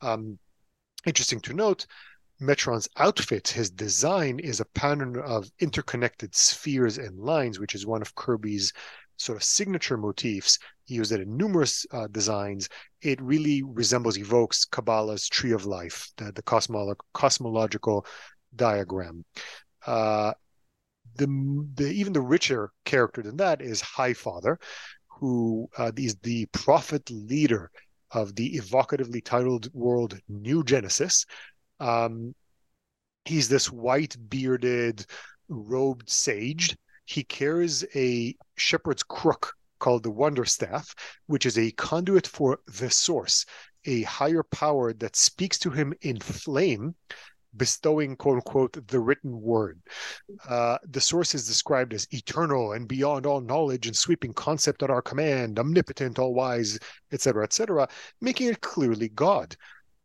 Um, 0.00 0.38
interesting 1.04 1.40
to 1.40 1.52
note, 1.52 1.86
Metron's 2.40 2.88
outfit, 2.96 3.48
his 3.48 3.70
design 3.70 4.38
is 4.38 4.60
a 4.60 4.64
pattern 4.64 5.18
of 5.18 5.50
interconnected 5.58 6.34
spheres 6.34 6.96
and 6.96 7.18
lines, 7.18 7.58
which 7.58 7.74
is 7.74 7.86
one 7.86 8.00
of 8.00 8.14
Kirby's 8.14 8.72
sort 9.20 9.36
of 9.36 9.44
signature 9.44 9.98
motifs. 9.98 10.58
He 10.86 10.94
used 10.94 11.12
it 11.12 11.20
in 11.20 11.36
numerous 11.36 11.84
uh, 11.92 12.06
designs. 12.10 12.68
It 13.02 13.20
really 13.20 13.62
resembles, 13.62 14.16
evokes 14.16 14.64
Kabbalah's 14.64 15.28
tree 15.28 15.52
of 15.52 15.66
life, 15.66 16.10
the, 16.16 16.32
the 16.32 16.42
cosmolo- 16.42 16.96
cosmological 17.12 18.06
diagram. 18.56 19.24
Uh, 19.86 20.32
the, 21.16 21.26
the 21.74 21.90
even 21.90 22.12
the 22.14 22.20
richer 22.20 22.72
character 22.84 23.22
than 23.22 23.36
that 23.36 23.60
is 23.60 23.80
High 23.82 24.14
Father, 24.14 24.58
who 25.08 25.68
uh, 25.76 25.92
is 25.96 26.16
the 26.22 26.46
prophet 26.46 27.08
leader 27.10 27.70
of 28.12 28.34
the 28.34 28.56
evocatively 28.56 29.22
titled 29.22 29.68
world 29.74 30.18
New 30.28 30.64
Genesis. 30.64 31.26
Um, 31.78 32.34
he's 33.26 33.48
this 33.48 33.70
white 33.70 34.16
bearded, 34.30 35.04
robed 35.48 36.08
sage 36.08 36.76
he 37.10 37.24
carries 37.24 37.84
a 37.96 38.36
shepherd's 38.56 39.02
crook 39.02 39.54
called 39.80 40.04
the 40.04 40.10
Wonder 40.10 40.44
Staff, 40.44 40.94
which 41.26 41.44
is 41.44 41.58
a 41.58 41.72
conduit 41.72 42.24
for 42.24 42.60
the 42.78 42.88
source, 42.88 43.44
a 43.84 44.02
higher 44.02 44.44
power 44.44 44.92
that 44.92 45.16
speaks 45.16 45.58
to 45.58 45.70
him 45.70 45.92
in 46.02 46.20
flame, 46.20 46.94
bestowing 47.56 48.14
quote 48.14 48.36
unquote 48.36 48.86
the 48.86 49.00
written 49.00 49.40
word. 49.40 49.80
Uh, 50.48 50.78
the 50.88 51.00
source 51.00 51.34
is 51.34 51.48
described 51.48 51.92
as 51.94 52.06
eternal 52.12 52.74
and 52.74 52.86
beyond 52.86 53.26
all 53.26 53.40
knowledge 53.40 53.88
and 53.88 53.96
sweeping 53.96 54.32
concept 54.32 54.84
at 54.84 54.90
our 54.90 55.02
command, 55.02 55.58
omnipotent, 55.58 56.16
all 56.16 56.32
wise, 56.32 56.78
etc., 57.10 57.42
etc., 57.42 57.88
making 58.20 58.46
it 58.48 58.60
clearly 58.60 59.08
God. 59.08 59.56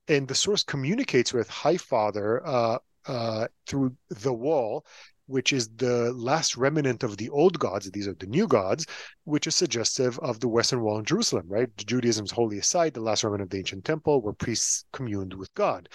And 0.07 0.27
the 0.27 0.33
source 0.33 0.63
communicates 0.63 1.33
with 1.33 1.49
High 1.49 1.77
Father 1.77 2.43
uh, 2.43 2.77
uh, 3.05 3.47
through 3.67 3.95
the 4.09 4.33
wall 4.33 4.85
which 5.27 5.53
is 5.53 5.69
the 5.75 6.11
last 6.13 6.55
remnant 6.55 7.03
of 7.03 7.17
the 7.17 7.29
old 7.29 7.57
gods. 7.57 7.89
These 7.89 8.07
are 8.07 8.13
the 8.13 8.27
new 8.27 8.47
gods, 8.47 8.85
which 9.23 9.47
is 9.47 9.55
suggestive 9.55 10.19
of 10.19 10.39
the 10.39 10.47
Western 10.47 10.81
Wall 10.81 10.99
in 10.99 11.05
Jerusalem, 11.05 11.45
right? 11.47 11.69
Judaism's 11.77 12.31
holiest 12.31 12.69
site, 12.69 12.93
the 12.93 13.01
last 13.01 13.23
remnant 13.23 13.43
of 13.43 13.49
the 13.49 13.57
ancient 13.57 13.85
temple, 13.85 14.21
where 14.21 14.33
priests 14.33 14.85
communed 14.91 15.33
with 15.33 15.53
God. 15.55 15.89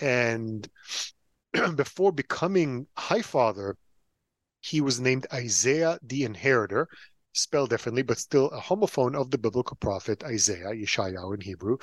And 0.00 0.68
before 1.76 2.12
becoming 2.12 2.86
High 2.96 3.22
Father, 3.22 3.76
he 4.60 4.80
was 4.80 5.00
named 5.00 5.26
Isaiah 5.32 5.98
the 6.02 6.24
Inheritor, 6.24 6.88
spelled 7.32 7.70
differently, 7.70 8.02
but 8.02 8.18
still 8.18 8.48
a 8.48 8.60
homophone 8.60 9.14
of 9.14 9.30
the 9.30 9.38
biblical 9.38 9.76
prophet 9.76 10.24
Isaiah, 10.24 10.72
Yeshayahu 10.72 11.34
in 11.34 11.40
Hebrew, 11.40 11.76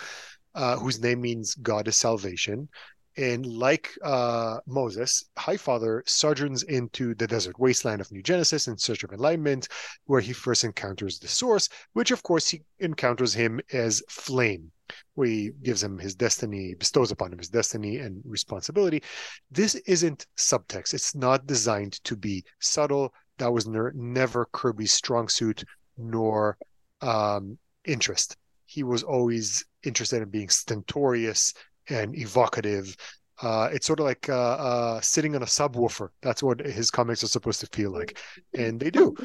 uh, 0.55 0.77
whose 0.77 0.99
name 0.99 1.21
means 1.21 1.55
God 1.55 1.87
is 1.87 1.95
salvation. 1.95 2.67
And 3.15 3.45
like 3.45 3.91
uh, 4.03 4.59
Moses, 4.65 5.23
Highfather 5.37 6.01
sojourns 6.07 6.63
into 6.63 7.13
the 7.13 7.27
desert 7.27 7.59
wasteland 7.59 8.01
of 8.01 8.11
New 8.11 8.23
Genesis 8.23 8.67
in 8.67 8.77
search 8.77 9.03
of 9.03 9.11
enlightenment, 9.11 9.67
where 10.05 10.21
he 10.21 10.33
first 10.33 10.63
encounters 10.63 11.19
the 11.19 11.27
source, 11.27 11.69
which 11.93 12.11
of 12.11 12.23
course 12.23 12.49
he 12.49 12.63
encounters 12.79 13.33
him 13.33 13.61
as 13.71 14.01
flame, 14.09 14.71
where 15.13 15.27
he 15.27 15.51
gives 15.61 15.83
him 15.83 15.99
his 15.99 16.15
destiny, 16.15 16.73
bestows 16.73 17.11
upon 17.11 17.31
him 17.31 17.37
his 17.37 17.49
destiny 17.49 17.97
and 17.97 18.21
responsibility. 18.25 19.03
This 19.51 19.75
isn't 19.75 20.25
subtext. 20.35 20.95
It's 20.95 21.13
not 21.13 21.45
designed 21.45 22.03
to 22.05 22.15
be 22.15 22.43
subtle. 22.59 23.13
That 23.37 23.53
was 23.53 23.67
ne- 23.67 23.91
never 23.93 24.47
Kirby's 24.51 24.93
strong 24.93 25.27
suit 25.27 25.63
nor 25.97 26.57
um, 27.01 27.59
interest. 27.85 28.37
He 28.65 28.81
was 28.81 29.03
always 29.03 29.65
interested 29.83 30.23
in 30.23 30.29
being 30.29 30.49
stentorious 30.49 31.53
and 31.89 32.15
evocative. 32.17 32.95
Uh, 33.41 33.69
it's 33.73 33.87
sort 33.87 33.99
of 33.99 34.05
like 34.05 34.29
uh, 34.29 34.33
uh, 34.33 35.01
sitting 35.01 35.35
on 35.35 35.41
a 35.41 35.45
subwoofer. 35.45 36.09
That's 36.21 36.43
what 36.43 36.59
his 36.59 36.91
comics 36.91 37.23
are 37.23 37.27
supposed 37.27 37.59
to 37.61 37.67
feel 37.67 37.91
like, 37.91 38.17
and 38.53 38.79
they 38.79 38.89
do. 38.89 39.15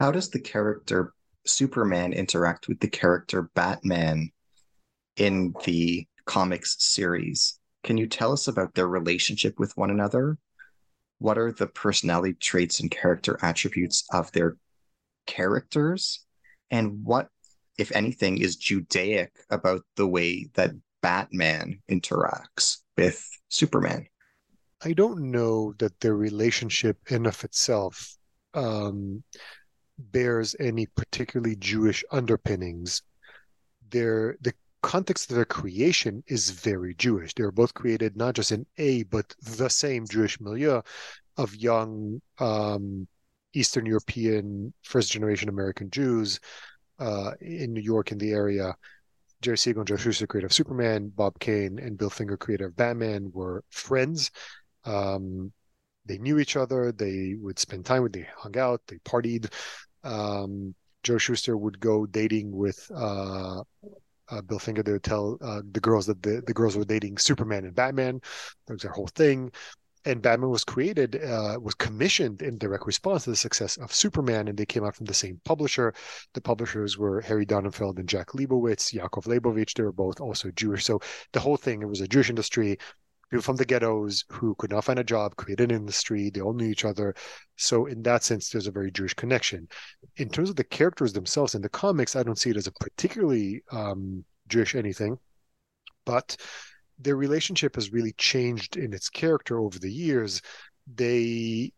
How 0.00 0.12
does 0.12 0.30
the 0.30 0.40
character 0.40 1.12
Superman 1.44 2.12
interact 2.12 2.68
with 2.68 2.80
the 2.80 2.88
character 2.88 3.50
Batman 3.54 4.30
in 5.16 5.54
the 5.64 6.06
comics 6.24 6.76
series? 6.78 7.58
Can 7.82 7.96
you 7.96 8.06
tell 8.06 8.32
us 8.32 8.48
about 8.48 8.74
their 8.74 8.88
relationship 8.88 9.58
with 9.58 9.76
one 9.76 9.90
another? 9.90 10.38
What 11.18 11.38
are 11.38 11.52
the 11.52 11.66
personality 11.66 12.34
traits 12.34 12.80
and 12.80 12.90
character 12.90 13.38
attributes 13.42 14.04
of 14.12 14.30
their 14.32 14.56
characters? 15.26 16.24
And 16.70 17.04
what, 17.04 17.28
if 17.76 17.90
anything, 17.94 18.38
is 18.38 18.56
Judaic 18.56 19.32
about 19.50 19.82
the 19.96 20.06
way 20.06 20.48
that 20.54 20.72
Batman 21.02 21.80
interacts 21.90 22.78
with 22.96 23.24
Superman. 23.48 24.06
I 24.82 24.92
don't 24.92 25.30
know 25.30 25.74
that 25.78 25.98
their 26.00 26.14
relationship 26.14 26.98
in 27.10 27.26
of 27.26 27.42
itself 27.44 28.16
um, 28.54 29.24
bears 29.98 30.54
any 30.60 30.86
particularly 30.86 31.56
Jewish 31.56 32.04
underpinnings. 32.10 33.02
Their 33.90 34.36
the 34.40 34.54
context 34.82 35.30
of 35.30 35.36
their 35.36 35.44
creation 35.44 36.22
is 36.28 36.50
very 36.50 36.94
Jewish. 36.94 37.34
They 37.34 37.42
were 37.42 37.50
both 37.50 37.74
created 37.74 38.16
not 38.16 38.34
just 38.34 38.52
in 38.52 38.66
a 38.76 39.02
but 39.04 39.34
the 39.42 39.68
same 39.68 40.06
Jewish 40.06 40.40
milieu 40.40 40.82
of 41.36 41.56
young 41.56 42.20
um, 42.38 43.08
Eastern 43.54 43.86
European 43.86 44.72
first 44.82 45.10
generation 45.10 45.48
American 45.48 45.90
Jews 45.90 46.38
uh, 46.98 47.32
in 47.40 47.72
New 47.72 47.80
York 47.80 48.12
in 48.12 48.18
the 48.18 48.32
area 48.32 48.76
Jerry 49.40 49.58
Siegel 49.58 49.80
and 49.80 49.88
Joe 49.88 49.96
Shuster, 49.96 50.26
creator 50.26 50.46
of 50.46 50.52
Superman, 50.52 51.12
Bob 51.14 51.38
Kane 51.38 51.78
and 51.78 51.96
Bill 51.96 52.10
Finger, 52.10 52.36
creator 52.36 52.66
of 52.66 52.76
Batman, 52.76 53.30
were 53.32 53.62
friends. 53.70 54.30
Um, 54.84 55.52
they 56.06 56.18
knew 56.18 56.38
each 56.38 56.56
other. 56.56 56.90
They 56.90 57.34
would 57.38 57.58
spend 57.58 57.84
time 57.84 58.02
with. 58.02 58.12
They 58.12 58.26
hung 58.36 58.58
out. 58.58 58.80
They 58.88 58.96
partied. 58.98 59.52
Um, 60.02 60.74
Joe 61.02 61.18
Shuster 61.18 61.56
would 61.56 61.78
go 61.78 62.06
dating 62.06 62.50
with 62.50 62.90
uh, 62.94 63.62
uh, 64.30 64.42
Bill 64.42 64.58
Finger. 64.58 64.82
They 64.82 64.92
would 64.92 65.04
tell 65.04 65.38
uh, 65.40 65.62
the 65.70 65.80
girls 65.80 66.06
that 66.06 66.22
the, 66.22 66.42
the 66.46 66.54
girls 66.54 66.76
were 66.76 66.84
dating 66.84 67.18
Superman 67.18 67.64
and 67.64 67.74
Batman. 67.74 68.20
That 68.66 68.74
was 68.74 68.82
their 68.82 68.92
whole 68.92 69.08
thing 69.08 69.52
and 70.04 70.22
Batman 70.22 70.50
was 70.50 70.64
created, 70.64 71.22
uh, 71.22 71.58
was 71.60 71.74
commissioned 71.74 72.42
in 72.42 72.58
direct 72.58 72.86
response 72.86 73.24
to 73.24 73.30
the 73.30 73.36
success 73.36 73.76
of 73.76 73.92
Superman, 73.92 74.48
and 74.48 74.56
they 74.56 74.66
came 74.66 74.84
out 74.84 74.94
from 74.94 75.06
the 75.06 75.14
same 75.14 75.40
publisher. 75.44 75.94
The 76.34 76.40
publishers 76.40 76.96
were 76.98 77.20
Harry 77.20 77.46
Donenfeld 77.46 77.98
and 77.98 78.08
Jack 78.08 78.28
Liebowitz, 78.28 78.92
Yakov 78.92 79.24
Leibovich. 79.24 79.74
They 79.74 79.82
were 79.82 79.92
both 79.92 80.20
also 80.20 80.50
Jewish. 80.52 80.84
So 80.84 81.00
the 81.32 81.40
whole 81.40 81.56
thing, 81.56 81.82
it 81.82 81.88
was 81.88 82.00
a 82.00 82.08
Jewish 82.08 82.30
industry. 82.30 82.78
People 83.30 83.42
from 83.42 83.56
the 83.56 83.64
ghettos 83.66 84.24
who 84.30 84.54
could 84.54 84.70
not 84.70 84.84
find 84.84 84.98
a 84.98 85.04
job 85.04 85.36
created 85.36 85.70
an 85.70 85.76
industry. 85.76 86.30
They 86.30 86.40
all 86.40 86.54
knew 86.54 86.70
each 86.70 86.86
other. 86.86 87.14
So 87.56 87.84
in 87.86 88.02
that 88.04 88.22
sense, 88.22 88.48
there's 88.48 88.66
a 88.66 88.72
very 88.72 88.90
Jewish 88.90 89.12
connection. 89.12 89.68
In 90.16 90.30
terms 90.30 90.48
of 90.48 90.56
the 90.56 90.64
characters 90.64 91.12
themselves 91.12 91.54
in 91.54 91.60
the 91.60 91.68
comics, 91.68 92.16
I 92.16 92.22
don't 92.22 92.38
see 92.38 92.50
it 92.50 92.56
as 92.56 92.66
a 92.66 92.72
particularly 92.72 93.62
um, 93.70 94.24
Jewish 94.48 94.74
anything, 94.74 95.18
but 96.06 96.36
their 96.98 97.16
relationship 97.16 97.76
has 97.76 97.92
really 97.92 98.12
changed 98.12 98.76
in 98.76 98.92
its 98.92 99.08
character 99.08 99.58
over 99.58 99.78
the 99.78 99.92
years. 99.92 100.40
They 100.92 101.72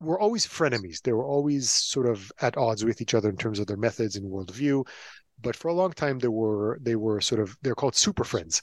were 0.00 0.18
always 0.18 0.46
frenemies. 0.46 1.02
They 1.02 1.12
were 1.12 1.26
always 1.26 1.70
sort 1.70 2.06
of 2.06 2.30
at 2.40 2.56
odds 2.56 2.84
with 2.84 3.00
each 3.00 3.14
other 3.14 3.28
in 3.28 3.36
terms 3.36 3.58
of 3.58 3.66
their 3.66 3.76
methods 3.76 4.16
and 4.16 4.30
worldview. 4.30 4.86
But 5.40 5.56
for 5.56 5.68
a 5.68 5.74
long 5.74 5.92
time, 5.92 6.18
they 6.18 6.28
were 6.28 6.78
they 6.82 6.96
were 6.96 7.20
sort 7.20 7.40
of 7.40 7.56
they're 7.62 7.74
called 7.74 7.94
super 7.94 8.24
friends. 8.24 8.62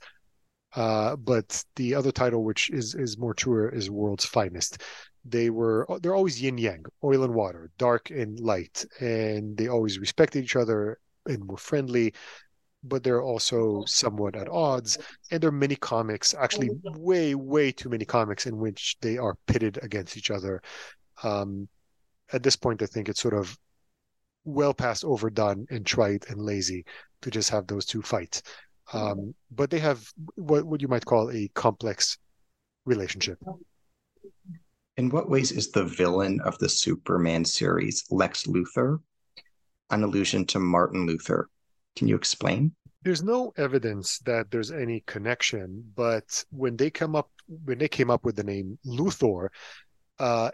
Uh, 0.76 1.16
but 1.16 1.64
the 1.78 1.96
other 1.96 2.12
title, 2.12 2.44
which 2.44 2.70
is 2.70 2.96
is 2.96 3.18
more 3.18 3.34
truer, 3.34 3.70
is 3.70 3.90
World's 3.90 4.26
Finest. 4.26 4.82
They 5.24 5.50
were 5.50 5.88
they're 6.02 6.16
always 6.16 6.42
yin 6.42 6.58
yang, 6.58 6.86
oil 7.04 7.24
and 7.24 7.34
water, 7.34 7.72
dark 7.78 8.10
and 8.10 8.40
light, 8.40 8.86
and 9.00 9.58
they 9.58 9.68
always 9.68 10.00
respected 10.00 10.44
each 10.44 10.56
other 10.56 11.00
and 11.26 11.48
were 11.50 11.58
friendly 11.58 12.14
but 12.88 13.04
they're 13.04 13.22
also 13.22 13.84
somewhat 13.86 14.36
at 14.36 14.50
odds. 14.50 14.98
And 15.32 15.42
there 15.42 15.50
are 15.50 15.54
many 15.54 15.76
comics, 15.76 16.34
actually, 16.34 16.70
way, 16.84 17.36
way 17.36 17.72
too 17.72 17.90
many 17.90 18.06
comics 18.06 18.46
in 18.46 18.58
which 18.58 18.98
they 19.02 19.18
are 19.18 19.38
pitted 19.48 19.80
against 19.82 20.18
each 20.18 20.32
other. 20.32 20.62
Um, 21.24 21.68
at 22.34 22.44
this 22.44 22.56
point, 22.56 22.82
I 22.82 22.86
think 22.86 23.10
it's 23.10 23.22
sort 23.22 23.34
of 23.34 23.58
well 24.44 24.74
past 24.74 25.04
overdone 25.04 25.66
and 25.70 25.86
trite 25.86 26.26
and 26.30 26.42
lazy 26.42 26.86
to 27.22 27.32
just 27.32 27.50
have 27.50 27.68
those 27.68 27.86
two 27.86 28.02
fight. 28.02 28.42
Um, 28.94 29.34
but 29.52 29.70
they 29.70 29.80
have 29.80 30.08
what, 30.36 30.64
what 30.64 30.82
you 30.82 30.88
might 30.88 31.06
call 31.06 31.32
a 31.32 31.50
complex 31.56 32.18
relationship. 32.86 33.40
In 34.98 35.10
what 35.10 35.30
ways 35.30 35.52
is 35.52 35.72
the 35.72 35.84
villain 35.84 36.40
of 36.42 36.58
the 36.60 36.70
Superman 36.70 37.44
series 37.44 38.06
Lex 38.12 38.46
Luthor 38.46 39.00
an 39.90 40.04
allusion 40.04 40.46
to 40.48 40.60
Martin 40.60 41.06
Luther? 41.06 41.50
Can 41.96 42.08
you 42.08 42.16
explain? 42.16 42.74
There's 43.04 43.24
no 43.24 43.54
evidence 43.58 44.20
that 44.20 44.50
there's 44.50 44.72
any 44.72 45.04
connection, 45.06 45.84
but 45.96 46.44
when 46.50 46.76
they 46.76 46.90
come 46.90 47.16
up 47.16 47.30
when 47.64 47.78
they 47.78 47.88
came 47.88 48.10
up 48.10 48.26
with 48.26 48.36
the 48.36 48.44
name 48.44 48.80
Luthor, 48.86 49.50
uh, 50.18 50.50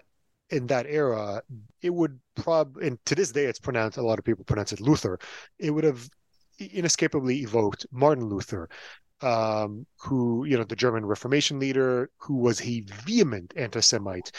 in 0.49 0.68
that 0.68 0.85
era, 0.85 1.41
it 1.81 1.93
would 1.93 2.19
prob 2.35 2.77
and 2.77 3.03
to 3.05 3.15
this 3.15 3.31
day 3.31 3.45
it's 3.45 3.59
pronounced 3.59 3.97
a 3.97 4.01
lot 4.01 4.19
of 4.19 4.26
people 4.26 4.43
pronounce 4.43 4.73
it 4.73 4.81
Luther. 4.81 5.18
It 5.59 5.72
would 5.72 5.85
have 5.85 6.07
inescapably 6.59 7.39
evoked 7.39 7.85
Martin 7.91 8.26
Luther, 8.26 8.69
um, 9.22 9.85
who 9.99 10.45
you 10.45 10.57
know 10.57 10.65
the 10.65 10.76
German 10.76 11.05
Reformation 11.05 11.57
leader, 11.57 12.09
who 12.18 12.35
was 12.35 12.61
a 12.61 12.81
vehement 13.05 13.53
anti-Semite, 13.55 14.31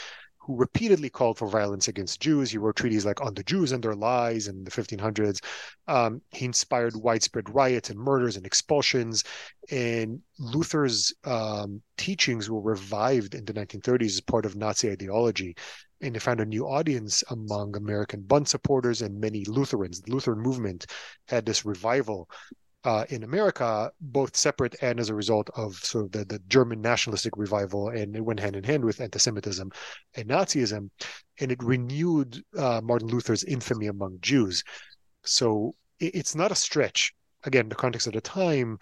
who 0.43 0.57
repeatedly 0.57 1.09
called 1.09 1.39
for 1.39 1.47
violence 1.47 1.87
against 1.87 2.21
Jews. 2.21 2.51
He 2.51 2.59
wrote 2.59 2.75
treaties 2.75 3.07
like 3.07 3.21
On 3.21 3.33
the 3.33 3.45
Jews 3.45 3.71
and 3.71 3.83
Their 3.83 3.95
Lies 3.95 4.49
in 4.49 4.65
the 4.65 4.71
1500s. 4.71 5.39
Um, 5.87 6.21
he 6.31 6.45
inspired 6.45 6.97
widespread 6.97 7.55
riots 7.55 7.91
and 7.91 7.99
murders 7.99 8.37
and 8.37 8.45
expulsions. 8.45 9.23
And 9.71 10.21
Luther's 10.41 11.15
um, 11.25 11.81
teachings 11.97 12.51
were 12.51 12.61
revived 12.61 13.37
in 13.37 13.45
the 13.45 13.53
1930s 13.53 14.07
as 14.07 14.21
part 14.21 14.45
of 14.45 14.57
Nazi 14.57 14.91
ideology. 14.91 15.55
And 16.01 16.17
they 16.17 16.19
found 16.19 16.41
a 16.41 16.45
new 16.45 16.67
audience 16.67 17.23
among 17.31 17.77
American 17.77 18.23
Bund 18.23 18.49
supporters 18.49 19.03
and 19.03 19.21
many 19.21 19.45
Lutherans. 19.45 20.01
The 20.01 20.11
Lutheran 20.11 20.41
movement 20.41 20.87
had 21.29 21.47
this 21.47 21.65
revival 21.65 22.29
uh, 22.85 23.05
in 23.09 23.23
America, 23.23 23.91
both 24.01 24.37
separate 24.37 24.75
and 24.83 24.99
as 24.99 25.09
a 25.09 25.15
result 25.15 25.49
of 25.57 25.75
sort 25.77 26.07
of 26.07 26.13
the, 26.13 26.25
the 26.25 26.41
German 26.49 26.81
nationalistic 26.81 27.37
revival, 27.37 27.91
and 27.91 28.17
it 28.17 28.25
went 28.25 28.41
hand 28.41 28.57
in 28.57 28.65
hand 28.65 28.85
with 28.85 29.01
anti-Semitism 29.01 29.71
and 30.17 30.29
Nazism, 30.29 30.91
and 31.41 31.53
it 31.53 31.63
renewed 31.63 32.43
uh, 32.57 32.81
Martin 32.83 33.09
Luther's 33.09 33.45
infamy 33.45 33.87
among 33.87 34.19
Jews. 34.21 34.63
So 35.25 35.75
it, 36.01 36.15
it's 36.15 36.35
not 36.35 36.53
a 36.53 36.57
stretch, 36.57 37.13
again, 37.45 37.69
the 37.69 37.75
context 37.75 38.07
of 38.07 38.15
the 38.15 38.21
time, 38.21 38.79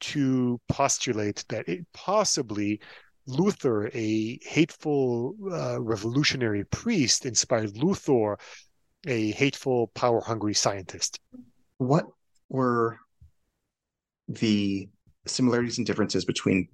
to 0.00 0.60
postulate 0.68 1.44
that 1.48 1.68
it 1.68 1.86
possibly 1.92 2.80
Luther, 3.26 3.90
a 3.94 4.38
hateful 4.42 5.34
uh, 5.50 5.80
revolutionary 5.80 6.64
priest, 6.64 7.24
inspired 7.24 7.74
Luthor, 7.74 8.36
a 9.06 9.30
hateful, 9.32 9.88
power-hungry 9.94 10.54
scientist. 10.54 11.20
What 11.78 12.06
were 12.50 12.98
the 14.28 14.88
similarities 15.26 15.78
and 15.78 15.86
differences 15.86 16.24
between 16.24 16.68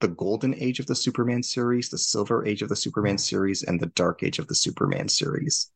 the 0.00 0.08
golden 0.08 0.54
age 0.54 0.80
of 0.80 0.86
the 0.86 0.94
Superman 0.94 1.42
series, 1.42 1.88
the 1.88 1.98
silver 1.98 2.44
age 2.44 2.62
of 2.62 2.68
the 2.68 2.76
Superman 2.76 3.18
series, 3.18 3.62
and 3.62 3.80
the 3.80 3.86
dark 3.86 4.22
age 4.22 4.38
of 4.38 4.48
the 4.48 4.54
Superman 4.54 5.08
series. 5.08 5.70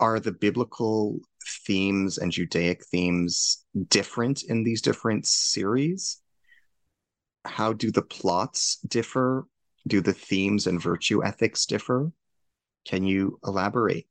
Are 0.00 0.18
the 0.20 0.32
biblical 0.32 1.20
themes 1.66 2.18
and 2.18 2.32
Judaic 2.32 2.84
themes 2.86 3.64
different 3.88 4.42
in 4.42 4.64
these 4.64 4.82
different 4.82 5.26
series? 5.26 6.20
How 7.44 7.72
do 7.72 7.90
the 7.90 8.02
plots 8.02 8.78
differ? 8.88 9.46
Do 9.86 10.00
the 10.00 10.12
themes 10.12 10.66
and 10.66 10.80
virtue 10.80 11.24
ethics 11.24 11.66
differ? 11.66 12.10
Can 12.84 13.04
you 13.04 13.38
elaborate? 13.46 14.06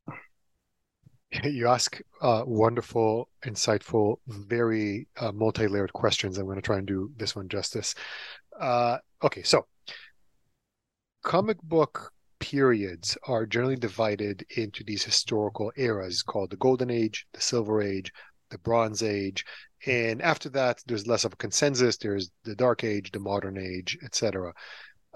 you 1.44 1.68
ask 1.68 2.00
uh, 2.22 2.44
wonderful, 2.46 3.30
insightful, 3.46 4.18
very 4.28 5.08
uh, 5.20 5.32
multi-layered 5.32 5.94
questions. 5.94 6.38
I'm 6.38 6.46
going 6.46 6.58
to 6.58 6.62
try 6.62 6.78
and 6.78 6.88
do 6.88 7.12
this 7.18 7.36
one 7.36 7.50
justice. 7.50 7.96
Uh, 8.60 8.98
okay, 9.24 9.44
so 9.44 9.66
comic 11.24 11.62
book 11.64 12.12
periods 12.40 13.18
are 13.28 13.46
generally 13.46 13.76
divided 13.76 14.46
into 14.58 14.84
these 14.84 15.04
historical 15.04 15.72
eras 15.78 16.22
called 16.22 16.52
the 16.52 16.58
Golden 16.58 16.90
Age, 16.90 17.26
the 17.34 17.42
Silver 17.42 17.82
Age, 17.82 18.12
the 18.52 18.58
Bronze 18.60 19.02
Age, 19.02 19.46
and 19.86 20.22
after 20.22 20.50
that, 20.50 20.82
there's 20.86 21.08
less 21.08 21.26
of 21.26 21.34
a 21.34 21.38
consensus. 21.38 21.98
There's 21.98 22.32
the 22.44 22.56
Dark 22.56 22.84
Age, 22.84 23.12
the 23.12 23.20
Modern 23.20 23.58
Age, 23.58 23.98
etc. 24.04 24.54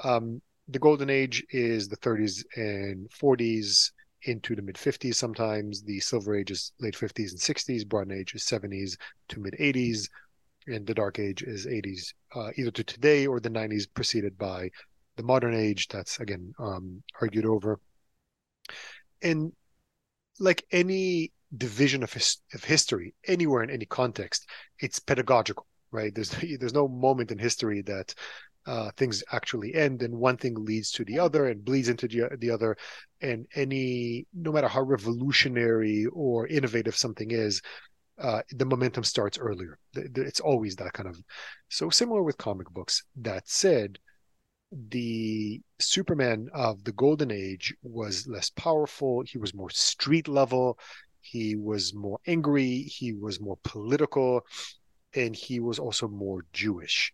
Um, 0.03 0.41
the 0.67 0.79
Golden 0.79 1.09
Age 1.09 1.45
is 1.51 1.87
the 1.87 1.97
30s 1.97 2.43
and 2.55 3.09
40s 3.09 3.91
into 4.23 4.55
the 4.55 4.61
mid 4.61 4.75
50s 4.75 5.15
sometimes. 5.15 5.83
The 5.83 5.99
Silver 5.99 6.35
Age 6.35 6.51
is 6.51 6.71
late 6.79 6.95
50s 6.95 7.31
and 7.31 7.39
60s. 7.39 7.87
Bronze 7.87 8.11
Age 8.11 8.35
is 8.35 8.43
70s 8.43 8.97
to 9.29 9.39
mid 9.39 9.55
80s. 9.59 10.09
And 10.67 10.85
the 10.85 10.93
Dark 10.93 11.19
Age 11.19 11.43
is 11.43 11.65
80s, 11.65 12.13
uh, 12.35 12.51
either 12.57 12.71
to 12.71 12.83
today 12.83 13.25
or 13.25 13.39
the 13.39 13.49
90s, 13.49 13.87
preceded 13.93 14.37
by 14.37 14.69
the 15.15 15.23
Modern 15.23 15.53
Age. 15.53 15.87
That's, 15.87 16.19
again, 16.19 16.53
um, 16.59 17.03
argued 17.21 17.45
over. 17.45 17.79
And 19.21 19.53
like 20.39 20.65
any 20.71 21.31
division 21.55 22.03
of, 22.03 22.11
his, 22.11 22.39
of 22.53 22.63
history 22.63 23.15
anywhere 23.27 23.63
in 23.63 23.69
any 23.69 23.85
context, 23.85 24.45
it's 24.79 24.99
pedagogical, 24.99 25.65
right? 25.91 26.13
There's, 26.13 26.29
there's 26.59 26.73
no 26.73 26.87
moment 26.87 27.31
in 27.31 27.37
history 27.37 27.81
that 27.83 28.13
uh, 28.67 28.91
things 28.97 29.23
actually 29.31 29.73
end 29.73 30.03
and 30.03 30.13
one 30.13 30.37
thing 30.37 30.53
leads 30.53 30.91
to 30.91 31.05
the 31.05 31.17
other 31.17 31.47
and 31.47 31.63
bleeds 31.63 31.87
into 31.87 32.07
the, 32.07 32.29
the 32.39 32.51
other. 32.51 32.75
And 33.21 33.47
any 33.55 34.27
no 34.33 34.51
matter 34.51 34.67
how 34.67 34.81
revolutionary 34.81 36.05
or 36.11 36.47
innovative 36.47 36.95
something 36.95 37.31
is 37.31 37.61
uh, 38.19 38.41
the 38.51 38.65
momentum 38.65 39.03
starts 39.03 39.37
earlier. 39.37 39.79
It's 39.93 40.39
always 40.39 40.75
that 40.75 40.93
kind 40.93 41.07
of 41.07 41.17
so 41.69 41.89
similar 41.89 42.23
with 42.23 42.37
comic 42.37 42.69
books. 42.69 43.03
That 43.15 43.47
said 43.47 43.99
the 44.89 45.61
superman 45.79 46.49
of 46.53 46.83
the 46.83 46.91
golden 46.91 47.31
age 47.31 47.73
was 47.83 48.27
less 48.27 48.49
powerful. 48.49 49.23
He 49.25 49.37
was 49.37 49.53
more 49.53 49.69
street 49.69 50.27
level. 50.27 50.77
He 51.21 51.55
was 51.55 51.93
more 51.93 52.19
angry. 52.27 52.81
He 52.81 53.13
was 53.13 53.39
more 53.39 53.57
political. 53.63 54.41
And 55.13 55.35
he 55.35 55.59
was 55.59 55.79
also 55.79 56.07
more 56.07 56.43
jewish 56.51 57.13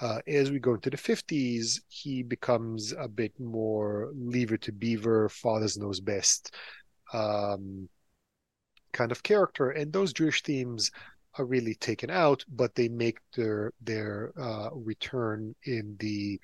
uh, 0.00 0.20
as 0.26 0.50
we 0.50 0.58
go 0.58 0.74
into 0.74 0.90
the 0.90 0.96
50s, 0.96 1.80
he 1.88 2.22
becomes 2.22 2.92
a 2.92 3.08
bit 3.08 3.32
more 3.40 4.10
Leave 4.14 4.52
It 4.52 4.62
to 4.62 4.72
Beaver, 4.72 5.28
fathers 5.28 5.76
knows 5.76 6.00
best 6.00 6.54
um, 7.12 7.88
kind 8.92 9.10
of 9.10 9.22
character. 9.22 9.70
And 9.70 9.92
those 9.92 10.12
Jewish 10.12 10.42
themes 10.42 10.90
are 11.36 11.44
really 11.44 11.74
taken 11.74 12.10
out, 12.10 12.44
but 12.48 12.74
they 12.74 12.88
make 12.88 13.18
their 13.36 13.72
their 13.80 14.32
uh, 14.40 14.70
return 14.72 15.54
in 15.64 15.96
the 15.98 16.40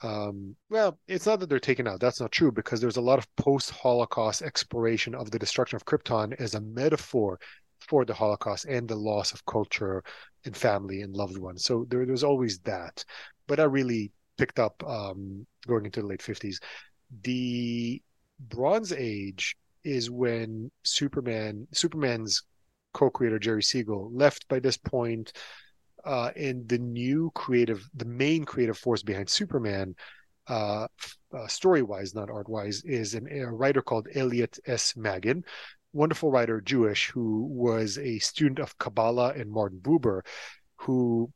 um, 0.00 0.54
well, 0.70 0.96
it's 1.08 1.26
not 1.26 1.40
that 1.40 1.48
they're 1.48 1.58
taken 1.58 1.88
out. 1.88 1.98
That's 1.98 2.20
not 2.20 2.30
true 2.30 2.52
because 2.52 2.80
there's 2.80 2.98
a 2.98 3.00
lot 3.00 3.18
of 3.18 3.26
post-Holocaust 3.34 4.42
exploration 4.42 5.12
of 5.12 5.32
the 5.32 5.40
destruction 5.40 5.74
of 5.74 5.84
Krypton 5.84 6.40
as 6.40 6.54
a 6.54 6.60
metaphor 6.60 7.40
for 7.80 8.04
the 8.04 8.14
Holocaust 8.14 8.66
and 8.66 8.86
the 8.86 8.94
loss 8.94 9.32
of 9.32 9.44
culture 9.46 10.04
and 10.48 10.56
family 10.56 11.02
and 11.02 11.14
loved 11.14 11.38
ones. 11.38 11.64
So 11.64 11.86
there, 11.88 12.04
there's 12.04 12.24
always 12.24 12.58
that. 12.60 13.04
But 13.46 13.60
I 13.60 13.64
really 13.64 14.10
picked 14.36 14.58
up 14.58 14.82
um, 14.84 15.46
going 15.66 15.84
into 15.84 16.00
the 16.00 16.06
late 16.08 16.20
50s. 16.20 16.56
The 17.22 18.02
Bronze 18.40 18.92
Age 18.92 19.56
is 19.84 20.10
when 20.10 20.70
Superman, 20.82 21.68
Superman's 21.72 22.42
co-creator 22.94 23.38
Jerry 23.38 23.62
Siegel 23.62 24.10
left 24.12 24.48
by 24.48 24.58
this 24.58 24.76
point, 24.76 25.32
uh, 26.04 26.30
and 26.36 26.68
the 26.68 26.78
new 26.78 27.30
creative, 27.34 27.88
the 27.94 28.04
main 28.04 28.44
creative 28.44 28.78
force 28.78 29.02
behind 29.02 29.28
Superman, 29.28 29.94
uh, 30.48 30.86
uh, 31.36 31.46
story-wise, 31.46 32.14
not 32.14 32.30
art-wise, 32.30 32.82
is 32.84 33.14
an, 33.14 33.28
a 33.30 33.52
writer 33.52 33.82
called 33.82 34.08
Elliot 34.14 34.58
S. 34.66 34.96
Maggin, 34.96 35.44
wonderful 35.98 36.30
writer, 36.30 36.60
Jewish, 36.60 37.10
who 37.10 37.42
was 37.50 37.98
a 37.98 38.20
student 38.20 38.60
of 38.60 38.78
Kabbalah 38.78 39.32
and 39.34 39.50
Martin 39.50 39.80
Buber, 39.80 40.22
who 40.76 41.32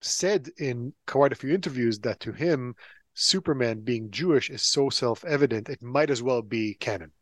said 0.00 0.48
in 0.56 0.94
quite 1.06 1.32
a 1.32 1.36
few 1.36 1.54
interviews 1.54 2.00
that 2.00 2.18
to 2.20 2.32
him, 2.32 2.74
Superman 3.14 3.80
being 3.80 4.10
Jewish 4.10 4.48
is 4.48 4.62
so 4.62 4.88
self 4.88 5.24
evident, 5.24 5.68
it 5.68 5.82
might 5.82 6.08
as 6.08 6.22
well 6.22 6.40
be 6.40 6.74
canon. 6.80 7.12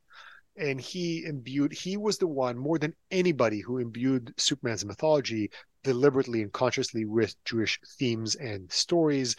And 0.56 0.80
he 0.80 1.24
imbued, 1.24 1.72
he 1.72 1.96
was 1.96 2.16
the 2.16 2.28
one 2.28 2.56
more 2.56 2.78
than 2.78 2.94
anybody 3.10 3.60
who 3.60 3.78
imbued 3.78 4.32
Superman's 4.36 4.84
mythology 4.84 5.50
deliberately 5.82 6.42
and 6.42 6.52
consciously 6.52 7.04
with 7.04 7.34
Jewish 7.44 7.78
themes 7.98 8.36
and 8.36 8.70
stories. 8.70 9.36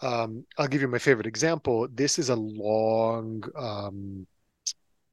Um, 0.00 0.44
I'll 0.58 0.68
give 0.68 0.80
you 0.80 0.88
my 0.88 0.98
favorite 0.98 1.26
example. 1.26 1.88
This 1.92 2.18
is 2.18 2.30
a 2.30 2.36
long 2.36 3.42
um, 3.56 4.26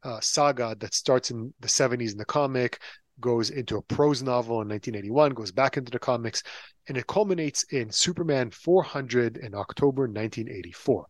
uh, 0.03 0.19
saga 0.19 0.75
that 0.79 0.93
starts 0.93 1.31
in 1.31 1.53
the 1.59 1.67
70s 1.67 2.11
in 2.11 2.17
the 2.17 2.25
comic, 2.25 2.79
goes 3.19 3.49
into 3.49 3.77
a 3.77 3.81
prose 3.81 4.21
novel 4.21 4.61
in 4.61 4.67
1981, 4.69 5.33
goes 5.33 5.51
back 5.51 5.77
into 5.77 5.91
the 5.91 5.99
comics, 5.99 6.43
and 6.87 6.97
it 6.97 7.07
culminates 7.07 7.63
in 7.71 7.91
Superman 7.91 8.51
400 8.51 9.37
in 9.37 9.55
October 9.55 10.03
1984. 10.03 11.05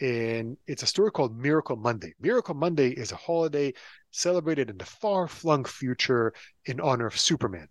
And 0.00 0.56
it's 0.66 0.82
a 0.82 0.86
story 0.86 1.10
called 1.10 1.38
Miracle 1.38 1.76
Monday. 1.76 2.12
Miracle 2.20 2.54
Monday 2.54 2.90
is 2.90 3.12
a 3.12 3.16
holiday 3.16 3.72
celebrated 4.10 4.70
in 4.70 4.76
the 4.76 4.84
far 4.84 5.26
flung 5.26 5.64
future 5.64 6.34
in 6.66 6.80
honor 6.80 7.06
of 7.06 7.18
Superman, 7.18 7.68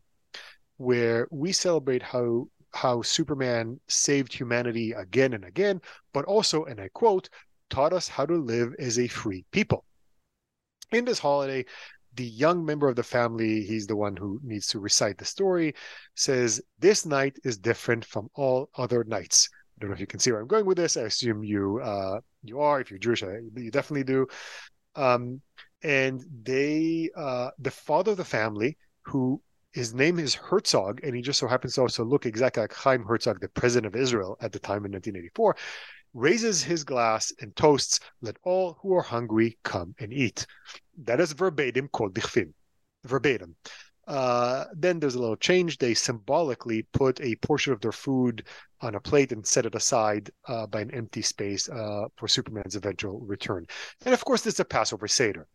where 0.77 1.27
we 1.31 1.51
celebrate 1.51 2.01
how 2.01 2.47
how 2.73 3.01
Superman 3.01 3.80
saved 3.88 4.34
humanity 4.34 4.91
again 4.91 5.34
and 5.34 5.45
again, 5.45 5.80
but 6.11 6.26
also, 6.26 6.65
and 6.65 6.81
I 6.81 6.89
quote, 6.89 7.30
taught 7.69 7.93
us 7.93 8.09
how 8.09 8.26
to 8.26 8.35
live 8.35 8.76
as 8.80 8.99
a 8.99 9.07
free 9.07 9.45
people 9.51 9.85
in 10.91 11.06
this 11.06 11.20
holiday, 11.20 11.66
the 12.16 12.26
young 12.26 12.66
member 12.66 12.88
of 12.88 12.95
the 12.95 13.03
family, 13.03 13.64
he's 13.64 13.88
the 13.88 13.95
one 13.95 14.16
who 14.16 14.40
needs 14.44 14.68
to 14.68 14.80
recite 14.80 15.18
the 15.18 15.26
story, 15.26 15.76
says, 16.16 16.62
This 16.80 17.06
night 17.06 17.38
is 17.44 17.57
different 17.57 18.06
from 18.06 18.30
all 18.36 18.70
other 18.78 19.03
nights. 19.03 19.49
I 19.53 19.82
don't 19.82 19.90
know 19.90 19.95
if 19.95 19.99
you 19.99 20.07
can 20.07 20.20
see 20.20 20.32
where 20.32 20.40
I'm 20.40 20.48
going 20.48 20.66
with 20.66 20.78
this. 20.78 20.95
I 20.95 21.02
assume 21.02 21.44
you 21.44 21.82
uh, 21.84 22.22
you 22.44 22.62
are. 22.62 22.80
If 22.80 22.90
you're 22.90 22.99
Jewish, 22.99 23.22
you 23.22 23.72
definitely 23.72 24.06
do. 24.06 24.28
Um, 24.95 25.41
and 25.84 26.24
they, 26.44 27.10
uh, 27.16 27.52
the 27.60 27.72
father 27.72 28.12
of 28.12 28.18
the 28.18 28.26
family, 28.26 28.78
who 29.02 29.41
his 29.74 29.94
name 29.94 30.20
is 30.20 30.34
Herzog, 30.34 31.02
and 31.03 31.14
he 31.14 31.22
just 31.22 31.38
so 31.38 31.48
happens 31.48 31.76
to 31.76 31.82
also 31.82 32.06
look 32.06 32.26
exactly 32.26 32.62
like 32.62 32.74
Chaim 32.74 33.03
Herzog, 33.03 33.41
the 33.41 33.49
president 33.49 33.94
of 33.94 34.02
Israel 34.02 34.38
at 34.40 34.53
the 34.53 34.60
time 34.60 34.86
in 34.86 34.91
1984, 34.94 35.57
raises 36.15 36.63
his 36.63 36.83
glass 36.83 37.31
and 37.41 37.55
toasts, 37.55 37.99
Let 38.21 38.37
all 38.43 38.77
who 38.81 38.95
are 38.95 39.03
hungry 39.03 39.59
come 39.63 39.93
and 39.99 40.11
eat. 40.11 40.47
That 40.97 41.19
is 41.19 41.33
verbatim 41.33 41.89
kol 41.89 42.09
dichfim, 42.09 42.53
verbatim. 43.03 43.55
Uh, 44.07 44.65
then 44.73 44.99
there's 44.99 45.15
a 45.15 45.19
little 45.19 45.35
change. 45.35 45.77
They 45.77 45.93
symbolically 45.93 46.83
put 46.93 47.19
a 47.21 47.35
portion 47.37 47.73
of 47.73 47.81
their 47.81 47.91
food 47.91 48.45
on 48.81 48.95
a 48.95 48.99
plate 48.99 49.31
and 49.31 49.45
set 49.45 49.65
it 49.65 49.75
aside 49.75 50.29
uh, 50.47 50.67
by 50.67 50.81
an 50.81 50.91
empty 50.91 51.21
space 51.21 51.67
uh, 51.69 52.05
for 52.15 52.27
Superman's 52.27 52.75
eventual 52.75 53.19
return. 53.19 53.65
And 54.05 54.13
of 54.13 54.23
course, 54.23 54.45
is 54.45 54.59
a 54.59 54.65
Passover 54.65 55.07
Seder, 55.07 55.47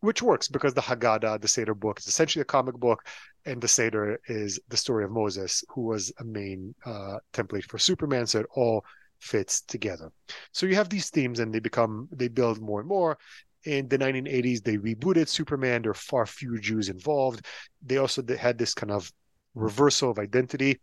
which 0.00 0.20
works 0.20 0.48
because 0.48 0.74
the 0.74 0.80
Haggadah, 0.80 1.40
the 1.40 1.48
Seder 1.48 1.74
book, 1.74 2.00
is 2.00 2.08
essentially 2.08 2.42
a 2.42 2.46
comic 2.46 2.74
book, 2.74 3.06
and 3.46 3.62
the 3.62 3.68
Seder 3.68 4.18
is 4.26 4.60
the 4.68 4.76
story 4.76 5.04
of 5.04 5.12
Moses, 5.12 5.64
who 5.68 5.82
was 5.82 6.12
a 6.18 6.24
main 6.24 6.74
uh, 6.84 7.18
template 7.32 7.64
for 7.64 7.78
Superman. 7.78 8.26
So 8.26 8.40
it 8.40 8.46
all 8.54 8.84
fits 9.22 9.62
together. 9.62 10.10
So 10.52 10.66
you 10.66 10.74
have 10.74 10.88
these 10.88 11.10
themes 11.10 11.38
and 11.38 11.54
they 11.54 11.60
become, 11.60 12.08
they 12.12 12.28
build 12.28 12.60
more 12.60 12.80
and 12.80 12.88
more. 12.88 13.18
In 13.64 13.88
the 13.88 13.96
1980s, 13.96 14.62
they 14.62 14.76
rebooted 14.76 15.28
Superman. 15.28 15.82
There 15.82 15.92
are 15.92 15.94
far 15.94 16.26
fewer 16.26 16.58
Jews 16.58 16.88
involved. 16.88 17.46
They 17.86 17.98
also 17.98 18.22
had 18.36 18.58
this 18.58 18.74
kind 18.74 18.90
of 18.90 19.10
reversal 19.54 20.10
of 20.10 20.18
identity 20.18 20.80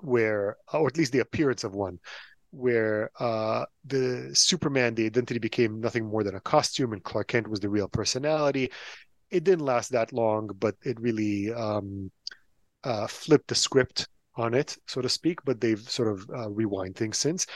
where, 0.00 0.56
or 0.72 0.86
at 0.86 0.96
least 0.96 1.12
the 1.12 1.18
appearance 1.18 1.64
of 1.64 1.74
one, 1.74 1.98
where 2.50 3.10
uh, 3.20 3.66
the 3.84 4.30
Superman, 4.32 4.94
the 4.94 5.04
identity 5.04 5.38
became 5.38 5.80
nothing 5.80 6.06
more 6.06 6.24
than 6.24 6.36
a 6.36 6.40
costume, 6.40 6.94
and 6.94 7.04
Clark 7.04 7.28
Kent 7.28 7.48
was 7.48 7.60
the 7.60 7.68
real 7.68 7.88
personality. 7.88 8.70
It 9.30 9.44
didn't 9.44 9.66
last 9.66 9.92
that 9.92 10.14
long, 10.14 10.48
but 10.58 10.76
it 10.82 10.98
really 10.98 11.52
um, 11.52 12.10
uh, 12.84 13.06
flipped 13.06 13.48
the 13.48 13.54
script 13.54 14.08
on 14.38 14.54
it, 14.54 14.76
so 14.86 15.00
to 15.00 15.08
speak, 15.08 15.44
but 15.44 15.60
they've 15.60 15.80
sort 15.80 16.08
of 16.08 16.30
uh, 16.30 16.48
rewind 16.48 16.96
things 16.96 17.18
since. 17.18 17.46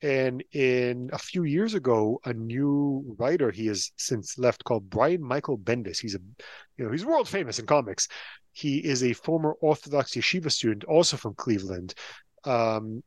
And 0.00 0.44
in 0.52 1.10
a 1.12 1.18
few 1.18 1.42
years 1.42 1.74
ago, 1.74 2.20
a 2.24 2.32
new 2.32 3.16
writer 3.18 3.50
he 3.50 3.66
has 3.66 3.90
since 3.96 4.38
left 4.38 4.62
called 4.62 4.88
Brian 4.88 5.22
Michael 5.22 5.58
Bendis. 5.58 5.98
He's 6.00 6.14
a, 6.14 6.20
you 6.76 6.84
know, 6.84 6.92
he's 6.92 7.04
world 7.04 7.28
famous 7.28 7.58
in 7.58 7.66
comics. 7.66 8.06
He 8.52 8.78
is 8.78 9.02
a 9.02 9.12
former 9.12 9.54
Orthodox 9.60 10.12
yeshiva 10.12 10.52
student, 10.52 10.84
also 10.84 11.16
from 11.16 11.34
Cleveland, 11.34 11.94
um, 12.44 13.02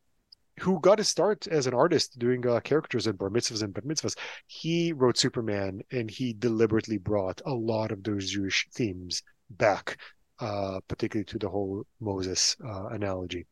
who 0.59 0.81
got 0.81 0.97
his 0.97 1.07
start 1.07 1.47
as 1.47 1.65
an 1.65 1.73
artist 1.73 2.19
doing 2.19 2.45
uh, 2.45 2.59
characters 2.59 3.07
in 3.07 3.15
bar 3.15 3.29
mitzvahs 3.29 3.63
and 3.63 3.73
bat 3.73 3.85
mitzvahs. 3.85 4.17
He 4.47 4.91
wrote 4.91 5.17
Superman, 5.17 5.81
and 5.91 6.11
he 6.11 6.33
deliberately 6.33 6.97
brought 6.97 7.41
a 7.45 7.53
lot 7.53 7.91
of 7.91 8.03
those 8.03 8.29
Jewish 8.29 8.67
themes 8.73 9.23
back 9.49 9.97
uh, 10.41 10.79
particularly 10.87 11.25
to 11.25 11.37
the 11.37 11.47
whole 11.47 11.85
Moses 11.99 12.55
uh, 12.65 12.87
analogy. 12.87 13.45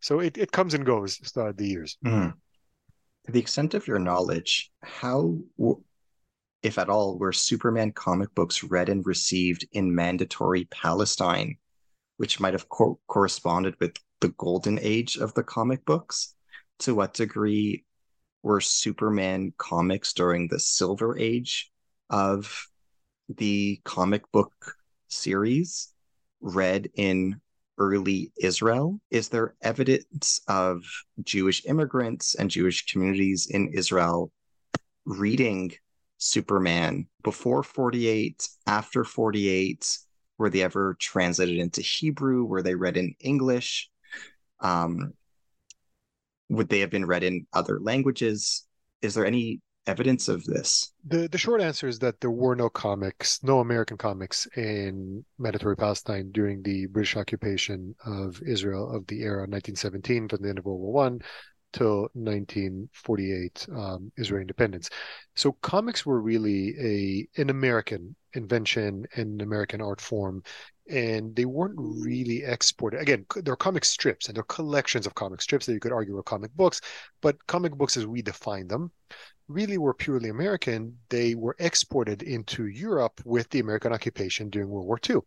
So 0.00 0.20
it, 0.20 0.36
it 0.36 0.52
comes 0.52 0.74
and 0.74 0.84
goes 0.84 1.16
throughout 1.16 1.56
the 1.56 1.66
years. 1.66 1.96
Mm. 2.04 2.34
To 3.26 3.32
the 3.32 3.40
extent 3.40 3.72
of 3.72 3.88
your 3.88 3.98
knowledge, 3.98 4.70
how, 4.82 5.38
if 6.62 6.78
at 6.78 6.90
all, 6.90 7.18
were 7.18 7.32
Superman 7.32 7.92
comic 7.92 8.34
books 8.34 8.62
read 8.62 8.90
and 8.90 9.06
received 9.06 9.66
in 9.72 9.94
mandatory 9.94 10.66
Palestine, 10.66 11.56
which 12.18 12.38
might 12.38 12.52
have 12.52 12.68
co- 12.68 13.00
corresponded 13.08 13.74
with 13.80 13.96
the 14.20 14.28
golden 14.28 14.78
age 14.82 15.16
of 15.16 15.32
the 15.32 15.42
comic 15.42 15.84
books? 15.86 16.34
To 16.80 16.94
what 16.94 17.14
degree 17.14 17.84
were 18.42 18.60
Superman 18.60 19.54
comics 19.56 20.12
during 20.12 20.48
the 20.48 20.60
silver 20.60 21.16
age 21.16 21.70
of 22.10 22.68
the 23.28 23.80
comic 23.84 24.30
book 24.32 24.74
series 25.08 25.93
read 26.44 26.90
in 26.94 27.40
early 27.78 28.30
Israel? 28.40 29.00
Is 29.10 29.28
there 29.30 29.54
evidence 29.62 30.40
of 30.46 30.84
Jewish 31.22 31.64
immigrants 31.66 32.34
and 32.34 32.50
Jewish 32.50 32.86
communities 32.86 33.48
in 33.50 33.68
Israel 33.68 34.30
reading 35.04 35.72
Superman 36.18 37.08
before 37.22 37.62
48, 37.62 38.48
after 38.66 39.04
48? 39.04 39.98
Were 40.38 40.50
they 40.50 40.62
ever 40.62 40.96
translated 41.00 41.58
into 41.58 41.80
Hebrew? 41.80 42.44
Were 42.44 42.62
they 42.62 42.74
read 42.74 42.96
in 42.96 43.14
English? 43.20 43.90
Um, 44.60 45.14
would 46.50 46.68
they 46.68 46.80
have 46.80 46.90
been 46.90 47.06
read 47.06 47.22
in 47.24 47.46
other 47.52 47.80
languages? 47.80 48.64
Is 49.02 49.14
there 49.14 49.26
any 49.26 49.60
evidence 49.86 50.28
of 50.28 50.44
this? 50.44 50.92
The 51.06 51.28
the 51.28 51.38
short 51.38 51.60
answer 51.60 51.88
is 51.88 51.98
that 52.00 52.20
there 52.20 52.30
were 52.30 52.56
no 52.56 52.68
comics, 52.68 53.42
no 53.42 53.60
American 53.60 53.96
comics 53.96 54.46
in 54.56 55.24
mandatory 55.38 55.76
Palestine 55.76 56.30
during 56.32 56.62
the 56.62 56.86
British 56.86 57.16
occupation 57.16 57.94
of 58.04 58.40
Israel 58.42 58.94
of 58.94 59.06
the 59.06 59.22
era 59.22 59.42
1917 59.42 60.28
from 60.28 60.42
the 60.42 60.48
end 60.48 60.58
of 60.58 60.64
World 60.64 60.80
War 60.80 60.92
One 60.92 61.20
till 61.72 62.08
1948 62.12 63.66
um, 63.74 64.12
independence. 64.16 64.90
So 65.34 65.52
comics 65.60 66.06
were 66.06 66.20
really 66.20 67.28
a 67.36 67.40
an 67.40 67.50
American 67.50 68.14
invention 68.34 69.06
and 69.16 69.40
an 69.40 69.46
American 69.46 69.80
art 69.80 70.00
form 70.00 70.42
and 70.88 71.34
they 71.34 71.46
weren't 71.46 71.74
really 71.76 72.42
exported. 72.44 73.00
Again, 73.00 73.24
they're 73.42 73.56
comic 73.56 73.84
strips 73.84 74.28
and 74.28 74.36
they're 74.36 74.42
collections 74.44 75.06
of 75.06 75.14
comic 75.14 75.40
strips 75.40 75.66
that 75.66 75.72
you 75.72 75.80
could 75.80 75.92
argue 75.92 76.14
were 76.14 76.22
comic 76.22 76.54
books, 76.54 76.80
but 77.22 77.44
comic 77.46 77.72
books 77.72 77.96
as 77.96 78.06
we 78.06 78.20
define 78.20 78.68
them 78.68 78.90
really 79.48 79.78
were 79.78 79.94
purely 79.94 80.28
American. 80.28 80.96
They 81.08 81.34
were 81.34 81.56
exported 81.58 82.22
into 82.22 82.66
Europe 82.66 83.20
with 83.24 83.48
the 83.50 83.60
American 83.60 83.92
occupation 83.92 84.50
during 84.50 84.68
World 84.68 84.86
War 84.86 84.98
II. 85.08 85.20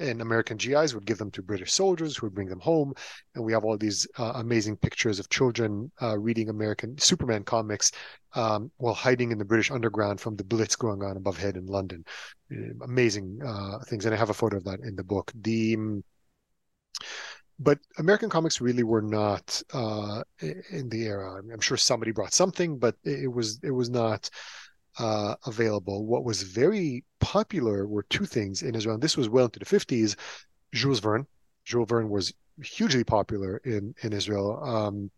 And 0.00 0.20
American 0.20 0.56
GIs 0.56 0.94
would 0.94 1.06
give 1.06 1.18
them 1.18 1.32
to 1.32 1.42
British 1.42 1.72
soldiers 1.72 2.16
who 2.16 2.26
would 2.26 2.34
bring 2.34 2.48
them 2.48 2.60
home. 2.60 2.94
And 3.34 3.44
we 3.44 3.52
have 3.52 3.64
all 3.64 3.76
these 3.76 4.06
uh, 4.16 4.32
amazing 4.36 4.76
pictures 4.76 5.18
of 5.18 5.28
children 5.28 5.90
uh, 6.00 6.16
reading 6.16 6.50
American 6.50 6.96
Superman 6.98 7.42
comics 7.42 7.90
um, 8.34 8.70
while 8.76 8.94
hiding 8.94 9.32
in 9.32 9.38
the 9.38 9.44
British 9.44 9.72
underground 9.72 10.20
from 10.20 10.36
the 10.36 10.44
Blitz 10.44 10.76
going 10.76 11.02
on 11.02 11.16
above 11.16 11.36
head 11.36 11.56
in 11.56 11.66
London. 11.66 12.04
Uh, 12.52 12.84
amazing 12.84 13.40
uh, 13.44 13.78
things. 13.88 14.04
And 14.04 14.14
I 14.14 14.18
have 14.18 14.30
a 14.30 14.34
photo 14.34 14.58
of 14.58 14.64
that 14.64 14.80
in 14.80 14.94
the 14.94 15.04
book. 15.04 15.32
The 15.34 15.74
um, 15.74 16.04
but 17.58 17.78
American 17.98 18.30
comics 18.30 18.60
really 18.60 18.84
were 18.84 19.02
not 19.02 19.60
uh, 19.72 20.22
in 20.40 20.88
the 20.88 21.04
era. 21.04 21.42
I'm 21.52 21.60
sure 21.60 21.76
somebody 21.76 22.12
brought 22.12 22.32
something, 22.32 22.78
but 22.78 22.96
it 23.04 23.32
was 23.32 23.60
it 23.62 23.70
was 23.72 23.90
not 23.90 24.30
uh, 24.98 25.34
available. 25.46 26.06
What 26.06 26.24
was 26.24 26.42
very 26.42 27.04
popular 27.20 27.86
were 27.86 28.04
two 28.04 28.26
things 28.26 28.62
in 28.62 28.74
Israel. 28.74 28.98
This 28.98 29.16
was 29.16 29.28
well 29.28 29.46
into 29.46 29.58
the 29.58 29.64
50s. 29.64 30.16
Jules 30.72 31.00
Verne. 31.00 31.26
Jules 31.64 31.88
Verne 31.88 32.08
was 32.08 32.32
hugely 32.62 33.04
popular 33.04 33.58
in 33.58 33.94
in 34.02 34.12
Israel. 34.12 34.62
Um, 34.62 35.10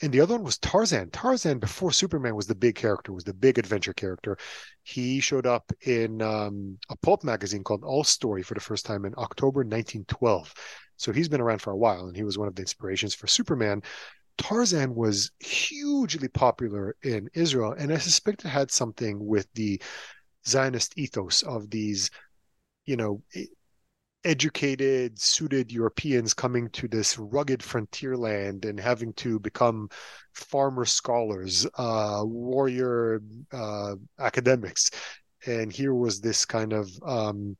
and 0.00 0.12
the 0.12 0.20
other 0.20 0.34
one 0.34 0.44
was 0.44 0.58
Tarzan. 0.58 1.10
Tarzan, 1.10 1.58
before 1.58 1.90
Superman, 1.90 2.36
was 2.36 2.46
the 2.46 2.54
big 2.54 2.76
character, 2.76 3.12
was 3.12 3.24
the 3.24 3.34
big 3.34 3.58
adventure 3.58 3.92
character. 3.92 4.38
He 4.84 5.18
showed 5.18 5.44
up 5.44 5.72
in 5.82 6.22
um, 6.22 6.78
a 6.88 6.96
pulp 6.96 7.24
magazine 7.24 7.64
called 7.64 7.82
All 7.82 8.04
Story 8.04 8.44
for 8.44 8.54
the 8.54 8.60
first 8.60 8.86
time 8.86 9.04
in 9.04 9.14
October 9.18 9.60
1912. 9.60 10.54
So 10.98 11.12
he's 11.12 11.28
been 11.28 11.40
around 11.40 11.62
for 11.62 11.70
a 11.70 11.76
while, 11.76 12.06
and 12.06 12.16
he 12.16 12.24
was 12.24 12.36
one 12.36 12.48
of 12.48 12.54
the 12.54 12.62
inspirations 12.62 13.14
for 13.14 13.26
Superman. 13.26 13.82
Tarzan 14.36 14.94
was 14.94 15.30
hugely 15.40 16.28
popular 16.28 16.94
in 17.02 17.28
Israel, 17.34 17.74
and 17.78 17.92
I 17.92 17.98
suspect 17.98 18.44
it 18.44 18.48
had 18.48 18.70
something 18.70 19.24
with 19.24 19.48
the 19.54 19.80
Zionist 20.46 20.98
ethos 20.98 21.42
of 21.42 21.70
these, 21.70 22.10
you 22.84 22.96
know, 22.96 23.22
educated, 24.24 25.18
suited 25.18 25.72
Europeans 25.72 26.34
coming 26.34 26.68
to 26.70 26.88
this 26.88 27.18
rugged 27.18 27.62
frontier 27.62 28.16
land 28.16 28.64
and 28.64 28.78
having 28.78 29.12
to 29.14 29.38
become 29.38 29.88
farmer 30.34 30.84
scholars, 30.84 31.66
uh, 31.76 32.22
warrior 32.24 33.22
uh, 33.52 33.94
academics. 34.18 34.90
And 35.46 35.72
here 35.72 35.94
was 35.94 36.20
this 36.20 36.44
kind 36.44 36.72
of 36.72 36.90
um, 37.04 37.56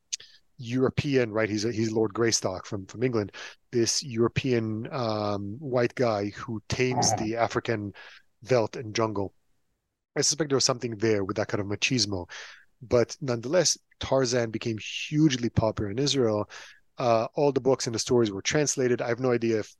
European, 0.58 1.32
right? 1.32 1.48
He's 1.48 1.64
a, 1.64 1.72
he's 1.72 1.92
Lord 1.92 2.12
Greystoke 2.12 2.66
from 2.66 2.86
from 2.86 3.02
England. 3.02 3.32
This 3.70 4.02
European 4.02 4.88
um, 4.92 5.56
white 5.58 5.94
guy 5.94 6.30
who 6.30 6.60
tames 6.68 7.14
the 7.14 7.36
African 7.36 7.92
veldt 8.42 8.76
and 8.76 8.94
jungle. 8.94 9.32
I 10.16 10.22
suspect 10.22 10.50
there 10.50 10.56
was 10.56 10.64
something 10.64 10.96
there 10.96 11.24
with 11.24 11.36
that 11.36 11.48
kind 11.48 11.60
of 11.60 11.66
machismo, 11.68 12.28
but 12.82 13.16
nonetheless, 13.20 13.78
Tarzan 14.00 14.50
became 14.50 14.78
hugely 15.08 15.48
popular 15.48 15.90
in 15.90 15.98
Israel. 15.98 16.50
Uh, 16.98 17.28
all 17.34 17.52
the 17.52 17.60
books 17.60 17.86
and 17.86 17.94
the 17.94 17.98
stories 18.00 18.32
were 18.32 18.42
translated. 18.42 19.00
I 19.00 19.08
have 19.08 19.20
no 19.20 19.30
idea 19.30 19.60
if 19.60 19.76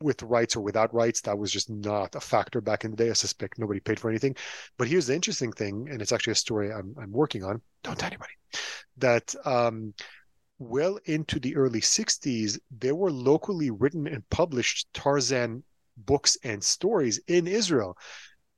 with 0.00 0.22
rights 0.22 0.56
or 0.56 0.60
without 0.60 0.92
rights. 0.94 1.20
That 1.22 1.38
was 1.38 1.50
just 1.50 1.70
not 1.70 2.14
a 2.14 2.20
factor 2.20 2.60
back 2.60 2.84
in 2.84 2.90
the 2.90 2.96
day. 2.96 3.10
I 3.10 3.14
suspect 3.14 3.58
nobody 3.58 3.80
paid 3.80 4.00
for 4.00 4.10
anything. 4.10 4.36
But 4.78 4.88
here's 4.88 5.06
the 5.06 5.14
interesting 5.14 5.52
thing, 5.52 5.88
and 5.90 6.02
it's 6.02 6.12
actually 6.12 6.32
a 6.32 6.36
story 6.36 6.72
I'm, 6.72 6.94
I'm 7.00 7.12
working 7.12 7.44
on. 7.44 7.60
Don't 7.82 7.98
tell 7.98 8.08
anybody. 8.08 8.32
That 8.98 9.34
um, 9.44 9.94
well 10.58 10.98
into 11.04 11.40
the 11.40 11.56
early 11.56 11.80
60s, 11.80 12.58
there 12.70 12.94
were 12.94 13.10
locally 13.10 13.70
written 13.70 14.06
and 14.06 14.28
published 14.30 14.88
Tarzan 14.92 15.64
books 15.96 16.36
and 16.42 16.62
stories 16.62 17.20
in 17.26 17.46
Israel. 17.46 17.96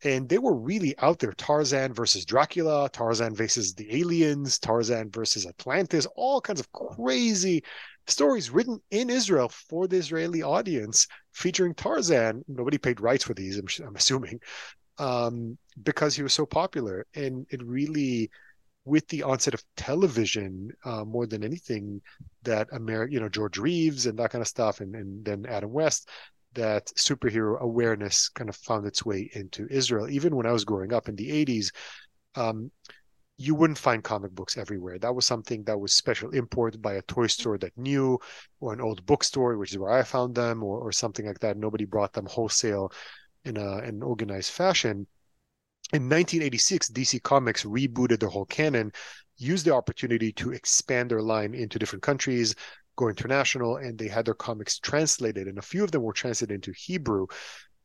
And 0.04 0.28
they 0.28 0.38
were 0.38 0.54
really 0.54 0.96
out 0.98 1.18
there 1.18 1.32
Tarzan 1.32 1.94
versus 1.94 2.26
Dracula, 2.26 2.88
Tarzan 2.90 3.34
versus 3.34 3.74
the 3.74 3.98
aliens, 3.98 4.58
Tarzan 4.58 5.10
versus 5.10 5.46
Atlantis, 5.46 6.06
all 6.16 6.40
kinds 6.40 6.60
of 6.60 6.70
crazy 6.72 7.62
stories 8.06 8.50
written 8.50 8.80
in 8.90 9.10
Israel 9.10 9.48
for 9.48 9.86
the 9.86 9.96
Israeli 9.96 10.42
audience 10.42 11.06
featuring 11.32 11.74
Tarzan. 11.74 12.44
Nobody 12.48 12.78
paid 12.78 13.00
rights 13.00 13.24
for 13.24 13.34
these, 13.34 13.58
I'm, 13.58 13.66
I'm 13.86 13.96
assuming, 13.96 14.40
um, 14.98 15.58
because 15.82 16.14
he 16.14 16.22
was 16.22 16.34
so 16.34 16.46
popular. 16.46 17.06
And 17.14 17.46
it 17.50 17.62
really, 17.64 18.30
with 18.84 19.06
the 19.08 19.22
onset 19.22 19.54
of 19.54 19.64
television, 19.76 20.70
uh, 20.84 21.04
more 21.04 21.26
than 21.26 21.42
anything, 21.42 22.00
that 22.42 22.68
America, 22.72 23.12
you 23.12 23.20
know, 23.20 23.28
George 23.28 23.58
Reeves 23.58 24.06
and 24.06 24.18
that 24.18 24.30
kind 24.30 24.42
of 24.42 24.48
stuff, 24.48 24.80
and, 24.80 24.94
and 24.94 25.24
then 25.24 25.46
Adam 25.46 25.72
West, 25.72 26.08
that 26.54 26.86
superhero 26.96 27.60
awareness 27.60 28.28
kind 28.30 28.48
of 28.48 28.56
found 28.56 28.86
its 28.86 29.04
way 29.04 29.30
into 29.34 29.66
Israel. 29.70 30.08
Even 30.08 30.34
when 30.34 30.46
I 30.46 30.52
was 30.52 30.64
growing 30.64 30.92
up 30.92 31.08
in 31.08 31.16
the 31.16 31.44
80s, 31.44 31.70
um, 32.34 32.70
you 33.38 33.54
wouldn't 33.54 33.78
find 33.78 34.02
comic 34.02 34.32
books 34.32 34.56
everywhere. 34.56 34.98
That 34.98 35.14
was 35.14 35.26
something 35.26 35.64
that 35.64 35.78
was 35.78 35.92
special 35.92 36.30
import 36.30 36.80
by 36.80 36.94
a 36.94 37.02
toy 37.02 37.24
mm-hmm. 37.24 37.28
store 37.28 37.58
that 37.58 37.76
knew, 37.76 38.18
or 38.60 38.72
an 38.72 38.80
old 38.80 39.04
bookstore, 39.04 39.56
which 39.58 39.72
is 39.72 39.78
where 39.78 39.92
I 39.92 40.02
found 40.02 40.34
them, 40.34 40.62
or, 40.62 40.80
or 40.80 40.92
something 40.92 41.26
like 41.26 41.40
that. 41.40 41.56
Nobody 41.56 41.84
brought 41.84 42.12
them 42.12 42.26
wholesale 42.26 42.92
in 43.44 43.56
a, 43.56 43.76
an 43.78 44.02
organized 44.02 44.52
fashion. 44.52 45.06
In 45.92 46.08
1986, 46.08 46.90
DC 46.90 47.22
Comics 47.22 47.64
rebooted 47.64 48.20
their 48.20 48.28
whole 48.28 48.46
canon, 48.46 48.90
used 49.36 49.66
the 49.66 49.74
opportunity 49.74 50.32
to 50.32 50.52
expand 50.52 51.10
their 51.10 51.22
line 51.22 51.54
into 51.54 51.78
different 51.78 52.02
countries, 52.02 52.54
go 52.96 53.08
international, 53.08 53.76
and 53.76 53.98
they 53.98 54.08
had 54.08 54.24
their 54.24 54.34
comics 54.34 54.78
translated. 54.78 55.46
And 55.46 55.58
a 55.58 55.62
few 55.62 55.84
of 55.84 55.92
them 55.92 56.02
were 56.02 56.12
translated 56.12 56.54
into 56.54 56.72
Hebrew. 56.76 57.26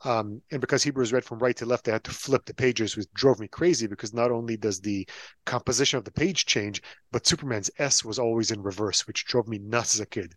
Um, 0.03 0.41
and 0.51 0.59
because 0.59 0.81
Hebrew 0.81 1.03
is 1.03 1.13
read 1.13 1.23
from 1.23 1.39
right 1.39 1.55
to 1.57 1.65
left, 1.65 1.85
they 1.85 1.91
had 1.91 2.03
to 2.05 2.11
flip 2.11 2.45
the 2.45 2.55
pages, 2.55 2.97
which 2.97 3.11
drove 3.13 3.39
me 3.39 3.47
crazy 3.47 3.85
because 3.85 4.13
not 4.13 4.31
only 4.31 4.57
does 4.57 4.79
the 4.79 5.07
composition 5.45 5.97
of 5.97 6.05
the 6.05 6.11
page 6.11 6.45
change, 6.45 6.81
but 7.11 7.27
Superman's 7.27 7.69
S 7.77 8.03
was 8.03 8.17
always 8.17 8.49
in 8.51 8.63
reverse, 8.63 9.05
which 9.05 9.25
drove 9.25 9.47
me 9.47 9.59
nuts 9.59 9.95
as 9.95 10.01
a 10.01 10.05
kid. 10.07 10.33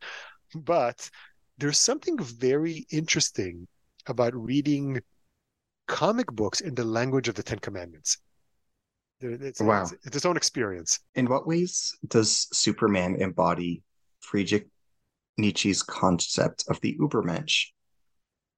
But 0.54 1.08
there's 1.56 1.78
something 1.78 2.18
very 2.18 2.86
interesting 2.90 3.66
about 4.06 4.34
reading 4.34 5.00
comic 5.86 6.30
books 6.32 6.60
in 6.60 6.74
the 6.74 6.84
language 6.84 7.28
of 7.28 7.34
the 7.34 7.42
Ten 7.42 7.58
Commandments. 7.58 8.18
It's, 9.20 9.60
wow. 9.60 9.82
it's, 9.82 9.92
it's 10.04 10.16
its 10.16 10.26
own 10.26 10.36
experience. 10.36 11.00
In 11.14 11.26
what 11.26 11.46
ways 11.46 11.96
does 12.06 12.48
Superman 12.52 13.16
embody 13.16 13.82
Friedrich 14.20 14.68
Nietzsche's 15.38 15.82
concept 15.82 16.64
of 16.68 16.80
the 16.80 16.98
Übermensch? 17.00 17.68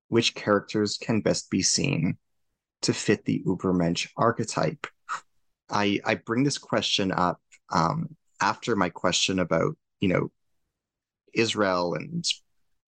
Which 0.08 0.34
characters 0.34 0.96
can 0.96 1.20
best 1.20 1.50
be 1.50 1.62
seen 1.62 2.16
to 2.82 2.94
fit 2.94 3.24
the 3.24 3.42
Ubermensch 3.46 4.08
archetype? 4.16 4.86
I, 5.68 6.00
I 6.04 6.14
bring 6.14 6.44
this 6.44 6.58
question 6.58 7.10
up 7.10 7.40
um, 7.70 8.16
after 8.40 8.76
my 8.76 8.88
question 8.88 9.38
about, 9.40 9.76
you 10.00 10.08
know, 10.08 10.30
Israel 11.34 11.94
and 11.94 12.24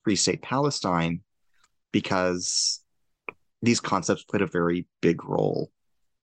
pre-state 0.05 0.43
Palestine, 0.43 1.23
because 1.93 2.81
these 3.63 3.81
concepts 3.81 4.23
played 4.23 4.43
a 4.43 4.47
very 4.47 4.87
big 5.01 5.25
role 5.25 5.71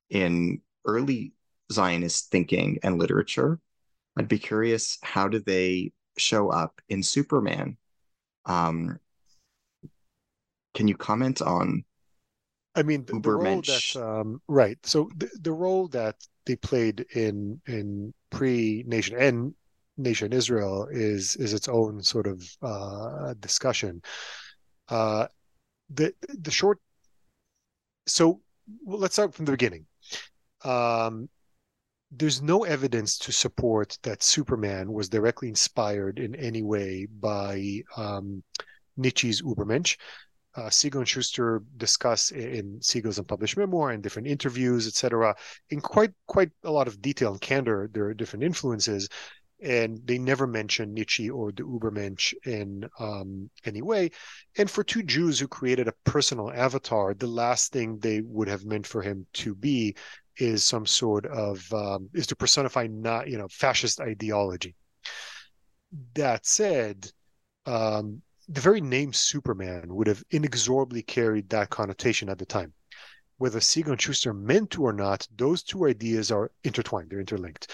in 0.10 0.62
early 0.86 1.34
Zionist 1.72 2.32
thinking 2.32 2.80
and 2.84 2.98
literature. 2.98 3.60
I'd 4.18 4.30
be 4.30 4.40
curious, 4.40 4.98
how 5.04 5.28
do 5.28 5.40
they 5.40 5.92
show 6.18 6.50
up 6.50 6.80
in 6.88 7.04
Superman? 7.04 7.78
Um, 8.46 9.00
can 10.76 10.88
you 10.88 10.96
comment 10.96 11.42
on? 11.42 11.84
I 12.76 12.84
mean, 12.84 13.06
the, 13.06 13.20
the 13.20 13.32
role 13.32 13.62
that 13.62 13.96
um, 13.96 14.42
right. 14.48 14.78
So 14.84 15.10
the, 15.18 15.30
the 15.42 15.54
role 15.54 15.88
that 15.90 16.16
they 16.46 16.58
played 16.58 17.06
in 17.16 17.60
in 17.66 18.14
pre 18.30 18.84
nation 18.86 19.18
and 19.18 19.56
nation 19.98 20.34
Israel 20.34 20.88
is 20.92 21.36
is 21.38 21.54
its 21.54 21.70
own 21.70 22.04
sort 22.04 22.28
of 22.28 22.44
uh, 22.62 23.34
discussion. 23.40 24.02
Uh, 24.90 25.28
the 25.90 26.14
the 26.28 26.52
short. 26.52 26.80
So 28.08 28.42
well, 28.84 29.00
let's 29.00 29.16
start 29.16 29.34
from 29.34 29.46
the 29.46 29.54
beginning. 29.54 29.86
Um, 30.64 31.30
there's 32.12 32.42
no 32.42 32.64
evidence 32.66 33.18
to 33.20 33.32
support 33.32 33.98
that 34.04 34.24
Superman 34.24 34.92
was 34.92 35.10
directly 35.10 35.50
inspired 35.50 36.20
in 36.20 36.36
any 36.36 36.62
way 36.62 37.08
by 37.20 37.82
um, 37.98 38.44
Nietzsche's 38.98 39.42
Übermensch. 39.42 39.98
Uh, 40.56 40.70
Siegel 40.70 41.02
and 41.02 41.08
Shuster 41.08 41.62
discuss 41.78 42.32
in 42.32 42.82
Siegel's 42.82 43.20
unpublished 43.20 43.58
memoir 43.58 43.92
and 43.92 44.02
different 44.02 44.28
interviews, 44.28 44.88
etc., 44.88 45.36
in 45.70 45.82
quite 45.82 46.14
quite 46.28 46.52
a 46.64 46.72
lot 46.72 46.88
of 46.88 47.02
detail 47.02 47.34
and 47.34 47.42
candor 47.42 47.90
their 47.94 48.14
different 48.14 48.44
influences, 48.44 49.10
and 49.62 50.00
they 50.06 50.18
never 50.18 50.48
mention 50.48 50.94
Nietzsche 50.94 51.30
or 51.30 51.52
the 51.52 51.64
Übermensch 51.64 52.34
in 52.46 52.88
um, 53.00 53.50
any 53.66 53.82
way. 53.82 54.12
And 54.58 54.70
for 54.70 54.84
two 54.84 55.04
Jews 55.04 55.40
who 55.40 55.48
created 55.48 55.88
a 55.88 55.94
personal 56.04 56.52
avatar, 56.52 57.14
the 57.14 57.28
last 57.28 57.72
thing 57.72 57.98
they 57.98 58.22
would 58.22 58.48
have 58.48 58.66
meant 58.66 58.88
for 58.88 59.02
him 59.02 59.26
to 59.34 59.56
be 59.56 59.96
is 60.38 60.66
some 60.66 60.86
sort 60.86 61.26
of 61.26 61.74
um, 61.74 62.10
is 62.14 62.28
to 62.28 62.36
personify 62.36 62.88
not 62.88 63.30
you 63.30 63.38
know 63.38 63.48
fascist 63.50 64.00
ideology. 64.00 64.76
That 66.14 66.46
said, 66.46 67.10
um, 67.66 68.22
the 68.48 68.62
very 68.62 68.82
name 68.82 69.14
Superman 69.14 69.94
would 69.96 70.08
have 70.08 70.24
inexorably 70.32 71.02
carried 71.02 71.50
that 71.50 71.70
connotation 71.70 72.30
at 72.30 72.38
the 72.38 72.46
time. 72.46 72.74
Whether 73.38 73.60
Siegel 73.60 73.94
and 73.94 74.02
Shuster 74.02 74.34
meant 74.34 74.72
to 74.72 74.84
or 74.84 74.94
not, 74.94 75.28
those 75.36 75.64
two 75.64 75.88
ideas 75.88 76.32
are 76.32 76.52
intertwined, 76.64 77.10
they're 77.10 77.20
interlinked. 77.20 77.72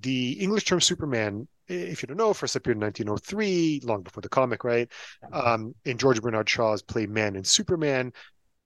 The 0.00 0.32
English 0.32 0.64
term 0.64 0.80
Superman, 0.80 1.48
if 1.68 2.02
you 2.02 2.06
don't 2.06 2.16
know, 2.16 2.34
first 2.34 2.56
appeared 2.56 2.76
in 2.76 2.82
1903, 2.82 3.80
long 3.84 4.02
before 4.02 4.20
the 4.20 4.28
comic, 4.28 4.64
right? 4.64 4.90
Um, 5.32 5.74
in 5.84 5.98
George 5.98 6.20
Bernard 6.20 6.48
Shaw's 6.48 6.82
play 6.82 7.06
Man 7.06 7.36
and 7.36 7.46
Superman, 7.46 8.12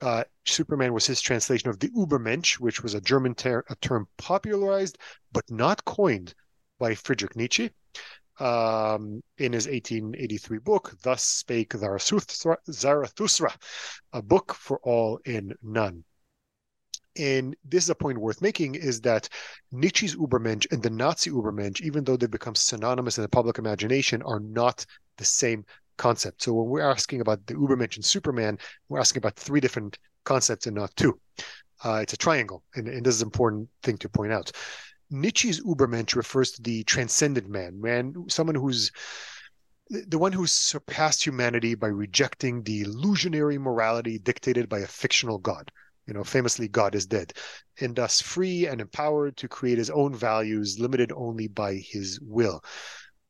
uh, 0.01 0.25
Superman 0.45 0.93
was 0.93 1.07
his 1.07 1.21
translation 1.21 1.69
of 1.69 1.79
the 1.79 1.89
Übermensch, 1.91 2.55
which 2.61 2.83
was 2.83 2.95
a 2.95 3.01
German 3.01 3.35
ter- 3.35 3.65
a 3.71 3.77
term 3.77 4.09
popularized 4.19 4.99
but 5.33 5.45
not 5.51 5.85
coined 5.85 6.35
by 6.79 6.95
Friedrich 6.95 7.37
Nietzsche 7.37 7.71
um, 8.39 9.23
in 9.39 9.53
his 9.53 9.67
1883 9.67 10.59
book, 10.59 10.95
Thus 11.03 11.23
Spake 11.23 11.73
Zarathustra, 11.75 13.57
a 14.13 14.23
book 14.23 14.55
for 14.55 14.79
all 14.83 15.21
and 15.27 15.55
none. 15.63 16.05
And 17.19 17.57
this 17.65 17.85
is 17.85 17.91
a 17.91 17.95
point 17.95 18.19
worth 18.19 18.43
making 18.43 18.75
is 18.75 19.01
that 19.03 19.29
Nietzsche's 19.73 20.15
Übermensch 20.15 20.71
and 20.71 20.83
the 20.83 20.91
Nazi 20.91 21.31
Übermensch, 21.31 21.81
even 21.81 22.05
though 22.05 22.17
they 22.17 22.27
become 22.27 22.55
synonymous 22.55 23.17
in 23.17 23.23
the 23.23 23.29
public 23.29 23.59
imagination, 23.59 24.23
are 24.23 24.41
not 24.41 24.85
the 25.17 25.25
same 25.25 25.65
concept. 25.97 26.43
So 26.43 26.53
when 26.53 26.69
we're 26.69 26.91
asking 26.91 27.23
about 27.23 27.47
the 27.47 27.55
Übermensch 27.55 27.97
and 27.97 28.05
Superman, 28.05 28.59
we're 28.89 29.01
asking 29.01 29.21
about 29.21 29.37
three 29.37 29.61
different 29.61 29.99
concepts 30.25 30.67
and 30.67 30.77
not 30.77 30.95
two. 30.97 31.19
Uh, 31.85 32.01
it's 32.03 32.13
a 32.13 32.17
triangle, 32.19 32.63
and, 32.75 32.89
and 32.89 33.05
this 33.05 33.15
is 33.15 33.23
an 33.23 33.27
important 33.27 33.69
thing 33.83 33.99
to 33.99 34.09
point 34.09 34.33
out. 34.33 34.51
Nietzsche's 35.11 35.61
Übermensch 35.61 36.17
refers 36.17 36.51
to 36.53 36.63
the 36.63 36.85
transcendent 36.85 37.49
man, 37.49 37.81
man, 37.81 38.15
someone 38.29 38.57
who's 38.57 38.91
the 39.89 40.19
one 40.19 40.33
who's 40.33 40.53
surpassed 40.53 41.25
humanity 41.25 41.77
by 41.77 41.87
rejecting 41.87 42.63
the 42.63 42.81
illusionary 42.81 43.57
morality 43.57 44.19
dictated 44.19 44.69
by 44.69 44.81
a 44.81 44.87
fictional 44.87 45.39
god. 45.39 45.71
You 46.07 46.15
know, 46.15 46.25
famously, 46.25 46.69
God 46.69 46.95
is 46.95 47.07
dead, 47.07 47.33
and 47.81 47.95
thus 47.95 48.21
free 48.21 48.67
and 48.67 48.81
empowered 48.81 49.37
to 49.39 49.49
create 49.49 49.79
his 49.79 49.91
own 49.91 50.15
values, 50.15 50.79
limited 50.79 51.13
only 51.13 51.49
by 51.49 51.75
his 51.75 52.21
will. 52.21 52.63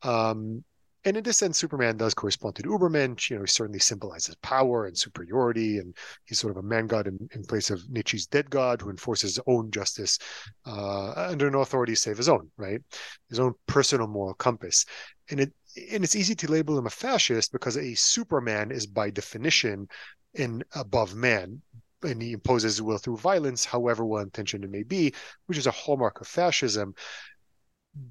Um, 0.02 0.64
and 1.06 1.16
in 1.16 1.22
this 1.22 1.36
sense, 1.36 1.56
Superman 1.56 1.96
does 1.96 2.14
correspond 2.14 2.56
to 2.56 2.62
the 2.62 2.68
Übermensch. 2.68 3.30
You 3.30 3.36
know, 3.36 3.42
he 3.42 3.48
certainly 3.48 3.78
symbolizes 3.78 4.34
power 4.42 4.86
and 4.86 4.98
superiority, 4.98 5.78
and 5.78 5.96
he's 6.24 6.40
sort 6.40 6.50
of 6.50 6.56
a 6.56 6.66
man 6.66 6.88
god 6.88 7.06
in, 7.06 7.28
in 7.32 7.44
place 7.44 7.70
of 7.70 7.88
Nietzsche's 7.88 8.26
dead 8.26 8.50
god 8.50 8.82
who 8.82 8.90
enforces 8.90 9.36
his 9.36 9.44
own 9.46 9.70
justice 9.70 10.18
uh, 10.66 11.12
under 11.12 11.48
no 11.48 11.60
authority 11.60 11.94
save 11.94 12.16
his 12.16 12.28
own, 12.28 12.50
right? 12.56 12.82
His 13.30 13.38
own 13.38 13.54
personal 13.68 14.08
moral 14.08 14.34
compass. 14.34 14.84
And 15.30 15.38
it 15.38 15.52
and 15.92 16.02
it's 16.02 16.16
easy 16.16 16.34
to 16.34 16.50
label 16.50 16.76
him 16.76 16.86
a 16.86 16.90
fascist 16.90 17.52
because 17.52 17.76
a 17.76 17.94
Superman 17.94 18.72
is 18.72 18.86
by 18.86 19.10
definition 19.10 19.88
an 20.36 20.64
above 20.74 21.14
man, 21.14 21.62
and 22.02 22.20
he 22.20 22.32
imposes 22.32 22.74
his 22.74 22.82
will 22.82 22.98
through 22.98 23.18
violence, 23.18 23.64
however 23.64 24.04
well 24.04 24.22
intentioned 24.22 24.64
it 24.64 24.70
may 24.70 24.82
be, 24.82 25.14
which 25.46 25.58
is 25.58 25.68
a 25.68 25.70
hallmark 25.70 26.20
of 26.20 26.26
fascism 26.26 26.94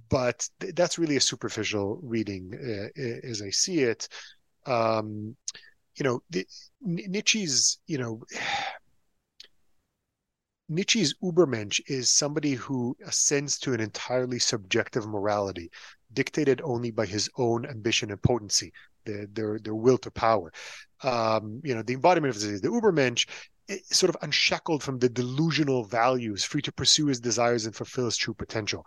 but 0.09 0.47
th- 0.59 0.75
that's 0.75 0.99
really 0.99 1.17
a 1.17 1.21
superficial 1.21 1.99
reading 2.01 2.51
uh, 2.53 3.27
as 3.27 3.41
I 3.41 3.49
see 3.49 3.79
it. 3.79 4.07
Um, 4.65 5.35
you 5.95 6.03
know, 6.03 6.21
the, 6.29 6.45
Nietzsche's, 6.81 7.79
you 7.87 7.97
know, 7.97 8.21
Nietzsche's 10.67 11.13
Übermensch 11.23 11.79
is 11.87 12.09
somebody 12.09 12.53
who 12.53 12.97
ascends 13.05 13.59
to 13.59 13.73
an 13.73 13.79
entirely 13.79 14.39
subjective 14.39 15.05
morality, 15.05 15.69
dictated 16.11 16.59
only 16.63 16.89
by 16.89 17.05
his 17.05 17.29
own 17.37 17.67
ambition 17.67 18.09
and 18.09 18.19
potency, 18.23 18.73
their 19.05 19.27
their, 19.27 19.59
their 19.59 19.75
will 19.75 19.99
to 19.99 20.09
power. 20.09 20.51
Um, 21.03 21.61
you 21.63 21.75
know, 21.75 21.83
the 21.83 21.93
embodiment 21.93 22.35
of 22.35 22.41
the, 22.41 22.59
the 22.59 22.69
Übermensch 22.69 23.27
sort 23.91 24.09
of 24.09 24.17
unshackled 24.21 24.83
from 24.83 24.99
the 24.99 25.09
delusional 25.09 25.83
values, 25.83 26.43
free 26.43 26.61
to 26.61 26.71
pursue 26.71 27.07
his 27.07 27.19
desires 27.19 27.65
and 27.65 27.75
fulfill 27.75 28.05
his 28.05 28.17
true 28.17 28.33
potential. 28.33 28.85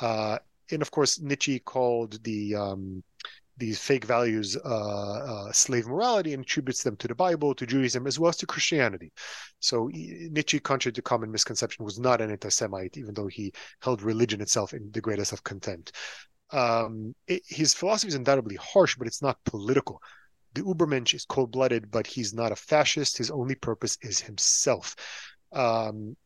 Uh, 0.00 0.38
and 0.70 0.82
of 0.82 0.90
course, 0.90 1.20
Nietzsche 1.20 1.58
called 1.58 2.22
the 2.24 2.54
um, 2.54 3.02
these 3.56 3.80
fake 3.80 4.04
values 4.04 4.56
uh, 4.56 4.68
uh, 4.68 5.52
slave 5.52 5.88
morality 5.88 6.32
and 6.32 6.44
attributes 6.44 6.84
them 6.84 6.96
to 6.96 7.08
the 7.08 7.14
Bible, 7.14 7.54
to 7.54 7.66
Judaism, 7.66 8.06
as 8.06 8.18
well 8.18 8.28
as 8.28 8.36
to 8.36 8.46
Christianity. 8.46 9.10
So 9.58 9.90
Nietzsche, 9.92 10.60
contrary 10.60 10.92
to 10.92 11.02
common 11.02 11.32
misconception, 11.32 11.84
was 11.84 11.98
not 11.98 12.20
an 12.20 12.30
anti-Semite, 12.30 12.96
even 12.96 13.14
though 13.14 13.26
he 13.26 13.52
held 13.82 14.02
religion 14.02 14.40
itself 14.40 14.74
in 14.74 14.90
the 14.92 15.00
greatest 15.00 15.32
of 15.32 15.42
contempt. 15.42 15.96
Um, 16.52 17.14
it, 17.26 17.42
his 17.46 17.74
philosophy 17.74 18.08
is 18.08 18.14
undoubtedly 18.14 18.56
harsh, 18.56 18.96
but 18.96 19.08
it's 19.08 19.22
not 19.22 19.42
political. 19.44 20.00
The 20.54 20.62
Übermensch 20.62 21.14
is 21.14 21.24
cold-blooded, 21.24 21.90
but 21.90 22.06
he's 22.06 22.32
not 22.32 22.52
a 22.52 22.56
fascist. 22.56 23.18
His 23.18 23.30
only 23.30 23.56
purpose 23.56 23.98
is 24.02 24.20
himself. 24.20 24.94
Um, 25.52 26.16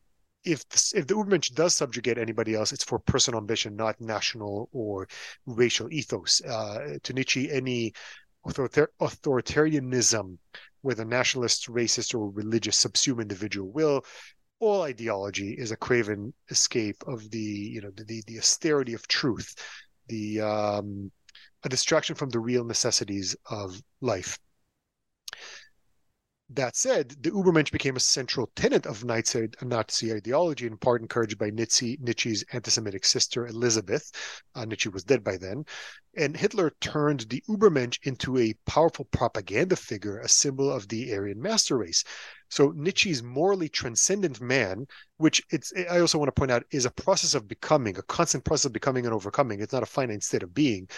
if 0.44 0.68
the, 0.68 0.92
if 0.96 1.06
the 1.06 1.14
Übermensch 1.14 1.54
does 1.54 1.74
subjugate 1.74 2.18
anybody 2.18 2.54
else, 2.54 2.72
it's 2.72 2.84
for 2.84 2.98
personal 2.98 3.38
ambition, 3.38 3.76
not 3.76 4.00
national 4.00 4.68
or 4.72 5.08
racial 5.46 5.92
ethos. 5.92 6.40
Uh, 6.42 6.98
to 7.02 7.12
Nietzsche, 7.12 7.50
any 7.50 7.92
author- 8.44 8.92
authoritarianism, 9.00 10.38
whether 10.82 11.04
nationalist, 11.04 11.68
racist, 11.68 12.14
or 12.14 12.30
religious, 12.30 12.82
subsume 12.84 13.20
individual 13.20 13.70
will. 13.70 14.04
All 14.58 14.82
ideology 14.82 15.54
is 15.54 15.72
a 15.72 15.76
craven 15.76 16.32
escape 16.50 17.02
of 17.06 17.28
the 17.30 17.38
you 17.38 17.80
know 17.80 17.90
the 17.90 18.22
the 18.26 18.38
austerity 18.38 18.94
of 18.94 19.06
truth, 19.08 19.54
the 20.06 20.40
um, 20.40 21.10
a 21.64 21.68
distraction 21.68 22.14
from 22.14 22.30
the 22.30 22.38
real 22.38 22.64
necessities 22.64 23.34
of 23.50 23.80
life. 24.00 24.38
That 26.54 26.76
said, 26.76 27.16
the 27.22 27.30
Übermensch 27.30 27.72
became 27.72 27.96
a 27.96 28.00
central 28.00 28.50
tenet 28.54 28.84
of 28.84 29.04
Nazi, 29.04 29.48
Nazi 29.62 30.12
ideology, 30.12 30.66
in 30.66 30.76
part 30.76 31.00
encouraged 31.00 31.38
by 31.38 31.48
Nietzsche, 31.48 31.96
Nietzsche's 32.02 32.44
anti-Semitic 32.52 33.06
sister 33.06 33.46
Elisabeth. 33.46 34.10
Uh, 34.54 34.66
Nietzsche 34.66 34.90
was 34.90 35.02
dead 35.02 35.24
by 35.24 35.38
then, 35.38 35.64
and 36.14 36.36
Hitler 36.36 36.74
turned 36.80 37.20
the 37.20 37.42
Übermensch 37.48 37.98
into 38.02 38.36
a 38.36 38.54
powerful 38.66 39.06
propaganda 39.06 39.76
figure, 39.76 40.18
a 40.18 40.28
symbol 40.28 40.70
of 40.70 40.88
the 40.88 41.14
Aryan 41.14 41.40
master 41.40 41.78
race. 41.78 42.04
So 42.50 42.74
Nietzsche's 42.76 43.22
morally 43.22 43.70
transcendent 43.70 44.38
man, 44.42 44.86
which 45.16 45.42
it's 45.48 45.72
I 45.88 46.00
also 46.00 46.18
want 46.18 46.28
to 46.28 46.38
point 46.38 46.50
out 46.50 46.64
is 46.70 46.84
a 46.84 46.90
process 46.90 47.34
of 47.34 47.48
becoming, 47.48 47.96
a 47.96 48.02
constant 48.02 48.44
process 48.44 48.66
of 48.66 48.74
becoming 48.74 49.06
and 49.06 49.14
overcoming. 49.14 49.60
It's 49.60 49.72
not 49.72 49.84
a 49.84 49.86
finite 49.86 50.22
state 50.22 50.42
of 50.42 50.52
being. 50.52 50.88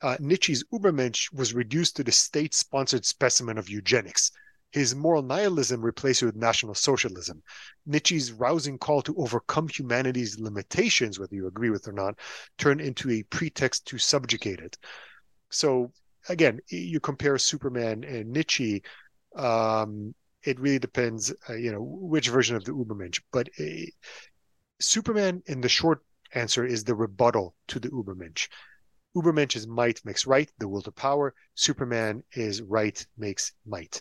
Uh, 0.00 0.16
Nietzsche's 0.18 0.64
Übermensch 0.72 1.32
was 1.32 1.54
reduced 1.54 1.94
to 1.94 2.02
the 2.02 2.10
state-sponsored 2.10 3.06
specimen 3.06 3.58
of 3.58 3.68
eugenics 3.68 4.32
his 4.72 4.94
moral 4.94 5.22
nihilism 5.22 5.82
replaced 5.82 6.22
it 6.22 6.26
with 6.26 6.36
National 6.36 6.74
Socialism. 6.74 7.42
Nietzsche's 7.86 8.32
rousing 8.32 8.78
call 8.78 9.02
to 9.02 9.14
overcome 9.16 9.68
humanity's 9.68 10.38
limitations, 10.38 11.18
whether 11.18 11.34
you 11.34 11.46
agree 11.46 11.70
with 11.70 11.86
or 11.86 11.92
not, 11.92 12.18
turned 12.58 12.80
into 12.80 13.10
a 13.10 13.22
pretext 13.24 13.86
to 13.86 13.98
subjugate 13.98 14.60
it. 14.60 14.78
So 15.50 15.92
again, 16.28 16.60
you 16.68 17.00
compare 17.00 17.38
Superman 17.38 18.04
and 18.04 18.30
Nietzsche. 18.30 18.82
Um, 19.36 20.14
it 20.42 20.58
really 20.58 20.78
depends, 20.78 21.32
uh, 21.48 21.54
you 21.54 21.70
know, 21.70 21.82
which 21.82 22.28
version 22.28 22.56
of 22.56 22.64
the 22.64 22.72
Ubermensch. 22.72 23.20
But 23.30 23.48
uh, 23.60 23.86
Superman, 24.80 25.42
in 25.46 25.60
the 25.60 25.68
short 25.68 26.02
answer, 26.34 26.64
is 26.64 26.82
the 26.82 26.94
rebuttal 26.94 27.54
to 27.68 27.78
the 27.78 27.90
Ubermensch. 27.90 28.48
Ubermensch 29.14 29.56
is 29.56 29.66
might 29.66 30.02
makes 30.04 30.26
right, 30.26 30.50
the 30.58 30.66
will 30.66 30.82
to 30.82 30.90
power. 30.90 31.34
Superman 31.54 32.22
is 32.32 32.62
right 32.62 33.06
makes 33.18 33.52
might. 33.66 34.00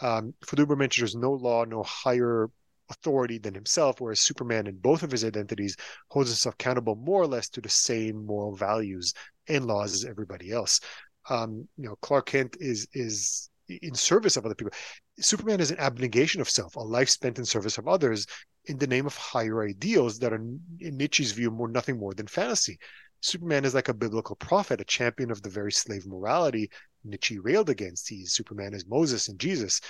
Um, 0.00 0.34
for 0.44 0.56
the 0.56 0.64
Ubermensch, 0.64 0.98
there's 0.98 1.14
no 1.14 1.32
law, 1.32 1.64
no 1.64 1.82
higher 1.82 2.50
authority 2.90 3.38
than 3.38 3.54
himself, 3.54 4.00
whereas 4.00 4.20
Superman, 4.20 4.66
in 4.66 4.76
both 4.76 5.02
of 5.02 5.10
his 5.10 5.24
identities, 5.24 5.76
holds 6.10 6.30
himself 6.30 6.54
accountable 6.54 6.96
more 6.96 7.22
or 7.22 7.26
less 7.26 7.48
to 7.50 7.60
the 7.60 7.68
same 7.68 8.24
moral 8.24 8.56
values 8.56 9.12
and 9.48 9.66
laws 9.66 9.92
as 9.94 10.04
everybody 10.04 10.50
else. 10.52 10.80
Um, 11.28 11.68
you 11.76 11.88
know, 11.88 11.96
Clark 12.00 12.26
Kent 12.26 12.56
is 12.60 12.88
is 12.94 13.50
in 13.68 13.94
service 13.94 14.36
of 14.36 14.46
other 14.46 14.54
people. 14.54 14.72
Superman 15.20 15.60
is 15.60 15.70
an 15.70 15.78
abnegation 15.78 16.40
of 16.40 16.48
self, 16.48 16.76
a 16.76 16.80
life 16.80 17.08
spent 17.08 17.38
in 17.38 17.44
service 17.44 17.76
of 17.76 17.86
others 17.86 18.26
in 18.64 18.78
the 18.78 18.86
name 18.86 19.06
of 19.06 19.16
higher 19.16 19.62
ideals 19.62 20.18
that 20.18 20.32
are, 20.32 20.36
in 20.36 20.96
Nietzsche's 20.96 21.32
view, 21.32 21.50
more 21.50 21.68
nothing 21.68 21.98
more 21.98 22.14
than 22.14 22.26
fantasy. 22.26 22.78
Superman 23.20 23.64
is 23.64 23.74
like 23.74 23.88
a 23.88 23.94
biblical 23.94 24.36
prophet, 24.36 24.80
a 24.80 24.84
champion 24.84 25.30
of 25.30 25.42
the 25.42 25.50
very 25.50 25.72
slave 25.72 26.06
morality 26.06 26.70
Nietzsche 27.04 27.38
railed 27.38 27.70
against. 27.70 28.08
He's 28.08 28.32
Superman 28.32 28.74
is 28.74 28.86
Moses 28.86 29.28
and 29.28 29.38
Jesus. 29.38 29.80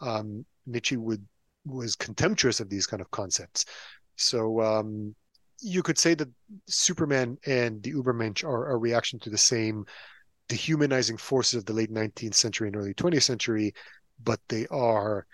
Um, 0.00 0.44
Nietzsche 0.66 0.96
would 0.96 1.24
was 1.64 1.96
contemptuous 1.96 2.60
of 2.60 2.70
these 2.70 2.86
kind 2.86 3.00
of 3.02 3.10
concepts. 3.10 3.64
So 4.16 4.60
um, 4.60 5.14
you 5.60 5.82
could 5.82 5.98
say 5.98 6.14
that 6.14 6.28
Superman 6.66 7.38
and 7.46 7.82
the 7.82 7.92
Ubermensch 7.92 8.44
are 8.44 8.70
a 8.70 8.76
reaction 8.76 9.18
to 9.20 9.30
the 9.30 9.38
same 9.38 9.84
dehumanizing 10.48 11.18
forces 11.18 11.58
of 11.58 11.66
the 11.66 11.72
late 11.72 11.92
19th 11.92 12.34
century 12.34 12.68
and 12.68 12.76
early 12.76 12.94
20th 12.94 13.22
century, 13.22 13.74
but 14.22 14.40
they 14.48 14.66
are 14.68 15.26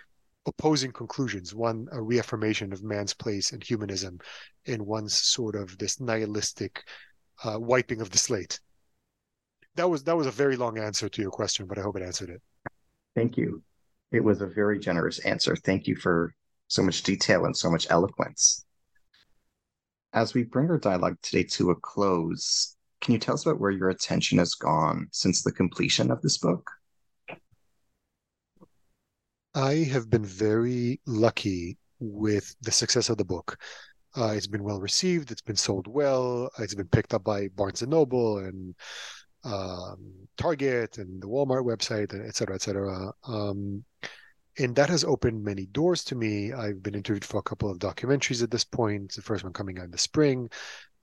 opposing 0.46 0.92
conclusions. 0.92 1.54
One, 1.54 1.88
a 1.92 2.02
reaffirmation 2.02 2.72
of 2.72 2.82
man's 2.82 3.14
place 3.14 3.52
in 3.52 3.60
humanism, 3.60 4.18
and 4.66 4.84
one's 4.84 5.14
sort 5.14 5.54
of 5.54 5.78
this 5.78 6.00
nihilistic 6.00 6.82
uh, 7.42 7.58
wiping 7.58 8.00
of 8.00 8.10
the 8.10 8.18
slate. 8.18 8.60
That 9.76 9.90
was 9.90 10.04
that 10.04 10.16
was 10.16 10.26
a 10.26 10.30
very 10.30 10.56
long 10.56 10.78
answer 10.78 11.08
to 11.08 11.22
your 11.22 11.30
question, 11.30 11.66
but 11.66 11.78
I 11.78 11.82
hope 11.82 11.96
it 11.96 12.02
answered 12.02 12.30
it. 12.30 12.40
Thank 13.14 13.36
you. 13.36 13.62
It 14.12 14.22
was 14.22 14.40
a 14.40 14.46
very 14.46 14.78
generous 14.78 15.18
answer. 15.20 15.56
Thank 15.56 15.86
you 15.86 15.96
for 15.96 16.34
so 16.68 16.82
much 16.82 17.02
detail 17.02 17.44
and 17.44 17.56
so 17.56 17.70
much 17.70 17.86
eloquence. 17.90 18.64
As 20.12 20.34
we 20.34 20.44
bring 20.44 20.70
our 20.70 20.78
dialogue 20.78 21.16
today 21.22 21.42
to 21.42 21.70
a 21.70 21.74
close, 21.74 22.76
can 23.00 23.12
you 23.12 23.18
tell 23.18 23.34
us 23.34 23.44
about 23.44 23.60
where 23.60 23.72
your 23.72 23.90
attention 23.90 24.38
has 24.38 24.54
gone 24.54 25.08
since 25.10 25.42
the 25.42 25.52
completion 25.52 26.10
of 26.10 26.22
this 26.22 26.38
book? 26.38 26.70
I 29.54 29.74
have 29.92 30.08
been 30.10 30.24
very 30.24 31.00
lucky 31.06 31.78
with 32.00 32.54
the 32.60 32.72
success 32.72 33.08
of 33.08 33.18
the 33.18 33.24
book. 33.24 33.58
Uh, 34.16 34.32
it's 34.36 34.46
been 34.46 34.62
well 34.62 34.80
received. 34.80 35.30
It's 35.30 35.42
been 35.42 35.56
sold 35.56 35.86
well. 35.86 36.50
It's 36.58 36.74
been 36.74 36.88
picked 36.88 37.14
up 37.14 37.24
by 37.24 37.48
Barnes 37.48 37.82
and 37.82 37.90
Noble 37.90 38.38
and 38.38 38.74
um, 39.44 40.12
Target 40.36 40.98
and 40.98 41.22
the 41.22 41.26
Walmart 41.26 41.64
website, 41.64 42.14
et 42.14 42.34
cetera, 42.36 42.54
et 42.54 42.62
cetera. 42.62 43.12
Um, 43.26 43.84
and 44.58 44.76
that 44.76 44.88
has 44.88 45.02
opened 45.02 45.42
many 45.42 45.66
doors 45.66 46.04
to 46.04 46.14
me. 46.14 46.52
I've 46.52 46.82
been 46.82 46.94
interviewed 46.94 47.24
for 47.24 47.38
a 47.38 47.42
couple 47.42 47.70
of 47.70 47.78
documentaries 47.78 48.42
at 48.42 48.50
this 48.50 48.64
point. 48.64 49.14
The 49.14 49.22
first 49.22 49.42
one 49.42 49.52
coming 49.52 49.78
out 49.78 49.86
in 49.86 49.90
the 49.90 49.98
spring. 49.98 50.48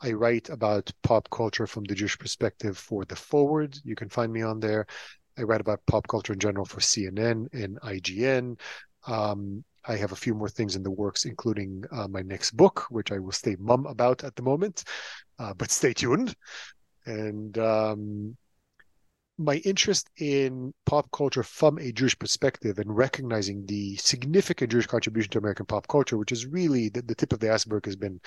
I 0.01 0.13
write 0.13 0.49
about 0.49 0.91
pop 1.03 1.29
culture 1.29 1.67
from 1.67 1.83
the 1.83 1.93
Jewish 1.93 2.17
perspective 2.17 2.77
for 2.77 3.05
the 3.05 3.15
Forward. 3.15 3.77
You 3.83 3.95
can 3.95 4.09
find 4.09 4.31
me 4.31 4.41
on 4.41 4.59
there. 4.59 4.87
I 5.37 5.43
write 5.43 5.61
about 5.61 5.85
pop 5.85 6.07
culture 6.07 6.33
in 6.33 6.39
general 6.39 6.65
for 6.65 6.79
CNN 6.79 7.53
and 7.53 7.79
IGN. 7.81 8.59
Um, 9.05 9.63
I 9.87 9.95
have 9.95 10.11
a 10.11 10.15
few 10.15 10.33
more 10.35 10.49
things 10.49 10.75
in 10.75 10.83
the 10.83 10.91
works, 10.91 11.25
including 11.25 11.83
uh, 11.91 12.07
my 12.07 12.21
next 12.21 12.51
book, 12.51 12.85
which 12.89 13.11
I 13.11 13.19
will 13.19 13.31
stay 13.31 13.55
mum 13.59 13.85
about 13.85 14.23
at 14.23 14.35
the 14.35 14.43
moment, 14.43 14.83
uh, 15.39 15.53
but 15.53 15.71
stay 15.71 15.93
tuned. 15.93 16.35
And 17.05 17.57
um, 17.57 18.37
my 19.37 19.55
interest 19.57 20.09
in 20.17 20.73
pop 20.85 21.09
culture 21.11 21.43
from 21.43 21.79
a 21.79 21.91
Jewish 21.91 22.17
perspective 22.17 22.77
and 22.77 22.95
recognizing 22.95 23.65
the 23.65 23.95
significant 23.97 24.71
Jewish 24.71 24.87
contribution 24.87 25.31
to 25.31 25.39
American 25.39 25.65
pop 25.65 25.87
culture, 25.87 26.17
which 26.17 26.31
is 26.31 26.45
really 26.45 26.89
the, 26.89 27.01
the 27.01 27.15
tip 27.15 27.33
of 27.33 27.39
the 27.39 27.51
iceberg 27.51 27.85
has 27.85 27.95
been 27.95 28.19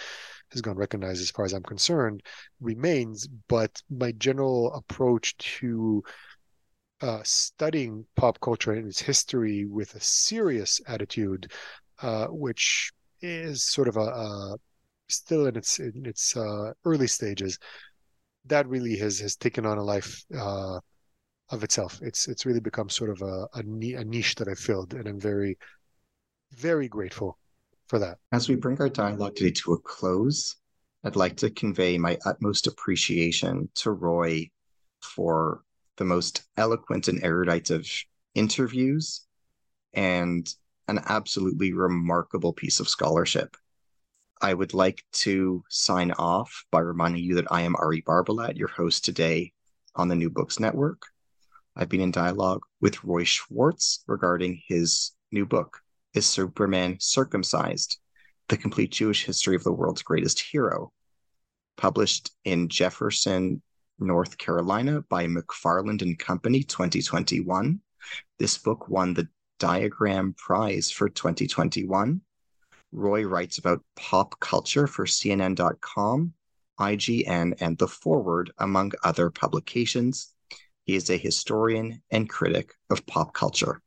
has 0.52 0.60
gone 0.60 0.76
recognized 0.76 1.22
as 1.22 1.30
far 1.30 1.44
as 1.44 1.52
I'm 1.52 1.62
concerned, 1.62 2.22
remains. 2.60 3.28
But 3.48 3.80
my 3.90 4.12
general 4.12 4.74
approach 4.74 5.36
to 5.58 6.02
uh, 7.04 7.20
studying 7.22 8.06
pop 8.16 8.40
culture 8.40 8.72
and 8.72 8.88
its 8.88 9.00
history 9.00 9.66
with 9.66 9.94
a 9.94 10.00
serious 10.00 10.80
attitude, 10.88 11.52
uh, 12.00 12.26
which 12.28 12.90
is 13.20 13.62
sort 13.62 13.88
of 13.88 13.96
a, 13.98 14.00
a 14.00 14.56
still 15.08 15.46
in 15.46 15.54
its 15.54 15.78
in 15.78 16.06
its 16.06 16.34
uh, 16.34 16.72
early 16.86 17.06
stages, 17.06 17.58
that 18.46 18.66
really 18.66 18.96
has 18.96 19.18
has 19.18 19.36
taken 19.36 19.66
on 19.66 19.76
a 19.76 19.82
life 19.82 20.24
uh, 20.34 20.80
of 21.50 21.62
itself. 21.62 22.00
It's 22.00 22.26
it's 22.26 22.46
really 22.46 22.60
become 22.60 22.88
sort 22.88 23.10
of 23.10 23.20
a, 23.20 23.46
a, 23.54 23.60
a 23.60 24.04
niche 24.04 24.36
that 24.36 24.48
I 24.48 24.54
filled, 24.54 24.94
and 24.94 25.06
I'm 25.06 25.20
very 25.20 25.58
very 26.52 26.88
grateful 26.88 27.38
for 27.86 27.98
that. 27.98 28.16
As 28.32 28.48
we 28.48 28.54
bring 28.54 28.80
our 28.80 28.88
dialogue 28.88 29.36
today 29.36 29.50
to 29.62 29.74
a 29.74 29.78
close, 29.80 30.56
I'd 31.04 31.16
like 31.16 31.36
to 31.38 31.50
convey 31.50 31.98
my 31.98 32.16
utmost 32.24 32.66
appreciation 32.66 33.68
to 33.74 33.90
Roy 33.90 34.48
for 35.02 35.64
the 35.96 36.04
most 36.04 36.42
eloquent 36.56 37.08
and 37.08 37.22
erudite 37.22 37.70
of 37.70 37.88
interviews 38.34 39.26
and 39.92 40.52
an 40.88 41.00
absolutely 41.06 41.72
remarkable 41.72 42.52
piece 42.52 42.80
of 42.80 42.88
scholarship. 42.88 43.56
I 44.42 44.52
would 44.52 44.74
like 44.74 45.02
to 45.12 45.64
sign 45.70 46.10
off 46.12 46.64
by 46.70 46.80
reminding 46.80 47.24
you 47.24 47.36
that 47.36 47.50
I 47.50 47.62
am 47.62 47.76
Ari 47.76 48.02
Barbalat, 48.02 48.56
your 48.56 48.68
host 48.68 49.04
today 49.04 49.52
on 49.94 50.08
the 50.08 50.16
New 50.16 50.28
Books 50.28 50.60
Network. 50.60 51.02
I've 51.76 51.88
been 51.88 52.00
in 52.00 52.10
dialogue 52.10 52.62
with 52.80 53.02
Roy 53.04 53.24
Schwartz 53.24 54.04
regarding 54.06 54.60
his 54.66 55.12
new 55.32 55.46
book, 55.46 55.80
Is 56.12 56.26
Superman 56.26 56.96
Circumcised? 57.00 57.98
The 58.48 58.56
Complete 58.56 58.90
Jewish 58.92 59.24
History 59.24 59.56
of 59.56 59.64
the 59.64 59.72
World's 59.72 60.02
Greatest 60.02 60.38
Hero, 60.40 60.92
published 61.76 62.30
in 62.44 62.68
Jefferson 62.68 63.62
North 63.98 64.38
Carolina 64.38 65.02
by 65.08 65.26
McFarland 65.26 66.02
and 66.02 66.18
Company 66.18 66.62
2021. 66.62 67.80
This 68.38 68.58
book 68.58 68.88
won 68.88 69.14
the 69.14 69.28
Diagram 69.58 70.34
Prize 70.36 70.90
for 70.90 71.08
2021. 71.08 72.20
Roy 72.92 73.24
writes 73.24 73.58
about 73.58 73.82
pop 73.96 74.38
culture 74.40 74.86
for 74.86 75.04
CNN.com, 75.04 76.32
IGN, 76.78 77.54
and 77.60 77.78
The 77.78 77.88
Forward, 77.88 78.52
among 78.58 78.92
other 79.02 79.30
publications. 79.30 80.34
He 80.84 80.94
is 80.96 81.10
a 81.10 81.16
historian 81.16 82.02
and 82.10 82.28
critic 82.28 82.74
of 82.90 83.06
pop 83.06 83.32
culture. 83.32 83.80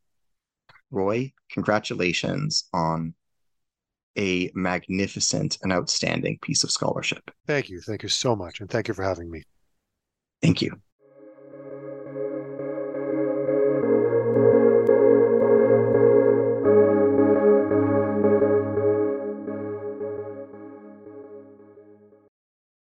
Roy, 0.89 1.33
congratulations 1.51 2.65
on 2.73 3.13
a 4.17 4.49
magnificent 4.55 5.57
and 5.61 5.71
outstanding 5.71 6.39
piece 6.41 6.63
of 6.63 6.71
scholarship. 6.71 7.29
Thank 7.45 7.69
you. 7.69 7.81
Thank 7.81 8.03
you 8.03 8.09
so 8.09 8.35
much. 8.35 8.61
And 8.61 8.69
thank 8.69 8.87
you 8.87 8.93
for 8.93 9.03
having 9.03 9.29
me. 9.29 9.43
Thank 10.41 10.61
you. 10.61 10.79